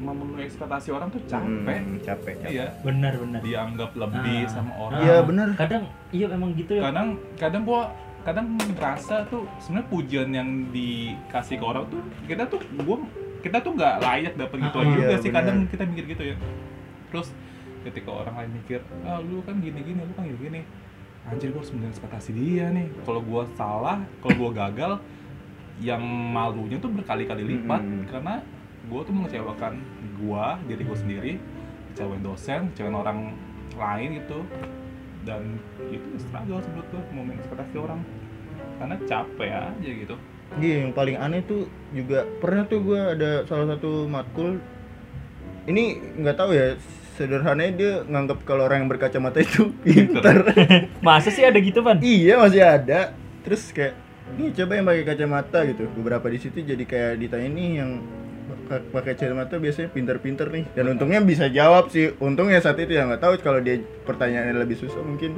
memenuhi 0.00 0.42
ekspektasi 0.42 0.88
orang 0.90 1.08
tuh 1.08 1.20
capek 1.22 1.78
Hmm, 1.78 2.00
capek. 2.00 2.34
capek. 2.40 2.50
iya 2.50 2.66
benar 2.80 3.12
benar 3.14 3.40
dianggap 3.40 3.90
lebih 3.94 4.40
Ah. 4.40 4.50
sama 4.50 4.72
orang 4.74 4.98
Iya, 4.98 5.16
benar. 5.22 5.48
kadang 5.54 5.84
iya 6.10 6.26
emang 6.28 6.50
gitu 6.54 6.72
ya 6.72 6.82
kadang 6.88 7.08
kadang 7.36 7.62
gua 7.62 7.82
kadang 8.20 8.46
ngerasa 8.52 9.28
tuh 9.28 9.44
sebenarnya 9.58 9.88
pujian 9.88 10.28
yang 10.30 10.48
dikasih 10.70 11.56
ke 11.56 11.64
orang 11.64 11.84
tuh 11.86 12.00
kita 12.24 12.44
tuh 12.44 12.60
gua 12.80 12.96
kita 13.40 13.56
tuh 13.58 13.72
nggak 13.72 13.94
layak 13.98 14.34
dapet 14.34 14.58
gitu 14.62 14.76
Ah, 14.76 14.84
juga 14.86 15.04
iya, 15.06 15.16
sih 15.16 15.28
benar. 15.28 15.38
kadang 15.38 15.56
kita 15.66 15.82
mikir 15.84 16.04
gitu 16.08 16.22
ya 16.26 16.36
terus 17.08 17.28
ketika 17.80 18.10
orang 18.14 18.34
lain 18.36 18.50
mikir 18.54 18.80
ah 19.02 19.18
lu 19.18 19.40
kan 19.40 19.56
gini 19.56 19.80
gini 19.80 20.00
lu 20.00 20.12
kan 20.12 20.24
gini 20.24 20.36
gini 20.38 20.60
anjir 21.22 21.48
gua 21.50 21.60
harus 21.60 21.72
ekspektasi 21.72 22.30
dia 22.32 22.68
nih 22.68 22.88
kalau 23.02 23.20
gua 23.20 23.44
salah 23.50 24.00
kalau 24.18 24.36
gua 24.38 24.50
gagal 24.54 24.92
yang 25.78 26.00
malunya 26.04 26.76
tuh 26.76 26.88
berkali-kali 26.90 27.40
lipat 27.46 27.80
Mm-mm. 27.80 28.04
karena 28.06 28.44
gua 28.88 29.00
tuh 29.04 29.14
mengecewakan 29.14 29.82
gua 30.22 30.56
diri 30.64 30.82
gua 30.86 30.98
sendiri 30.98 31.32
kecewain 31.92 32.22
dosen 32.24 32.70
kecewain 32.72 32.96
orang 32.96 33.18
lain 33.76 34.08
gitu 34.22 34.40
dan 35.28 35.60
itu 35.92 36.16
struggle 36.16 36.64
menurut 36.64 36.88
gue 36.88 37.02
mau 37.12 37.24
ekspektasi 37.28 37.76
orang 37.76 38.00
karena 38.80 38.96
capek 39.04 39.50
aja 39.52 39.90
gitu 40.06 40.16
Iya, 40.58 40.82
yang 40.82 40.90
paling 40.90 41.14
aneh 41.14 41.46
tuh 41.46 41.70
juga 41.94 42.26
pernah 42.42 42.66
tuh 42.66 42.82
gua 42.82 43.14
ada 43.14 43.46
salah 43.46 43.78
satu 43.78 44.10
matkul 44.10 44.58
ini 45.70 46.02
nggak 46.18 46.34
tahu 46.34 46.50
ya 46.58 46.74
sederhananya 47.14 47.72
dia 47.76 47.92
nganggap 48.08 48.42
kalau 48.42 48.66
orang 48.66 48.82
yang 48.82 48.90
berkacamata 48.90 49.44
itu 49.44 49.70
pintar. 49.86 50.42
masa 51.06 51.30
sih 51.30 51.46
ada 51.46 51.54
gitu 51.62 51.86
pan 51.86 52.02
iya 52.02 52.34
masih 52.40 52.66
ada. 52.66 53.14
Terus 53.46 53.70
kayak 53.70 53.94
nih 54.40 54.50
coba 54.56 54.72
yang 54.74 54.86
pakai 54.90 55.04
kacamata 55.06 55.58
gitu. 55.70 55.86
Beberapa 55.94 56.26
di 56.26 56.38
situ 56.42 56.58
jadi 56.66 56.82
kayak 56.82 57.12
ditanya 57.22 57.48
nih 57.54 57.70
yang 57.78 57.90
pakai 58.92 59.14
kacamata 59.14 59.56
biasanya 59.56 59.88
pintar-pintar 59.90 60.48
nih. 60.48 60.64
Dan 60.72 60.92
untungnya 60.92 61.20
bisa 61.20 61.46
jawab 61.46 61.88
sih. 61.88 62.12
Untungnya 62.18 62.58
saat 62.58 62.78
itu 62.78 62.92
ya 62.92 63.06
nggak 63.06 63.20
tahu 63.20 63.34
kalau 63.40 63.58
dia 63.58 63.78
pertanyaannya 64.04 64.56
lebih 64.56 64.76
susah 64.76 65.00
mungkin 65.00 65.34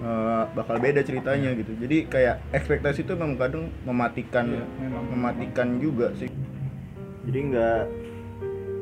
eh, 0.00 0.42
bakal 0.52 0.76
beda 0.78 1.00
ceritanya 1.00 1.54
gitu. 1.54 1.72
Jadi 1.76 2.06
kayak 2.06 2.44
ekspektasi 2.52 3.02
itu 3.02 3.12
memang 3.14 3.36
kadang 3.36 3.72
mematikan 3.82 4.44
Iya, 4.48 4.64
memang. 4.80 5.04
mematikan 5.10 5.68
juga 5.78 6.12
sih. 6.14 6.28
Jadi 7.24 7.38
nggak 7.50 7.80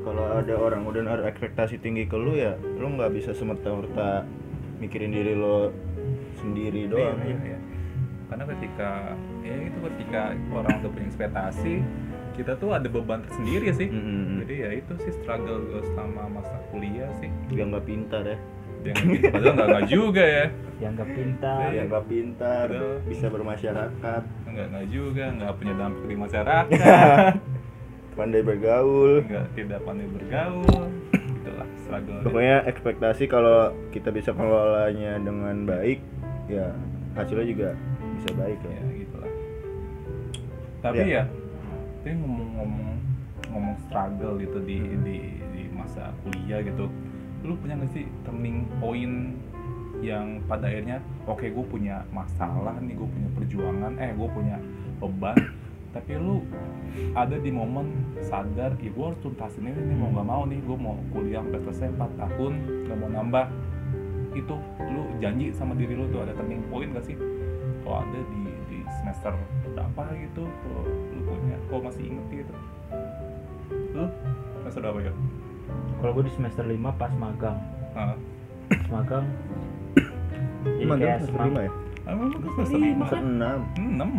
kalau 0.02 0.24
ada 0.34 0.54
orang 0.58 0.82
udah 0.82 1.02
naruh 1.06 1.26
ekspektasi 1.26 1.78
tinggi 1.78 2.10
ke 2.10 2.18
lu 2.18 2.34
ya, 2.34 2.58
lu 2.58 2.90
nggak 2.90 3.14
bisa 3.14 3.30
semerta-merta 3.30 4.26
mikirin 4.82 5.14
diri 5.14 5.38
lo 5.38 5.70
sendiri 6.42 6.90
doang. 6.90 7.22
iya, 7.22 7.38
iya, 7.38 7.54
iya. 7.54 7.58
karena 8.26 8.44
ketika 8.50 8.90
ya 9.46 9.54
itu 9.62 9.78
ketika 9.78 10.22
orang 10.50 10.74
udah 10.82 10.90
punya 10.90 11.06
ekspektasi 11.06 11.74
kita 12.32 12.52
tuh 12.56 12.72
ada 12.72 12.86
beban 12.86 13.20
tersendiri 13.22 13.68
sih 13.72 13.88
Mm-mm. 13.88 14.42
jadi 14.44 14.54
ya 14.56 14.70
itu 14.78 14.92
sih 14.98 15.12
struggle 15.14 15.60
gue 15.62 15.82
selama 15.88 16.40
masa 16.40 16.56
kuliah 16.68 17.08
sih 17.16 17.28
Dia 17.48 17.64
nggak 17.64 17.84
pintar 17.84 18.24
ya. 18.24 18.38
yang 18.82 18.98
padahal 19.30 19.52
nggak 19.54 19.68
nggak 19.70 19.86
juga 19.86 20.24
ya 20.26 20.44
dianggap 20.82 21.08
pintar 21.08 21.66
Dia 21.70 21.82
nggak 21.86 22.04
pintar, 22.10 22.66
Betul. 22.66 22.94
bisa 23.06 23.26
bermasyarakat, 23.30 24.22
nggak 24.50 24.66
nggak 24.74 24.86
juga 24.90 25.24
nggak 25.30 25.52
punya 25.54 25.74
dampak 25.78 26.04
di 26.04 26.16
masyarakat 26.18 27.32
pandai 28.18 28.42
bergaul. 28.42 29.22
nggak 29.22 29.46
tidak 29.54 29.80
pandai 29.86 30.08
bergaul 30.10 30.82
itulah 31.14 31.68
struggle 31.78 32.18
Pokoknya 32.26 32.56
ekspektasi 32.66 33.24
kalau 33.24 33.70
kita 33.94 34.10
bisa 34.10 34.34
mengelolanya 34.34 35.16
dengan 35.16 35.62
baik, 35.62 36.02
ya 36.50 36.74
hasilnya 37.14 37.46
juga 37.46 37.68
bisa 38.16 38.30
baik 38.34 38.58
ya 38.60 38.72
ya. 38.72 38.82
gitulah 38.98 39.30
tapi 40.82 40.98
ya 41.06 41.24
ini 42.02 42.14
ngomong-ngomong 42.18 42.90
ngomong 43.52 43.76
struggle 43.86 44.34
gitu 44.40 44.58
di 44.64 44.78
di 45.02 45.16
di 45.54 45.62
masa 45.70 46.10
kuliah 46.26 46.62
gitu. 46.62 46.90
Lu 47.42 47.58
punya 47.58 47.78
nggak 47.78 47.90
sih 47.94 48.06
turning 48.26 48.66
point 48.82 49.34
yang 50.02 50.42
pada 50.50 50.66
akhirnya 50.66 50.98
oke 51.30 51.46
gue 51.46 51.66
punya 51.70 52.02
masalah 52.10 52.74
nih 52.82 52.98
gue 52.98 53.06
punya 53.06 53.28
perjuangan 53.38 53.92
eh 54.02 54.10
gue 54.10 54.28
punya 54.34 54.58
beban 54.98 55.38
tapi 55.92 56.18
lu 56.18 56.42
ada 57.12 57.36
di 57.38 57.52
momen 57.52 58.16
sadar 58.24 58.74
ya 58.80 58.90
gue 58.90 59.04
harus 59.04 59.20
tuntasin 59.20 59.68
ini 59.68 59.92
nih 59.92 59.96
mau 59.96 60.10
nggak 60.10 60.26
mau 60.26 60.42
nih 60.48 60.58
gue 60.64 60.76
mau 60.76 60.96
kuliah 61.12 61.44
sampai 61.44 61.60
selesai 61.68 61.88
4 61.94 62.20
tahun 62.20 62.52
nggak 62.88 62.98
mau 62.98 63.10
nambah. 63.12 63.46
Itu 64.32 64.56
lu 64.80 65.02
janji 65.20 65.52
sama 65.52 65.76
diri 65.76 65.92
lu 65.92 66.08
tuh 66.08 66.24
ada 66.24 66.32
turning 66.32 66.64
point 66.72 66.88
gak 66.96 67.04
sih? 67.04 67.16
Kalau 67.84 68.00
ada 68.00 68.20
di 68.32 68.42
di 68.72 68.78
semester 69.00 69.36
berapa 69.68 70.02
gitu 70.16 70.48
punya 71.34 71.56
kalau 71.66 71.82
masih 71.82 72.02
inget 72.06 72.26
gitu 72.32 72.54
lu 73.92 74.04
semester 74.58 74.80
berapa 74.80 74.98
ya 75.02 75.12
kalau 75.98 76.12
gue 76.12 76.24
di 76.26 76.32
semester 76.32 76.64
5 76.64 76.74
pas 76.92 77.12
magang. 77.14 77.58
Ah 77.92 78.18
pas 78.66 78.88
magang. 78.90 79.24
Jadi 80.66 80.84
Magang 80.84 80.98
kayak 81.00 81.18
semester 81.20 81.44
lima 81.44 81.60
ya? 81.60 81.72
ah, 82.02 82.12
memang 82.12 82.30
kan 82.32 82.50
semester 82.50 82.74
Iya, 82.74 82.82
lima. 82.84 83.04
Semester 83.04 83.20
enam. 83.22 83.58
enam. 83.78 84.10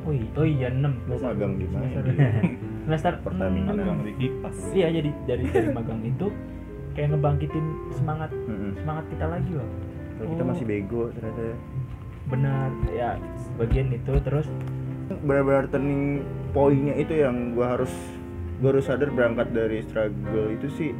Oh 0.00 0.10
iya, 0.10 0.26
oh 0.32 0.42
iya 0.44 0.68
6 0.72 1.06
Lu 1.06 1.16
magang 1.20 1.52
di 1.54 1.66
mana? 1.66 1.86
semester 2.82 3.12
Pertamina. 3.24 3.70
magang 3.70 4.00
di 4.02 4.12
kipas. 4.16 4.56
Iya 4.72 4.86
jadi 4.92 5.10
dari 5.24 5.44
dari 5.46 5.68
magang 5.70 6.00
itu 6.02 6.26
kayak 6.90 7.08
ngebangkitin 7.10 7.66
semangat 7.92 8.30
Mm-mm. 8.34 8.70
semangat 8.76 9.04
kita 9.06 9.24
lagi 9.24 9.52
loh 9.52 9.68
Kalau 10.16 10.28
kita 10.28 10.42
Oh. 10.42 10.48
masih 10.50 10.64
bego 10.66 11.02
ternyata. 11.12 11.42
Ya. 11.44 11.56
benar 12.26 12.68
ya 12.90 13.10
sebagian 13.38 13.88
itu. 13.90 14.12
Terus 14.18 14.46
benar-benar 15.18 15.66
turning 15.70 16.22
pointnya 16.54 16.94
itu 16.94 17.26
yang 17.26 17.58
gua 17.58 17.78
harus 17.78 17.92
gua 18.62 18.76
harus 18.76 18.86
sadar 18.86 19.10
berangkat 19.10 19.50
dari 19.50 19.82
struggle 19.82 20.48
itu 20.54 20.68
sih. 20.78 20.92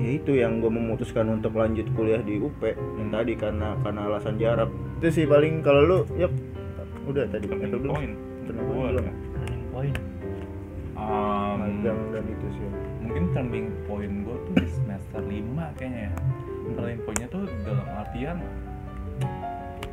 Ya 0.00 0.16
itu 0.16 0.32
yang 0.32 0.64
gue 0.64 0.72
memutuskan 0.72 1.28
untuk 1.28 1.60
lanjut 1.60 1.84
kuliah 1.92 2.24
di 2.24 2.40
UP 2.40 2.56
yang 2.64 3.12
tadi 3.12 3.36
karena 3.36 3.76
karena 3.84 4.08
alasan 4.08 4.40
jarak. 4.40 4.72
Itu 4.96 5.12
sih 5.12 5.24
paling 5.28 5.60
kalau 5.60 5.82
lu 5.84 5.98
ya 6.16 6.24
udah 7.04 7.28
tadi 7.28 7.44
turning 7.52 7.68
atau 7.68 7.78
belum? 7.84 7.92
point? 7.92 8.14
Turning 8.48 8.64
point 8.64 8.80
belum? 8.80 9.04
ya. 9.04 9.12
turning 9.12 9.64
point. 9.68 9.96
Um, 10.96 11.56
magang 11.60 12.00
dan 12.16 12.24
itu 12.32 12.46
sih. 12.48 12.64
mungkin 12.64 13.00
mungkin 13.04 13.24
turning 13.36 13.66
point 13.84 14.14
gue 14.24 14.36
tuh 14.40 14.54
di 14.56 14.68
semester 14.72 15.20
5 15.20 15.76
kayaknya 15.76 16.00
ya. 16.08 16.12
Turning 16.80 17.00
pointnya 17.04 17.28
tuh 17.28 17.44
dalam 17.68 17.86
artian 17.92 18.36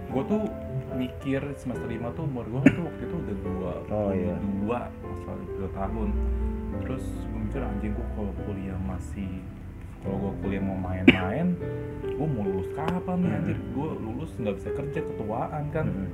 gue 0.08 0.24
tuh 0.24 0.42
mikir 0.94 1.42
semester 1.56 1.86
5 1.86 2.16
tuh 2.16 2.24
umur 2.24 2.46
gue 2.48 2.62
tuh 2.70 2.84
waktu 2.86 3.02
itu 3.04 3.16
udah 3.18 3.36
dua 3.42 3.74
Oh, 3.90 4.12
iya. 4.12 4.36
dua 4.40 4.80
masalah 5.02 5.46
dua 5.52 5.70
tahun. 5.74 6.10
Terus 6.80 7.06
gue 7.26 7.40
mikir 7.42 7.62
anjing 7.62 7.92
gue 7.92 8.08
kalau 8.14 8.34
kuliah 8.44 8.80
masih 8.80 9.32
kalau 10.00 10.16
gue 10.20 10.34
kuliah 10.40 10.62
mau 10.62 10.78
main-main 10.78 11.58
gue 12.08 12.28
mau 12.28 12.44
lulus 12.44 12.70
kapan 12.72 13.18
nih 13.20 13.32
anjir? 13.34 13.58
Gue 13.74 13.90
lulus 13.98 14.32
nggak 14.38 14.56
bisa 14.56 14.70
kerja 14.72 15.00
ketuaan 15.04 15.64
kan? 15.70 15.88
Hmm. 15.88 16.10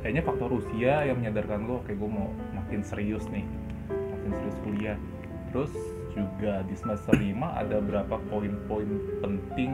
kayaknya 0.00 0.24
faktor 0.24 0.48
usia 0.56 1.04
yang 1.04 1.20
menyadarkan 1.20 1.68
gue 1.68 1.76
oke 1.76 1.92
gue 1.92 2.08
mau 2.08 2.32
makin 2.56 2.80
serius 2.80 3.28
nih 3.28 3.44
makin 3.88 4.30
serius 4.32 4.58
kuliah. 4.64 4.98
Terus 5.52 5.72
juga 6.10 6.64
di 6.64 6.74
semester 6.74 7.12
5 7.12 7.36
ada 7.36 7.78
berapa 7.78 8.16
poin-poin 8.26 8.88
penting 9.20 9.72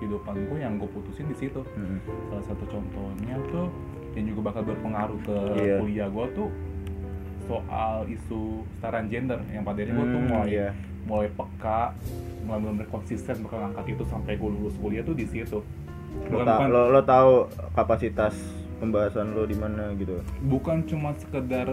kehidupan 0.00 0.34
gue 0.42 0.58
yang 0.58 0.74
gue 0.74 0.88
putusin 0.88 1.28
di 1.28 1.36
situ 1.36 1.60
Hmm. 1.70 2.00
salah 2.26 2.44
satu 2.46 2.64
contohnya 2.66 3.36
tuh 3.46 3.68
yang 4.12 4.26
juga 4.26 4.40
bakal 4.46 4.62
berpengaruh 4.64 5.20
ke 5.20 5.36
Iya. 5.56 5.76
kuliah 5.78 6.08
gue 6.08 6.26
tuh 6.34 6.48
soal 7.44 8.06
isu 8.06 8.40
kesetaraan 8.70 9.06
gender 9.06 9.38
yang 9.48 9.62
pada 9.62 9.78
akhirnya 9.78 9.94
gue 9.94 10.06
tuh 10.06 10.18
Hmm, 10.18 10.30
mulai 10.30 10.48
iya. 10.48 10.68
mulai 11.02 11.28
peka 11.28 11.82
mulai 12.40 12.60
benar 12.62 12.86
konsisten 12.88 13.36
bakal 13.40 13.60
angkat 13.62 13.86
itu 13.90 14.02
sampai 14.04 14.34
gue 14.34 14.50
lulus 14.50 14.74
kuliah 14.76 15.02
tuh 15.02 15.12
di 15.12 15.24
situ 15.24 15.60
Lo, 16.26 16.42
ta- 16.42 16.66
lo, 16.66 16.90
lo 16.90 17.00
tahu 17.00 17.46
kapasitas 17.72 18.34
pembahasan 18.76 19.30
lo 19.30 19.44
di 19.44 19.54
mana 19.54 19.94
gitu. 19.94 20.18
bukan 20.42 20.82
cuma 20.82 21.14
sekedar 21.14 21.70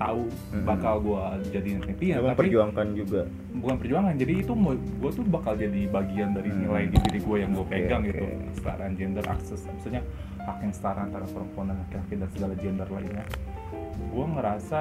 tahu 0.00 0.22
bakal 0.64 0.94
gue 1.00 1.24
jadi 1.52 1.68
impian 1.78 2.16
tapi 2.20 2.28
memperjuangkan 2.34 2.86
juga. 2.96 3.22
bukan 3.52 3.76
perjuangan 3.78 4.12
jadi 4.16 4.32
itu 4.40 4.52
gue 4.78 5.10
tuh 5.12 5.24
bakal 5.28 5.54
jadi 5.54 5.80
bagian 5.92 6.32
dari 6.32 6.50
nilai 6.50 6.88
di 6.88 6.98
diri 7.08 7.20
gue 7.20 7.36
yang 7.40 7.50
gue 7.52 7.66
pegang 7.68 8.02
oke. 8.02 8.08
gitu 8.10 8.24
kesetaraan 8.52 8.92
gender 8.96 9.24
akses 9.28 9.60
maksudnya 9.68 10.02
hak 10.42 10.58
yang 10.64 10.74
setara 10.74 11.00
antara 11.06 11.26
perempuan 11.28 11.70
dan 11.70 11.76
laki-laki 11.86 12.14
dan 12.18 12.28
segala 12.34 12.54
gender 12.58 12.88
lainnya 12.90 13.24
gue 14.12 14.26
ngerasa 14.26 14.78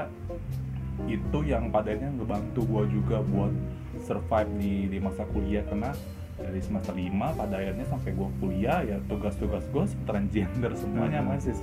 itu 1.07 1.39
yang 1.47 1.71
padanya 1.73 2.09
ngebantu 2.13 2.61
gue 2.67 2.83
juga 3.01 3.23
buat 3.25 3.53
survive 4.05 4.51
di, 4.57 4.73
di 4.91 4.97
masa 5.01 5.23
kuliah 5.29 5.63
karena 5.65 5.93
dari 6.41 6.59
semester 6.59 6.91
5 6.91 7.09
pada 7.33 7.55
akhirnya 7.55 7.85
sampai 7.85 8.11
gue 8.11 8.29
kuliah 8.37 8.79
ya 8.81 8.97
tugas-tugas 9.05 9.63
gue 9.67 9.83
seputaran 9.85 10.25
gender 10.27 10.71
semuanya 10.73 11.21
Hmm. 11.21 11.33
masih 11.33 11.53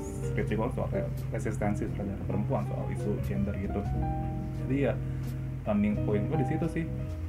gue 0.48 0.68
soal 0.72 0.88
resistensi 1.28 1.84
terhadap 1.88 2.18
perempuan 2.24 2.62
soal 2.66 2.86
isu 2.88 3.10
gender 3.22 3.54
gitu 3.54 3.80
jadi 4.64 4.76
ya 4.80 4.92
turning 5.62 5.96
point 6.02 6.24
gue 6.26 6.38
di 6.38 6.48
situ 6.48 6.66
sih 6.68 6.84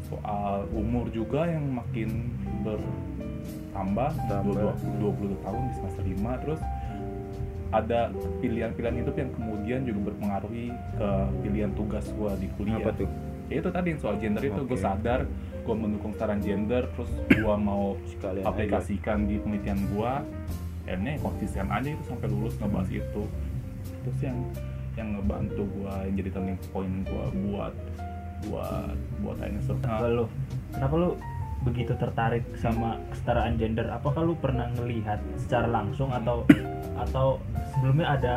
soal 0.06 0.66
umur 0.72 1.10
juga 1.10 1.46
yang 1.46 1.66
makin 1.70 2.32
bertambah 2.62 4.10
Tambah. 4.26 4.74
20, 4.78 5.36
20 5.36 5.46
tahun 5.46 5.62
di 5.66 5.74
semester 5.76 6.04
5 6.06 6.44
terus 6.44 6.62
ada 7.70 8.10
pilihan-pilihan 8.42 8.96
hidup 8.98 9.14
yang 9.14 9.30
kemudian 9.30 9.80
juga 9.86 10.10
berpengaruhi 10.10 10.74
ke 10.98 11.10
pilihan 11.40 11.70
tugas 11.74 12.06
gue 12.10 12.32
di 12.42 12.48
kuliah 12.58 12.82
Apa 12.82 12.98
tuh? 12.98 13.10
Ya 13.50 13.60
itu 13.60 13.70
tadi 13.74 13.90
soal 13.98 14.16
gender 14.22 14.42
itu 14.46 14.62
gue 14.64 14.78
Oke. 14.78 14.86
sadar 14.86 15.26
gue 15.66 15.76
mendukung 15.76 16.14
saran 16.16 16.40
gender 16.40 16.86
terus 16.96 17.12
gue 17.30 17.56
mau 17.60 17.98
Sekalian 18.14 18.46
aplikasikan 18.46 19.26
di 19.26 19.42
penelitian 19.42 19.80
gue 19.94 20.12
akhirnya 20.90 21.22
konsisten 21.22 21.70
aja 21.70 21.90
itu 21.94 22.04
sampai 22.10 22.28
lulus 22.34 22.58
ngebahas 22.58 22.90
itu 22.90 23.24
terus 24.06 24.20
yang 24.26 24.38
yang 24.98 25.08
ngebantu 25.18 25.64
gue 25.70 25.94
yang 26.10 26.16
jadi 26.18 26.30
turning 26.34 26.60
point 26.74 26.96
gue 27.06 27.26
buat 27.50 27.76
buat 28.48 28.98
buat 29.20 29.38
akhirnya 29.38 29.62
Kenapa 29.62 29.84
survive 29.84 30.16
lu? 30.16 30.26
Kenapa 30.72 30.94
lu 30.96 31.10
begitu 31.60 31.94
tertarik 32.00 32.46
sama 32.56 32.96
kesetaraan 33.12 33.60
gender? 33.60 33.86
Apakah 33.92 34.24
lu 34.24 34.34
pernah 34.40 34.72
ngelihat 34.80 35.20
secara 35.36 35.68
langsung 35.68 36.08
atau 36.08 36.48
atau 36.96 37.38
sebelumnya 37.76 38.16
ada 38.16 38.36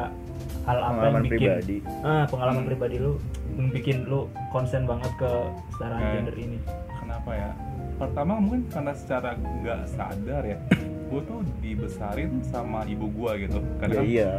hal 0.63 0.77
apa 0.77 0.81
yang 0.81 0.95
Pengalaman 0.95 1.23
bikin 1.25 1.39
pribadi. 1.51 1.77
ah, 2.03 2.25
pengalaman 2.25 2.59
Hmm. 2.59 2.71
pribadi 2.71 2.97
lu 2.97 3.13
yang 3.53 3.69
bikin 3.69 3.97
lu 4.05 4.21
konsen 4.49 4.83
banget 4.85 5.13
ke 5.15 5.31
kesetaraan 5.69 6.01
Eh. 6.01 6.13
gender 6.17 6.37
ini? 6.37 6.59
kenapa 6.95 7.31
ya 7.33 7.51
pertama 7.95 8.33
mungkin 8.37 8.63
karena 8.67 8.93
secara 8.93 9.31
nggak 9.37 9.81
sadar 9.87 10.43
ya 10.43 10.59
gue 11.07 11.21
tuh 11.23 11.41
dibesarin 11.61 12.41
sama 12.43 12.83
ibu 12.85 13.05
gue 13.07 13.33
gitu 13.43 13.59
Ya, 13.59 13.77
karena 13.79 14.01
iya. 14.01 14.31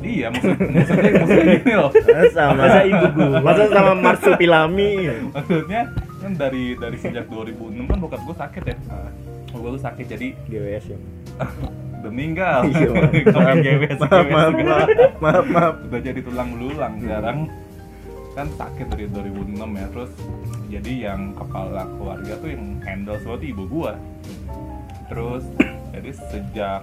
iya 0.00 0.26
maksud, 0.30 0.56
maksudnya, 0.56 1.10
maksudnya 1.12 1.54
gini 1.54 1.74
loh 1.76 1.90
sama 2.32 2.54
Masa 2.56 2.80
ibu 2.82 3.06
gua? 3.12 3.38
Masa 3.44 3.64
sama 3.68 3.92
marsupilami? 3.94 4.90
maksudnya 5.28 5.82
kan 6.16 6.32
dari 6.32 6.64
dari 6.74 6.96
sejak 6.96 7.28
2006 7.28 7.84
kan 7.84 7.98
bokap 8.00 8.20
gue 8.24 8.36
sakit 8.36 8.62
ya 8.64 8.76
nah, 8.88 9.10
gue 9.52 9.70
tuh 9.70 9.82
sakit 9.82 10.06
jadi 10.08 10.26
GWS 10.48 10.84
ya. 10.88 10.98
meninggal. 12.10 12.60
Iya, 12.74 12.90
maaf. 13.30 13.56
GWS, 13.60 13.98
maaf, 14.00 14.26
maaf, 14.28 14.52
maaf, 14.58 14.88
maaf, 15.20 15.46
maaf. 15.48 15.74
udah 15.88 16.00
jadi 16.00 16.20
tulang 16.20 16.48
belulang 16.56 16.92
sekarang. 17.00 17.38
Kan 18.34 18.46
sakit 18.58 18.86
dari 18.90 19.06
2006 19.14 19.62
ya 19.62 19.86
terus 19.94 20.12
jadi 20.66 20.92
yang 21.12 21.38
kepala 21.38 21.86
keluarga 21.94 22.34
tuh 22.42 22.50
yang 22.50 22.82
handle 22.82 23.16
semua 23.22 23.36
tuh 23.38 23.48
ibu 23.48 23.64
gua. 23.70 23.92
Terus 25.06 25.44
jadi 25.94 26.10
sejak 26.10 26.82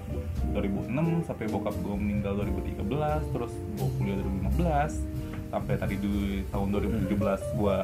2006 0.56 1.28
sampai 1.28 1.46
bokap 1.52 1.76
gua 1.84 1.96
meninggal 2.00 2.40
2013 2.40 3.36
terus 3.36 3.54
gua 3.76 3.88
kuliah 4.00 4.16
2015 4.56 5.52
sampai 5.52 5.76
tadi 5.76 5.96
di 6.00 6.48
tahun 6.48 6.68
2017 7.12 7.60
gua 7.60 7.78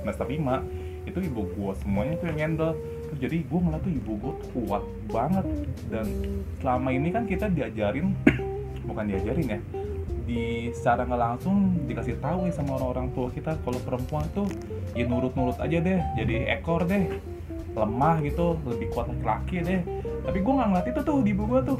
semester 0.00 0.24
5 0.24 1.04
itu 1.04 1.18
ibu 1.20 1.42
gua 1.60 1.72
semuanya 1.76 2.16
tuh 2.16 2.26
yang 2.32 2.40
handle 2.40 2.72
jadi 3.20 3.44
gua 3.46 3.60
ngeliat 3.68 3.82
tuh 3.84 3.92
ibu 3.92 4.12
gua 4.16 4.32
tuh 4.40 4.48
kuat 4.56 4.84
banget. 5.12 5.46
Dan 5.92 6.06
selama 6.58 6.88
ini 6.90 7.08
kan 7.12 7.24
kita 7.28 7.46
diajarin 7.52 8.16
bukan 8.88 9.04
diajarin 9.06 9.46
ya 9.56 9.60
di 10.30 10.70
secara 10.70 11.02
nggak 11.10 11.18
langsung 11.18 11.74
dikasih 11.90 12.22
tahu 12.22 12.46
nih 12.46 12.54
sama 12.54 12.78
orang-orang 12.78 13.10
tua 13.18 13.34
kita 13.34 13.58
kalau 13.66 13.82
perempuan 13.82 14.22
tuh 14.30 14.46
ya 14.94 15.02
nurut-nurut 15.02 15.58
aja 15.58 15.82
deh 15.82 15.98
jadi 16.14 16.54
ekor 16.54 16.86
deh 16.86 17.18
lemah 17.74 18.18
gitu 18.22 18.58
lebih 18.66 18.90
kuat 18.90 19.06
laki-laki 19.10 19.62
deh. 19.62 19.80
Tapi 20.26 20.38
gue 20.42 20.52
nggak 20.52 20.68
ngeliat 20.70 20.86
itu 20.90 21.00
tuh 21.06 21.16
di 21.22 21.30
ibu 21.34 21.44
gue 21.46 21.60
tuh. 21.62 21.78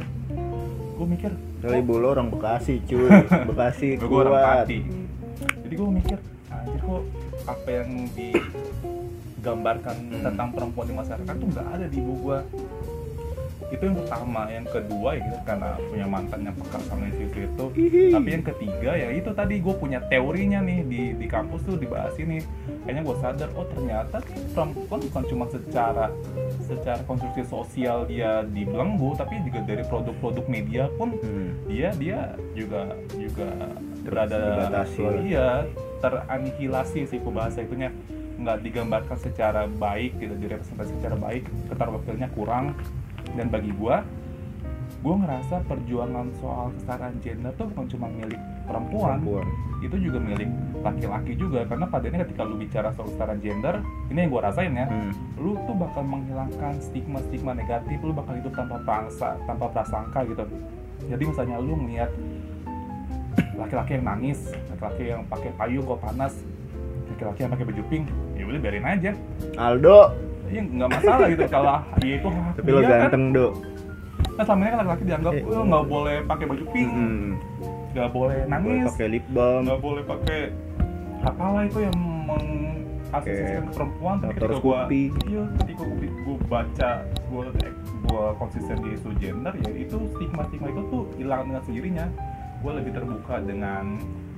Gue 1.01 1.07
mikir 1.09 1.33
Dari 1.61 1.81
ibu 1.85 1.97
lo 2.01 2.13
orang 2.17 2.33
Bekasi, 2.33 2.81
cuy. 2.89 3.09
Bekasi 3.51 3.99
gue 3.99 4.07
orang 4.09 4.35
kuat. 4.35 4.67
Pati. 4.67 4.79
Jadi 5.67 5.75
gue 5.75 5.89
mikir 5.91 6.19
anjir 6.51 6.81
kok 6.83 7.03
apa 7.47 7.69
yang 7.71 7.91
digambarkan 9.41 9.97
Hmm. 9.97 10.23
tentang 10.23 10.49
perempuan 10.53 10.87
di 10.87 10.95
masyarakat 10.95 11.35
tuh 11.35 11.49
nggak 11.49 11.69
ada 11.73 11.87
di 11.89 11.97
ibu 11.97 12.15
gue 12.21 12.39
itu 13.71 13.87
yang 13.87 14.03
pertama. 14.03 14.51
Yang 14.51 14.67
kedua 14.75 15.09
ya 15.15 15.21
gitu, 15.31 15.39
karena 15.47 15.71
punya 15.79 16.07
mantan 16.11 16.41
yang 16.43 16.57
peka 16.59 16.79
sama 16.91 17.07
isu 17.07 17.23
itu. 17.31 17.65
Tapi 18.11 18.29
yang 18.35 18.43
ketiga 18.43 18.91
ya 18.99 19.09
itu 19.15 19.31
tadi 19.31 19.63
gue 19.63 19.75
punya 19.79 20.03
teorinya 20.11 20.59
nih 20.59 20.83
di 20.91 21.03
di 21.15 21.27
kampus 21.31 21.63
tuh 21.63 21.79
dibahas 21.79 22.11
ini. 22.19 22.43
Kayaknya 22.83 23.03
gue 23.07 23.17
sadar 23.23 23.49
oh 23.55 23.67
ternyata 23.71 24.17
perempuan 24.51 25.01
bukan 25.07 25.23
cuma 25.31 25.45
secara 25.47 26.11
secara 26.67 26.99
konstruksi 27.07 27.47
sosial 27.47 28.11
dia 28.11 28.43
dibelenggu 28.43 29.15
tapi 29.15 29.39
juga 29.47 29.63
dari 29.63 29.87
produk-produk 29.87 30.45
media 30.51 30.91
pun 30.99 31.15
Hmm. 31.23 31.55
dia 31.71 31.95
dia 31.95 32.35
juga 32.59 32.91
juga 33.15 33.49
berada 34.03 34.83
iya 35.23 35.49
teranihilasi 36.03 37.07
sih 37.07 37.23
bahasa 37.23 37.63
itunya 37.63 37.95
nggak 38.41 38.59
digambarkan 38.65 39.19
secara 39.21 39.69
baik 39.69 40.17
tidak 40.17 40.41
direpresentasi 40.41 40.93
secara 40.97 41.17
baik 41.17 41.45
keterwakilnya 41.69 42.29
kurang 42.33 42.73
dan 43.37 43.47
bagi 43.47 43.69
gua 43.77 44.01
gua 45.01 45.15
ngerasa 45.17 45.65
perjuangan 45.65 46.29
soal 46.41 46.73
kesetaraan 46.75 47.17
gender 47.21 47.53
tuh 47.55 47.69
bukan 47.69 47.87
cuma 47.89 48.07
milik 48.09 48.41
perempuan 48.65 49.21
Perempuan. 49.21 49.47
itu 49.81 49.97
juga 49.97 50.19
milik 50.21 50.49
laki-laki 50.81 51.33
juga 51.35 51.65
karena 51.65 51.85
padanya 51.85 52.19
ketika 52.25 52.43
lu 52.43 52.57
bicara 52.57 52.89
soal 52.93 53.09
kesetaraan 53.09 53.41
gender 53.41 53.75
ini 54.09 54.19
yang 54.25 54.31
gua 54.31 54.43
rasain 54.49 54.73
ya 54.73 54.87
Hmm. 54.89 55.13
lu 55.37 55.57
tuh 55.65 55.77
bakal 55.77 56.03
menghilangkan 56.03 56.75
stigma-stigma 56.81 57.53
negatif 57.53 57.97
lu 58.01 58.13
bakal 58.13 58.33
hidup 58.35 58.53
tanpa 58.53 58.77
prangsa 58.83 59.37
tanpa 59.45 59.69
prasangka 59.69 60.21
gitu 60.25 60.45
jadi 61.09 61.23
misalnya 61.23 61.57
lu 61.61 61.77
ngeliat 61.77 62.11
laki-laki 63.57 63.97
yang 63.97 64.05
nangis 64.07 64.39
laki-laki 64.71 65.03
yang 65.09 65.23
pakai 65.29 65.51
payung 65.55 65.85
kok 65.85 66.01
panas 66.01 66.33
laki-laki 67.11 67.41
yang 67.41 67.53
pakai 67.53 67.67
baju 67.69 67.83
pink 67.89 68.07
ya 68.41 68.45
udah 68.47 68.59
biarin 68.59 68.87
aja. 68.87 69.11
Aldo, 69.55 69.99
ya 70.49 70.63
nggak 70.63 70.89
masalah 70.91 71.27
gitu. 71.29 71.45
Kalau 71.47 71.77
ya 72.01 72.15
itu 72.17 72.27
hak 72.27 72.53
tapi 72.57 72.69
lo 72.69 72.81
kan 72.81 72.91
ganteng, 72.91 73.25
Do. 73.31 73.47
kan 74.31 74.43
selama 74.43 74.61
ini 74.61 74.71
kan 74.71 74.79
laki-laki 74.81 75.05
dianggap 75.05 75.33
Eh, 75.33 75.43
lu 75.45 75.63
nggak 75.63 75.87
boleh 75.87 76.17
pakai 76.25 76.45
baju 76.47 76.65
pink. 76.71 76.91
Hmm. 76.91 77.31
nggak 77.91 78.09
boleh 78.09 78.39
Boleh 78.39 78.49
nangis. 78.49 78.87
pakai 78.89 79.07
lip 79.11 79.27
balm. 79.29 79.63
nggak 79.67 79.81
boleh 79.81 80.03
pakai 80.05 80.41
apalah 81.21 81.63
itu 81.63 81.79
yang 81.83 81.97
mengasosiasikan 82.25 83.63
ke 83.63 83.73
perempuan. 83.75 84.17
Tapi 84.17 84.33
ketika 84.33 84.57
gua 84.59 84.79
iya 84.89 85.43
ketika 85.59 85.83
gua, 85.83 85.97
gua 86.23 86.37
baca 86.47 86.91
gua 87.27 87.43
gua 88.07 88.25
konsisten 88.39 88.77
di 88.79 88.91
isu 88.95 89.11
gender 89.19 89.53
ya 89.59 89.73
itu 89.77 89.97
stigma 90.15 90.43
stigma 90.47 90.69
itu 90.69 90.83
tuh 90.89 91.03
hilang 91.15 91.43
dengan 91.45 91.63
sendirinya. 91.63 92.07
Gua 92.61 92.73
lebih 92.77 92.93
terbuka 92.93 93.35
dengan 93.41 93.85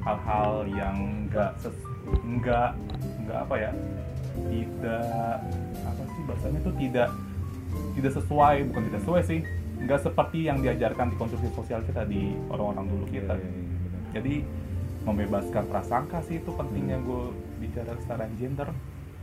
hal-hal 0.00 0.52
yang 0.68 0.96
enggak 1.28 1.52
enggak 2.24 2.70
enggak 3.22 3.38
apa 3.46 3.54
ya 3.56 3.70
tidak 4.32 5.38
apa 5.86 6.02
sih 6.08 6.22
bahasanya 6.24 6.58
itu 6.60 6.72
tidak 6.88 7.08
tidak 7.96 8.12
sesuai 8.16 8.56
bukan 8.72 8.82
tidak 8.88 9.00
sesuai 9.04 9.22
sih. 9.24 9.40
Nggak 9.82 10.00
seperti 10.06 10.38
yang 10.46 10.62
diajarkan 10.62 11.10
di 11.10 11.16
konstruksi 11.18 11.48
sosial 11.58 11.82
kita 11.82 12.06
di 12.06 12.36
orang-orang 12.48 12.86
dulu 12.86 13.06
kita. 13.10 13.34
jadi 14.12 14.44
membebaskan 15.08 15.66
prasangka 15.72 16.20
sih 16.28 16.38
itu 16.38 16.52
pentingnya 16.52 17.00
gue 17.02 17.32
bicara 17.58 17.96
kesetaraan 17.98 18.32
gender. 18.38 18.68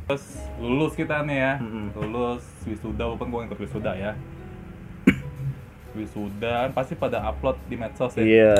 Terus 0.09 0.25
lulus 0.59 0.97
kita 0.97 1.21
nih 1.23 1.37
ya. 1.37 1.53
Mm-mm. 1.61 1.93
lulus 1.95 2.43
wisuda 2.65 3.05
walaupun 3.07 3.29
gue 3.29 3.41
ikut 3.53 3.59
wisuda 3.61 3.93
ya. 3.95 4.11
Wisuda 5.97 6.73
pasti 6.73 6.97
pada 6.97 7.21
upload 7.29 7.55
di 7.69 7.77
medsos 7.77 8.17
ya. 8.17 8.25
Iya. 8.25 8.55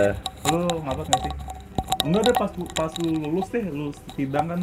lu 0.53 0.69
ngupload 0.69 1.07
nggak 1.09 1.21
sih? 1.27 1.33
Enggak 2.05 2.21
deh 2.29 2.35
pas 2.37 2.51
pas 2.77 2.91
lu 3.03 3.11
lulus 3.19 3.47
deh 3.51 3.65
lu 3.67 3.91
sidang 4.15 4.45
kan 4.47 4.61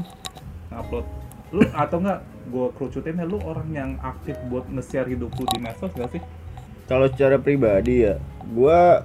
ngupload 0.77 1.07
lu 1.55 1.63
atau 1.73 1.99
enggak 2.03 2.21
gue 2.47 2.67
kerucutin 2.79 3.19
ya 3.19 3.27
lu 3.27 3.39
orang 3.43 3.69
yang 3.75 3.91
aktif 4.03 4.35
buat 4.51 4.67
nge-share 4.71 5.11
hidup 5.11 5.31
lu 5.35 5.45
di 5.51 5.59
medsos 5.63 5.91
gak 5.95 6.11
sih 6.15 6.23
Kalau 6.87 7.11
secara 7.11 7.43
pribadi 7.43 8.07
ya, 8.07 8.15
gua 8.55 9.03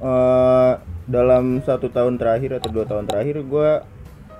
eh, 0.00 0.72
dalam 1.04 1.60
satu 1.60 1.92
tahun 1.92 2.16
terakhir 2.16 2.56
atau 2.56 2.72
dua 2.72 2.88
tahun 2.88 3.04
terakhir 3.04 3.44
gua 3.44 3.84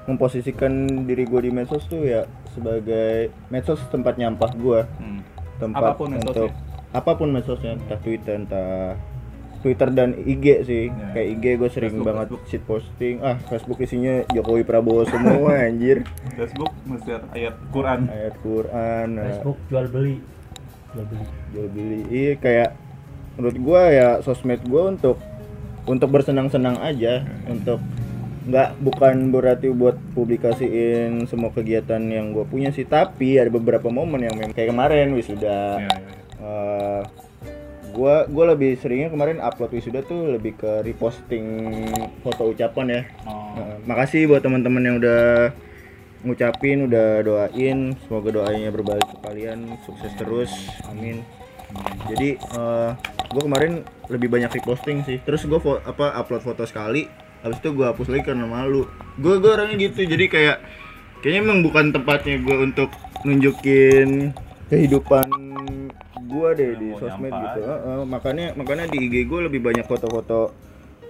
memposisikan 0.08 1.04
diri 1.04 1.28
gua 1.28 1.44
di 1.44 1.52
medsos 1.52 1.84
tuh 1.84 2.00
ya 2.08 2.24
sebagai 2.56 3.28
medsos 3.52 3.76
tempat 3.92 4.16
nyampah 4.16 4.56
gua, 4.56 4.88
hmm. 5.04 5.20
tempat 5.60 5.92
Apa 5.92 6.00
pun 6.00 6.08
medsosnya. 6.16 6.32
untuk 6.32 6.50
apa 6.88 7.10
pun 7.12 7.28
medsosnya, 7.28 7.72
entah 7.76 8.00
Twitter, 8.00 8.34
entah 8.40 8.96
Twitter 9.58 9.88
dan 9.90 10.14
IG 10.14 10.44
sih. 10.62 10.84
Ya. 10.88 11.06
Kayak 11.12 11.28
IG 11.34 11.44
gue 11.58 11.68
sering 11.68 11.92
Facebook, 11.92 12.06
banget 12.06 12.26
Facebook. 12.30 12.42
shit 12.46 12.62
posting. 12.62 13.14
Ah, 13.18 13.36
Facebook 13.46 13.78
isinya 13.78 14.14
Jokowi 14.30 14.62
Prabowo 14.62 15.02
semua 15.04 15.58
anjir. 15.66 16.06
Facebook 16.34 16.70
nge-share 16.86 17.24
ayat 17.34 17.54
Quran 17.68 18.00
Ayat 18.06 18.34
Quran. 18.40 19.06
nah, 19.12 19.24
Facebook 19.26 19.58
jual 19.66 19.86
beli 19.88 20.16
jual 20.88 21.04
beli 21.04 21.24
jual 21.52 21.68
beli 21.68 22.00
iya 22.08 22.32
kayak 22.34 22.70
menurut 23.36 23.58
gua 23.60 23.82
ya 23.92 24.08
sosmed 24.24 24.62
gua 24.64 24.88
untuk 24.88 25.20
untuk 25.84 26.08
bersenang-senang 26.08 26.80
aja 26.80 27.28
untuk 27.44 27.76
nggak 28.48 28.80
bukan 28.80 29.28
berarti 29.28 29.68
buat 29.68 30.00
publikasiin 30.16 31.28
semua 31.28 31.52
kegiatan 31.52 32.00
yang 32.00 32.32
gua 32.32 32.48
punya 32.48 32.72
sih 32.72 32.88
tapi 32.88 33.36
ada 33.36 33.52
beberapa 33.52 33.92
momen 33.92 34.24
yang 34.24 34.32
memang 34.32 34.56
kayak 34.56 34.72
kemarin 34.72 35.12
wisuda 35.12 35.76
ya, 35.76 35.84
ya, 35.84 35.92
ya. 35.92 36.16
Eh, 36.38 37.02
gua 37.98 38.30
gua 38.30 38.54
lebih 38.54 38.78
seringnya 38.78 39.10
kemarin 39.10 39.42
upload 39.42 39.74
wisuda 39.74 40.06
tuh 40.06 40.38
lebih 40.38 40.54
ke 40.54 40.86
reposting 40.86 41.46
foto 42.22 42.54
ucapan 42.54 42.86
ya 42.86 43.02
Oh, 43.26 43.50
Nah, 43.58 43.74
makasih 43.90 44.30
buat 44.30 44.38
teman-teman 44.38 44.82
yang 44.86 44.96
udah 45.02 45.50
ngucapin, 46.22 46.86
udah 46.86 47.26
doain, 47.26 47.94
semoga 48.06 48.30
doanya 48.30 48.70
berbalik 48.70 49.06
ke 49.06 49.18
kalian, 49.22 49.66
sukses 49.82 50.14
terus, 50.14 50.50
amin. 50.86 51.22
Jadi 52.06 52.38
eh 52.38 52.90
gue 53.28 53.42
kemarin 53.42 53.82
lebih 54.08 54.30
banyak 54.30 54.50
reposting 54.62 55.02
sih. 55.02 55.18
Terus 55.22 55.42
gue 55.46 55.58
apa 55.82 56.14
upload 56.22 56.42
foto 56.42 56.62
sekali, 56.70 57.06
habis 57.42 57.58
itu 57.58 57.74
gue 57.74 57.86
hapus 57.86 58.08
lagi 58.14 58.22
karena 58.30 58.46
malu. 58.46 58.86
Gue 59.18 59.42
gue 59.42 59.50
orangnya 59.50 59.76
gitu, 59.90 60.06
jadi 60.06 60.24
kayak 60.30 60.56
kayaknya 61.22 61.40
emang 61.42 61.58
bukan 61.66 61.90
tempatnya 61.90 62.38
gue 62.42 62.56
untuk 62.62 62.90
nunjukin 63.26 64.30
kehidupan 64.70 65.26
gue 66.20 66.48
deh 66.52 66.70
di 66.74 66.88
sosmed 66.94 67.30
gitu. 67.30 67.60
Heeh, 67.62 68.00
makanya 68.04 68.46
makanya 68.52 68.84
di 68.86 68.98
IG 69.04 69.24
gue 69.24 69.40
lebih 69.46 69.60
banyak 69.60 69.84
foto-foto 69.84 70.50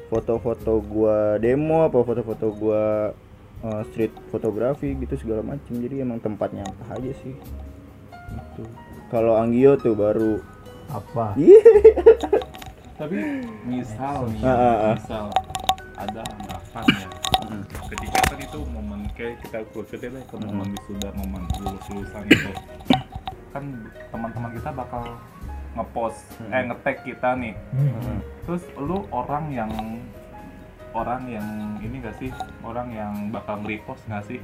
foto-foto 0.09 0.81
gua 0.81 1.37
demo 1.37 1.85
apa 1.85 2.01
foto-foto 2.01 2.49
gua 2.51 3.13
uh, 3.61 3.83
street 3.87 4.09
fotografi 4.29 4.97
gitu 4.97 5.21
segala 5.21 5.45
macem 5.45 5.77
jadi 5.77 6.01
emang 6.01 6.17
tempatnya 6.17 6.65
apa 6.65 6.97
aja 6.97 7.13
sih 7.21 7.37
gitu. 8.33 8.65
kalau 9.09 9.37
Anggio 9.37 9.77
tuh 9.77 9.93
baru 9.93 10.41
apa 10.89 11.37
Iya. 11.45 11.61
tapi 12.97 13.21
misal 13.69 14.33
nih 14.33 14.41
Ah, 14.41 14.49
ah, 14.49 14.77
ah. 14.81 14.95
misal 14.97 15.27
ada 15.93 16.23
anggapan 16.25 16.85
ya 16.89 17.09
ketika 17.85 18.19
kan 18.33 18.39
itu 18.41 18.59
momen 18.65 19.01
kayak 19.13 19.37
kita 19.45 19.59
kerucutin 19.77 20.09
deh 20.09 20.25
ke 20.25 20.37
momen 20.41 20.67
wisuda 20.73 21.09
momen 21.13 21.43
lulus 21.61 21.85
lulusan 21.93 22.23
itu 22.25 22.51
kan 23.59 23.65
teman-teman 24.09 24.51
kita 24.55 24.71
bakal 24.71 25.03
ngepost 25.75 26.23
eh 26.49 26.63
ngetag 26.65 26.97
kita 27.03 27.35
nih. 27.35 27.55
Hmm. 27.75 28.19
terus 28.43 28.63
lu 28.75 29.05
orang 29.11 29.51
yang 29.51 29.71
orang 30.91 31.29
yang 31.29 31.47
ini 31.79 32.01
gak 32.01 32.17
sih? 32.17 32.31
Orang 32.63 32.89
yang 32.91 33.29
bakal 33.29 33.61
nge-repost 33.61 34.01
gak 34.07 34.25
sih? 34.25 34.41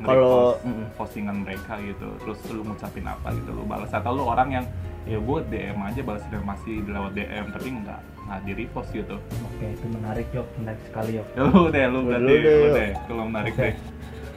Kalau- 0.00 0.56
mm. 0.60 0.96
postingan 0.96 1.44
mereka 1.44 1.76
gitu. 1.78 2.08
Terus 2.18 2.38
lu 2.48 2.64
ngucapin 2.64 3.04
apa 3.04 3.28
gitu 3.32 3.52
lu 3.52 3.64
balas. 3.64 3.92
Atau 3.92 4.16
lu 4.16 4.24
orang 4.24 4.48
yang 4.50 4.64
ya 5.04 5.20
gue 5.20 5.38
DM 5.52 5.76
aja 5.78 6.00
balas 6.00 6.24
dan 6.26 6.40
masih 6.42 6.80
lewat 6.82 7.12
DM 7.12 7.46
tapi 7.52 7.68
nggak 7.74 8.00
nggak 8.24 8.40
di 8.42 8.52
repost 8.56 8.88
gitu. 8.90 9.20
Oke 9.20 9.66
itu 9.70 9.86
menarik 9.92 10.24
yok 10.32 10.48
menarik 10.56 10.80
sekali 10.82 11.20
yok 11.20 11.28
ya 11.30 11.42
lu 11.44 11.62
deh 11.68 11.84
lu 11.84 11.92
Lu 11.92 12.00
berarti 12.08 12.24
deh, 12.24 12.40
lu 12.40 12.48
yuk. 12.64 12.74
deh 12.74 12.90
kalau 13.04 13.24
menarik 13.28 13.52
Oke. 13.52 13.60
deh 13.62 13.74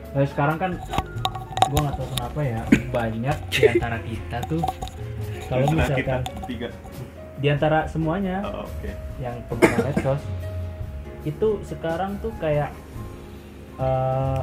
Nah, 0.07 0.23
sekarang 0.25 0.57
kan 0.57 0.71
gua 1.67 1.79
nggak 1.83 1.95
tahu 1.99 2.07
kenapa 2.15 2.39
ya 2.41 2.61
banyak 2.89 3.37
di 3.51 3.61
antara 3.67 3.97
kita 3.99 4.37
tuh 4.47 4.63
kalau 5.47 5.67
misalkan 5.71 6.21
tiga. 6.47 6.67
Di 7.37 7.47
antara 7.53 7.85
semuanya 7.85 8.41
Oh, 8.43 8.65
oke. 8.65 8.91
yang 9.21 9.37
pengguna 9.45 9.77
medsos 9.85 10.21
itu 11.21 11.47
sekarang 11.63 12.17
tuh 12.17 12.33
kayak 12.41 12.73
eh, 13.77 14.41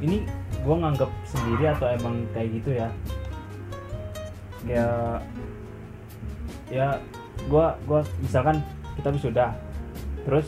ini 0.00 0.24
gue 0.60 0.76
nganggap 0.76 1.10
sendiri 1.26 1.72
atau 1.74 1.90
emang 1.90 2.24
kayak 2.32 2.48
gitu 2.60 2.70
ya. 2.76 2.88
Kayak 4.64 5.24
ya 6.70 6.88
gue 7.50 7.66
gua 7.88 8.00
misalkan 8.22 8.62
kita 8.94 9.10
sudah 9.18 9.50
terus 10.22 10.46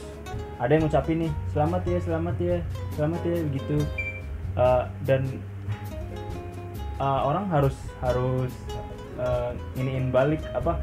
ada 0.62 0.70
yang 0.70 0.87
ngucapin 0.87 1.26
nih 1.26 1.33
selamat 1.51 1.83
ya 1.89 1.99
selamat 2.05 2.37
ya 2.39 2.57
selamat 2.95 3.20
ya 3.26 3.37
begitu 3.51 3.76
Eh, 4.53 4.85
dan 5.09 5.23
eh, 7.01 7.21
orang 7.25 7.49
harus 7.49 7.77
harus 8.05 8.53
eh, 9.17 9.81
iniin 9.81 10.13
balik 10.13 10.45
apa? 10.53 10.77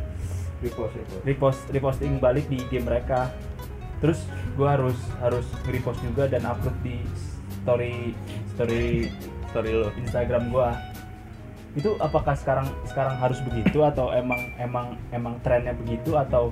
Repost 0.59 0.93
itu 0.97 1.15
repost 1.23 1.61
reposting 1.71 2.17
balik 2.17 2.49
di 2.49 2.59
game 2.73 2.89
mereka. 2.89 3.29
Terus 4.01 4.25
gua 4.57 4.75
harus 4.75 4.97
harus 5.21 5.45
repost 5.69 6.01
juga 6.01 6.25
dan 6.25 6.43
upload 6.49 6.75
di 6.81 6.97
story 7.61 8.15
story 8.57 9.13
story 9.53 9.71
lo 9.71 9.93
Instagram 10.01 10.49
gua. 10.49 10.73
Itu 11.77 11.93
apakah 12.01 12.33
sekarang 12.33 12.65
sekarang 12.89 13.21
harus 13.21 13.37
begitu 13.45 13.85
atau 13.85 14.09
emang 14.09 14.41
emang 14.57 14.97
emang 15.13 15.37
trennya 15.45 15.77
begitu 15.77 16.17
atau 16.17 16.49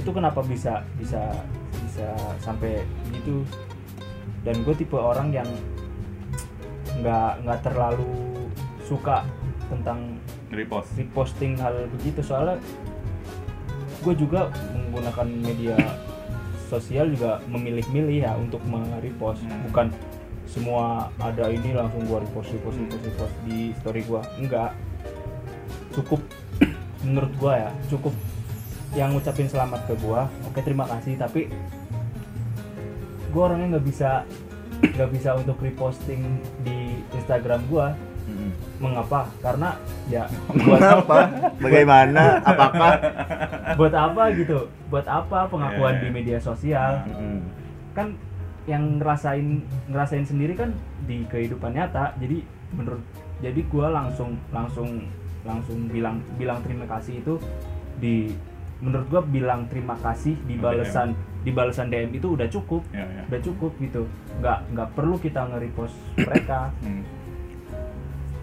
itu 0.00 0.08
kenapa 0.08 0.40
bisa 0.40 0.80
bisa 0.96 1.20
bisa 1.84 2.08
sampai 2.40 2.80
begitu? 3.12 3.44
Dan 4.42 4.66
gue 4.66 4.74
tipe 4.74 4.98
orang 4.98 5.30
yang 5.30 5.46
nggak 7.00 7.46
nggak 7.46 7.60
terlalu 7.64 8.08
suka 8.84 9.24
tentang 9.72 10.20
repost. 10.52 10.92
reposting 11.00 11.56
hal 11.56 11.88
begitu. 11.96 12.20
Soalnya 12.20 12.60
gue 14.02 14.14
juga 14.18 14.50
menggunakan 14.74 15.26
media 15.30 15.78
sosial 16.66 17.12
juga 17.12 17.40
memilih-milih 17.48 18.26
ya 18.28 18.32
untuk 18.36 18.60
merepost. 18.68 19.44
Hmm. 19.44 19.64
bukan 19.70 19.86
semua 20.44 21.08
ada 21.16 21.48
ini 21.48 21.72
langsung 21.72 22.04
gue 22.04 22.18
repost 22.28 22.52
repost 22.52 22.76
repost 22.76 23.04
repost 23.08 23.34
di 23.48 23.72
story 23.80 24.02
gue 24.04 24.22
enggak. 24.36 24.70
Cukup 25.96 26.20
menurut 27.06 27.32
gue 27.40 27.52
ya 27.56 27.70
cukup 27.88 28.12
yang 28.92 29.16
ngucapin 29.16 29.48
selamat 29.48 29.88
ke 29.88 29.94
gue 29.96 30.20
oke 30.48 30.60
terima 30.60 30.84
kasih. 30.84 31.16
Tapi 31.16 31.48
gue 33.32 33.40
orangnya 33.40 33.78
nggak 33.78 33.86
bisa 33.88 34.28
nggak 34.82 35.10
bisa 35.14 35.38
untuk 35.38 35.56
reposting 35.62 36.42
di 36.66 36.98
Instagram 37.14 37.62
gue 37.70 37.86
mengapa? 38.82 39.30
Karena 39.38 39.78
ya 40.10 40.26
buat 40.50 40.82
apa? 40.82 41.18
Bagaimana? 41.62 42.42
Apakah? 42.42 42.92
Buat 43.78 43.94
apa 43.94 44.22
gitu? 44.34 44.58
Buat 44.90 45.06
apa 45.06 45.46
pengakuan 45.46 45.94
Yeah. 45.98 46.02
di 46.02 46.08
media 46.10 46.38
sosial? 46.42 47.06
Kan 47.94 48.18
yang 48.66 48.98
ngerasain 49.02 49.62
ngerasain 49.90 50.26
sendiri 50.26 50.54
kan 50.58 50.74
di 51.06 51.26
kehidupan 51.30 51.74
nyata. 51.74 52.14
Jadi 52.18 52.42
menurut 52.74 53.02
jadi 53.42 53.60
gua 53.70 53.90
langsung 53.90 54.38
langsung 54.50 55.06
langsung 55.42 55.90
bilang 55.90 56.22
bilang 56.38 56.62
terima 56.62 56.86
kasih 56.86 57.22
itu 57.22 57.34
di 57.98 58.30
menurut 58.82 59.06
gua 59.06 59.22
bilang 59.22 59.70
terima 59.70 59.94
kasih 59.96 60.34
di 60.42 60.58
DM. 60.58 60.60
balasan 60.60 61.08
di 61.40 61.50
balasan 61.50 61.86
DM 61.86 62.10
itu 62.12 62.34
udah 62.34 62.46
cukup. 62.46 62.82
Ya 62.90 63.06
ya. 63.06 63.22
Udah 63.30 63.40
cukup 63.40 63.72
gitu. 63.78 64.02
Nggak 64.38 64.58
nggak 64.68 64.88
perlu 64.92 65.16
kita 65.16 65.40
nge-repost 65.46 65.94
mereka. 66.18 66.58
Hmm. 66.82 67.02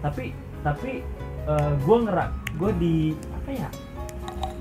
tapi 0.00 0.32
tapi 0.60 1.04
eh, 1.44 1.72
gue 1.76 1.96
ngerak 2.00 2.30
gue 2.56 2.70
di 2.76 2.94
apa 3.30 3.50
ya 3.52 3.68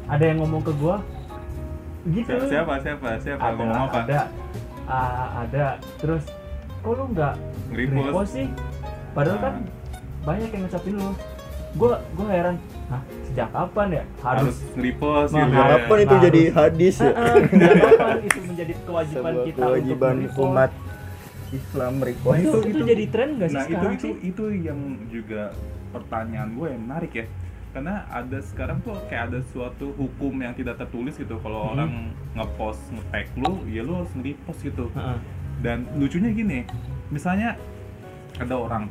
ada 0.10 0.24
yang 0.26 0.44
ngomong 0.44 0.60
ke 0.62 0.74
gue 0.76 0.96
gitu. 2.12 2.32
Siapa 2.44 2.48
siapa 2.48 2.74
siapa 2.80 3.08
siapa 3.24 3.40
ada 3.42 3.56
ngomong 3.56 3.88
apa? 3.88 4.00
ada. 4.04 4.22
Ah, 4.84 5.44
ada. 5.44 5.66
Terus 5.96 6.24
kok 6.80 6.92
lu 6.92 7.06
nggak 7.12 7.36
repost 7.72 8.36
sih? 8.36 8.48
Padahal 9.12 9.38
Nah. 9.38 9.44
kan 9.44 9.56
banyak 10.22 10.50
yang 10.50 10.62
ngucapin 10.66 10.94
lu. 10.96 11.10
Gua 11.78 12.02
gua 12.18 12.28
heran 12.28 12.56
Hah, 12.90 13.02
sejak 13.40 13.56
kapan 13.56 13.88
ya 13.90 14.04
harus 14.20 14.44
harus 14.44 14.58
nge-repost 14.76 15.32
Nah, 15.32 15.40
gitu 15.40 15.48
Ya, 15.50 15.56
ya. 15.56 15.72
kapan 15.72 15.98
itu 15.98 16.10
Harus. 16.12 16.26
jadi 16.28 16.42
hadis 16.52 16.96
ya? 16.98 17.12
Sejak 17.40 17.74
kapan 17.80 18.18
itu 18.20 18.40
menjadi 18.44 18.74
kewajiban 18.84 19.16
Sebuah 19.32 19.46
kita 19.48 19.60
kewajiban 19.62 20.16
untuk 20.20 20.44
umat 20.44 20.72
Islam 21.50 21.94
repost. 22.00 22.38
itu, 22.38 22.46
Itu- 22.46 22.60
itu, 22.60 22.68
itu- 22.76 22.86
jadi 22.86 23.04
tren 23.08 23.30
nggak 23.34 23.50
sih 23.50 23.56
nah 23.56 23.64
itu 23.64 23.72
sekarang 23.72 23.94
itu 23.96 24.04
sih? 24.06 24.14
itu 24.28 24.44
yang 24.60 24.80
juga 25.10 25.42
pertanyaan 25.90 26.50
gue 26.52 26.68
yang 26.68 26.82
menarik 26.84 27.12
ya 27.16 27.26
karena 27.70 27.96
ada 28.08 28.38
sekarang 28.44 28.78
tuh 28.82 28.98
kayak 29.08 29.24
ada 29.30 29.40
suatu 29.48 29.94
hukum 29.94 30.34
yang 30.36 30.54
tidak 30.54 30.76
tertulis 30.76 31.16
gitu 31.16 31.40
kalau 31.40 31.60
Hmm. 31.64 31.72
orang 31.72 31.90
ngepost 32.36 32.82
nge-tag 32.92 33.26
lu 33.36 33.54
ya 33.66 33.82
lu 33.82 33.94
harus 33.96 34.12
nge-repost 34.12 34.60
gitu 34.64 34.86
Heeh. 34.92 35.18
dan 35.60 35.88
lucunya 35.96 36.30
gini 36.30 36.60
misalnya 37.10 37.56
ada 38.36 38.56
orang 38.56 38.90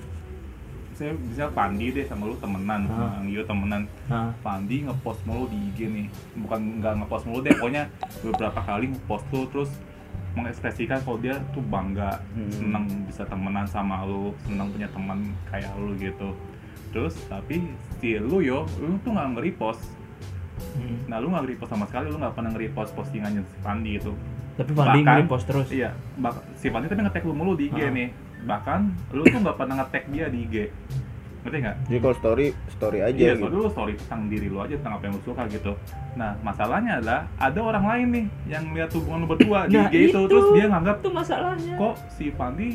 saya 0.99 1.15
bisa 1.15 1.47
Pandi 1.49 1.87
deh 1.89 2.03
sama 2.03 2.27
lu 2.27 2.35
temenan. 2.37 2.85
Sama 2.85 3.23
Gio 3.23 3.43
temenan. 3.45 3.87
Nah, 4.05 4.35
Pandi 4.39 4.83
ngepost 4.83 5.23
mulu 5.23 5.47
di 5.47 5.59
IG 5.69 5.87
nih. 5.87 6.07
Bukan 6.37 6.83
nggak 6.83 6.95
ngepost 6.99 7.25
mulu 7.25 7.39
deh 7.41 7.55
pokoknya 7.55 7.87
beberapa 8.21 8.59
kali 8.61 8.91
ngepost 8.91 9.25
tuh 9.29 9.47
terus 9.47 9.71
mengekspresikan 10.35 10.99
kalau 11.01 11.19
dia 11.19 11.35
tuh 11.49 11.63
bangga 11.65 12.19
Hmm. 12.31 12.51
seneng 12.51 12.85
bisa 13.05 13.23
temenan 13.25 13.65
sama 13.65 14.03
lu 14.03 14.31
seneng 14.41 14.69
punya 14.69 14.89
teman 14.89 15.19
kayak 15.47 15.71
lu 15.77 15.95
gitu. 15.97 16.35
Terus 16.89 17.15
tapi 17.25 17.63
si 17.97 18.17
lu 18.17 18.39
yo 18.41 18.67
lu 18.77 18.99
tuh 19.01 19.13
nggak 19.13 19.29
nge-repost. 19.33 19.83
Hmm. 20.75 21.07
nah 21.07 21.17
lu 21.17 21.31
nggak 21.31 21.43
nge-repost 21.45 21.71
sama 21.71 21.87
sekali 21.87 22.07
lu 22.09 22.19
nggak 22.19 22.35
pernah 22.35 22.51
nge-repost 22.51 22.91
postingannya 22.93 23.43
si 23.45 23.57
Pandi 23.61 23.95
itu. 23.95 24.11
Tapi 24.57 24.71
Bahkan- 24.73 24.99
nge-repost 25.01 25.45
terus? 25.47 25.69
Iya, 25.71 25.95
bak- 26.17 26.43
si 26.53 26.67
Fandi 26.67 26.87
tapi 26.87 26.99
nge-tag 27.01 27.23
lu 27.23 27.31
mulu 27.33 27.55
di 27.55 27.67
IG 27.69 27.79
Ah. 27.79 27.89
nih. 27.89 28.09
Bahkan 28.41 28.81
lu 29.11 29.23
tuh 29.25 29.39
nggak 29.39 29.57
pernah 29.57 29.75
nge-tag 29.79 30.05
dia 30.09 30.27
di 30.27 30.39
IG. 30.43 30.57
Ngerti 31.39 31.57
nggak? 31.61 31.77
Jadi 31.85 31.99
kalau 31.99 32.17
story, 32.17 32.47
story 32.69 32.99
aja 33.01 33.15
Iya, 33.17 33.33
gitu. 33.33 33.43
soalnya 33.45 33.59
lu 33.59 33.71
story 33.71 33.93
tentang 33.97 34.21
diri 34.27 34.47
lu 34.47 34.59
aja, 34.59 34.75
tentang 34.75 34.95
apa 34.95 35.05
yang 35.05 35.15
lu 35.15 35.23
suka 35.23 35.43
gitu. 35.47 35.73
Nah, 36.15 36.31
masalahnya 36.41 36.93
adalah 36.99 37.21
ada 37.37 37.61
orang 37.61 37.85
lain 37.87 38.07
nih 38.11 38.27
yang 38.49 38.65
lihat 38.73 38.91
hubungan 38.91 39.19
lu 39.21 39.29
berdua 39.29 39.59
di 39.65 39.75
Nah, 39.75 39.87
IG 39.87 39.95
itu, 40.05 40.19
itu. 40.19 40.21
terus 40.27 40.47
dia 40.53 40.67
nganggap 40.67 40.97
itu 40.99 41.09
masalahnya 41.09 41.75
kok 41.77 41.95
si 42.11 42.25
Fandi 42.31 42.71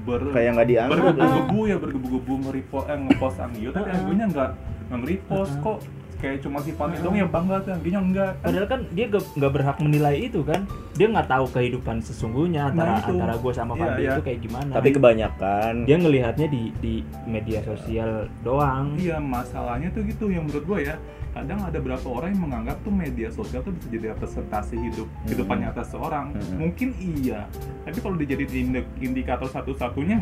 ber 0.00 0.20
Kayak 0.32 0.50
nggak 0.54 0.68
dianggap. 0.68 0.92
bergebu-gebu 0.94 1.60
ya 1.62 1.76
bergebu-gebu 1.76 2.32
nge-repost 2.40 2.86
eh, 2.86 2.96
nge-post 2.98 3.36
Angio 3.38 3.70
tapi 3.70 3.86
Ah. 3.86 3.94
Angionya 3.94 4.26
nggak 4.26 4.50
nge-repost 4.90 5.54
kok 5.60 5.78
kayak 6.18 6.42
cuma 6.42 6.58
si 6.60 6.74
Ah. 6.74 6.90
dong 6.98 7.14
yang 7.14 7.30
bangga 7.30 7.56
tuh 7.62 7.72
Angionya 7.72 8.00
enggak 8.00 8.30
kan 8.34 8.44
Padahal 8.44 8.66
kan 8.66 8.80
dia 8.90 9.06
gak, 9.06 9.24
nggak 9.34 9.52
berhak 9.52 9.76
menilai 9.78 10.16
itu 10.20 10.40
kan 10.42 10.60
Dia 10.94 11.06
nggak 11.08 11.28
tahu 11.28 11.44
kehidupan 11.48 11.96
sesungguhnya 12.00 12.60
antara 12.68 12.90
Nah, 12.90 13.00
itu. 13.00 13.12
antara 13.14 13.34
gue 13.38 13.52
sama 13.54 13.72
Fandi 13.72 14.02
iya. 14.02 14.12
itu 14.12 14.22
kayak 14.22 14.40
gimana 14.42 14.70
Tapi 14.72 14.88
kebanyakan 14.90 15.72
Dia 15.84 15.96
ngelihatnya 15.96 16.46
di 16.48 16.62
di 16.76 16.94
media 17.24 17.62
sosial 17.62 18.10
doang 18.42 18.98
Iya 18.98 19.16
masalahnya 19.18 19.88
tuh 19.90 20.02
gitu 20.04 20.26
yang 20.28 20.44
menurut 20.44 20.66
gue 20.66 20.80
ya 20.84 20.96
kadang 21.28 21.60
ada 21.60 21.76
beberapa 21.76 22.08
orang 22.08 22.34
yang 22.34 22.42
menganggap 22.42 22.76
tuh 22.82 22.90
media 22.90 23.28
sosial 23.30 23.60
tuh 23.60 23.70
bisa 23.70 23.86
jadi 23.88 24.10
representasi 24.10 24.74
hidup 24.80 25.06
Hmm. 25.06 25.22
kehidupan 25.24 25.56
nyata 25.60 25.82
seorang 25.84 26.34
Hmm. 26.34 26.56
mungkin 26.58 26.88
iya 26.98 27.46
tapi 27.84 27.98
kalau 28.00 28.16
dijadiin 28.16 28.50
indi- 28.50 28.90
indikator 28.98 29.46
satu-satunya 29.46 30.18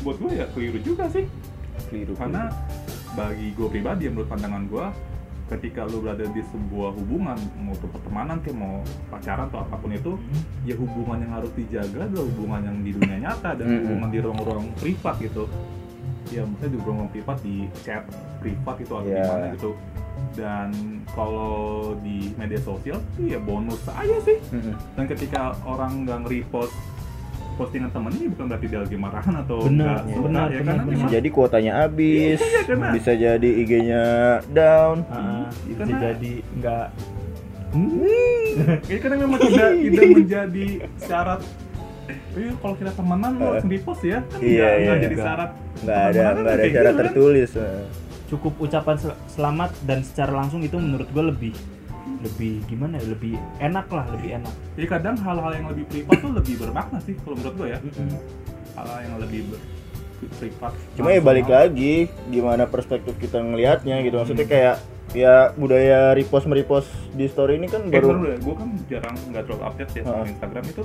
buat 0.00 0.16
gue 0.16 0.32
ya 0.32 0.46
keliru 0.54 0.80
juga 0.80 1.12
sih 1.12 1.28
keliru. 1.90 2.14
karena 2.14 2.48
bagi 3.20 3.52
gue 3.52 3.68
pribadi 3.68 4.08
menurut 4.08 4.28
pandangan 4.28 4.64
gue 4.64 4.86
ketika 5.50 5.82
lu 5.82 5.98
berada 5.98 6.24
di 6.24 6.42
sebuah 6.46 6.94
hubungan 6.94 7.34
mau 7.58 7.74
itu 7.74 7.84
pertemanan 7.84 8.38
kayak 8.38 8.54
mau 8.54 8.80
pacaran 9.10 9.44
atau 9.46 9.60
apa 9.60 9.76
pun 9.76 9.90
itu 9.90 10.12
Hmm. 10.14 10.42
ya 10.62 10.74
hubungan 10.74 11.18
yang 11.18 11.32
harus 11.34 11.52
dijaga 11.52 12.06
adalah 12.06 12.24
hubungan 12.24 12.60
yang 12.64 12.76
di 12.80 12.90
dunia 12.94 13.18
nyata 13.20 13.50
dan 13.52 13.66
Mm-mm. 13.66 13.78
hubungan 13.82 14.08
di 14.08 14.18
ruang-ruang 14.20 14.66
privat 14.74 15.14
gitu 15.18 15.44
ya 16.30 16.46
maksudnya 16.46 16.70
di 16.70 16.78
ruang 16.80 17.10
privat 17.10 17.36
di 17.42 17.56
chat 17.82 18.02
privat 18.38 18.76
itu 18.78 18.92
atau 18.94 19.04
Yeah. 19.04 19.26
gimana 19.26 19.46
gitu 19.52 19.70
dan 20.30 20.68
kalau 21.10 21.50
di 21.98 22.30
media 22.36 22.60
sosial 22.60 23.02
tuh 23.10 23.26
ya 23.26 23.40
bonus 23.40 23.82
aja 23.90 24.16
sih 24.22 24.38
Mm-mm. 24.48 24.74
dan 24.94 25.04
ketika 25.08 25.40
orang 25.66 26.06
nggak 26.06 26.18
nge-repost 26.22 26.70
postingan 27.60 27.90
temennya 27.90 28.26
bukan 28.28 28.44
berarti 28.46 28.66
dia 28.66 28.80
lagi 28.80 28.96
marahan 28.96 29.34
atau 29.38 29.58
Benar, 29.62 29.84
nggak 29.84 30.00
suka 30.08 30.20
benar, 30.24 30.40
ya 30.40 30.48
benar, 30.48 30.48
karena 30.58 30.72
benar. 30.80 30.94
Memang 30.96 31.10
jadi 31.12 31.28
kuotanya 31.30 31.72
habis, 31.78 32.38
Iya, 32.38 32.60
karena- 32.64 32.92
bisa 32.92 33.12
jadi 33.14 33.50
IG-nya 33.54 34.04
down. 34.48 34.96
Ah, 35.06 35.44
bisa 35.62 35.76
Karena- 35.78 36.00
jadi 36.02 36.32
nggak 36.56 36.86
ya 38.82 38.96
karena 38.98 39.16
memang 39.20 39.38
tidak 39.40 39.68
tidak 39.78 40.04
menjadi 40.16 40.66
syarat 40.98 41.40
Iya, 42.32 42.50
kalau 42.58 42.74
kita 42.74 42.90
temenan 42.90 43.32
lo 43.36 43.54
harus 43.54 43.62
repost 43.64 44.02
ya 44.02 44.18
kan 44.24 44.38
Iya, 44.40 44.58
nggak 44.58 44.74
nggak 44.74 44.96
iya. 44.96 45.04
jadi 45.04 45.16
syarat 45.16 45.50
Nggak 45.78 46.00
ada, 46.00 46.10
Temenan 46.10 46.34
nggak 46.36 46.50
ada 46.50 46.58
cara 46.58 46.66
gitu 46.66 46.82
kan. 46.82 46.94
tertulis. 46.98 47.50
eh. 47.54 47.82
cukup 48.26 48.54
ucapan 48.60 48.96
sel- 48.96 49.18
selamat 49.28 49.70
dan 49.84 49.98
secara 50.02 50.32
langsung 50.32 50.60
itu 50.60 50.74
menurut 50.74 51.06
gue 51.08 51.24
lebih 51.24 51.54
lebih 52.20 52.60
gimana 52.66 52.96
ya 52.96 53.06
lebih 53.08 53.34
enak 53.58 53.86
lah 53.88 54.04
lebih 54.10 54.30
enak 54.36 54.54
Jadi 54.76 54.86
kadang 54.86 55.16
hal-hal 55.16 55.52
yang 55.52 55.66
lebih 55.68 55.84
privat 55.86 56.16
tuh 56.18 56.30
lebih 56.30 56.54
bermakna 56.58 56.98
sih 57.00 57.14
kalau 57.16 57.34
menurut 57.34 57.54
gue 57.56 57.68
ya. 57.68 57.78
Mm-mm. 57.80 58.08
Hal-hal 58.72 58.98
yang 59.02 59.16
lebih 59.18 59.40
ber- 59.46 59.64
privat. 60.36 60.72
Cuma 60.94 61.08
ya 61.10 61.20
balik 61.20 61.48
lagi 61.48 61.94
gimana 62.28 62.64
perspektif 62.64 63.16
kita 63.16 63.40
ngelihatnya 63.40 64.04
gitu. 64.04 64.20
Maksudnya 64.20 64.44
kayak 64.44 64.76
ya 65.10 65.50
budaya 65.52 66.12
repost 66.12 66.44
merepost 66.44 66.86
di 67.10 67.24
story 67.24 67.56
ini 67.56 67.66
kan 67.66 67.82
Eh, 67.82 67.90
baru 67.90 68.14
baru 68.14 68.24
ya, 68.26 68.36
gue 68.38 68.54
kan 68.54 68.68
jarang 68.86 69.16
nggak 69.26 69.42
terlalu 69.42 69.62
update 69.64 69.92
ya 69.92 70.02
sama. 70.04 70.22
Instagram 70.24 70.64
itu 70.66 70.82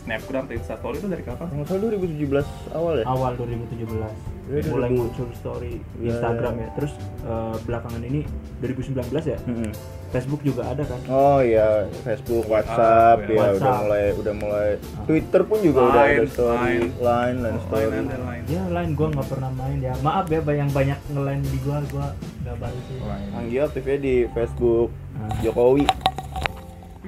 Snapgram 0.00 0.42
atau 0.42 0.54
Instastory 0.54 0.96
itu 0.96 1.06
dari 1.06 1.20
kapan? 1.20 1.46
Nggak 1.50 1.66
salah 1.66 1.80
2017 1.92 2.46
awal 2.72 2.94
ya. 2.96 3.04
awal 3.04 3.32
2017 3.36 4.10
Iya, 4.50 4.66
mulai 4.66 4.88
2000. 4.88 4.98
muncul 4.98 5.28
story 5.32 5.74
Iya, 5.96 6.10
Instagram 6.10 6.52
iya. 6.52 6.62
ya 6.62 6.68
terus 6.74 6.92
eh, 7.22 7.56
belakangan 7.62 8.02
ini 8.02 8.20
2019 8.58 8.98
ya 9.24 9.38
Mm-mm. 9.40 9.70
Facebook 10.10 10.42
juga 10.42 10.66
ada 10.66 10.82
kan 10.82 10.98
Oh 11.06 11.38
iya, 11.38 11.86
Facebook, 12.02 12.42
WhatsApp, 12.44 13.22
WhatsApp. 13.22 13.30
ya 13.30 13.30
udah 13.30 13.46
WhatsApp. 13.46 13.78
mulai 13.80 14.04
udah 14.12 14.34
mulai 14.34 14.68
Ah. 14.74 15.04
Twitter 15.06 15.42
pun 15.44 15.58
juga 15.60 15.80
udah 15.84 16.02
ada 16.02 16.10
Line, 16.16 16.26
story, 16.28 16.58
Line. 16.58 16.90
line 16.98 17.36
dan 17.38 17.52
Oh, 17.52 17.62
story. 17.62 17.86
lain 17.86 18.04
ada 18.04 18.18
lain. 18.20 18.42
ya 18.48 18.62
lain 18.66 18.90
gua 18.92 19.08
nggak 19.08 19.28
pernah 19.28 19.50
main 19.54 19.78
ya 19.78 19.94
maaf 20.00 20.26
ya 20.26 20.40
yang 20.42 20.70
banyak 20.70 20.98
ngelain 21.08 21.40
di 21.40 21.58
gua 21.60 21.76
gua 21.86 22.06
nggak 22.40 22.56
balik 22.58 22.82
sih. 22.84 22.98
Anggi 23.32 23.56
aktifnya 23.60 23.98
di 24.00 24.14
Facebook 24.28 24.90
Nah, 25.12 25.28
Jokowi. 25.42 25.84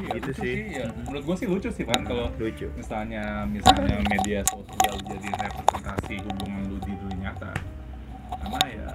Iya, 0.03 0.13
Gitu 0.13 0.29
lucu 0.29 0.33
sih. 0.37 0.55
Ya. 0.73 0.87
Menurut 1.01 1.23
gue 1.25 1.37
sih 1.37 1.47
lucu 1.47 1.69
sih 1.71 1.85
kan 1.85 2.01
kalau 2.03 2.27
lucu. 2.35 2.67
misalnya 2.73 3.23
misalnya 3.47 3.97
media 4.05 4.41
sosial 4.45 4.95
jadi 5.01 5.29
representasi 5.33 6.15
hubungan 6.21 6.63
lu 6.67 6.79
di 6.81 6.93
dunia 6.93 7.19
nyata 7.25 7.53
karena 8.33 8.61
ya 8.67 8.89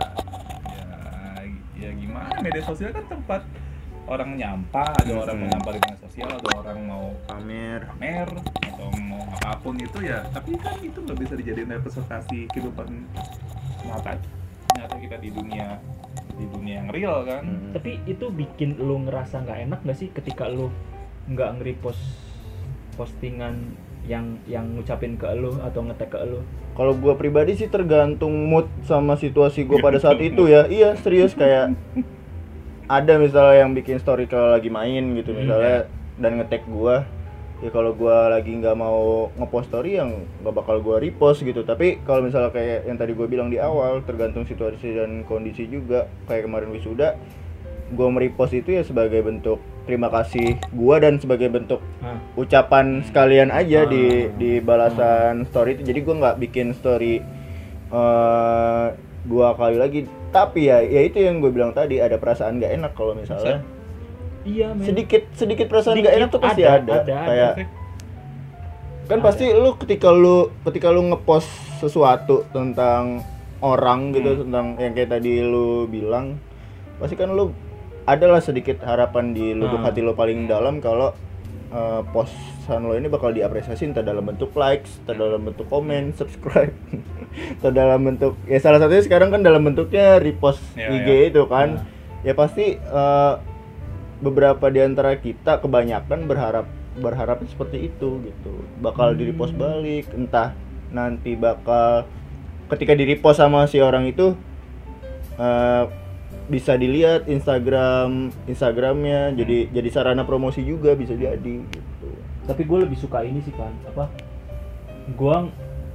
ya 0.67 0.87
ya 1.77 1.89
gimana 1.93 2.35
media 2.37 2.59
sosial 2.61 2.91
kan 2.91 3.05
tempat 3.07 3.41
orang 4.05 4.35
nyampah 4.35 4.87
ada 4.93 5.13
orang 5.15 5.35
mau 5.37 5.45
Hmm. 5.45 5.53
nyampah 5.53 5.71
di 5.71 5.79
media 5.81 5.99
sosial 5.99 6.27
ada 6.29 6.49
orang 6.57 6.79
mau 6.83 7.05
Pamer. 7.23 7.81
pamer 7.89 8.29
atau 8.65 8.87
mau 9.01 9.23
apa 9.37 9.55
pun 9.57 9.75
itu 9.75 9.99
ya 10.01 10.27
tapi 10.29 10.55
kan 10.57 10.75
itu 10.77 10.97
nggak 10.97 11.17
bisa 11.17 11.33
dijadiin 11.33 11.71
representasi 11.73 12.47
kehidupan 12.49 12.87
nyata 13.81 14.19
nyata 14.73 14.95
kita 14.97 15.15
di 15.17 15.29
dunia 15.29 15.79
di 16.33 16.45
dunia 16.45 16.75
yang 16.77 16.89
real 16.89 17.23
kan 17.23 17.43
Mm. 17.43 17.71
tapi 17.71 17.91
itu 18.03 18.25
bikin 18.29 18.75
lu 18.77 19.01
ngerasa 19.01 19.41
nggak 19.41 19.59
enak 19.65 19.79
nggak 19.81 19.97
sih 19.97 20.09
ketika 20.09 20.45
lu 20.45 20.67
nggak 21.27 21.49
nge-repost 21.59 22.01
postingan 22.95 23.75
yang 24.07 24.39
yang 24.47 24.63
ngucapin 24.73 25.19
ke 25.19 25.27
lu 25.35 25.59
atau 25.59 25.83
ngetek 25.83 26.09
ke 26.15 26.19
lu? 26.23 26.39
Kalau 26.73 26.95
gua 26.95 27.19
pribadi 27.19 27.59
sih 27.59 27.67
tergantung 27.67 28.31
mood 28.47 28.65
sama 28.87 29.19
situasi 29.19 29.67
gua 29.67 29.83
pada 29.83 29.99
saat 29.99 30.17
itu 30.23 30.47
ya. 30.47 30.65
Iya, 30.77 30.95
serius 30.97 31.35
kayak 31.35 31.75
ada 32.87 33.13
misalnya 33.19 33.67
yang 33.67 33.75
bikin 33.75 33.99
story 33.99 34.31
kalau 34.31 34.55
lagi 34.55 34.71
main 34.71 35.11
gitu 35.19 35.35
Hmm, 35.35 35.43
misalnya 35.43 35.77
dan 36.17 36.39
ngetek 36.39 36.63
gua 36.71 37.03
ya 37.57 37.73
kalau 37.73 37.91
gua 37.91 38.29
lagi 38.31 38.53
nggak 38.53 38.77
mau 38.77 39.33
ngepost 39.33 39.73
story 39.73 39.97
yang 39.99 40.23
nggak 40.39 40.55
bakal 40.55 40.79
gua 40.79 41.03
repost 41.03 41.43
gitu. 41.43 41.67
Tapi 41.67 41.99
kalau 42.07 42.23
misalnya 42.23 42.55
kayak 42.55 42.87
yang 42.87 42.95
tadi 42.95 43.11
gua 43.11 43.27
bilang 43.27 43.51
di 43.51 43.59
awal 43.59 43.99
tergantung 44.07 44.47
situasi 44.47 44.95
dan 44.95 45.27
kondisi 45.27 45.67
juga. 45.67 46.07
Kayak 46.31 46.47
kemarin 46.47 46.71
wisuda 46.71 47.19
gua 47.89 48.07
merepost 48.09 48.51
itu 48.51 48.71
ya 48.71 48.83
sebagai 48.83 49.19
bentuk 49.19 49.57
terima 49.83 50.07
kasih 50.07 50.59
gua 50.71 50.99
dan 50.99 51.15
sebagai 51.15 51.47
bentuk 51.47 51.79
Hah. 51.99 52.19
ucapan 52.35 52.99
sekalian 53.01 53.47
aja 53.49 53.83
di 53.83 54.27
Ah. 54.27 54.33
di 54.33 54.51
balasan 54.59 55.45
story 55.45 55.75
itu 55.75 55.83
jadi 55.85 55.99
gua 56.01 56.15
nggak 56.17 56.37
bikin 56.41 56.67
story 56.73 57.23
eh 57.87 58.85
dua 59.23 59.53
kali 59.53 59.75
lagi 59.75 59.99
tapi 60.29 60.67
ya 60.67 60.79
ya 60.79 61.03
itu 61.03 61.19
yang 61.19 61.39
gue 61.39 61.47
bilang 61.47 61.71
tadi 61.71 61.99
ada 61.99 62.15
perasaan 62.15 62.59
nggak 62.59 62.73
enak 62.73 62.91
kalau 62.93 63.11
misalnya 63.11 63.63
iya 64.43 64.71
men 64.71 64.83
sedikit 64.83 65.23
sedikit 65.33 65.67
perasaan 65.67 65.95
nggak 65.97 66.15
enak 66.15 66.29
tuh 66.29 66.39
pasti 66.39 66.63
ada, 66.63 66.79
ada, 66.79 66.93
ada, 66.93 66.99
ada. 67.03 67.17
kayak 67.23 67.51
kan 69.07 69.19
Ada. 69.19 69.25
pasti 69.25 69.45
lu 69.49 69.71
ketika 69.75 70.11
lu 70.11 70.51
ketika 70.63 70.91
lu 70.91 71.01
ngepost 71.05 71.47
sesuatu 71.79 72.43
tentang 72.51 73.23
orang 73.59 74.11
gitu 74.11 74.31
Hmm. 74.31 74.41
tentang 74.47 74.65
yang 74.77 74.93
kayak 74.93 75.09
tadi 75.09 75.39
lu 75.39 75.87
bilang 75.87 76.39
pasti 76.99 77.15
kan 77.15 77.31
lu 77.31 77.51
adalah 78.07 78.39
sedikit 78.39 78.79
harapan 78.81 79.31
di 79.31 79.51
lubuk 79.51 79.77
Hmm. 79.77 79.85
hati 79.85 79.99
lu 79.99 80.13
paling 80.13 80.47
dalam 80.47 80.79
kalau 80.79 81.11
eh, 81.67 82.01
posan 82.09 82.81
lo 82.81 82.95
ini 82.95 83.05
bakal 83.05 83.29
diapresiasi 83.29 83.83
entah 83.85 83.99
dalam 83.99 84.23
bentuk 84.23 84.55
likes, 84.55 85.03
entah 85.03 85.13
dalam 85.13 85.43
bentuk 85.43 85.67
komen, 85.67 86.11
subscribe, 86.19 86.71
entah 87.53 87.69
dalam 87.69 87.99
bentuk 88.01 88.39
ya 88.45 88.55
salah 88.57 88.79
satunya 88.79 89.03
sekarang 89.03 89.29
kan 89.29 89.43
dalam 89.43 89.59
bentuknya 89.61 90.15
repost 90.17 90.63
Ya, 90.73 90.87
IG 90.89 91.05
ya. 91.05 91.17
itu 91.29 91.43
kan. 91.45 91.83
Ya 92.23 92.31
pasti 92.33 92.75
eh, 92.75 93.33
beberapa 94.17 94.63
di 94.67 94.79
antara 94.79 95.13
kita 95.13 95.59
kebanyakan 95.59 96.25
berharap 96.25 96.65
berharap 96.97 97.43
seperti 97.45 97.85
itu 97.85 98.23
gitu. 98.23 98.53
Bakal 98.79 99.13
di 99.13 99.27
repost 99.27 99.53
balik, 99.53 100.07
entah 100.11 100.55
nanti 100.87 101.35
bakal 101.35 102.07
ketika 102.67 102.95
di 102.95 103.03
repost 103.05 103.37
sama 103.37 103.63
si 103.65 103.77
orang 103.77 104.07
itu 104.07 104.33
eh, 105.37 105.83
bisa 106.47 106.73
dilihat 106.73 107.27
Instagram 107.27 108.31
Instagramnya 108.45 109.35
jadi 109.35 109.67
jadi 109.69 109.89
sarana 109.91 110.23
promosi 110.23 110.63
juga 110.63 110.95
bisa 110.95 111.11
jadi 111.11 111.59
gitu. 111.59 112.07
tapi 112.43 112.63
gue 112.63 112.87
lebih 112.87 112.95
suka 112.95 113.19
ini 113.21 113.43
sih 113.43 113.51
kan 113.51 113.71
apa 113.85 114.07
gue 115.09 115.37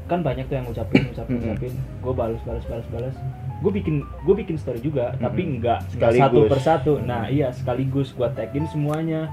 kan 0.05 0.21
banyak 0.21 0.45
tuh 0.45 0.55
yang 0.55 0.67
ngucapin 0.67 1.09
ngucapin 1.09 1.33
Mm-mm. 1.33 1.45
ngucapin 1.49 1.73
gue 1.73 2.13
balas 2.13 2.41
balas 2.43 2.65
balas 2.67 2.87
balas 2.89 3.17
gue 3.59 3.73
bikin 3.73 3.97
gue 4.21 4.35
bikin 4.37 4.57
story 4.57 4.79
juga 4.79 5.17
tapi 5.17 5.41
Mm-mm. 5.41 5.55
enggak 5.57 5.81
Sekaligus. 5.89 6.21
satu 6.21 6.39
persatu 6.47 6.93
nah 7.01 7.25
iya 7.27 7.49
sekaligus 7.49 8.13
gue 8.13 8.29
tagin 8.31 8.69
semuanya 8.69 9.33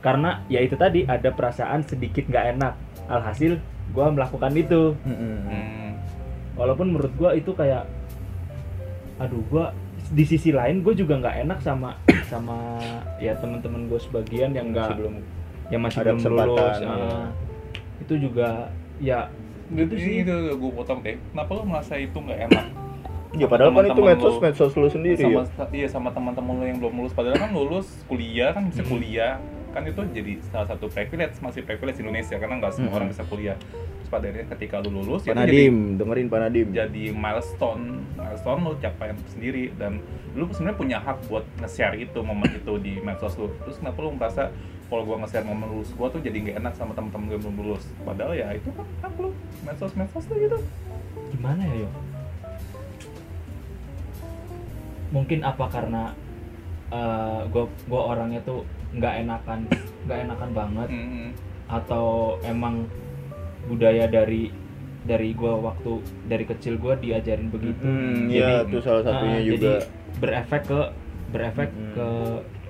karena 0.00 0.40
ya 0.48 0.64
itu 0.64 0.72
tadi 0.74 1.04
ada 1.04 1.28
perasaan 1.28 1.84
sedikit 1.84 2.24
nggak 2.24 2.56
enak 2.56 2.72
alhasil 3.06 3.60
gue 3.90 4.06
melakukan 4.08 4.52
itu 4.54 4.96
Hmm. 5.04 6.00
walaupun 6.56 6.88
menurut 6.88 7.12
gue 7.12 7.30
itu 7.36 7.52
kayak 7.52 7.84
aduh 9.18 9.44
gue 9.44 9.64
di 10.10 10.24
sisi 10.26 10.50
lain 10.50 10.82
gue 10.82 10.94
juga 10.98 11.22
nggak 11.22 11.36
enak 11.46 11.58
sama 11.62 11.94
sama 12.30 12.78
ya 13.22 13.34
teman-teman 13.38 13.86
gue 13.86 14.00
sebagian 14.02 14.50
yang 14.50 14.74
nggak 14.74 14.98
belum 14.98 15.22
yang 15.70 15.80
masih 15.86 16.02
Ada 16.02 16.18
belum 16.18 16.34
lulus 16.50 16.78
ah. 16.82 17.30
itu 18.02 18.14
juga 18.18 18.74
ya 18.98 19.30
Itu 19.70 19.94
sih 19.94 20.26
itu 20.26 20.34
gue 20.58 20.72
potong 20.74 20.98
deh. 20.98 21.14
Kenapa 21.30 21.50
lo 21.54 21.62
merasa 21.62 21.94
itu 21.94 22.18
nggak 22.18 22.50
enak? 22.50 22.66
ya 23.38 23.46
padahal 23.46 23.70
kan 23.70 23.86
itu 23.86 24.02
medsos 24.02 24.36
medsos 24.42 24.72
lu 24.74 24.90
sendiri 24.90 25.22
sama 25.22 25.46
ya 25.46 25.64
iya 25.70 25.86
sama 25.86 26.08
teman-teman 26.10 26.54
lo 26.58 26.64
yang 26.66 26.78
belum 26.82 26.94
lulus 26.98 27.14
padahal 27.14 27.38
kan 27.38 27.50
lulus 27.54 27.86
kuliah 28.10 28.50
kan 28.50 28.66
bisa 28.66 28.82
kuliah 28.82 29.38
kan 29.70 29.82
itu 29.82 30.02
jadi 30.10 30.32
salah 30.46 30.66
satu 30.66 30.86
privilege 30.86 31.38
masih 31.38 31.62
privilege 31.62 31.98
Indonesia 31.98 32.34
karena 32.34 32.58
nggak 32.58 32.72
semua 32.74 32.90
Mhm. 32.90 32.96
orang 32.96 33.08
bisa 33.08 33.22
kuliah. 33.24 33.56
Terus 33.56 34.08
pada 34.08 34.26
akhirnya 34.26 34.46
ketika 34.50 34.76
lu 34.78 34.90
lulus 34.92 35.22
Pak 35.22 35.30
itu 35.30 35.38
jadi 35.38 35.46
Nadim 35.46 35.76
dengerin 35.94 36.26
Pak 36.26 36.40
Nadim. 36.42 36.66
jadi 36.70 37.04
milestone 37.10 37.84
milestone 38.12 38.60
lo 38.60 38.72
capaian 38.76 39.16
sendiri. 39.26 39.70
Dan 39.74 40.02
lu 40.32 40.50
sebenarnya 40.50 40.74
punya 40.76 40.98
hak 40.98 41.26
buat 41.26 41.46
nge-share 41.58 41.94
itu 41.96 42.18
momen 42.20 42.50
itu 42.50 42.72
di 42.78 42.98
medsos 42.98 43.34
lu. 43.34 43.46
Terus 43.60 43.78
kenapa 43.78 43.98
lu 44.00 44.10
merasa 44.12 44.50
kalau 44.86 45.06
gua 45.06 45.22
nge-share 45.22 45.46
momen 45.46 45.70
lulus 45.70 45.94
gua 45.94 46.10
tuh 46.10 46.18
jadi 46.18 46.34
nggak 46.34 46.56
enak 46.58 46.74
sama 46.74 46.90
temen-temen 46.92 47.26
gue 47.26 47.36
yang 47.38 47.44
belum 47.46 47.56
lulus? 47.62 47.86
Padahal 48.02 48.34
ya 48.34 48.50
itu 48.50 48.68
kan 48.74 48.86
hak 49.00 49.14
lu 49.16 49.30
medsos 49.62 49.94
medsos 49.94 50.24
tuh 50.24 50.34
gitu. 50.34 50.58
Gimana 51.30 51.62
ya 51.64 51.86
yo 51.86 51.90
mungkin 55.10 55.42
apa 55.42 55.66
karena 55.66 56.14
gue 57.46 57.64
gue 57.66 58.00
orangnya 58.00 58.42
tuh 58.42 58.62
nggak 58.92 59.14
enakan 59.20 59.60
nggak 60.04 60.18
enakan 60.20 60.50
banget 60.50 60.88
Mhm. 60.88 61.28
atau 61.68 62.06
emang 62.42 62.86
budaya 63.64 64.04
dari 64.04 64.50
dari 65.00 65.32
gue 65.32 65.48
waktu 65.48 65.92
dari 66.26 66.44
kecil 66.44 66.76
gue 66.76 66.94
diajarin 66.98 67.48
begitu 67.48 67.80
Hmm, 67.80 68.28
Jadi- 68.28 68.36
ya 68.36 68.62
itu 68.62 68.78
salah 68.80 69.02
satunya 69.02 69.38
Ah, 69.38 69.46
juga 69.46 69.56
jadi 69.56 69.72
berefek 70.18 70.62
ke 70.66 70.80
berefek 71.30 71.70
Mm-mm. 71.70 71.92
ke 71.94 72.08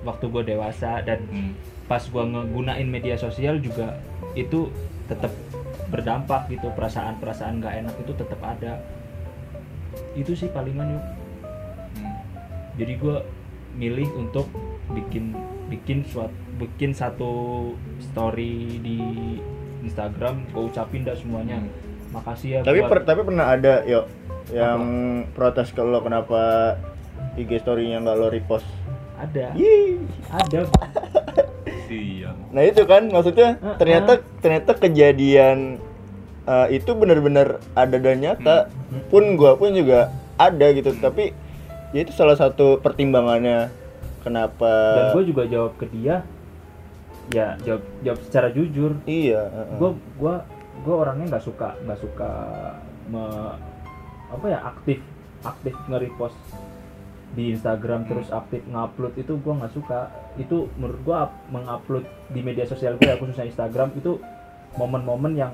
waktu 0.01 0.25
gue 0.27 0.43
dewasa 0.47 1.01
dan 1.01 1.19
Hmm. 1.27 1.51
pas 1.85 1.99
gue 1.99 2.23
ngegunain 2.23 2.87
media 2.87 3.15
sosial 3.15 3.57
juga 3.57 3.99
itu 4.33 4.69
tetap 5.05 5.33
berdampak 5.87 6.47
gitu 6.47 6.71
perasaan-perasaan 6.71 7.59
nggak 7.59 7.75
enak 7.79 7.95
itu 7.99 8.11
tetap 8.13 8.39
ada 8.39 8.79
itu 10.13 10.31
sih 10.33 10.47
palingan 10.47 10.87
yuk 10.91 11.03
Hmm. 11.91 12.15
jadi 12.77 12.93
gue 12.95 13.15
milih 13.73 14.07
untuk 14.15 14.47
bikin 14.89 15.35
bikin 15.71 16.03
suat 16.03 16.27
bikin 16.59 16.91
satu 16.91 17.31
story 18.03 18.77
di 18.77 18.99
Instagram 19.81 20.45
gue 20.51 20.63
ucapin 20.67 21.01
dah 21.01 21.15
semuanya 21.15 21.57
Hmm. 21.57 21.71
makasih 22.11 22.49
ya 22.49 22.59
tapi 22.61 22.83
buat 22.83 22.91
per- 22.91 23.07
tapi 23.07 23.21
pernah 23.23 23.47
ada 23.49 23.81
yuk 23.83 24.05
yang 24.51 24.81
protes 25.31 25.71
ke 25.71 25.79
lo 25.79 26.03
kenapa 26.03 26.75
IG 27.33 27.63
story-nya 27.63 28.03
nggak 28.03 28.17
lo 28.17 28.27
repost 28.27 28.67
ada 29.15 29.55
Yih. 29.55 30.03
ada 30.27 30.67
Sian. 31.87 32.35
Nah 32.55 32.63
itu 32.63 32.83
kan 32.83 33.07
maksudnya 33.07 33.55
Ah, 33.57 33.77
ternyata 33.77 34.19
ternyata 34.39 34.75
kejadian 34.75 35.79
uh, 36.43 36.67
itu 36.67 36.91
benar-benar 36.91 37.61
ada 37.73 37.95
dan 37.95 38.19
nyata. 38.19 38.67
Hmm. 38.67 39.03
Pun 39.07 39.23
gua 39.35 39.55
pun 39.55 39.71
juga 39.71 40.09
ada 40.35 40.67
gitu. 40.71 40.91
Tapi 40.93 41.31
ya 41.91 41.99
itu 42.01 42.11
salah 42.11 42.35
satu 42.35 42.79
pertimbangannya 42.79 43.71
kenapa? 44.21 44.71
Dan 44.95 45.05
gue 45.13 45.23
juga 45.27 45.43
jawab 45.45 45.73
ke 45.75 45.85
dia 45.89 46.23
ya 47.31 47.55
jawab 47.61 47.83
jawab 48.01 48.19
secara 48.23 48.47
jujur. 48.49 48.91
Iya. 49.03 49.41
gue 49.77 49.89
gua 50.15 50.43
gue 50.81 50.95
orangnya 50.95 51.37
nggak 51.37 51.45
suka 51.45 51.77
nggak 51.79 51.99
suka 51.99 52.29
me- 53.07 53.55
apa 54.27 54.45
ya 54.47 54.59
aktif 54.65 54.99
aktif 55.41 55.75
nge-repost 55.85 56.35
di 57.31 57.55
Instagram 57.55 58.03
terus 58.05 58.27
aktif 58.29 58.59
ngupload 58.67 59.15
itu 59.15 59.33
gue 59.35 59.53
nggak 59.53 59.73
suka. 59.73 60.11
Itu 60.35 60.67
menurut 60.75 60.99
gue 61.01 61.17
mengupload 61.49 62.03
di 62.29 62.39
media 62.41 62.65
sosial 62.65 62.95
gue 62.95 63.07
ya 63.07 63.15
khususnya 63.15 63.47
Instagram 63.47 63.95
itu 63.95 64.19
momen-momen 64.75 65.35
yang 65.35 65.53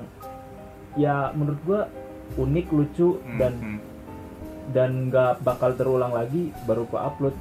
ya 0.94 1.30
menurut 1.30 1.60
gue 1.62 1.80
unik 2.36 2.66
lucu 2.70 3.18
Hmm, 3.18 3.38
dan 3.38 3.52
hmm. 3.54 3.78
dan 4.68 4.90
nggak 5.08 5.40
bakal 5.40 5.72
terulang 5.72 6.10
lagi 6.10 6.50
baru 6.64 6.84
gue 6.84 6.98
upload 6.98 7.36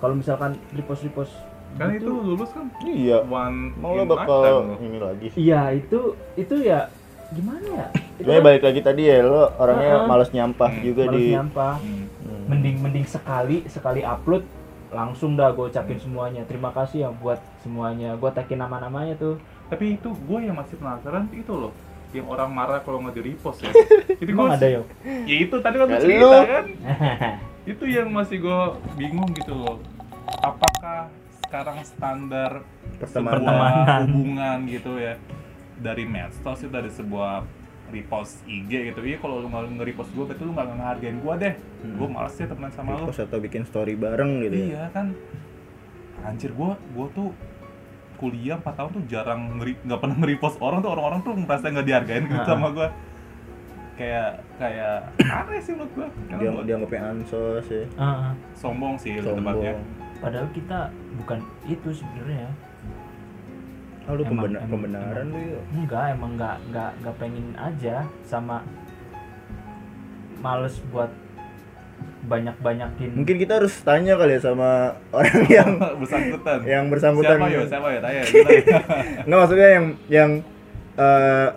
kalau 0.00 0.14
misalkan 0.14 0.50
repost 0.70 1.02
repost 1.02 1.32
kan 1.72 1.92
itu 1.92 2.08
lulus 2.08 2.50
kan 2.50 2.66
iya. 2.82 3.22
one 3.22 3.70
Mau 3.76 3.94
lo 3.94 4.02
bakal 4.04 4.40
lifetime 4.40 4.66
lo. 4.66 4.76
ini 4.82 4.98
lagi. 4.98 5.28
iya 5.34 5.60
itu 5.70 6.00
itu 6.34 6.54
ya 6.58 6.90
gimana 7.30 7.62
ya 7.70 7.86
itu 8.16 8.26
ya 8.28 8.40
balik 8.40 8.62
lagi 8.62 8.80
tadi 8.80 9.02
ya 9.04 9.22
lo 9.22 9.54
orangnya 9.54 9.94
Uh-uh. 9.96 10.08
males 10.08 10.30
nyampah 10.30 10.66
Hmm, 10.68 10.82
juga 10.82 11.02
males 11.04 11.14
di 11.14 11.24
nyampah 11.30 11.74
Hmm. 11.78 12.04
Hmm. 12.20 12.44
mending 12.48 12.76
mending 12.80 13.06
sekali 13.06 13.56
sekali 13.66 14.02
upload 14.02 14.42
langsung 14.90 15.38
dah 15.38 15.52
gue 15.52 15.64
ucapin 15.64 15.94
semuanya 15.96 16.42
terima 16.42 16.68
kasih 16.70 16.98
ya 17.00 17.10
buat 17.12 17.38
semuanya 17.60 18.16
gue 18.16 18.30
tagin 18.32 18.58
nama 18.58 18.80
namanya 18.80 19.14
tuh 19.14 19.38
tapi 19.68 19.94
itu 19.94 20.10
gue 20.10 20.38
yang 20.42 20.56
masih 20.56 20.74
penasaran 20.74 21.30
itu 21.30 21.52
loh 21.52 21.70
yang 22.10 22.26
orang 22.26 22.50
marah 22.50 22.82
kalau 22.82 22.98
nggak 22.98 23.14
di 23.14 23.30
repost 23.30 23.62
ya 23.62 23.70
itu 24.18 24.26
emang 24.28 24.50
gua- 24.50 24.58
ada 24.58 24.66
yo 24.68 24.82
ya 25.22 25.36
itu 25.38 25.54
tadi 25.56 25.76
kan 25.76 25.86
Ya, 25.88 25.98
cerita 26.00 26.38
kan 26.42 26.64
itu 27.64 27.84
yang 27.84 28.08
masih 28.08 28.40
gue 28.40 28.60
bingung 28.96 29.30
gitu 29.32 29.52
loh. 29.52 29.76
Apakah 30.40 31.10
sekarang 31.42 31.82
standar 31.82 32.62
Pertemanan. 32.96 33.42
sebuah 33.42 33.70
hubungan 34.06 34.58
gitu 34.66 34.92
ya? 34.96 35.14
Dari 35.76 36.04
medsos 36.04 36.60
itu 36.60 36.68
dari 36.68 36.88
sebuah 36.88 37.44
repost 37.90 38.46
IG 38.46 38.92
gitu. 38.92 39.00
Iya 39.02 39.18
kalau 39.18 39.42
lu 39.42 39.48
nggak 39.48 39.76
nge-repost 39.76 40.10
gue 40.12 40.24
berarti 40.24 40.42
lu 40.42 40.52
nggak 40.52 40.68
ngehargain 40.70 41.16
gue 41.18 41.34
deh. 41.38 41.54
Hmm. 41.80 41.96
gue 41.96 42.08
males 42.08 42.34
ya 42.34 42.46
temenan 42.46 42.70
sama 42.70 42.88
lu. 42.94 43.04
Repost 43.04 43.20
atau 43.22 43.38
bikin 43.38 43.62
story 43.64 43.94
bareng 43.94 44.44
gitu 44.44 44.54
ya. 44.54 44.64
iya 44.66 44.84
kan. 44.90 45.12
Anjir 46.22 46.52
gue 46.52 46.70
gue 46.94 47.06
tuh 47.12 47.28
kuliah 48.16 48.60
4 48.60 48.76
tahun 48.76 48.90
tuh 48.92 49.04
jarang 49.08 49.40
ngeri 49.56 49.80
nggak 49.80 49.98
pernah 49.98 50.16
nge-repost 50.16 50.56
orang 50.60 50.80
tuh. 50.80 50.92
Orang-orang 50.92 51.20
tuh 51.20 51.32
merasa 51.34 51.66
nggak 51.66 51.86
dihargain 51.86 52.24
gitu 52.24 52.40
Ah. 52.40 52.48
sama 52.48 52.68
gue 52.70 52.88
kayak 54.00 54.28
kayak 54.56 54.96
aneh 55.20 55.60
sih 55.60 55.72
menurut 55.72 55.92
gue 55.92 56.08
Dia 56.08 56.32
karena 56.32 56.50
gua 56.50 56.64
dianggapnya 56.64 57.00
ansos 57.06 57.66
ya. 57.66 57.84
Ah, 57.94 58.02
ah. 58.02 58.32
sombong 58.54 58.96
sih 58.96 59.20
Sombong. 59.20 59.76
padahal 60.16 60.48
kita 60.50 60.88
bukan 61.16 61.38
itu 61.64 61.88
sebenarnya 61.92 62.48
Ah, 64.02 64.16
lu 64.16 64.24
Emang- 64.24 64.42
pembena- 64.42 64.58
emang- 64.58 64.72
pembenaran 64.74 65.26
lu 65.28 65.38
yuk. 65.46 65.62
enggak 65.76 66.04
emang 66.10 66.30
nggak 66.34 66.56
nggak 66.66 66.90
nggak 66.98 67.14
pengen 67.16 67.46
aja 67.54 67.96
sama 68.22 68.64
males 70.36 70.80
buat 70.88 71.12
banyak 72.22 72.56
banyakin 72.58 73.10
Mungkin 73.14 73.36
kita 73.36 73.60
harus 73.60 73.76
tanya 73.78 74.14
kali 74.14 74.34
ya 74.34 74.42
sama 74.42 74.70
orang 75.10 75.40
yang 75.46 75.70
bersangkutan 76.00 76.58
yang 76.64 76.84
bersangkutan. 76.86 77.36
siapa 77.36 77.48
yo 77.50 77.60
siapa 77.66 77.88
ya 77.88 78.00
tanya 78.04 78.22
Nggak 79.24 79.38
maksudnya 79.38 79.68
yang 79.70 79.86
yang 80.08 80.30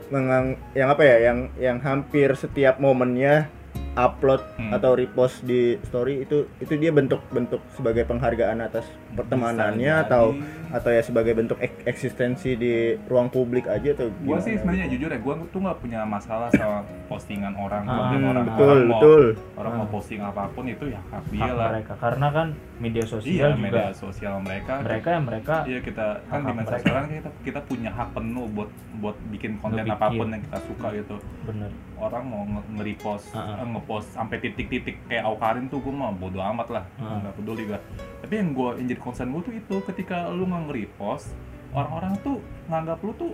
mengang, 0.10 0.56
yang 0.74 0.90
apa 0.94 1.04
ya? 1.04 1.18
Yang 1.32 1.40
yang 1.60 1.78
hampir 1.84 2.30
setiap 2.38 2.80
momennya 2.80 3.50
upload 3.96 4.42
Hmm. 4.56 4.72
atau 4.72 4.92
repost 4.94 5.42
di 5.42 5.62
story 5.84 6.22
itu 6.22 6.50
itu 6.58 6.74
dia 6.76 6.90
bentuk 6.90 7.22
bentuk 7.30 7.62
sebagai 7.70 8.04
penghargaan 8.04 8.60
atas 8.60 8.86
pertemanannya 9.14 9.94
Bisa 9.96 10.04
atau 10.04 10.24
jadi. 10.32 10.74
atau 10.74 10.90
ya 10.90 11.02
sebagai 11.02 11.34
bentuk 11.34 11.58
ek- 11.60 11.86
eksistensi 11.86 12.56
di 12.56 12.74
ruang 13.06 13.30
publik 13.30 13.66
aja 13.66 13.94
atau 13.94 14.10
Gua 14.20 14.36
gimana? 14.36 14.42
sih 14.42 14.54
sebenarnya 14.56 14.88
jujur 14.90 15.06
ya, 15.08 15.20
gua 15.20 15.34
tuh 15.46 15.60
nggak 15.60 15.78
punya 15.80 16.00
masalah 16.04 16.50
sama 16.50 16.82
postingan 17.06 17.54
orang, 17.54 17.86
Ah, 17.86 18.10
Hmm, 18.10 18.26
orang. 18.26 18.46
betul 18.48 18.66
orang 18.68 18.82
mau, 18.84 18.94
betul 18.96 19.24
Orang 19.54 19.74
mau 19.76 19.86
Ah. 19.86 19.92
posting 19.92 20.20
apa 20.20 20.44
pun 20.50 20.66
itu 20.66 20.86
ya 20.88 21.00
hak 21.08 21.24
dia 21.30 21.46
lah. 21.48 21.70
mereka 21.72 21.94
karena 21.96 22.28
kan 22.30 22.48
media 22.76 23.00
Iya, 23.00 23.12
sosial 23.12 23.50
juga 23.52 23.62
media 23.62 23.86
sosial 23.94 24.34
mereka. 24.40 24.74
mereka 24.82 25.08
ya 25.08 25.22
mereka 25.22 25.56
Iya 25.64 25.80
kita 25.80 26.06
kan 26.26 26.40
di 26.42 26.52
masa 26.52 26.58
mereka. 26.66 26.78
sekarang 26.80 27.06
kita 27.12 27.30
kita 27.44 27.60
punya 27.64 27.90
hak 27.90 28.10
penuh 28.12 28.46
buat 28.50 28.70
buat 28.96 29.16
bikin 29.30 29.52
konten 29.60 29.86
apa 29.86 30.08
pun 30.10 30.28
yang 30.28 30.42
kita 30.42 30.60
suka 30.64 30.88
gitu. 30.92 31.16
bener 31.44 31.70
Orang 31.96 32.24
mau 32.26 32.44
nge- 32.44 32.68
nge-repost, 32.74 33.32
Ah, 33.32 33.40
ah. 33.40 33.56
Nge-post 33.84 34.08
sampai 34.10 34.40
titik-titik 34.40 34.96
kayak 35.06 35.28
Aukarin 35.28 35.68
tuh 35.68 35.78
gue 35.78 35.92
mah 35.92 36.10
bodo 36.12 36.40
amat 36.40 36.68
lah, 36.72 36.84
Ah. 36.96 37.20
nggak 37.20 37.36
peduli 37.36 37.68
gue. 37.68 37.80
Tapi 38.18 38.34
yang 38.34 38.50
gue 38.52 38.70
yang 38.74 38.88
jadi 38.88 39.02
concern 39.02 39.28
gue 39.30 39.44
tuh 39.44 39.54
itu 39.54 39.76
ketika 39.86 40.28
lu 40.30 40.48
nggak 40.48 40.64
nge-repost 40.66 41.36
orang-orang 41.70 42.14
tuh 42.22 42.38
nganggap 42.64 43.02
lu 43.02 43.12
tuh 43.14 43.32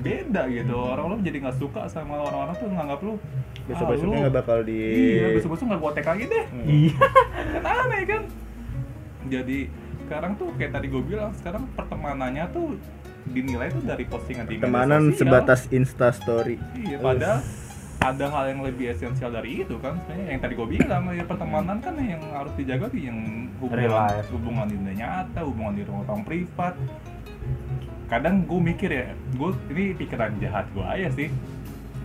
beda 0.00 0.46
gitu 0.48 0.72
Hmm. 0.72 0.92
orang-orang 0.94 1.20
jadi 1.20 1.36
nggak 1.42 1.58
suka 1.58 1.84
sama 1.84 2.16
orang-orang 2.16 2.54
tuh 2.54 2.68
nganggap 2.70 3.00
lu 3.02 3.14
besok 3.66 3.82
ah, 3.82 3.90
besoknya 3.90 4.08
lu- 4.08 4.22
nggak 4.22 4.36
bakal 4.36 4.58
di 4.62 4.78
iya 5.12 5.26
besok-besok 5.34 5.64
nggak 5.66 5.80
gue 5.80 5.90
tag 5.92 6.06
lagi 6.06 6.24
deh 6.24 6.44
Hmm. 6.46 6.66
iya 6.66 6.94
kan 7.52 7.62
aneh 7.82 8.02
kan 8.06 8.22
jadi 9.26 9.58
sekarang 10.00 10.32
tuh 10.34 10.48
kayak 10.54 10.72
tadi 10.72 10.86
gue 10.86 11.02
bilang 11.02 11.30
sekarang 11.34 11.66
pertemanannya 11.72 12.44
tuh 12.48 12.78
dinilai 13.26 13.68
tuh 13.68 13.82
dari 13.84 14.04
postingan 14.04 14.44
di 14.44 14.54
media 14.54 14.64
Temanan 14.64 15.02
sosial. 15.04 15.18
sebatas 15.20 15.60
Insta 15.68 16.08
Story. 16.10 16.56
iya 16.78 16.96
padahal 16.96 17.42
ada 18.00 18.26
hal 18.32 18.44
yang 18.56 18.60
lebih 18.64 18.96
esensial 18.96 19.28
dari 19.28 19.60
itu 19.60 19.76
kan 19.76 20.00
sebenarnya 20.04 20.26
yang 20.32 20.40
tadi 20.40 20.54
gue 20.56 20.68
bilang 20.72 21.02
ya 21.12 21.24
pertemanan 21.28 21.76
kan 21.84 21.92
yang 22.00 22.24
harus 22.32 22.52
dijaga 22.56 22.88
tuh 22.88 22.96
yang 22.96 23.18
hubungan 23.60 24.08
hubungan 24.32 24.66
di 24.72 24.74
dunia 24.80 24.96
nyata 25.04 25.40
hubungan 25.44 25.72
di 25.76 25.82
ruang 25.84 26.22
privat. 26.24 26.74
Kadang 28.08 28.48
gue 28.48 28.60
mikir 28.60 28.90
ya 28.90 29.06
gue 29.36 29.50
ini 29.76 29.84
pikiran 30.00 30.32
jahat 30.40 30.64
gue 30.72 30.80
aja 30.80 31.08
sih. 31.12 31.28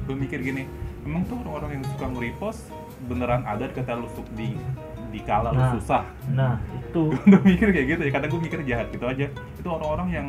Gue 0.04 0.16
mikir 0.20 0.44
gini 0.44 0.68
emang 1.08 1.24
tuh 1.32 1.40
orang-orang 1.48 1.80
yang 1.80 1.86
suka 1.96 2.06
nge-repost 2.12 2.62
beneran 3.08 3.42
ada 3.48 3.70
ketika 3.72 3.96
lu 3.96 4.12
di 4.36 4.58
di 5.16 5.20
kala 5.24 5.56
lu 5.56 5.64
Nah. 5.64 5.72
susah? 5.80 6.04
nah 6.36 6.60
itu. 6.76 7.16
Gue 7.32 7.40
mikir 7.46 7.72
kayak 7.72 7.88
gitu 7.88 8.02
ya 8.04 8.12
kadang 8.12 8.30
gue 8.36 8.42
mikir 8.44 8.60
jahat 8.68 8.88
gitu 8.92 9.06
aja. 9.08 9.32
Itu 9.56 9.68
orang-orang 9.72 10.08
yang 10.12 10.28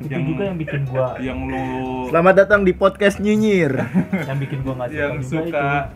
itu 0.00 0.20
juga 0.24 0.42
yang 0.44 0.56
bikin 0.56 0.80
gua 0.84 1.08
yang 1.18 1.38
lu 1.42 2.06
Selamat 2.08 2.34
datang 2.38 2.60
di 2.62 2.72
podcast 2.72 3.18
nyinyir. 3.18 3.72
yang 4.28 4.38
bikin 4.38 4.58
gua 4.60 4.74
nggak 4.76 4.88
suka 4.88 5.00
yang 5.00 5.14
juga 5.14 5.28
suka 5.28 5.66
itu. 5.66 5.94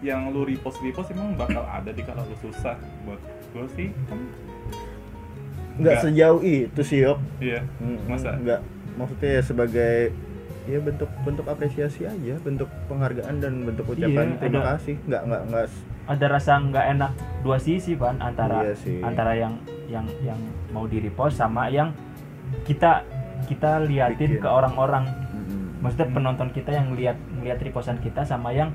yang 0.00 0.20
lu 0.28 0.40
repost 0.42 0.78
repost 0.80 1.08
emang 1.10 1.34
bakal 1.34 1.62
ada 1.62 1.90
di 1.90 2.02
kala 2.02 2.22
lu 2.22 2.36
susah 2.40 2.74
buat 3.02 3.18
gue 3.48 3.64
sih 3.74 3.88
kan 4.06 4.20
Nggak 5.76 5.96
sejauh 6.02 6.40
itu 6.40 6.80
sih 6.82 6.98
Yok. 7.00 7.18
iya 7.38 7.62
Masa? 8.04 8.34
Nggak. 8.34 8.60
Maksudnya 8.94 9.30
ya 9.30 9.42
sebagai 9.42 9.94
ya 10.66 10.78
bentuk 10.78 11.06
bentuk 11.22 11.46
apresiasi 11.46 12.02
aja, 12.04 12.34
bentuk 12.38 12.66
penghargaan 12.86 13.38
dan 13.38 13.62
bentuk 13.62 13.86
ucapan 13.88 14.26
Iya, 14.28 14.38
terima 14.38 14.58
ada- 14.60 14.68
kasih. 14.76 14.94
Nggak 15.02 15.22
nggak 15.24 15.42
nggak 15.48 15.64
ada 16.08 16.26
rasa 16.26 16.52
nggak 16.58 16.86
enak 16.90 17.12
dua 17.40 17.56
sisi 17.56 17.92
pan 17.92 18.18
antara 18.18 18.64
Iya 18.64 18.74
sih. 18.76 18.98
antara 19.00 19.32
yang 19.32 19.54
yang 19.86 20.04
yang 20.20 20.38
mau 20.68 20.84
di 20.84 20.98
repost 20.98 21.36
sama 21.36 21.68
yang 21.68 21.94
kita 22.64 23.06
kita 23.46 23.84
liatin 23.86 24.36
Bikin. 24.36 24.42
ke 24.42 24.48
orang-orang 24.48 25.28
maksudnya 25.78 26.10
penonton 26.10 26.48
kita 26.50 26.74
yang 26.74 26.90
lihat 26.98 27.16
melihat 27.38 27.58
repostan 27.62 28.02
kita 28.02 28.26
sama 28.26 28.50
yang 28.50 28.74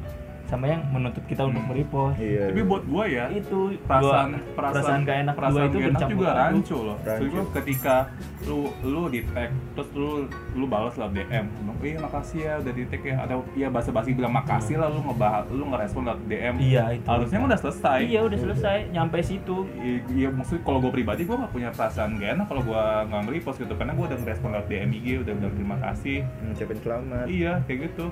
sama 0.53 0.65
yang 0.67 0.81
menuntut 0.87 1.25
kita 1.25 1.43
untuk 1.43 1.63
merepost. 1.63 2.15
Iya. 2.15 2.45
tapi 2.47 2.61
buat 2.63 2.83
gue 2.83 3.05
ya 3.09 3.25
itu 3.27 3.59
perasaan 3.81 4.29
gua- 4.29 4.53
perasaan 4.53 4.73
perasaan 4.75 4.99
gak 5.01 5.17
enak 5.19 5.33
perasaan 5.33 5.63
itu 5.63 5.73
gak 5.73 5.81
enak 5.83 5.91
bercampur 5.91 6.13
juga 6.15 6.29
rancu 6.35 6.77
loh. 6.79 6.97
Rancu. 6.99 7.25
Gua 7.27 7.43
ketika 7.53 7.95
lu 8.43 8.59
lu 8.83 9.01
di 9.07 9.21
tag 9.25 9.49
terus 9.73 9.89
lu 9.91 10.09
lu 10.53 10.65
balas 10.65 10.93
lah 10.93 11.07
DM 11.07 11.45
bilang 11.49 11.77
iya 11.81 11.97
makasih 11.97 12.39
ya 12.39 12.53
udah 12.59 12.71
di 12.71 12.83
tag 12.85 13.01
ya. 13.01 13.15
Atau 13.19 13.37
iya 13.53 13.67
basa 13.67 13.89
basi 13.89 14.09
bilang 14.11 14.31
makasih 14.31 14.75
lah 14.75 14.87
lu 14.87 15.01
ngebahas 15.01 15.45
lu 15.49 15.63
ngerespon 15.65 16.01
lewat 16.03 16.21
DM 16.23 16.55
iya 16.59 16.83
itu. 16.91 17.05
Harusnya 17.05 17.37
kan 17.37 17.47
udah 17.47 17.59
selesai. 17.59 17.99
Iya 18.03 18.21
udah 18.21 18.39
selesai. 18.39 18.77
Nyampe 18.89 19.17
situ. 19.19 19.57
I- 19.75 20.05
Iya 20.13 20.29
maksud 20.29 20.61
kalau 20.61 20.77
gue 20.79 20.91
pribadi 20.91 21.23
gue 21.23 21.33
gak 21.33 21.49
punya 21.49 21.69
perasaan 21.69 22.15
gak 22.15 22.29
enak 22.33 22.45
kalau 22.45 22.61
gue 22.61 22.81
nggak 23.03 23.21
nge-repost 23.23 23.57
gitu. 23.57 23.73
Karena 23.73 23.91
gue 23.91 24.05
udah 24.05 24.19
ngerespon 24.19 24.49
lewat 24.51 24.67
DM 24.67 24.91
IG 24.93 25.07
udah 25.19 25.33
bilang 25.33 25.53
terima 25.53 25.77
kasih. 25.81 26.17
Ngucapin 26.43 26.77
selamat. 26.77 27.25
iya 27.25 27.53
kayak 27.63 27.79
gitu 27.85 28.05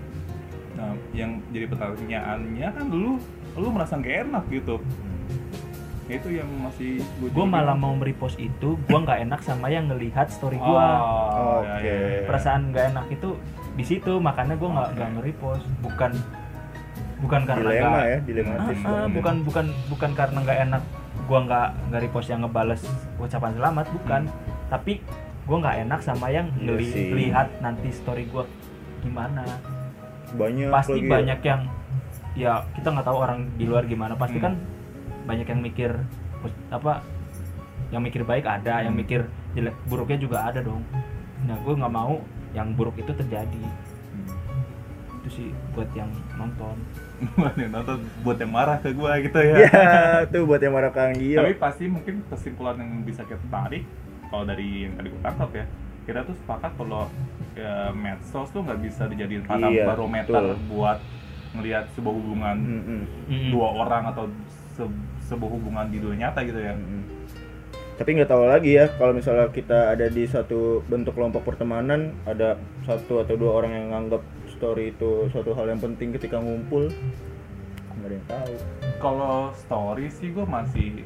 nah 0.74 0.92
yang 1.12 1.40
jadi 1.50 1.66
pertanyaannya 1.68 2.68
kan 2.70 2.86
lu 2.88 3.20
lu 3.54 3.68
merasa 3.70 3.96
gak 3.96 4.26
enak 4.26 4.44
gitu 4.48 4.80
itu 6.08 6.28
yang 6.30 6.50
masih 6.60 7.00
gue 7.20 7.30
gue 7.32 7.46
malah 7.46 7.72
mau 7.74 7.96
merepost 7.96 8.36
itu 8.36 8.76
gue 8.76 9.00
nggak 9.00 9.24
enak 9.24 9.40
sama 9.40 9.72
yang 9.72 9.88
ngelihat 9.88 10.28
story 10.28 10.60
gue 10.60 10.68
oh, 10.68 11.64
Oke. 11.64 11.80
ya, 11.80 11.88
ya, 11.88 11.96
ya. 11.96 12.22
perasaan 12.28 12.68
nggak 12.68 12.86
enak 12.92 13.06
itu 13.10 13.30
di 13.72 13.84
situ 13.86 14.20
makanya 14.20 14.60
gue 14.60 14.68
nggak 14.68 14.88
Oke. 14.88 14.96
nggak 14.98 15.10
nge-repost 15.16 15.66
bukan 15.80 16.12
bukan 17.22 17.42
karena 17.46 17.70
Dilema 17.70 17.86
nggak- 17.88 18.10
ya, 18.10 18.20
dilematis. 18.20 18.78
Ah, 18.82 18.90
ah, 18.90 19.08
bukan 19.08 19.36
bukan 19.46 19.66
bukan 19.88 20.12
karena 20.12 20.38
nggak 20.42 20.60
enak 20.66 20.84
gua 21.30 21.40
nggak 21.46 21.68
nggak 21.88 22.02
repost 22.02 22.28
yang 22.28 22.42
ngebales 22.42 22.82
ucapan 23.16 23.52
selamat 23.56 23.86
bukan 23.94 24.22
tapi 24.68 24.94
gua 25.46 25.58
nggak 25.62 25.78
enak 25.86 26.00
sama 26.02 26.28
yang 26.28 26.50
Iya 26.52 26.66
ngeli- 26.68 26.92
sih. 26.92 27.08
lihat 27.14 27.48
nanti 27.62 27.88
story 27.94 28.26
gua 28.26 28.44
gimana 29.00 29.46
Banyak 30.34 30.70
pasti 30.70 30.94
lagi 30.94 31.04
ya. 31.04 31.12
banyak 31.12 31.40
yang 31.42 31.62
ya 32.32 32.52
kita 32.72 32.88
nggak 32.90 33.04
tahu 33.04 33.18
orang 33.20 33.40
di 33.54 33.66
luar 33.66 33.84
gimana 33.84 34.16
pasti 34.16 34.36
Hmm. 34.36 34.46
kan 34.46 34.54
banyak 35.24 35.46
yang 35.46 35.62
mikir 35.62 35.92
apa 36.70 37.04
yang 37.90 38.02
mikir 38.02 38.24
baik 38.24 38.44
ada 38.44 38.80
yang 38.80 38.94
Hmm. 38.94 39.02
mikir 39.02 39.22
jelek 39.52 39.76
buruknya 39.86 40.18
juga 40.18 40.38
ada 40.44 40.60
dong 40.60 40.80
nah 41.42 41.58
gue 41.58 41.74
nggak 41.74 41.92
mau 41.92 42.24
yang 42.52 42.72
buruk 42.72 42.96
itu 42.96 43.12
terjadi 43.12 43.64
itu 45.14 45.30
sih 45.30 45.50
buat 45.72 45.92
yang 45.92 46.10
nonton 46.34 46.76
buat 47.36 47.54
yang 47.54 47.72
nonton 47.72 47.98
buat 48.22 48.38
yang 48.38 48.50
marah 48.50 48.80
ke 48.80 48.90
gue 48.90 49.12
gitu 49.22 49.40
ya 49.40 49.56
Ya, 49.62 49.92
tuh 50.26 50.44
buat 50.44 50.58
yang 50.58 50.72
marah 50.72 50.90
Kang 50.90 51.14
Gio. 51.14 51.38
tapi 51.38 51.54
pasti 51.56 51.86
mungkin 51.86 52.26
kesimpulan 52.26 52.76
yang 52.76 53.04
bisa 53.04 53.22
kita 53.24 53.44
tarik 53.46 53.86
kalau 54.26 54.44
dari 54.44 54.88
yang 54.88 54.96
tadi 54.96 55.08
gue 55.10 55.22
tangkap 55.22 55.52
ya 55.54 55.66
kita 56.02 56.20
tuh 56.24 56.36
sepakat 56.36 56.72
kalau 56.74 57.06
ya, 57.54 57.92
medsos 57.92 58.48
tuh 58.50 58.62
nggak 58.62 58.80
bisa 58.80 59.06
dijadiin 59.06 59.44
panah 59.44 59.68
Iya, 59.68 59.86
barometer 59.88 60.32
betul. 60.32 60.58
buat 60.68 61.00
ngelihat 61.52 61.86
sebuah 61.92 62.14
hubungan 62.14 62.58
Mm-mm. 62.58 63.02
dua 63.52 63.68
orang 63.78 64.04
atau 64.08 64.26
se- 64.72 64.98
sebuah 65.26 65.52
hubungan 65.52 65.86
di 65.88 66.00
dunia 66.00 66.28
nyata 66.28 66.42
gitu 66.42 66.58
ya 66.58 66.72
Mm-mm. 66.72 67.04
Tapi 67.92 68.18
nggak 68.18 68.30
tahu 68.30 68.44
lagi 68.46 68.72
ya 68.74 68.90
kalau 68.92 69.14
misalnya 69.14 69.46
kita 69.48 69.92
ada 69.92 70.08
di 70.08 70.26
satu 70.26 70.82
bentuk 70.84 71.14
kelompok 71.14 71.46
pertemanan, 71.46 72.18
ada 72.24 72.56
satu 72.82 73.22
atau 73.22 73.36
dua 73.36 73.52
orang 73.54 73.72
yang 73.74 73.88
nganggap 73.90 74.24
story 74.50 74.90
itu 74.90 75.30
suatu 75.30 75.52
hal 75.52 75.68
yang 75.68 75.78
penting 75.78 76.10
ketika 76.12 76.36
ngumpul, 76.36 76.90
nggak 77.92 78.02
ada 78.02 78.16
yang 78.16 78.26
tahu. 78.26 78.54
kalau 78.98 79.38
story 79.56 80.10
sih 80.10 80.30
gue 80.30 80.42
masih 80.42 81.06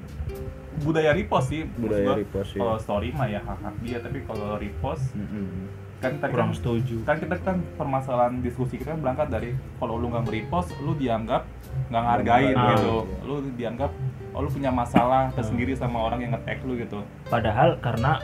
budaya 0.78 1.12
repost 1.12 1.48
sih 1.50 1.68
Budaya 1.76 2.16
repost, 2.16 2.52
iya. 2.54 2.60
kalau 2.60 2.76
story 2.78 3.08
mah 3.12 3.28
ya 3.28 3.40
hak 3.40 3.60
hak 3.60 3.76
dia 3.82 3.98
tapi 4.00 4.24
kalau 4.24 4.56
repost 4.56 5.12
Mm-mm. 5.16 5.68
Kan 6.06 6.14
tadi 6.18 6.32
kurang 6.32 6.52
kan, 6.52 6.58
setuju 6.58 6.96
kan 7.04 7.16
kita 7.18 7.36
kan 7.40 7.58
permasalahan 7.76 8.34
diskusi 8.40 8.74
kita 8.76 8.94
kan 8.94 9.02
berangkat 9.02 9.28
dari 9.28 9.50
kalau 9.76 9.96
lu 9.96 10.08
nggak 10.08 10.26
repost 10.28 10.70
lu 10.80 10.94
dianggap 10.94 11.44
nggak 11.90 12.04
ngargain 12.04 12.54
Nggak 12.54 12.70
gitu 12.72 12.94
ngargain, 13.02 13.26
lu 13.26 13.36
dianggap 13.54 13.92
oh 14.32 14.40
lu 14.40 14.50
punya 14.50 14.70
masalah 14.70 15.32
tersendiri 15.32 15.74
sama 15.74 15.98
orang 16.02 16.20
yang 16.22 16.32
nge-tag 16.34 16.60
lu 16.64 16.76
gitu 16.76 17.00
padahal 17.28 17.80
karena 17.80 18.20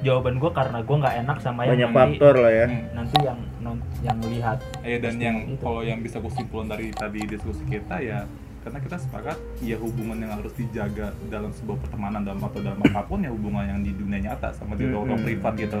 jawaban 0.00 0.38
gue 0.38 0.50
karena 0.50 0.78
gue 0.80 0.96
nggak 0.96 1.16
enak 1.26 1.36
sama 1.40 1.60
yang 1.64 1.74
Banyak 1.76 1.90
faktor 1.92 2.34
lah 2.38 2.52
ya. 2.54 2.66
Hmm. 2.70 2.84
nanti 2.94 3.16
yang 3.20 3.38
non- 3.58 3.84
yang 4.00 4.18
lihat 4.22 4.58
Eh 4.80 4.96
dan 4.96 5.18
yang 5.18 5.36
itu. 5.50 5.60
kalau 5.60 5.82
yang 5.82 5.98
bisa 6.00 6.22
gue 6.22 6.30
simpulkan 6.30 6.70
dari 6.70 6.94
tadi 6.94 7.20
diskusi 7.26 7.66
kita 7.66 7.98
ya 7.98 8.22
karena 8.62 8.78
kita 8.82 8.98
sepakat 8.98 9.38
ya 9.62 9.78
hubungan 9.78 10.18
yang 10.18 10.32
harus 10.32 10.50
dijaga 10.54 11.14
dalam 11.26 11.50
sebuah 11.50 11.78
pertemanan 11.82 12.22
dalam 12.22 12.42
atau 12.42 12.58
dalam 12.58 12.78
apa 12.80 13.02
pun 13.04 13.22
ya 13.22 13.30
hubungan 13.30 13.62
yang 13.62 13.80
di 13.80 13.94
dunia 13.94 14.18
nyata 14.22 14.50
sama 14.52 14.74
di 14.74 14.86
ruang 14.86 15.06
Mm-mm. 15.06 15.22
privat 15.22 15.54
gitu. 15.54 15.80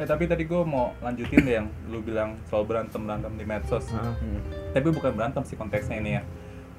Eh 0.00 0.06
tapi 0.08 0.24
tadi 0.24 0.48
gue 0.48 0.62
mau 0.64 0.96
lanjutin 1.04 1.40
deh 1.44 1.54
yang 1.60 1.68
lu 1.92 2.00
bilang 2.00 2.36
soal 2.48 2.64
berantem 2.64 3.04
berantem 3.04 3.32
di 3.36 3.44
medsos. 3.44 3.84
Heeh. 3.92 4.14
Hmm. 4.16 4.40
Tapi 4.72 4.88
bukan 4.88 5.12
berantem 5.12 5.42
sih 5.44 5.56
konteksnya 5.58 6.00
ini 6.00 6.10
ya. 6.16 6.22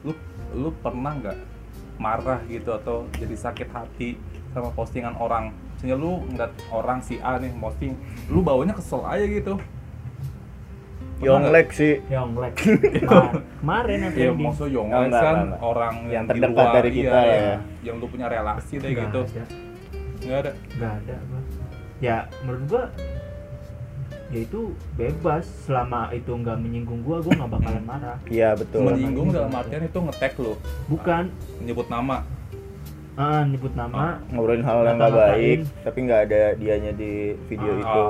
Lu 0.02 0.12
lu 0.52 0.74
pernah 0.82 1.14
nggak 1.14 1.38
marah 2.02 2.42
gitu 2.50 2.74
atau 2.74 3.06
jadi 3.14 3.38
sakit 3.38 3.70
hati 3.70 4.18
sama 4.52 4.74
postingan 4.74 5.14
orang? 5.22 5.54
Misalnya 5.78 5.98
lu 6.02 6.12
ngeliat 6.30 6.54
orang 6.74 7.02
si 7.02 7.22
A 7.22 7.38
nih 7.38 7.54
posting, 7.58 7.94
lu 8.30 8.42
bawanya 8.42 8.74
kesel 8.74 9.06
aja 9.06 9.26
gitu. 9.26 9.58
Yonglek 11.22 11.70
sih. 11.70 12.02
Yonglek 12.10 12.58
Kemar- 13.06 13.46
kemarin 13.62 13.98
yang 14.10 14.14
Ya 14.18 14.32
maksud 14.34 14.74
Yonglek 14.74 15.14
enggak, 15.14 15.22
kan 15.22 15.36
enggak, 15.38 15.46
enggak. 15.46 15.62
orang 15.62 15.96
Yang 15.96 16.10
yang, 16.10 16.24
di 16.26 16.30
terdekat 16.34 16.66
luar, 16.66 16.74
dari 16.74 16.90
kita 16.90 17.06
iya, 17.14 17.22
ya. 17.22 17.38
yang, 17.38 17.62
yang 17.86 17.96
lu 18.02 18.06
punya 18.10 18.26
relasi 18.26 18.74
deh 18.82 18.90
gitu. 18.90 19.22
ada. 19.22 19.46
Nggak 20.26 20.38
ada. 20.42 20.52
nggak 20.74 20.94
ada. 20.98 21.16
Ya 22.02 22.26
menurut 22.42 22.64
gua 22.68 22.84
ya 24.32 24.40
itu 24.42 24.62
bebas. 24.96 25.46
Selama 25.68 26.10
itu 26.12 26.32
nggak 26.32 26.58
menyinggung 26.58 27.04
gua 27.04 27.22
gua 27.22 27.34
nggak 27.38 27.52
bakalan 27.52 27.84
marah. 27.86 28.18
Iya 28.28 28.58
betul. 28.58 28.88
menyinggung 28.88 29.30
dalam 29.30 29.52
artian 29.52 29.84
itu 29.84 30.00
ngetek 30.00 30.34
lu. 30.40 30.54
Bukan. 30.90 31.30
Nyebut 31.62 31.88
nama. 31.88 32.26
Ah 33.14 33.44
nyebut 33.44 33.76
nama. 33.76 34.18
Ngobrolin 34.32 34.64
hal 34.64 34.88
yang 34.88 34.98
nggak 34.98 35.14
baik, 35.14 35.60
tapi 35.84 35.98
nggak 36.08 36.22
ada 36.26 36.42
dianya 36.56 36.92
di 36.92 37.36
video 37.48 37.72
Ah. 37.76 37.80
itu. 37.80 38.06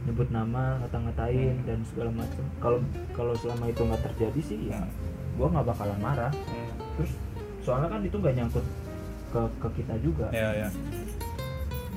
nyebut 0.00 0.32
nama 0.32 0.80
ngata-ngatain 0.80 1.60
dan 1.68 1.84
segala 1.84 2.08
macam 2.10 2.40
kalau 2.56 2.80
kalau 3.12 3.36
selama 3.36 3.68
itu 3.68 3.84
nggak 3.84 4.00
terjadi 4.00 4.40
sih 4.40 4.58
ya 4.72 4.80
gua 5.36 5.52
nggak 5.52 5.66
bakalan 5.68 6.00
marah. 6.00 6.32
Hmm. 6.48 6.72
terus 6.96 7.12
soalnya 7.60 7.92
kan 7.92 8.00
itu 8.00 8.16
nggak 8.16 8.34
nyangkut 8.34 8.64
ke 9.30 9.42
ke 9.60 9.68
kita 9.76 9.94
juga. 10.00 10.26
Ya 10.32 10.48
ya 10.56 10.68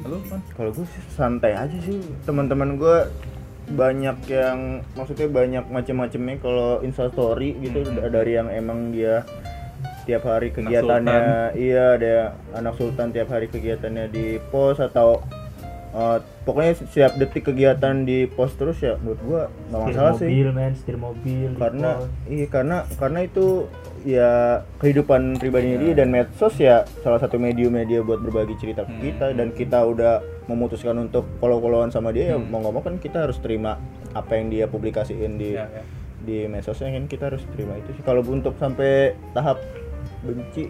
lu 0.02 0.18
kan 0.28 0.40
Kalau 0.54 0.70
gue 0.74 0.86
sih 0.86 1.04
santai 1.10 1.54
aja 1.54 1.78
sih. 1.80 2.02
Teman-teman 2.26 2.76
gue 2.76 2.98
banyak 3.64 4.18
yang 4.28 4.84
maksudnya 4.92 5.32
banyak 5.32 5.64
macam-macamnya 5.72 6.36
kalau 6.38 6.84
instastory 6.84 7.56
gitu 7.64 7.80
Hmm. 7.88 8.12
dari 8.12 8.32
yang 8.36 8.52
emang 8.52 8.92
dia 8.92 9.24
tiap 10.04 10.28
hari 10.28 10.52
kegiatannya 10.52 11.56
iya 11.56 11.96
ada 11.96 12.16
anak 12.52 12.76
sultan 12.76 13.16
tiap 13.16 13.32
hari 13.32 13.48
kegiatannya 13.48 14.12
di 14.12 14.36
post 14.52 14.84
atau 14.84 15.24
uh, 15.94 16.18
pokoknya 16.44 16.74
setiap 16.76 17.16
detik 17.16 17.46
kegiatan 17.46 18.04
di 18.04 18.26
post 18.28 18.58
terus 18.58 18.78
ya 18.78 18.98
menurut 19.00 19.22
gua 19.24 19.42
nggak 19.70 19.82
masalah 19.88 20.14
sih 20.18 20.28
mobil 20.28 20.50
men 20.52 20.74
setir 20.74 20.98
mobil 20.98 21.48
di 21.50 21.60
karena 21.60 21.90
pos. 21.96 22.10
iya 22.28 22.48
karena 22.50 22.78
karena 22.98 23.20
itu 23.24 23.46
ya 24.04 24.32
kehidupan 24.78 25.40
pribadinya 25.40 25.80
Iya. 25.80 25.84
dia 25.88 25.94
dan 25.96 26.08
medsos 26.12 26.56
ya 26.60 26.76
salah 27.00 27.18
satu 27.18 27.40
medium-media 27.40 28.04
buat 28.04 28.20
berbagi 28.20 28.60
cerita 28.60 28.84
ke 28.84 28.92
Hmm. 28.92 29.00
kita 29.02 29.26
dan 29.32 29.48
kita 29.50 29.80
udah 29.80 30.14
memutuskan 30.46 31.00
untuk 31.00 31.24
follow-followan 31.40 31.88
sama 31.88 32.12
dia 32.12 32.34
ya 32.34 32.38
Hmm. 32.38 32.52
mau 32.52 32.60
nggak 32.60 32.74
mau 32.74 32.84
kan 32.84 33.00
kita 33.00 33.24
harus 33.24 33.40
terima 33.40 33.80
apa 34.12 34.36
yang 34.36 34.52
dia 34.52 34.68
publikasiin 34.68 35.40
di 35.40 35.56
ya, 35.56 35.72
ya. 35.72 35.84
di 36.20 36.38
medsosnya 36.46 36.92
kan 36.92 37.08
kita 37.08 37.32
harus 37.32 37.48
terima 37.52 37.80
itu 37.80 37.96
sih 37.96 38.04
kalau 38.04 38.20
untuk 38.28 38.60
sampai 38.60 39.16
tahap 39.32 39.64
benci 40.20 40.68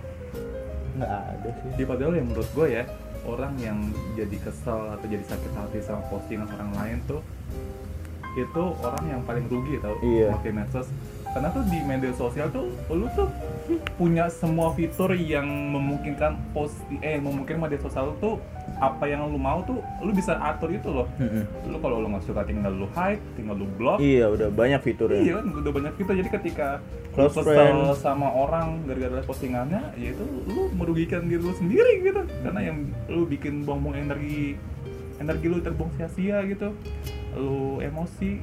nggak 0.94 1.10
ada 1.10 1.50
sih 1.52 1.68
Jadi 1.74 1.84
padahal 1.84 2.14
yang 2.14 2.28
menurut 2.30 2.50
gue 2.54 2.68
ya 2.70 2.84
orang 3.26 3.54
yang 3.58 3.80
jadi 4.14 4.38
kesel 4.38 4.92
atau 4.92 5.06
jadi 5.06 5.24
sakit 5.24 5.52
hati 5.54 5.80
sama 5.80 6.04
postingan 6.08 6.48
orang 6.50 6.72
lain 6.74 6.98
tuh 7.04 7.22
itu 8.34 8.64
orang 8.80 9.06
yang 9.08 9.22
paling 9.22 9.46
rugi 9.46 9.78
tau 9.78 9.94
Iya. 10.02 10.34
pakai 10.34 10.52
medsos. 10.52 10.90
Karena 11.34 11.50
tuh 11.50 11.66
di 11.66 11.82
media 11.82 12.14
sosial 12.14 12.50
tuh 12.50 12.70
lu 12.90 13.10
tuh 13.12 13.26
punya 13.96 14.30
semua 14.30 14.70
fitur 14.72 15.10
yang 15.12 15.46
memungkinkan 15.46 16.38
post 16.50 16.78
eh 17.00 17.18
memungkinkan 17.18 17.58
media 17.60 17.80
sosial 17.80 18.14
tuh 18.18 18.38
apa 18.78 19.06
yang 19.06 19.26
lu 19.26 19.38
mau 19.38 19.62
tuh 19.64 19.82
lu 20.00 20.14
bisa 20.14 20.34
atur 20.36 20.70
itu 20.70 20.90
loh. 20.90 21.06
Lu 21.64 21.78
kalau 21.78 22.02
lu 22.02 22.10
nggak 22.10 22.22
suka 22.24 22.42
tinggal 22.44 22.70
lu 22.70 22.86
hide 22.92 23.22
tinggal 23.34 23.54
lu 23.54 23.66
block. 23.72 23.98
Iya 23.98 24.30
udah 24.30 24.50
banyak 24.50 24.82
fiturnya. 24.82 25.22
Iya 25.22 25.34
kan 25.36 25.46
udah 25.56 25.72
banyak 25.72 25.94
fitur. 25.94 26.14
Jadi 26.16 26.30
ketika 26.32 26.68
Close 27.14 27.38
friend. 27.46 27.94
sama 28.02 28.26
orang 28.26 28.90
gara-gara 28.90 29.22
postingannya 29.22 29.94
ya 30.02 30.18
itu 30.18 30.26
lu 30.50 30.74
merugikan 30.74 31.30
diri 31.30 31.42
lu 31.46 31.54
sendiri 31.54 32.02
gitu. 32.02 32.26
Karena 32.42 32.74
yang 32.74 32.90
lu 33.06 33.30
bikin 33.30 33.62
buang-buang 33.62 34.10
energi 34.10 34.58
energi 35.22 35.46
lu 35.46 35.62
terbuang 35.62 35.94
sia-sia 35.94 36.42
gitu. 36.50 36.74
Lu 37.38 37.78
emosi. 37.86 38.42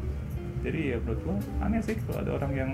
Jadi 0.62 0.80
ya 0.94 0.96
menurut 1.02 1.20
gua 1.26 1.36
aneh 1.66 1.82
sih 1.82 1.98
kalau 2.06 2.22
ada 2.22 2.30
orang 2.36 2.52
yang 2.54 2.70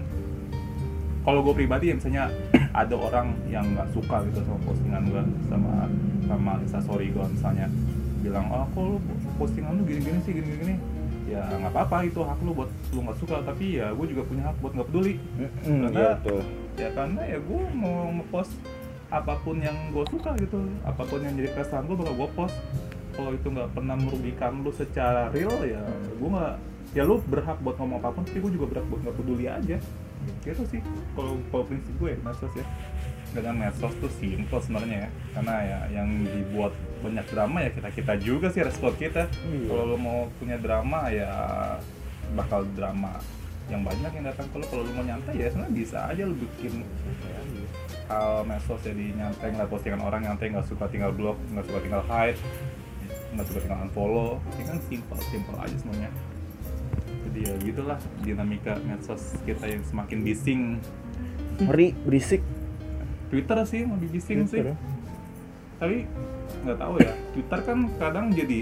kalau 1.24 1.42
gue 1.42 1.54
pribadi 1.58 1.90
ya 1.90 1.94
misalnya 1.98 2.24
ada 2.86 2.94
orang 2.94 3.34
yang 3.50 3.66
nggak 3.74 3.88
suka 3.90 4.22
gitu 4.30 4.46
sama 4.46 4.60
postingan 4.62 5.02
gue 5.10 5.22
sama 5.48 5.72
sama 6.28 6.52
instastory 6.60 7.08
gue 7.08 7.24
misalnya. 7.24 7.66
Bilang 8.20 8.52
oh 8.52 8.68
kok 8.68 8.82
lu 8.84 8.96
postingan 9.40 9.80
lu 9.80 9.82
gini-gini 9.88 10.18
sih 10.28 10.36
gini-gini 10.36 10.76
ya 11.26 11.42
nggak 11.42 11.74
apa-apa 11.74 12.06
itu 12.06 12.22
hak 12.22 12.38
lu 12.40 12.54
buat 12.54 12.70
lu 12.94 13.00
nggak 13.02 13.18
suka 13.18 13.36
tapi 13.42 13.82
ya 13.82 13.90
gue 13.90 14.06
juga 14.06 14.22
punya 14.22 14.42
hak 14.46 14.56
buat 14.62 14.72
nggak 14.78 14.88
peduli. 14.88 15.14
Mm-mm, 15.36 15.78
Karena- 15.90 15.90
iya 15.90 16.10
tuh 16.22 16.42
ya 16.76 16.88
karena 16.94 17.20
ya 17.26 17.38
gue 17.42 17.62
mau 17.74 17.98
ngepost 18.14 18.52
apa 19.06 19.34
pun 19.42 19.56
yang 19.58 19.76
gue 19.90 20.04
suka 20.06 20.30
gitu. 20.38 20.58
Apa 20.82 21.02
pun 21.02 21.18
yang 21.20 21.34
jadi 21.34 21.50
keresahan 21.52 21.84
gue 21.84 21.96
bakal 21.98 22.14
gue 22.14 22.28
post. 22.34 22.56
Kalau 23.16 23.30
itu 23.32 23.48
nggak 23.48 23.70
pernah 23.72 23.96
merugikan 23.96 24.60
lu 24.60 24.70
secara 24.70 25.32
real 25.32 25.56
ya 25.64 25.82
gue 26.14 26.28
nggak 26.28 26.54
ya 26.94 27.02
lu 27.02 27.18
berhak 27.26 27.58
buat 27.60 27.76
ngomong 27.76 27.98
apa 27.98 28.14
pun 28.14 28.22
tapi 28.22 28.38
gue 28.38 28.52
juga 28.54 28.66
berhak 28.70 28.86
buat 28.86 29.00
nggak 29.02 29.16
peduli 29.18 29.46
aja. 29.50 29.76
Gitu 30.42 30.62
sih 30.70 30.80
kalau 31.14 31.38
kalau 31.50 31.64
prinsip 31.66 31.90
gue 31.98 32.14
ya 32.14 32.18
medsos 32.22 32.54
ya. 32.54 32.66
Dengan 33.34 33.54
medsos 33.58 33.92
tuh 33.98 34.08
simple 34.16 34.60
sebenarnya 34.62 35.04
ya 35.04 35.08
karena 35.34 35.54
ya 35.60 35.78
yang 35.92 36.08
dibuat 36.24 36.72
banyak 37.06 37.26
drama 37.30 37.58
ya 37.62 37.70
kita 37.70 37.88
kita 37.94 38.14
juga 38.18 38.50
sih 38.50 38.62
respon 38.66 38.92
kita. 38.98 39.30
Iya. 39.30 39.66
kalau 39.70 39.84
lu 39.94 39.96
mau 39.98 40.18
punya 40.42 40.56
drama 40.58 41.08
ya 41.08 41.30
bakal 42.34 42.66
drama 42.74 43.22
yang 43.66 43.82
banyak 43.82 44.10
yang 44.14 44.26
datang 44.30 44.46
kalau 44.54 44.66
kalau 44.70 44.82
lu 44.86 44.92
mau 44.94 45.06
nyantai 45.06 45.38
ya 45.38 45.50
sebenarnya 45.50 45.74
bisa 45.74 45.98
aja 46.06 46.22
lu 46.22 46.34
bikin 46.38 46.86
hal 48.06 48.46
medsos 48.46 48.78
jadi 48.86 49.14
nyantai 49.18 49.50
ngeliat 49.50 49.70
postingan 49.70 50.02
orang 50.02 50.22
nyantai 50.22 50.54
nggak 50.54 50.66
suka 50.70 50.86
tinggal 50.86 51.10
blok 51.10 51.34
nggak 51.50 51.66
suka 51.66 51.78
tinggal 51.82 52.02
hide 52.06 52.38
nggak 53.36 53.46
suka 53.52 53.58
tinggal 53.68 53.80
unfollow. 53.84 54.30
Ini 54.56 54.62
kan 54.64 54.78
simple 54.88 55.20
simple 55.28 55.56
aja 55.60 55.76
semuanya. 55.76 56.10
Jadi 57.28 57.38
ya 57.44 57.54
gitulah 57.60 57.98
dinamika 58.24 58.74
medsos 58.80 59.36
kita 59.44 59.68
yang 59.68 59.82
semakin 59.84 60.18
bising. 60.24 60.60
Ngeri 61.60 61.92
berisik. 62.08 62.42
Twitter 63.28 63.58
sih 63.68 63.82
lebih 63.84 64.08
bising 64.08 64.48
sih. 64.48 64.62
Twitter 64.62 64.72
ya. 64.72 64.76
tapi 65.76 66.08
nggak 66.66 66.80
tahu 66.82 66.94
ya. 66.98 67.14
Twitter 67.32 67.60
kan 67.62 67.78
kadang 67.96 68.26
jadi 68.34 68.60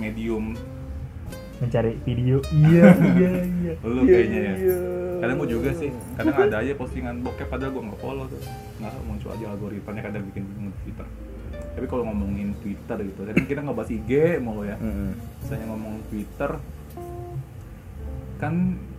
medium. 0.00 0.56
Mencari 1.60 1.92
video. 2.08 2.40
Iya 2.64 2.88
iya 2.96 3.30
iya. 3.44 3.74
Lu 3.84 4.02
kayaknya 4.08 4.40
ya. 4.40 4.54
Iya. 4.56 4.78
kadang 5.20 5.36
gue 5.36 5.52
juga 5.52 5.70
sih 5.76 5.92
kadang 6.16 6.32
ada 6.48 6.64
aja 6.64 6.72
postingan 6.72 7.20
bokep 7.20 7.44
padahal 7.52 7.76
gue 7.76 7.82
nggak 7.92 8.00
follow 8.00 8.24
tuh. 8.24 8.40
Nggak 8.80 8.92
muncul 9.04 9.28
aja 9.36 9.44
algoritmanya 9.52 10.02
kadang 10.08 10.22
bikin 10.32 10.42
bingung 10.48 10.72
Twitter. 10.80 11.06
Tapi 11.70 11.86
kalau 11.86 12.04
ngomongin 12.08 12.56
Twitter 12.64 12.98
gitu 13.04 13.20
tadi 13.28 13.40
kita 13.44 13.60
nggak 13.60 13.76
bahas 13.76 13.92
IG 13.92 14.40
mulu 14.40 14.64
ya. 14.64 14.80
Mm-mm. 14.80 15.12
misalnya 15.44 15.66
ngomong 15.70 15.94
Twitter 16.08 16.50
kan 18.40 18.54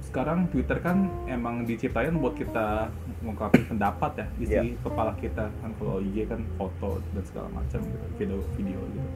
sekarang 0.06 0.40
Twitter 0.54 0.78
kan 0.78 1.10
emang 1.26 1.66
diciptain 1.66 2.14
buat 2.22 2.38
kita 2.38 2.94
mengungkapkan 3.22 3.64
pendapat 3.68 4.12
ya 4.16 4.26
isi 4.38 4.54
Iya. 4.54 4.62
kepala 4.80 5.12
kita 5.16 5.46
kan 5.54 5.72
kalau 5.76 5.98
IG 6.00 6.26
kan 6.26 6.42
foto 6.56 6.90
dan 7.12 7.24
segala 7.24 7.48
macam 7.52 7.80
gitu 7.80 8.06
video 8.18 8.38
video 8.56 8.80
gitu 8.88 9.10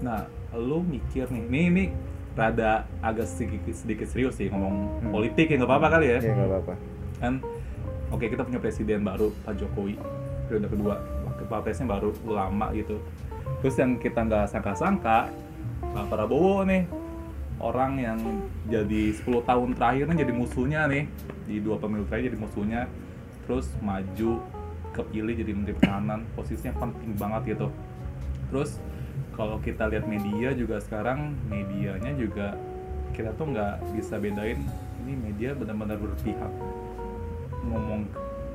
nah 0.00 0.24
lu 0.52 0.80
mikir 0.80 1.26
nih 1.26 1.44
nih 1.44 1.64
ini 1.66 1.84
rada 2.32 2.70
agak 3.00 3.26
sedikit 3.26 3.74
sedikit 3.74 4.06
serius 4.06 4.34
sih 4.34 4.48
ngomong 4.48 4.74
Hmm. 5.00 5.10
politik 5.10 5.46
ya 5.46 5.56
nggak 5.56 5.68
apa-apa 5.68 5.88
kali 5.92 6.06
ya 6.08 6.18
ya 6.18 6.32
nggak 6.32 6.48
apa-apa 6.48 6.74
kan 7.18 7.34
oke 8.08 8.24
kita 8.24 8.42
punya 8.42 8.58
presiden 8.58 9.02
baru 9.02 9.28
Pak 9.42 9.54
Jokowi 9.56 9.94
periode 10.46 10.66
kedua 10.66 10.94
Pak 11.40 11.66
Presiden 11.66 11.88
baru 11.88 12.14
lama 12.24 12.70
gitu 12.70 13.02
terus 13.58 13.74
yang 13.74 13.98
kita 13.98 14.22
nggak 14.22 14.46
sangka-sangka 14.46 15.26
Pak 15.82 16.06
Prabowo 16.06 16.62
nih 16.62 16.86
orang 17.58 17.98
yang 17.98 18.18
jadi 18.64 19.10
10 19.12 19.26
tahun 19.42 19.74
terakhir 19.74 20.04
nih 20.06 20.18
jadi 20.18 20.32
musuhnya 20.32 20.80
nih 20.86 21.04
di 21.44 21.58
dua 21.58 21.76
pemilu 21.76 22.06
terakhir 22.06 22.30
jadi 22.30 22.38
musuhnya 22.38 22.80
terus 23.50 23.66
maju 23.82 24.38
kepilih 24.94 25.34
jadi 25.42 25.50
menteri 25.50 25.74
pertahanan 25.74 26.22
posisinya 26.38 26.70
penting 26.78 27.18
banget 27.18 27.58
gitu. 27.58 27.66
Terus 28.46 28.78
kalau 29.34 29.58
kita 29.58 29.90
lihat 29.90 30.06
media 30.06 30.54
juga 30.54 30.78
sekarang 30.78 31.34
medianya 31.50 32.14
juga 32.14 32.54
kita 33.10 33.34
tuh 33.34 33.50
nggak 33.50 33.90
bisa 33.98 34.22
bedain 34.22 34.62
ini 35.02 35.18
media 35.18 35.58
benar-benar 35.58 35.98
berpihak. 35.98 36.52
Ngomong 37.66 38.06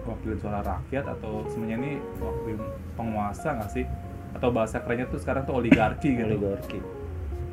wakilin 0.07 0.39
suara 0.39 0.63
rakyat 0.63 1.11
atau 1.11 1.43
sebenarnya 1.51 1.75
ini 1.75 1.93
wakil 2.23 2.55
penguasa 2.95 3.51
nggak 3.51 3.71
sih? 3.75 3.83
Atau 4.31 4.55
bahasa 4.55 4.79
kerennya 4.79 5.11
tuh 5.11 5.19
sekarang 5.19 5.43
tuh 5.43 5.59
oligarki 5.59 6.15
gitu. 6.15 6.39
Oligarki. 6.39 6.79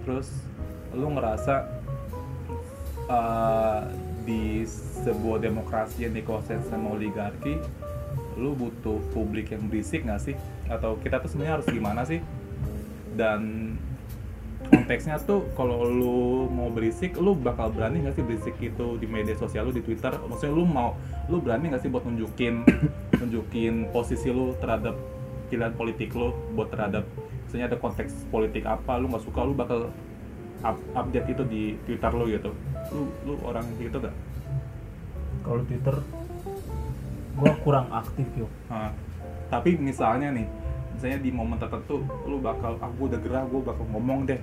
Terus 0.06 0.30
lu 0.94 1.10
ngerasa 1.10 1.66
uh, 3.10 3.82
di 4.22 4.66
sebuah 5.04 5.42
demokrasi 5.42 6.06
yang 6.06 6.14
dikuasai 6.14 6.62
sama 6.66 6.94
oligarki 6.94 7.58
lu 8.40 8.56
butuh 8.56 8.96
publik 9.12 9.52
yang 9.52 9.68
berisik 9.68 10.06
nggak 10.08 10.22
sih? 10.22 10.34
Atau 10.66 10.96
kita 11.04 11.20
tuh 11.20 11.28
sebenarnya 11.28 11.60
harus 11.60 11.68
gimana 11.68 12.02
sih? 12.08 12.24
Dan 13.12 13.74
konteksnya 14.72 15.20
tuh 15.20 15.44
kalau 15.52 15.84
lu 15.84 16.48
mau 16.48 16.72
berisik 16.72 17.18
lu 17.20 17.36
bakal 17.36 17.68
berani 17.68 18.06
nggak 18.06 18.16
sih 18.16 18.24
berisik 18.24 18.56
itu 18.62 18.96
di 18.96 19.04
media 19.04 19.36
sosial 19.36 19.68
lu 19.68 19.72
di 19.74 19.84
Twitter? 19.84 20.16
Maksudnya 20.16 20.54
lu 20.54 20.64
mau 20.64 20.96
lu 21.28 21.42
berani 21.44 21.70
nggak 21.70 21.82
sih 21.84 21.90
buat 21.92 22.08
nunjukin 22.08 22.64
nunjukin 23.20 23.92
posisi 23.92 24.32
lu 24.32 24.56
terhadap 24.58 24.96
pilihan 25.52 25.76
politik 25.76 26.16
lu 26.16 26.32
buat 26.56 26.72
terhadap 26.72 27.04
misalnya 27.44 27.76
ada 27.76 27.76
konteks 27.76 28.24
politik 28.32 28.64
apa 28.64 28.96
lu 28.96 29.12
nggak 29.12 29.28
suka 29.28 29.44
lu 29.44 29.52
bakal 29.52 29.92
up- 30.64 30.86
update 30.96 31.28
itu 31.36 31.42
di 31.44 31.62
Twitter 31.84 32.08
lu 32.16 32.24
gitu 32.32 32.50
lu 32.92 33.02
lu 33.24 33.34
orang 33.42 33.64
gitu 33.76 33.96
gak? 33.96 34.14
kalau 35.42 35.62
Twitter 35.64 35.96
gua 37.34 37.52
kurang 37.58 37.88
aktif 37.90 38.28
yuk 38.36 38.52
Nah, 38.68 38.92
tapi 39.48 39.74
misalnya 39.74 40.30
nih 40.30 40.46
misalnya 40.92 41.18
di 41.18 41.30
momen 41.30 41.56
tertentu 41.56 41.98
lu 42.22 42.38
bakal 42.38 42.76
ah 42.78 42.90
gua 42.90 43.06
udah 43.08 43.20
gerah 43.20 43.44
gua 43.44 43.60
bakal 43.66 43.84
ngomong 43.88 44.24
deh 44.24 44.40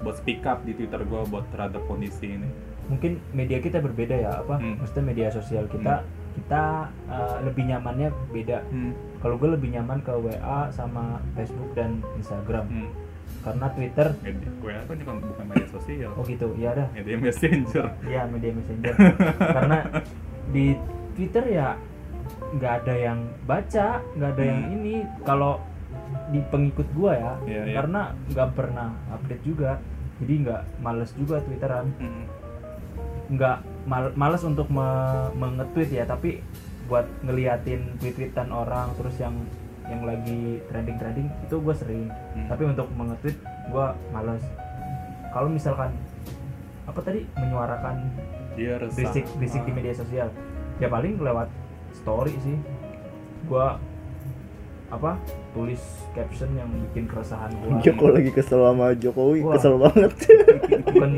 buat 0.00 0.16
speak 0.16 0.40
up 0.42 0.64
di 0.64 0.72
Twitter 0.72 0.96
gue 0.98 1.20
buat 1.28 1.44
terhadap 1.50 1.84
kondisi 1.84 2.32
ini. 2.32 2.48
mungkin 2.88 3.20
media 3.30 3.60
kita 3.60 3.78
berbeda 3.78 4.16
ya 4.16 4.40
apa 4.40 4.56
Hmm. 4.56 4.80
maksudnya 4.80 5.04
media 5.04 5.28
sosial 5.28 5.68
kita 5.68 6.02
kita 6.32 6.88
uh, 7.06 7.38
lebih 7.44 7.68
nyamannya 7.68 8.08
beda 8.32 8.64
Hmm. 8.66 8.96
kalau 9.20 9.36
gue 9.36 9.52
lebih 9.52 9.70
nyaman 9.70 10.00
ke 10.00 10.10
WA 10.10 10.66
sama 10.70 11.20
Facebook 11.36 11.70
dan 11.74 12.00
Instagram 12.16 12.64
Hmm. 12.66 12.90
Karena 13.40 13.66
Twitter 13.70 14.08
Media, 14.20 14.50
gue 14.52 14.70
kan 14.78 14.96
bukan 14.98 15.16
bukan 15.24 15.44
media 15.46 15.68
sosial. 15.68 16.10
oh 16.12 16.22
gitu 16.22 16.52
ya 16.54 16.70
dah 16.72 16.88
Media 16.92 17.16
messenger. 17.16 17.84
ya 18.04 18.22
media 18.26 18.52
messenger 18.52 18.94
karena 19.56 19.78
di 20.48 20.76
Twitter 21.14 21.44
ya 21.48 21.68
nggak 22.50 22.72
ada 22.80 22.94
yang 22.96 23.18
baca 23.42 23.88
nggak 24.12 24.30
ada 24.30 24.42
yang 24.42 24.60
Hmm. 24.62 24.74
ini 24.74 24.94
kalau 25.22 25.62
di 26.28 26.40
pengikut 26.44 26.86
gua 26.92 27.12
ya 27.12 27.32
Iya, 27.42 27.62
iya. 27.62 27.74
karena 27.76 28.00
nggak 28.28 28.48
pernah 28.52 28.88
update 29.10 29.42
juga 29.42 29.78
jadi 30.18 30.34
nggak 30.42 30.62
males 30.78 31.10
juga 31.14 31.40
twitteran 31.40 31.86
Hmm. 31.96 32.24
nggak 33.30 33.56
mal- 33.84 34.14
males 34.14 34.42
untuk 34.42 34.66
me- 34.68 35.30
mengetweet 35.32 35.90
ya 35.92 36.04
tapi 36.04 36.42
buat 36.84 37.06
ngeliatin 37.22 37.94
tweet-tweetan 37.96 38.50
orang 38.50 38.90
terus 38.94 39.14
yang 39.16 39.38
yang 39.90 40.02
lagi 40.02 40.40
trending-trending 40.64 41.26
itu 41.42 41.56
gue 41.56 41.74
sering 41.74 42.06
Hmm. 42.30 42.46
tapi 42.46 42.62
untuk 42.64 42.86
mengetweet 42.90 43.36
gue 43.66 43.84
males 44.08 44.44
kalau 45.28 45.46
misalkan 45.46 45.90
apa 46.82 47.00
tadi 47.00 47.26
menyuarakan 47.34 47.96
Dia 48.52 48.78
resah. 48.78 48.94
berisik 48.96 49.26
berisik 49.36 49.62
di 49.62 49.70
Ah. 49.70 49.76
media 49.76 49.92
sosial 49.92 50.28
ya 50.78 50.86
paling 50.86 51.14
lewat 51.16 51.46
story 51.92 52.34
sih 52.40 52.56
gua 53.44 53.78
apa 54.88 55.14
tulis 55.52 55.78
caption 56.12 56.50
yang 56.52 56.66
bikin 56.88 57.06
keresahan 57.06 57.50
gua 57.56 57.78
Joko 57.84 58.10
lagi 58.10 58.30
kesel 58.30 58.58
sama 58.60 58.90
Jokowi, 58.92 59.38
Wah. 59.40 59.54
kesel 59.54 59.74
banget 59.76 60.12
bukan 60.84 61.10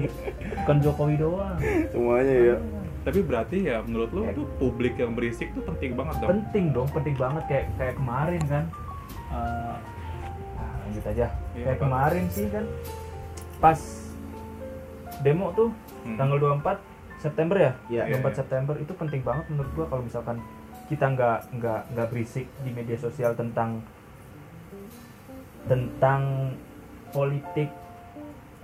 bukan 0.59 0.77
Jokowi 0.78 1.15
doang 1.16 1.57
semuanya 1.89 2.35
ya. 2.35 2.57
Tapi 3.03 3.19
berarti 3.20 3.57
ya 3.65 3.83
menurut 3.83 4.11
lo 4.11 4.23
tuh 4.31 4.47
publik 4.57 4.95
yang 4.95 5.12
berisik 5.12 5.51
tuh 5.53 5.62
penting 5.65 5.93
banget 5.93 6.23
dong. 6.23 6.31
penting 6.31 6.65
dong 6.70 6.89
penting 6.89 7.15
banget 7.15 7.43
kayak 7.47 7.66
kayak 7.74 7.95
kemarin 7.97 8.43
kan 8.47 8.65
Eh, 9.29 9.74
ah, 10.55 10.73
lanjut 10.83 11.05
aja 11.07 11.27
Iya, 11.53 11.65
kayak 11.65 11.73
apa? 11.73 11.83
kemarin 11.83 12.24
sih 12.29 12.47
kan 12.47 12.65
pas 13.59 13.81
demo 15.19 15.51
tuh 15.53 15.70
Hmm. 16.03 16.15
tanggal 16.15 16.37
24 16.37 16.79
September 17.16 17.57
ya 17.57 17.73
Iya. 17.89 18.03
24 18.05 18.12
Iya, 18.12 18.19
iya. 18.23 18.37
September 18.37 18.74
itu 18.77 18.93
penting 18.93 19.23
banget 19.23 19.45
menurut 19.49 19.70
gua 19.73 19.87
kalau 19.89 20.03
misalkan 20.03 20.37
kita 20.87 21.07
nggak 21.09 21.39
nggak 21.55 21.81
nggak 21.91 22.07
berisik 22.09 22.47
di 22.61 22.70
media 22.70 22.95
sosial 22.97 23.33
tentang 23.33 23.81
tentang 25.65 26.53
politik 27.09 27.70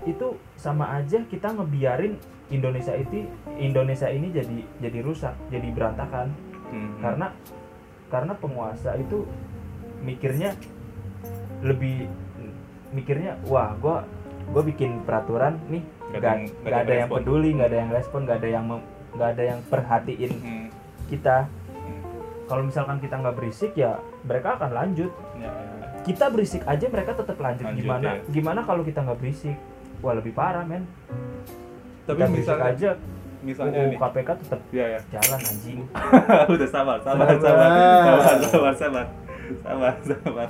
itu 0.05 0.27
sama 0.55 0.95
aja 0.95 1.23
kita 1.25 1.49
ngebiarin 1.53 2.19
Indonesia 2.49 2.93
itu 2.93 3.29
Indonesia 3.55 4.09
ini 4.09 4.29
jadi 4.29 4.57
jadi 4.79 4.99
rusak 5.01 5.35
jadi 5.49 5.69
berantakan 5.69 6.33
Hmm. 6.69 7.01
karena 7.01 7.27
karena 8.07 8.33
penguasa 8.35 8.93
itu 8.95 9.25
mikirnya 9.99 10.53
lebih 11.61 12.09
mikirnya 12.91 13.37
wah 13.45 13.73
gua 13.75 14.05
gua 14.49 14.63
bikin 14.63 15.01
peraturan 15.03 15.57
nih 15.67 15.81
Nggak 16.09 16.09
nggak 16.09 16.25
ada 16.25 16.29
yang- 16.31 16.45
nggak 16.63 16.79
ada 16.79 16.95
yang 16.95 17.09
peduli 17.11 17.49
nggak 17.53 17.69
ada 17.69 17.79
yang 17.79 17.91
respon 17.91 18.21
nggak 18.23 18.39
ada 18.39 18.49
yang 18.51 18.65
nggak 19.11 19.29
ada 19.31 19.43
yang 19.45 19.61
perhatiin 19.67 20.33
Hmm. 20.35 20.67
kita 21.07 21.37
Hmm. 21.45 22.01
kalau 22.45 22.63
misalkan 22.63 22.97
kita 22.99 23.15
nggak 23.19 23.35
berisik 23.35 23.73
ya 23.75 23.93
mereka 24.23 24.57
akan 24.57 24.71
lanjut 24.71 25.13
Ya, 25.35 25.49
ya. 25.49 25.53
kita 26.03 26.25
berisik 26.29 26.63
aja 26.65 26.87
mereka 26.87 27.13
tetap 27.15 27.37
lanjut, 27.37 27.65
Lanjut, 27.67 27.81
gimana 27.83 28.09
ya. 28.11 28.21
gimana 28.27 28.61
kalau 28.63 28.83
kita 28.83 29.01
nggak 29.01 29.19
berisik 29.19 29.57
wah 29.99 30.13
lebih 30.13 30.33
parah 30.33 30.65
men 30.65 30.85
Tapi 32.09 32.21
berisik 32.25 32.41
misalnya, 32.41 32.73
aja 32.73 32.91
misalnya 33.45 33.79
UU 33.85 33.91
nih, 33.93 33.99
KPK 34.01 34.29
tetap 34.41 34.61
ya 34.73 34.87
ya. 34.97 35.01
jalan 35.13 35.41
anjing 35.45 35.79
Udah 36.57 36.69
sabar, 36.73 36.99
sabar, 37.05 37.27
Sabar. 37.37 37.39
sabar, 37.45 37.69
sabar, 37.69 38.35
sabar, 38.49 38.75
sabar, 38.75 39.07
sabar, 39.63 39.95
sabar. 40.25 40.49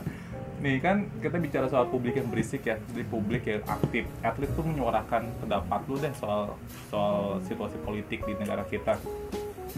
Nih 0.58 0.82
kan 0.82 1.06
kita 1.22 1.38
bicara 1.38 1.66
soal 1.70 1.86
publik 1.86 2.18
yang 2.18 2.26
berisik 2.30 2.66
ya, 2.66 2.78
di 2.90 3.02
publik 3.06 3.46
yang 3.46 3.62
aktif. 3.66 4.06
Atlet 4.26 4.50
tuh 4.58 4.66
menyuarakan 4.66 5.30
pendapat 5.42 5.80
lu 5.86 5.96
deh 6.02 6.10
soal 6.18 6.58
soal 6.90 7.38
situasi 7.46 7.78
politik 7.86 8.26
di 8.26 8.34
negara 8.34 8.66
kita. 8.66 8.98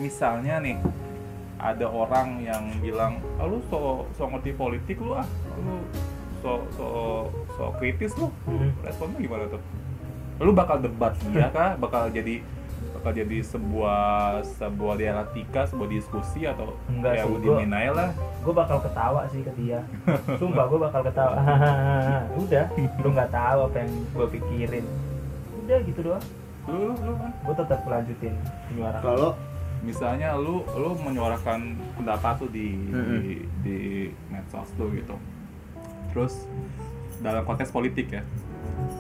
Misalnya 0.01 0.57
nih, 0.61 0.81
ada 1.61 1.85
orang 1.85 2.41
yang 2.41 2.65
bilang, 2.81 3.21
ah, 3.37 3.45
lu 3.45 3.61
so 3.69 4.09
so 4.17 4.25
ngerti 4.33 4.57
politik 4.57 4.97
lu 5.05 5.13
ah, 5.13 5.29
lu 5.61 5.85
so 6.41 6.65
so 6.73 6.87
so 7.61 7.69
kritis 7.77 8.17
lu. 8.17 8.33
Hmm. 8.49 8.73
Responnya 8.81 9.21
gimana 9.21 9.45
tuh? 9.53 9.61
Lu 10.41 10.51
bakal 10.57 10.81
debat 10.81 11.13
dia 11.31 11.53
kah? 11.53 11.77
Bakal 11.77 12.11
jadi 12.11 12.41
bakal 12.97 13.17
jadi 13.17 13.41
sebuah 13.41 14.01
sebuah 14.45 14.95
dialektika, 15.01 15.65
sebuah 15.65 15.89
diskusi 15.89 16.45
atau 16.45 16.77
Enggak 16.85 17.17
kayak 17.17 17.27
sih, 17.33 17.49
Minaya 17.65 17.91
lah. 17.97 18.11
gue 18.41 18.53
bakal 18.53 18.77
ketawa 18.81 19.21
sih 19.29 19.41
ke 19.41 19.53
dia 19.57 19.81
sumpah 20.41 20.65
gue 20.69 20.81
bakal 20.81 21.01
ketawa 21.05 21.37
udah 22.45 22.67
lu 22.77 23.09
nggak 23.13 23.33
tahu 23.33 23.59
apa 23.69 23.77
yang 23.81 23.91
gue 24.05 24.27
pikirin 24.37 24.85
udah 25.65 25.79
gitu 25.85 26.01
doang 26.05 26.25
Lu, 26.69 26.77
lu, 26.77 26.93
lu 26.93 27.13
kan? 27.17 27.33
gue 27.33 27.55
tetap 27.57 27.81
lanjutin 27.89 28.35
penyuaraan 28.69 29.01
Kalau 29.01 29.31
Misalnya 29.81 30.37
lu 30.37 30.61
lu 30.77 30.93
menyuarakan 31.01 31.73
pendapat 31.97 32.37
tuh 32.37 32.53
di 32.53 32.77
di, 32.85 33.33
di 33.65 33.79
medsos 34.29 34.69
lu 34.77 34.93
gitu. 34.93 35.17
Terus 36.13 36.45
dalam 37.25 37.49
konteks 37.49 37.73
politik 37.73 38.13
ya. 38.13 38.21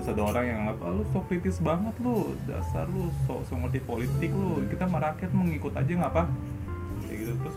Terus 0.00 0.08
ada 0.10 0.22
orang 0.24 0.44
yang 0.44 0.60
ah, 0.70 0.90
lu 0.90 1.04
so 1.10 1.20
kritis 1.24 1.60
banget 1.60 1.92
lu, 2.00 2.32
dasar 2.44 2.88
lu 2.88 3.12
so, 3.24 3.44
so 3.44 3.54
ngerti 3.54 3.80
politik 3.82 4.30
lu, 4.32 4.64
kita 4.66 4.84
mah 4.84 5.12
rakyat 5.12 5.30
mengikut 5.30 5.72
aja 5.74 5.88
nggak 5.90 6.12
apa? 6.12 6.24
Kayak 7.04 7.16
gitu 7.20 7.32
terus 7.40 7.56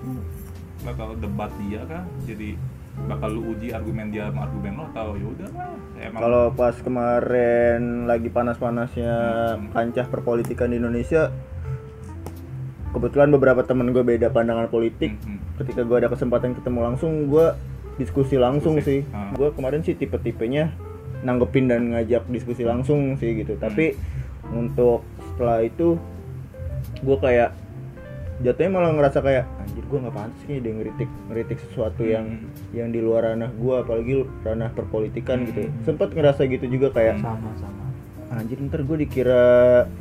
bakal 0.84 1.08
debat 1.16 1.52
dia 1.64 1.82
kah? 1.88 2.04
Jadi 2.24 2.60
bakal 2.94 3.34
lu 3.34 3.58
uji 3.58 3.74
argumen 3.74 4.14
dia 4.14 4.30
sama 4.30 4.46
argumen 4.46 4.78
lo 4.78 4.86
atau 4.94 5.18
ya 5.18 5.26
udah 5.26 5.50
lah 5.50 5.74
emang 5.98 6.22
kalau 6.22 6.44
pas 6.54 6.78
kemarin 6.78 8.06
lagi 8.06 8.30
panas-panasnya 8.30 9.14
Hmm. 9.58 9.74
kancah 9.74 10.06
perpolitikan 10.06 10.70
di 10.70 10.78
Indonesia, 10.78 11.34
kebetulan 12.94 13.34
beberapa 13.34 13.66
temen 13.66 13.90
gue 13.90 14.04
beda 14.04 14.30
pandangan 14.30 14.70
politik. 14.70 15.18
Hmm, 15.18 15.38
hmm. 15.38 15.58
Ketika 15.58 15.82
gue 15.82 15.98
ada 15.98 16.10
kesempatan 16.10 16.54
ketemu 16.54 16.80
langsung, 16.86 17.30
gue 17.30 17.48
diskusi 17.98 18.38
langsung 18.38 18.78
Diskusi. 18.78 19.02
sih. 19.06 19.14
Ah. 19.14 19.34
Gue 19.34 19.50
kemarin 19.54 19.82
sih 19.82 19.94
tipe-tipenya 19.94 20.74
nanggepin 21.24 21.66
dan 21.66 21.92
ngajak 21.92 22.28
diskusi 22.28 22.62
langsung 22.62 23.16
sih 23.18 23.34
gitu. 23.34 23.56
Hmm. 23.56 23.64
Tapi 23.64 23.96
untuk 24.52 25.02
setelah 25.34 25.64
itu, 25.64 25.96
gue 27.00 27.18
kayak 27.18 27.56
jatuhnya 28.44 28.72
malah 28.72 28.92
ngerasa 28.92 29.24
kayak 29.24 29.46
anjir 29.62 29.86
gue 29.88 30.00
nggak 30.04 30.14
pantas 30.14 30.42
nih 30.46 30.58
dia 30.60 30.74
ngeritik 30.74 31.10
ngeritik 31.30 31.58
sesuatu 31.64 32.02
yang 32.04 32.26
Hmm. 32.28 32.50
yang 32.76 32.90
di 32.90 33.00
luar 33.00 33.30
ranah 33.30 33.48
gue 33.50 33.76
apalagi 33.78 34.14
ranah 34.42 34.74
perpolitikan 34.74 35.48
gitu 35.48 35.64
Hmm. 35.64 35.74
sempet 35.86 36.12
ngerasa 36.12 36.44
gitu 36.46 36.66
juga 36.68 36.92
kayak 36.92 37.22
sama 37.24 37.54
sama 37.56 37.86
anjir 38.34 38.58
ntar 38.60 38.82
gue 38.84 38.98
dikira 39.00 39.46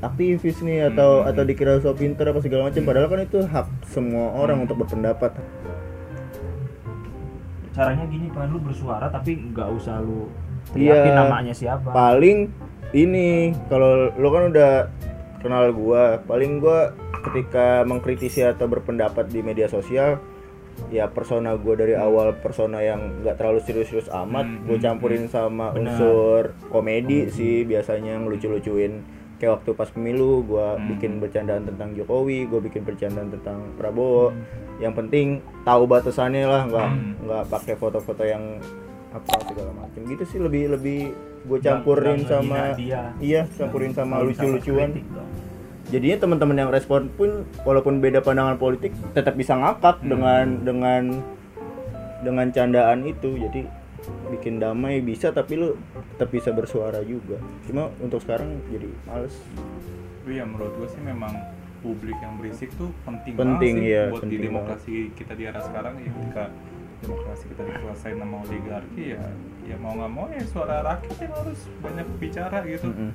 aktivis 0.01 0.59
nih 0.59 0.91
atau 0.91 1.23
Hmm. 1.23 1.29
atau 1.31 1.43
dikira 1.45 1.79
so 1.79 1.93
pinter 1.93 2.25
apa 2.25 2.41
segala 2.41 2.67
macam 2.67 2.83
padahal 2.83 3.07
kan 3.07 3.21
itu 3.21 3.39
hak 3.45 3.67
semua 3.87 4.33
orang 4.35 4.59
Hmm. 4.59 4.65
untuk 4.67 4.77
berpendapat 4.81 5.31
caranya 7.73 8.05
gini 8.05 8.29
pan 8.29 8.49
lu 8.49 8.59
bersuara 8.59 9.09
tapi 9.09 9.39
nggak 9.49 9.69
usah 9.73 10.01
lu 10.01 10.29
Iya. 10.73 10.93
teriakin 10.95 11.15
namanya 11.15 11.53
siapa 11.53 11.89
paling 11.89 12.39
ini 12.93 13.29
kalau 13.67 14.09
lo 14.11 14.29
kan 14.29 14.43
udah 14.49 14.73
kenal 15.39 15.71
gua 15.71 16.21
paling 16.23 16.59
gua 16.59 16.93
ketika 17.23 17.83
mengkritisi 17.83 18.43
atau 18.43 18.67
berpendapat 18.67 19.27
di 19.27 19.41
media 19.41 19.67
sosial 19.67 20.19
ya 20.89 21.05
persona 21.07 21.55
gue 21.55 21.75
dari 21.77 21.93
awal 21.93 22.33
persona 22.35 22.81
yang 22.81 23.21
nggak 23.21 23.37
terlalu 23.37 23.61
serius-serius 23.61 24.09
amat 24.11 24.43
Hmm, 24.43 24.65
gue 24.65 24.75
hmm, 24.75 24.83
campurin 24.83 25.25
sama 25.29 25.69
Benar. 25.69 25.79
unsur 25.79 26.43
komedi 26.67 27.29
sih 27.29 27.63
biasanya 27.63 28.17
yang 28.17 28.25
lucu-lucuin 28.25 29.05
kayak 29.37 29.61
waktu 29.61 29.71
pas 29.73 29.87
pemilu 29.87 30.43
gue 30.43 30.69
Hmm. 30.73 30.89
bikin 30.89 31.21
bercandaan 31.21 31.63
tentang 31.65 31.93
Jokowi 31.93 32.49
gue 32.49 32.61
bikin 32.63 32.83
bercandaan 32.83 33.29
tentang 33.31 33.77
Prabowo 33.77 34.33
Hmm. 34.33 34.43
yang 34.79 34.91
penting 34.93 35.39
tahu 35.63 35.85
batasannya 35.85 36.43
lah 36.43 36.63
nggak 36.65 36.89
Hmm. 36.89 37.13
nggak 37.23 37.45
pakai 37.47 37.75
foto-foto 37.77 38.25
yang 38.25 38.59
apa 39.13 39.33
segala 39.45 39.73
macam 39.77 40.01
gitu 40.09 40.25
sih 40.25 40.39
lebih 40.41 40.63
lebih 40.73 41.01
gue 41.43 41.59
campurin 41.61 42.25
nggak 42.25 42.31
sama 42.33 42.61
dia. 42.79 43.13
iya 43.21 43.41
campurin 43.59 43.93
sama 43.93 44.25
lucu-lucuan. 44.25 44.91
jadinya 45.93 46.17
teman-teman 46.25 46.57
yang 46.57 46.71
respon 46.73 47.13
pun 47.13 47.45
walaupun 47.69 48.01
beda 48.01 48.25
pandangan 48.25 48.57
politik 48.57 48.97
tetap 49.13 49.37
bisa 49.37 49.53
ngakak 49.59 50.01
Hmm. 50.01 50.09
dengan 50.09 50.47
dengan 50.65 51.03
dengan 52.23 52.47
candaan 52.55 53.03
itu. 53.05 53.35
Jadi 53.37 53.67
bikin 54.31 54.59
damai 54.63 55.03
bisa 55.03 55.31
tapi 55.31 55.59
lu 55.59 55.77
tetap 56.17 56.33
bisa 56.33 56.51
bersuara 56.55 57.03
juga. 57.05 57.37
Cuma 57.69 57.91
untuk 58.01 58.23
sekarang 58.23 58.63
jadi 58.71 58.89
males. 59.05 59.35
Tapi 60.23 60.39
ya 60.39 60.47
menurut 60.47 60.73
gue 60.79 60.89
sih 60.89 61.03
memang 61.03 61.35
publik 61.83 62.15
yang 62.23 62.39
berisik 62.39 62.71
tuh 62.79 62.95
penting, 63.03 63.35
Penting, 63.35 63.75
banget 63.75 63.83
sih 63.83 63.91
iya, 63.91 64.03
buat 64.09 64.23
di 64.25 64.39
demokrasi 64.39 64.95
kita 65.19 65.33
di 65.35 65.43
era 65.51 65.61
sekarang 65.61 65.99
ya 65.99 66.09
ketika 66.15 66.45
demokrasi 67.03 67.45
kita 67.51 67.63
dikuasain 67.67 68.17
sama 68.17 68.37
oligarki 68.41 69.05
ya 69.13 69.23
ya 69.63 69.77
mau 69.79 69.93
nggak 69.93 70.11
mau 70.11 70.27
ya 70.29 70.43
suara 70.47 70.83
rakyat 70.83 71.17
yang 71.19 71.35
harus 71.35 71.61
banyak 71.79 72.07
bicara 72.17 72.59
gitu 72.63 72.89
Mm-mm. 72.89 73.11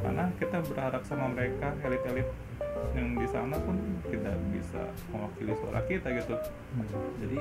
karena 0.00 0.24
kita 0.36 0.56
berharap 0.62 1.02
sama 1.04 1.26
mereka 1.28 1.72
elit-elit 1.80 2.28
yang 2.90 3.12
di 3.14 3.28
sana 3.28 3.54
pun 3.60 3.76
tidak 4.08 4.34
bisa 4.50 4.80
mewakili 5.10 5.52
suara 5.54 5.80
kita 5.84 6.08
gitu 6.12 6.34
jadi 7.20 7.38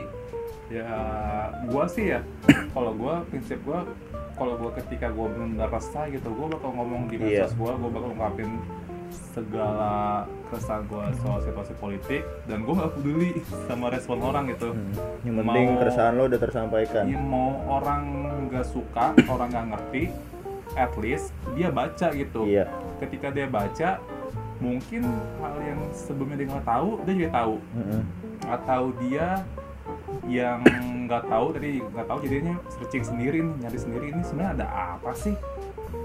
ya 0.70 0.88
gua 1.68 1.86
sih 1.88 2.12
ya 2.12 2.20
kalau 2.76 2.92
gua 2.94 3.24
prinsip 3.28 3.58
gua 3.64 3.88
kalau 4.36 4.56
gua 4.56 4.72
ketika 4.76 5.10
gua 5.10 5.28
benar 5.32 5.68
resah 5.68 6.06
gitu 6.08 6.28
gua 6.32 6.48
bakal 6.52 6.72
ngomong 6.76 7.08
di 7.08 7.16
Iya. 7.18 7.48
medsos 7.48 7.56
gua 7.56 7.74
gua 7.76 7.90
bakal 7.90 8.10
ngungkapin 8.14 8.50
segala 9.10 10.24
keresahan 10.48 10.84
gua 10.86 11.10
soal 11.16 11.40
situasi 11.40 11.74
politik 11.76 12.22
dan 12.46 12.62
gua 12.62 12.74
nggak 12.80 12.94
peduli 12.96 13.32
sama 13.66 13.90
respon 13.90 14.18
orang 14.20 14.50
gitu 14.50 14.72
Hmm. 14.72 14.94
Yang 15.22 15.36
penting 15.40 15.66
Mau- 15.68 15.80
keresahan 15.80 16.14
lo 16.14 16.24
udah 16.26 16.40
tersampaikan. 16.40 17.04
Ya, 17.06 17.18
mau 17.18 17.50
orang 17.68 18.02
nggak 18.46 18.66
suka 18.66 19.06
orang 19.26 19.48
nggak 19.48 19.68
ngerti 19.70 20.04
at 20.74 20.94
least 20.96 21.30
dia 21.54 21.70
baca 21.70 22.08
gitu 22.12 22.46
Iya. 22.46 22.70
ketika 23.00 23.30
dia 23.30 23.46
baca 23.46 23.98
mungkin 24.60 25.02
hal 25.40 25.56
yang 25.58 25.80
sebelumnya 25.90 26.36
dia 26.36 26.48
nggak 26.48 26.68
tahu 26.68 26.90
dia 27.02 27.14
jadi 27.18 27.32
tahu 27.34 27.56
Mm-mm. 27.74 28.02
atau 28.46 28.84
dia 28.98 29.28
yang 30.26 30.62
nggak 31.02 31.26
tahu 31.26 31.46
tadi 31.52 31.82
nggak 31.82 32.06
tahu 32.06 32.20
jadinya 32.22 32.56
searching 32.70 33.02
sendiri 33.04 33.38
nih, 33.40 33.56
nyari 33.58 33.78
sendiri 33.78 34.06
ini 34.10 34.22
sebenarnya 34.22 34.54
ada 34.56 34.68
apa 34.94 35.12
sih 35.16 35.34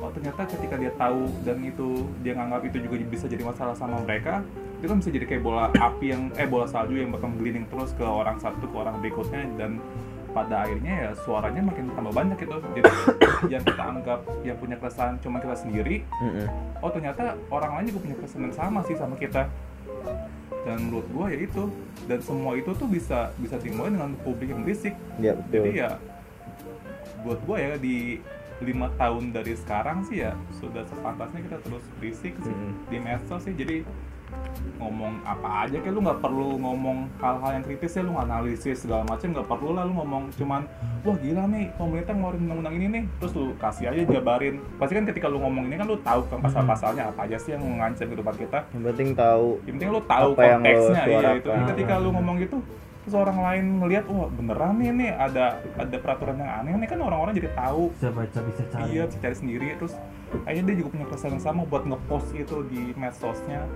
oh 0.04 0.12
ternyata 0.12 0.44
ketika 0.44 0.76
dia 0.76 0.92
tahu 1.00 1.24
dan 1.48 1.64
itu 1.64 2.04
dia 2.20 2.36
nganggap 2.36 2.60
itu 2.68 2.76
juga 2.84 3.00
bisa 3.08 3.24
jadi 3.24 3.40
masalah 3.40 3.72
sama 3.72 4.04
mereka 4.04 4.44
itu 4.84 4.86
kan 4.92 5.00
bisa 5.00 5.10
jadi 5.16 5.24
kayak 5.24 5.42
bola 5.42 5.72
api 5.80 6.12
yang 6.12 6.28
eh 6.36 6.44
bola 6.44 6.68
salju 6.68 7.00
yang 7.00 7.08
bakal 7.08 7.32
menggelinding 7.32 7.64
terus 7.72 7.96
ke 7.96 8.04
orang 8.04 8.36
satu 8.36 8.68
ke 8.68 8.76
orang 8.76 9.00
berikutnya 9.00 9.48
dan 9.56 9.80
pada 10.34 10.66
akhirnya 10.66 10.92
ya 10.92 11.10
suaranya 11.22 11.62
makin 11.62 11.94
tambah 11.94 12.10
banyak 12.10 12.36
gitu. 12.42 12.58
Jadi 12.74 12.90
yang 13.54 13.62
kita 13.62 13.82
anggap 13.86 14.20
yang 14.42 14.58
punya 14.58 14.76
keresahan 14.82 15.14
cuma 15.22 15.38
kita 15.38 15.54
sendiri 15.54 16.02
oh 16.82 16.90
ternyata 16.90 17.38
orang 17.54 17.80
lain 17.80 17.94
juga 17.94 18.00
punya 18.10 18.16
kesan 18.18 18.50
yang 18.50 18.54
sama 18.58 18.82
sih 18.84 18.98
sama 18.98 19.14
kita. 19.14 19.46
Dan 20.66 20.90
menurut 20.90 21.06
gua 21.14 21.30
ya 21.30 21.38
itu. 21.38 21.70
Dan 22.10 22.18
semua 22.20 22.58
itu 22.58 22.74
tuh 22.74 22.88
bisa 22.90 23.30
bisa 23.38 23.56
dimulai 23.62 23.94
dengan 23.94 24.12
publik 24.20 24.50
yang 24.50 24.66
berisik. 24.66 24.92
Iya 25.22 25.38
jadi 25.48 25.70
ya 25.72 25.90
buat 27.24 27.40
gua 27.46 27.56
ya 27.56 27.80
di 27.80 28.20
lima 28.60 28.86
tahun 28.94 29.30
dari 29.30 29.56
sekarang 29.56 30.02
sih 30.02 30.20
ya 30.20 30.32
sudah 30.52 30.84
sepantasnya 30.84 31.40
kita 31.42 31.58
terus 31.60 31.82
berisik 31.96 32.34
sih 32.38 32.50
Mm-mm. 32.50 32.72
di 32.86 32.98
medsos 32.98 33.42
sih 33.42 33.52
jadi 33.52 33.82
ngomong 34.76 35.22
apa 35.22 35.62
aja 35.62 35.78
kayak 35.78 35.94
lu 35.94 36.02
nggak 36.02 36.18
perlu 36.18 36.58
ngomong 36.58 37.06
hal-hal 37.16 37.50
yang 37.52 37.62
kritis 37.62 37.94
ya 37.94 38.02
lu 38.02 38.14
analisis 38.14 38.82
segala 38.82 39.02
macam 39.04 39.30
nggak 39.30 39.46
perlu 39.46 39.70
lah 39.70 39.82
lu 39.82 39.94
ngomong 39.94 40.26
cuman 40.34 40.66
wah 41.00 41.16
gila 41.16 41.46
nih 41.46 41.70
pemerintah 41.72 42.12
ngeluarin 42.12 42.42
undang-undang 42.42 42.74
ini 42.74 42.86
nih 42.88 43.02
terus 43.16 43.32
lu 43.32 43.54
kasih 43.56 43.84
aja 43.88 44.02
jabarin 44.04 44.58
pasti 44.74 44.92
kan 44.92 45.06
ketika 45.06 45.26
lu 45.26 45.38
ngomong 45.38 45.64
ini 45.64 45.76
kan 45.76 45.86
lu 45.86 45.98
tahu 46.00 46.20
kan 46.26 46.38
pasal-pasalnya 46.40 47.02
apa 47.08 47.20
aja 47.24 47.36
sih 47.36 47.54
yang 47.54 47.62
mengancam 47.62 48.04
kehidupan 48.04 48.34
kita 48.36 48.58
Yang 48.72 48.82
penting 48.88 49.08
tahu. 49.14 49.48
yang 49.62 49.74
penting 49.76 49.90
lu 49.92 50.00
tahu 50.02 50.30
Apa 50.32 50.42
yang 50.42 50.58
lu 50.58 50.64
konteksnya 50.64 51.02
suarakan. 51.04 51.34
itu 51.36 51.48
ketika 51.70 51.94
lu 51.96 52.08
ngomong 52.10 52.36
gitu 52.40 52.56
terus 53.04 53.20
orang 53.20 53.36
lain 53.36 53.84
ngelihat 53.84 54.08
wah 54.08 54.32
beneran 54.32 54.80
nih 54.80 54.88
nih 54.96 55.10
ada 55.12 55.60
ada 55.76 55.96
peraturan 56.00 56.40
yang 56.40 56.52
aneh 56.64 56.72
nih. 56.80 56.88
Kan 56.88 57.04
orang-orang 57.04 57.36
jadi 57.36 57.52
tahu. 57.52 57.92
Bisa 57.92 58.08
baca 58.08 58.38
bisa 58.48 58.62
cari? 58.72 58.88
Iya 58.96 59.02
bisa 59.12 59.18
cari 59.20 59.36
sendiri. 59.36 59.66
Terus 59.76 59.94
akhirnya 60.48 60.64
dia 60.72 60.76
juga 60.80 60.88
punya 60.96 61.06
keresahan 61.12 61.32
yang 61.36 61.44
sama 61.44 61.60
buat 61.68 61.84
ngepost 61.84 62.28
itu 62.32 62.56
di 62.72 62.82
medsosnya. 62.96 63.68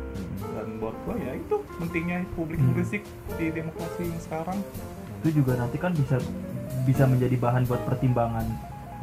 Dan 0.56 0.80
buat 0.80 0.96
gua 1.04 1.14
ya 1.20 1.36
itu 1.36 1.60
pentingnya 1.76 2.24
publik 2.32 2.56
berisik 2.72 3.04
di 3.36 3.46
demokrasi 3.52 4.08
yang 4.08 4.22
sekarang. 4.24 4.58
Itu 5.20 5.44
juga 5.44 5.60
nanti 5.60 5.76
kan 5.76 5.92
bisa 5.92 6.16
bisa 6.88 7.04
menjadi 7.04 7.36
bahan 7.36 7.68
buat 7.68 7.84
pertimbangan 7.84 8.48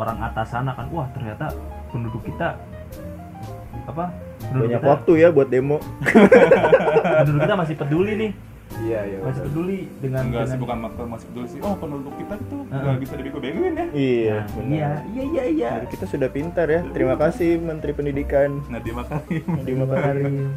orang 0.02 0.18
atas 0.26 0.58
sana 0.58 0.74
kan. 0.74 0.90
Wah 0.90 1.06
ternyata 1.14 1.54
penduduk 1.94 2.26
kita 2.26 2.58
apa 3.86 4.10
penduduk 4.42 4.74
Banyak 4.74 4.82
kita, 4.82 4.90
waktu 4.90 5.12
ya 5.22 5.30
buat 5.30 5.54
demo. 5.54 5.78
penduduk 7.22 7.42
kita 7.46 7.56
masih 7.62 7.78
peduli 7.78 8.14
nih 8.18 8.55
Iya 8.76 9.00
iya. 9.08 9.18
masih 9.20 9.42
peduli 9.46 9.80
dengan 9.98 10.22
enggak 10.26 10.42
sih 10.42 10.48
dengan 10.48 10.62
bukan 10.62 10.78
makna 10.82 11.04
masih 11.08 11.26
peduli 11.28 11.48
sih 11.48 11.60
oh 11.60 11.76
penduduk 11.76 12.14
kita 12.18 12.34
tuh 12.44 12.62
Heeh. 12.66 12.82
nggak 12.82 12.98
bisa 13.00 13.14
dibego-begoin 13.16 13.74
ya 13.74 13.86
Iya. 13.90 14.36
Nah, 14.36 14.46
benar. 14.52 14.68
iya 14.68 14.90
iya 15.08 15.24
iya 15.24 15.44
iya 15.48 15.70
Jadi 15.78 15.88
kita 15.90 16.06
sudah 16.06 16.30
pintar 16.30 16.68
ya. 16.68 16.82
Terima 16.88 17.16
kasih 17.16 17.50
Menteri 17.58 17.92
Pendidikan. 17.92 18.50
nah 18.68 18.80
dimakarin 18.80 19.44
Terima 19.64 19.86
kasih. 19.88 20.50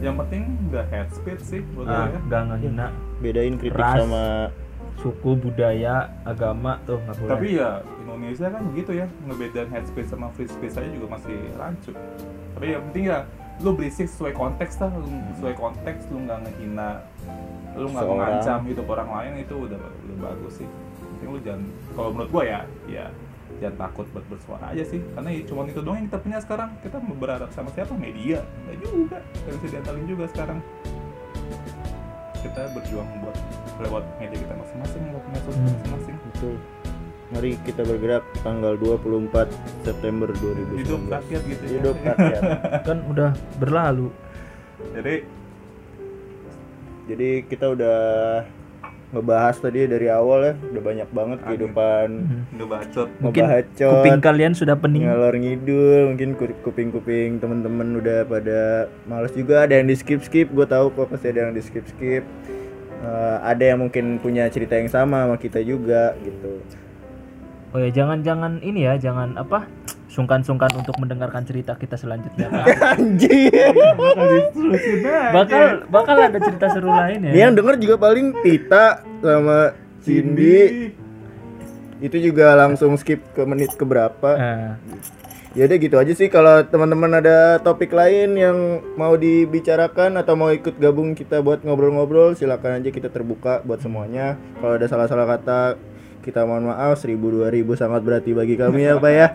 yang 0.00 0.16
penting 0.16 0.42
nggak 0.66 0.86
head 0.88 1.08
speech 1.10 1.42
sih 1.42 1.60
buat 1.70 1.84
ah, 1.84 2.08
ya 2.08 2.18
nggak 2.18 2.42
ngehina 2.50 2.86
Bedain 3.20 3.54
kritik 3.54 3.76
Ras. 3.76 4.00
sama 4.00 4.24
suku 4.94 5.30
budaya 5.36 5.94
agama 6.22 6.80
tuh 6.82 6.96
nggak 6.98 7.16
boleh 7.18 7.30
Tapi 7.30 7.48
ya 7.54 7.70
Indonesia 8.02 8.46
kan 8.48 8.62
begitu 8.66 8.90
ya 8.94 9.06
ngebedain 9.22 9.68
head 9.68 9.84
speech 9.84 10.08
sama 10.08 10.32
free 10.32 10.46
speech 10.46 10.74
aja 10.74 10.88
juga 10.88 11.06
masih 11.10 11.36
rancu. 11.54 11.92
Tapi 12.52 12.66
yang 12.68 12.82
penting 12.88 13.04
ya 13.06 13.18
lu 13.60 13.76
berisik 13.76 14.08
sesuai 14.08 14.32
konteks 14.32 14.80
lah, 14.80 14.90
lu 14.96 15.06
sesuai 15.36 15.54
konteks 15.54 16.08
lu 16.08 16.24
nggak 16.24 16.38
ngehina, 16.48 17.04
lu 17.76 17.86
nggak 17.92 18.06
mengancam 18.08 18.60
hidup 18.64 18.86
orang 18.88 19.08
lain 19.12 19.32
itu 19.44 19.54
udah 19.54 19.76
udah 19.76 20.16
bagus 20.18 20.64
sih. 20.64 20.68
Penting 21.18 21.28
lu 21.28 21.38
jangan 21.44 21.62
kalau 21.92 22.08
menurut 22.16 22.30
gua 22.32 22.44
ya 22.48 22.60
ya 22.88 23.06
jangan 23.60 23.76
takut 23.86 24.06
buat 24.10 24.24
bersuara 24.32 24.72
aja 24.72 24.82
sih. 24.88 24.98
Karena 25.12 25.28
ya 25.30 25.40
cuma 25.44 25.68
itu 25.68 25.80
doang 25.84 26.00
yang 26.00 26.08
kita 26.08 26.18
punya 26.24 26.38
sekarang. 26.40 26.70
Kita 26.80 26.96
berharap 26.98 27.50
sama 27.52 27.68
siapa? 27.76 27.92
Media. 27.94 28.40
Nggak 28.64 28.76
juga. 28.82 29.18
Nggak 29.20 29.52
bisa 29.60 29.66
diantalin 29.76 30.06
juga 30.08 30.24
sekarang. 30.32 30.58
Kita 32.42 32.62
berjuang 32.74 33.08
buat 33.22 33.36
lewat 33.78 34.04
media 34.18 34.38
kita 34.42 34.54
masing-masing 34.58 35.02
lewat 35.14 35.24
medsos 35.30 35.54
Hmm. 35.54 35.64
masing-masing. 35.70 36.16
Betul. 36.32 36.56
Mari 37.32 37.56
kita 37.64 37.80
bergerak 37.82 38.24
tanggal 38.44 38.76
24 38.76 39.48
September 39.82 40.28
2019. 40.28 40.84
hidup 40.84 41.02
rakyat 41.08 41.42
gitu 41.48 41.64
ya 41.64 41.76
Hidup 41.80 41.96
rakyat. 41.98 42.42
kan 42.88 42.98
udah 43.08 43.30
berlalu 43.56 44.08
jadi 44.92 45.24
Jadi 47.02 47.30
kita 47.50 47.66
udah 47.72 47.98
ngebahas 49.12 49.60
tadi 49.60 49.84
dari 49.84 50.08
awal 50.08 50.40
ya, 50.40 50.54
udah 50.72 50.82
banyak 50.82 51.08
banget 51.12 51.38
Angin. 51.38 51.48
kehidupan 51.50 52.08
ngebacot 52.56 53.08
mungkin 53.20 53.42
ngebacot, 53.44 53.92
kuping 53.92 54.20
kalian 54.24 54.52
sudah 54.56 54.72
pening 54.72 55.04
ngalor 55.04 55.36
ngidul, 55.36 56.08
mungkin 56.08 56.32
ku- 56.32 56.58
kuping-kuping 56.64 57.36
temen-temen 57.36 58.00
udah 58.00 58.24
pada 58.24 58.60
males 59.04 59.34
juga, 59.36 59.68
ada 59.68 59.76
yang 59.76 59.84
di 59.84 59.92
skip 59.92 60.24
skip, 60.24 60.48
gue 60.48 60.64
tahu 60.64 60.88
kok 60.96 61.12
pasti 61.12 61.28
ada 61.28 61.44
yang 61.44 61.52
di 61.52 61.60
skip 61.60 61.84
skip. 61.84 62.24
Eh, 63.02 63.36
ada 63.42 63.64
yang 63.66 63.82
mungkin 63.82 64.16
punya 64.16 64.46
cerita 64.46 64.78
yang 64.78 64.86
sama 64.86 65.26
sama 65.26 65.36
kita 65.36 65.58
juga 65.60 66.14
gitu. 66.22 66.62
Oh 67.72 67.78
ya 67.80 67.90
jangan 67.92 68.20
jangan 68.20 68.60
ini 68.60 68.84
ya 68.86 68.94
jangan 69.00 69.36
apa 69.36 69.68
sungkan-sungkan 70.12 70.68
untuk 70.76 70.92
mendengarkan 71.00 71.40
cerita 71.48 71.72
kita 71.72 71.96
selanjutnya 71.96 72.52
Anjir. 72.92 73.72
bakal 75.32 75.88
bakal 75.88 76.16
ada 76.20 76.36
cerita 76.36 76.68
seru 76.68 76.92
lain 76.92 77.32
ya 77.32 77.48
yang 77.48 77.56
denger 77.56 77.80
juga 77.80 77.96
paling 77.96 78.36
Tita 78.44 79.00
sama 79.24 79.72
Cindy. 80.02 80.90
Itu 82.02 82.18
juga 82.18 82.58
langsung 82.58 82.98
skip 82.98 83.22
ke 83.30 83.46
menit 83.46 83.78
ke 83.78 83.86
berapa. 83.86 84.30
Nah, 84.34 84.74
Ya 85.52 85.68
udah 85.68 85.76
gitu 85.76 86.00
aja 86.00 86.12
sih 86.16 86.32
kalau 86.32 86.64
teman-teman 86.64 87.20
ada 87.20 87.60
topik 87.60 87.92
lain 87.92 88.40
yang 88.40 88.80
mau 88.96 89.12
dibicarakan 89.20 90.16
atau 90.16 90.32
mau 90.32 90.48
ikut 90.48 90.80
gabung 90.80 91.12
kita 91.12 91.44
buat 91.44 91.60
ngobrol-ngobrol 91.60 92.32
silakan 92.32 92.80
aja 92.80 92.88
kita 92.88 93.12
terbuka 93.12 93.60
buat 93.60 93.84
semuanya. 93.84 94.40
Kalau 94.64 94.80
ada 94.80 94.88
salah-salah 94.88 95.28
kata 95.28 95.76
kita 96.22 96.46
mohon 96.46 96.70
maaf 96.70 96.96
seribu 96.96 97.28
dua 97.28 97.50
ribu 97.50 97.74
sangat 97.74 98.00
berarti 98.06 98.30
bagi 98.32 98.54
kami 98.54 98.86
ya 98.86 98.96
pak 98.96 99.12
ya. 99.12 99.26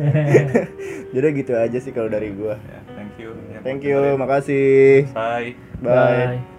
Jadi 1.14 1.26
gitu 1.42 1.52
aja 1.58 1.78
sih 1.82 1.90
kalau 1.90 2.06
dari 2.06 2.30
gua. 2.32 2.54
ya 2.56 2.80
thank 2.94 3.14
you 3.18 3.30
Thank 3.60 3.82
you, 3.84 4.16
makasih. 4.16 5.10
bye 5.12 5.52
Bye. 5.82 6.38
bye 6.38 6.49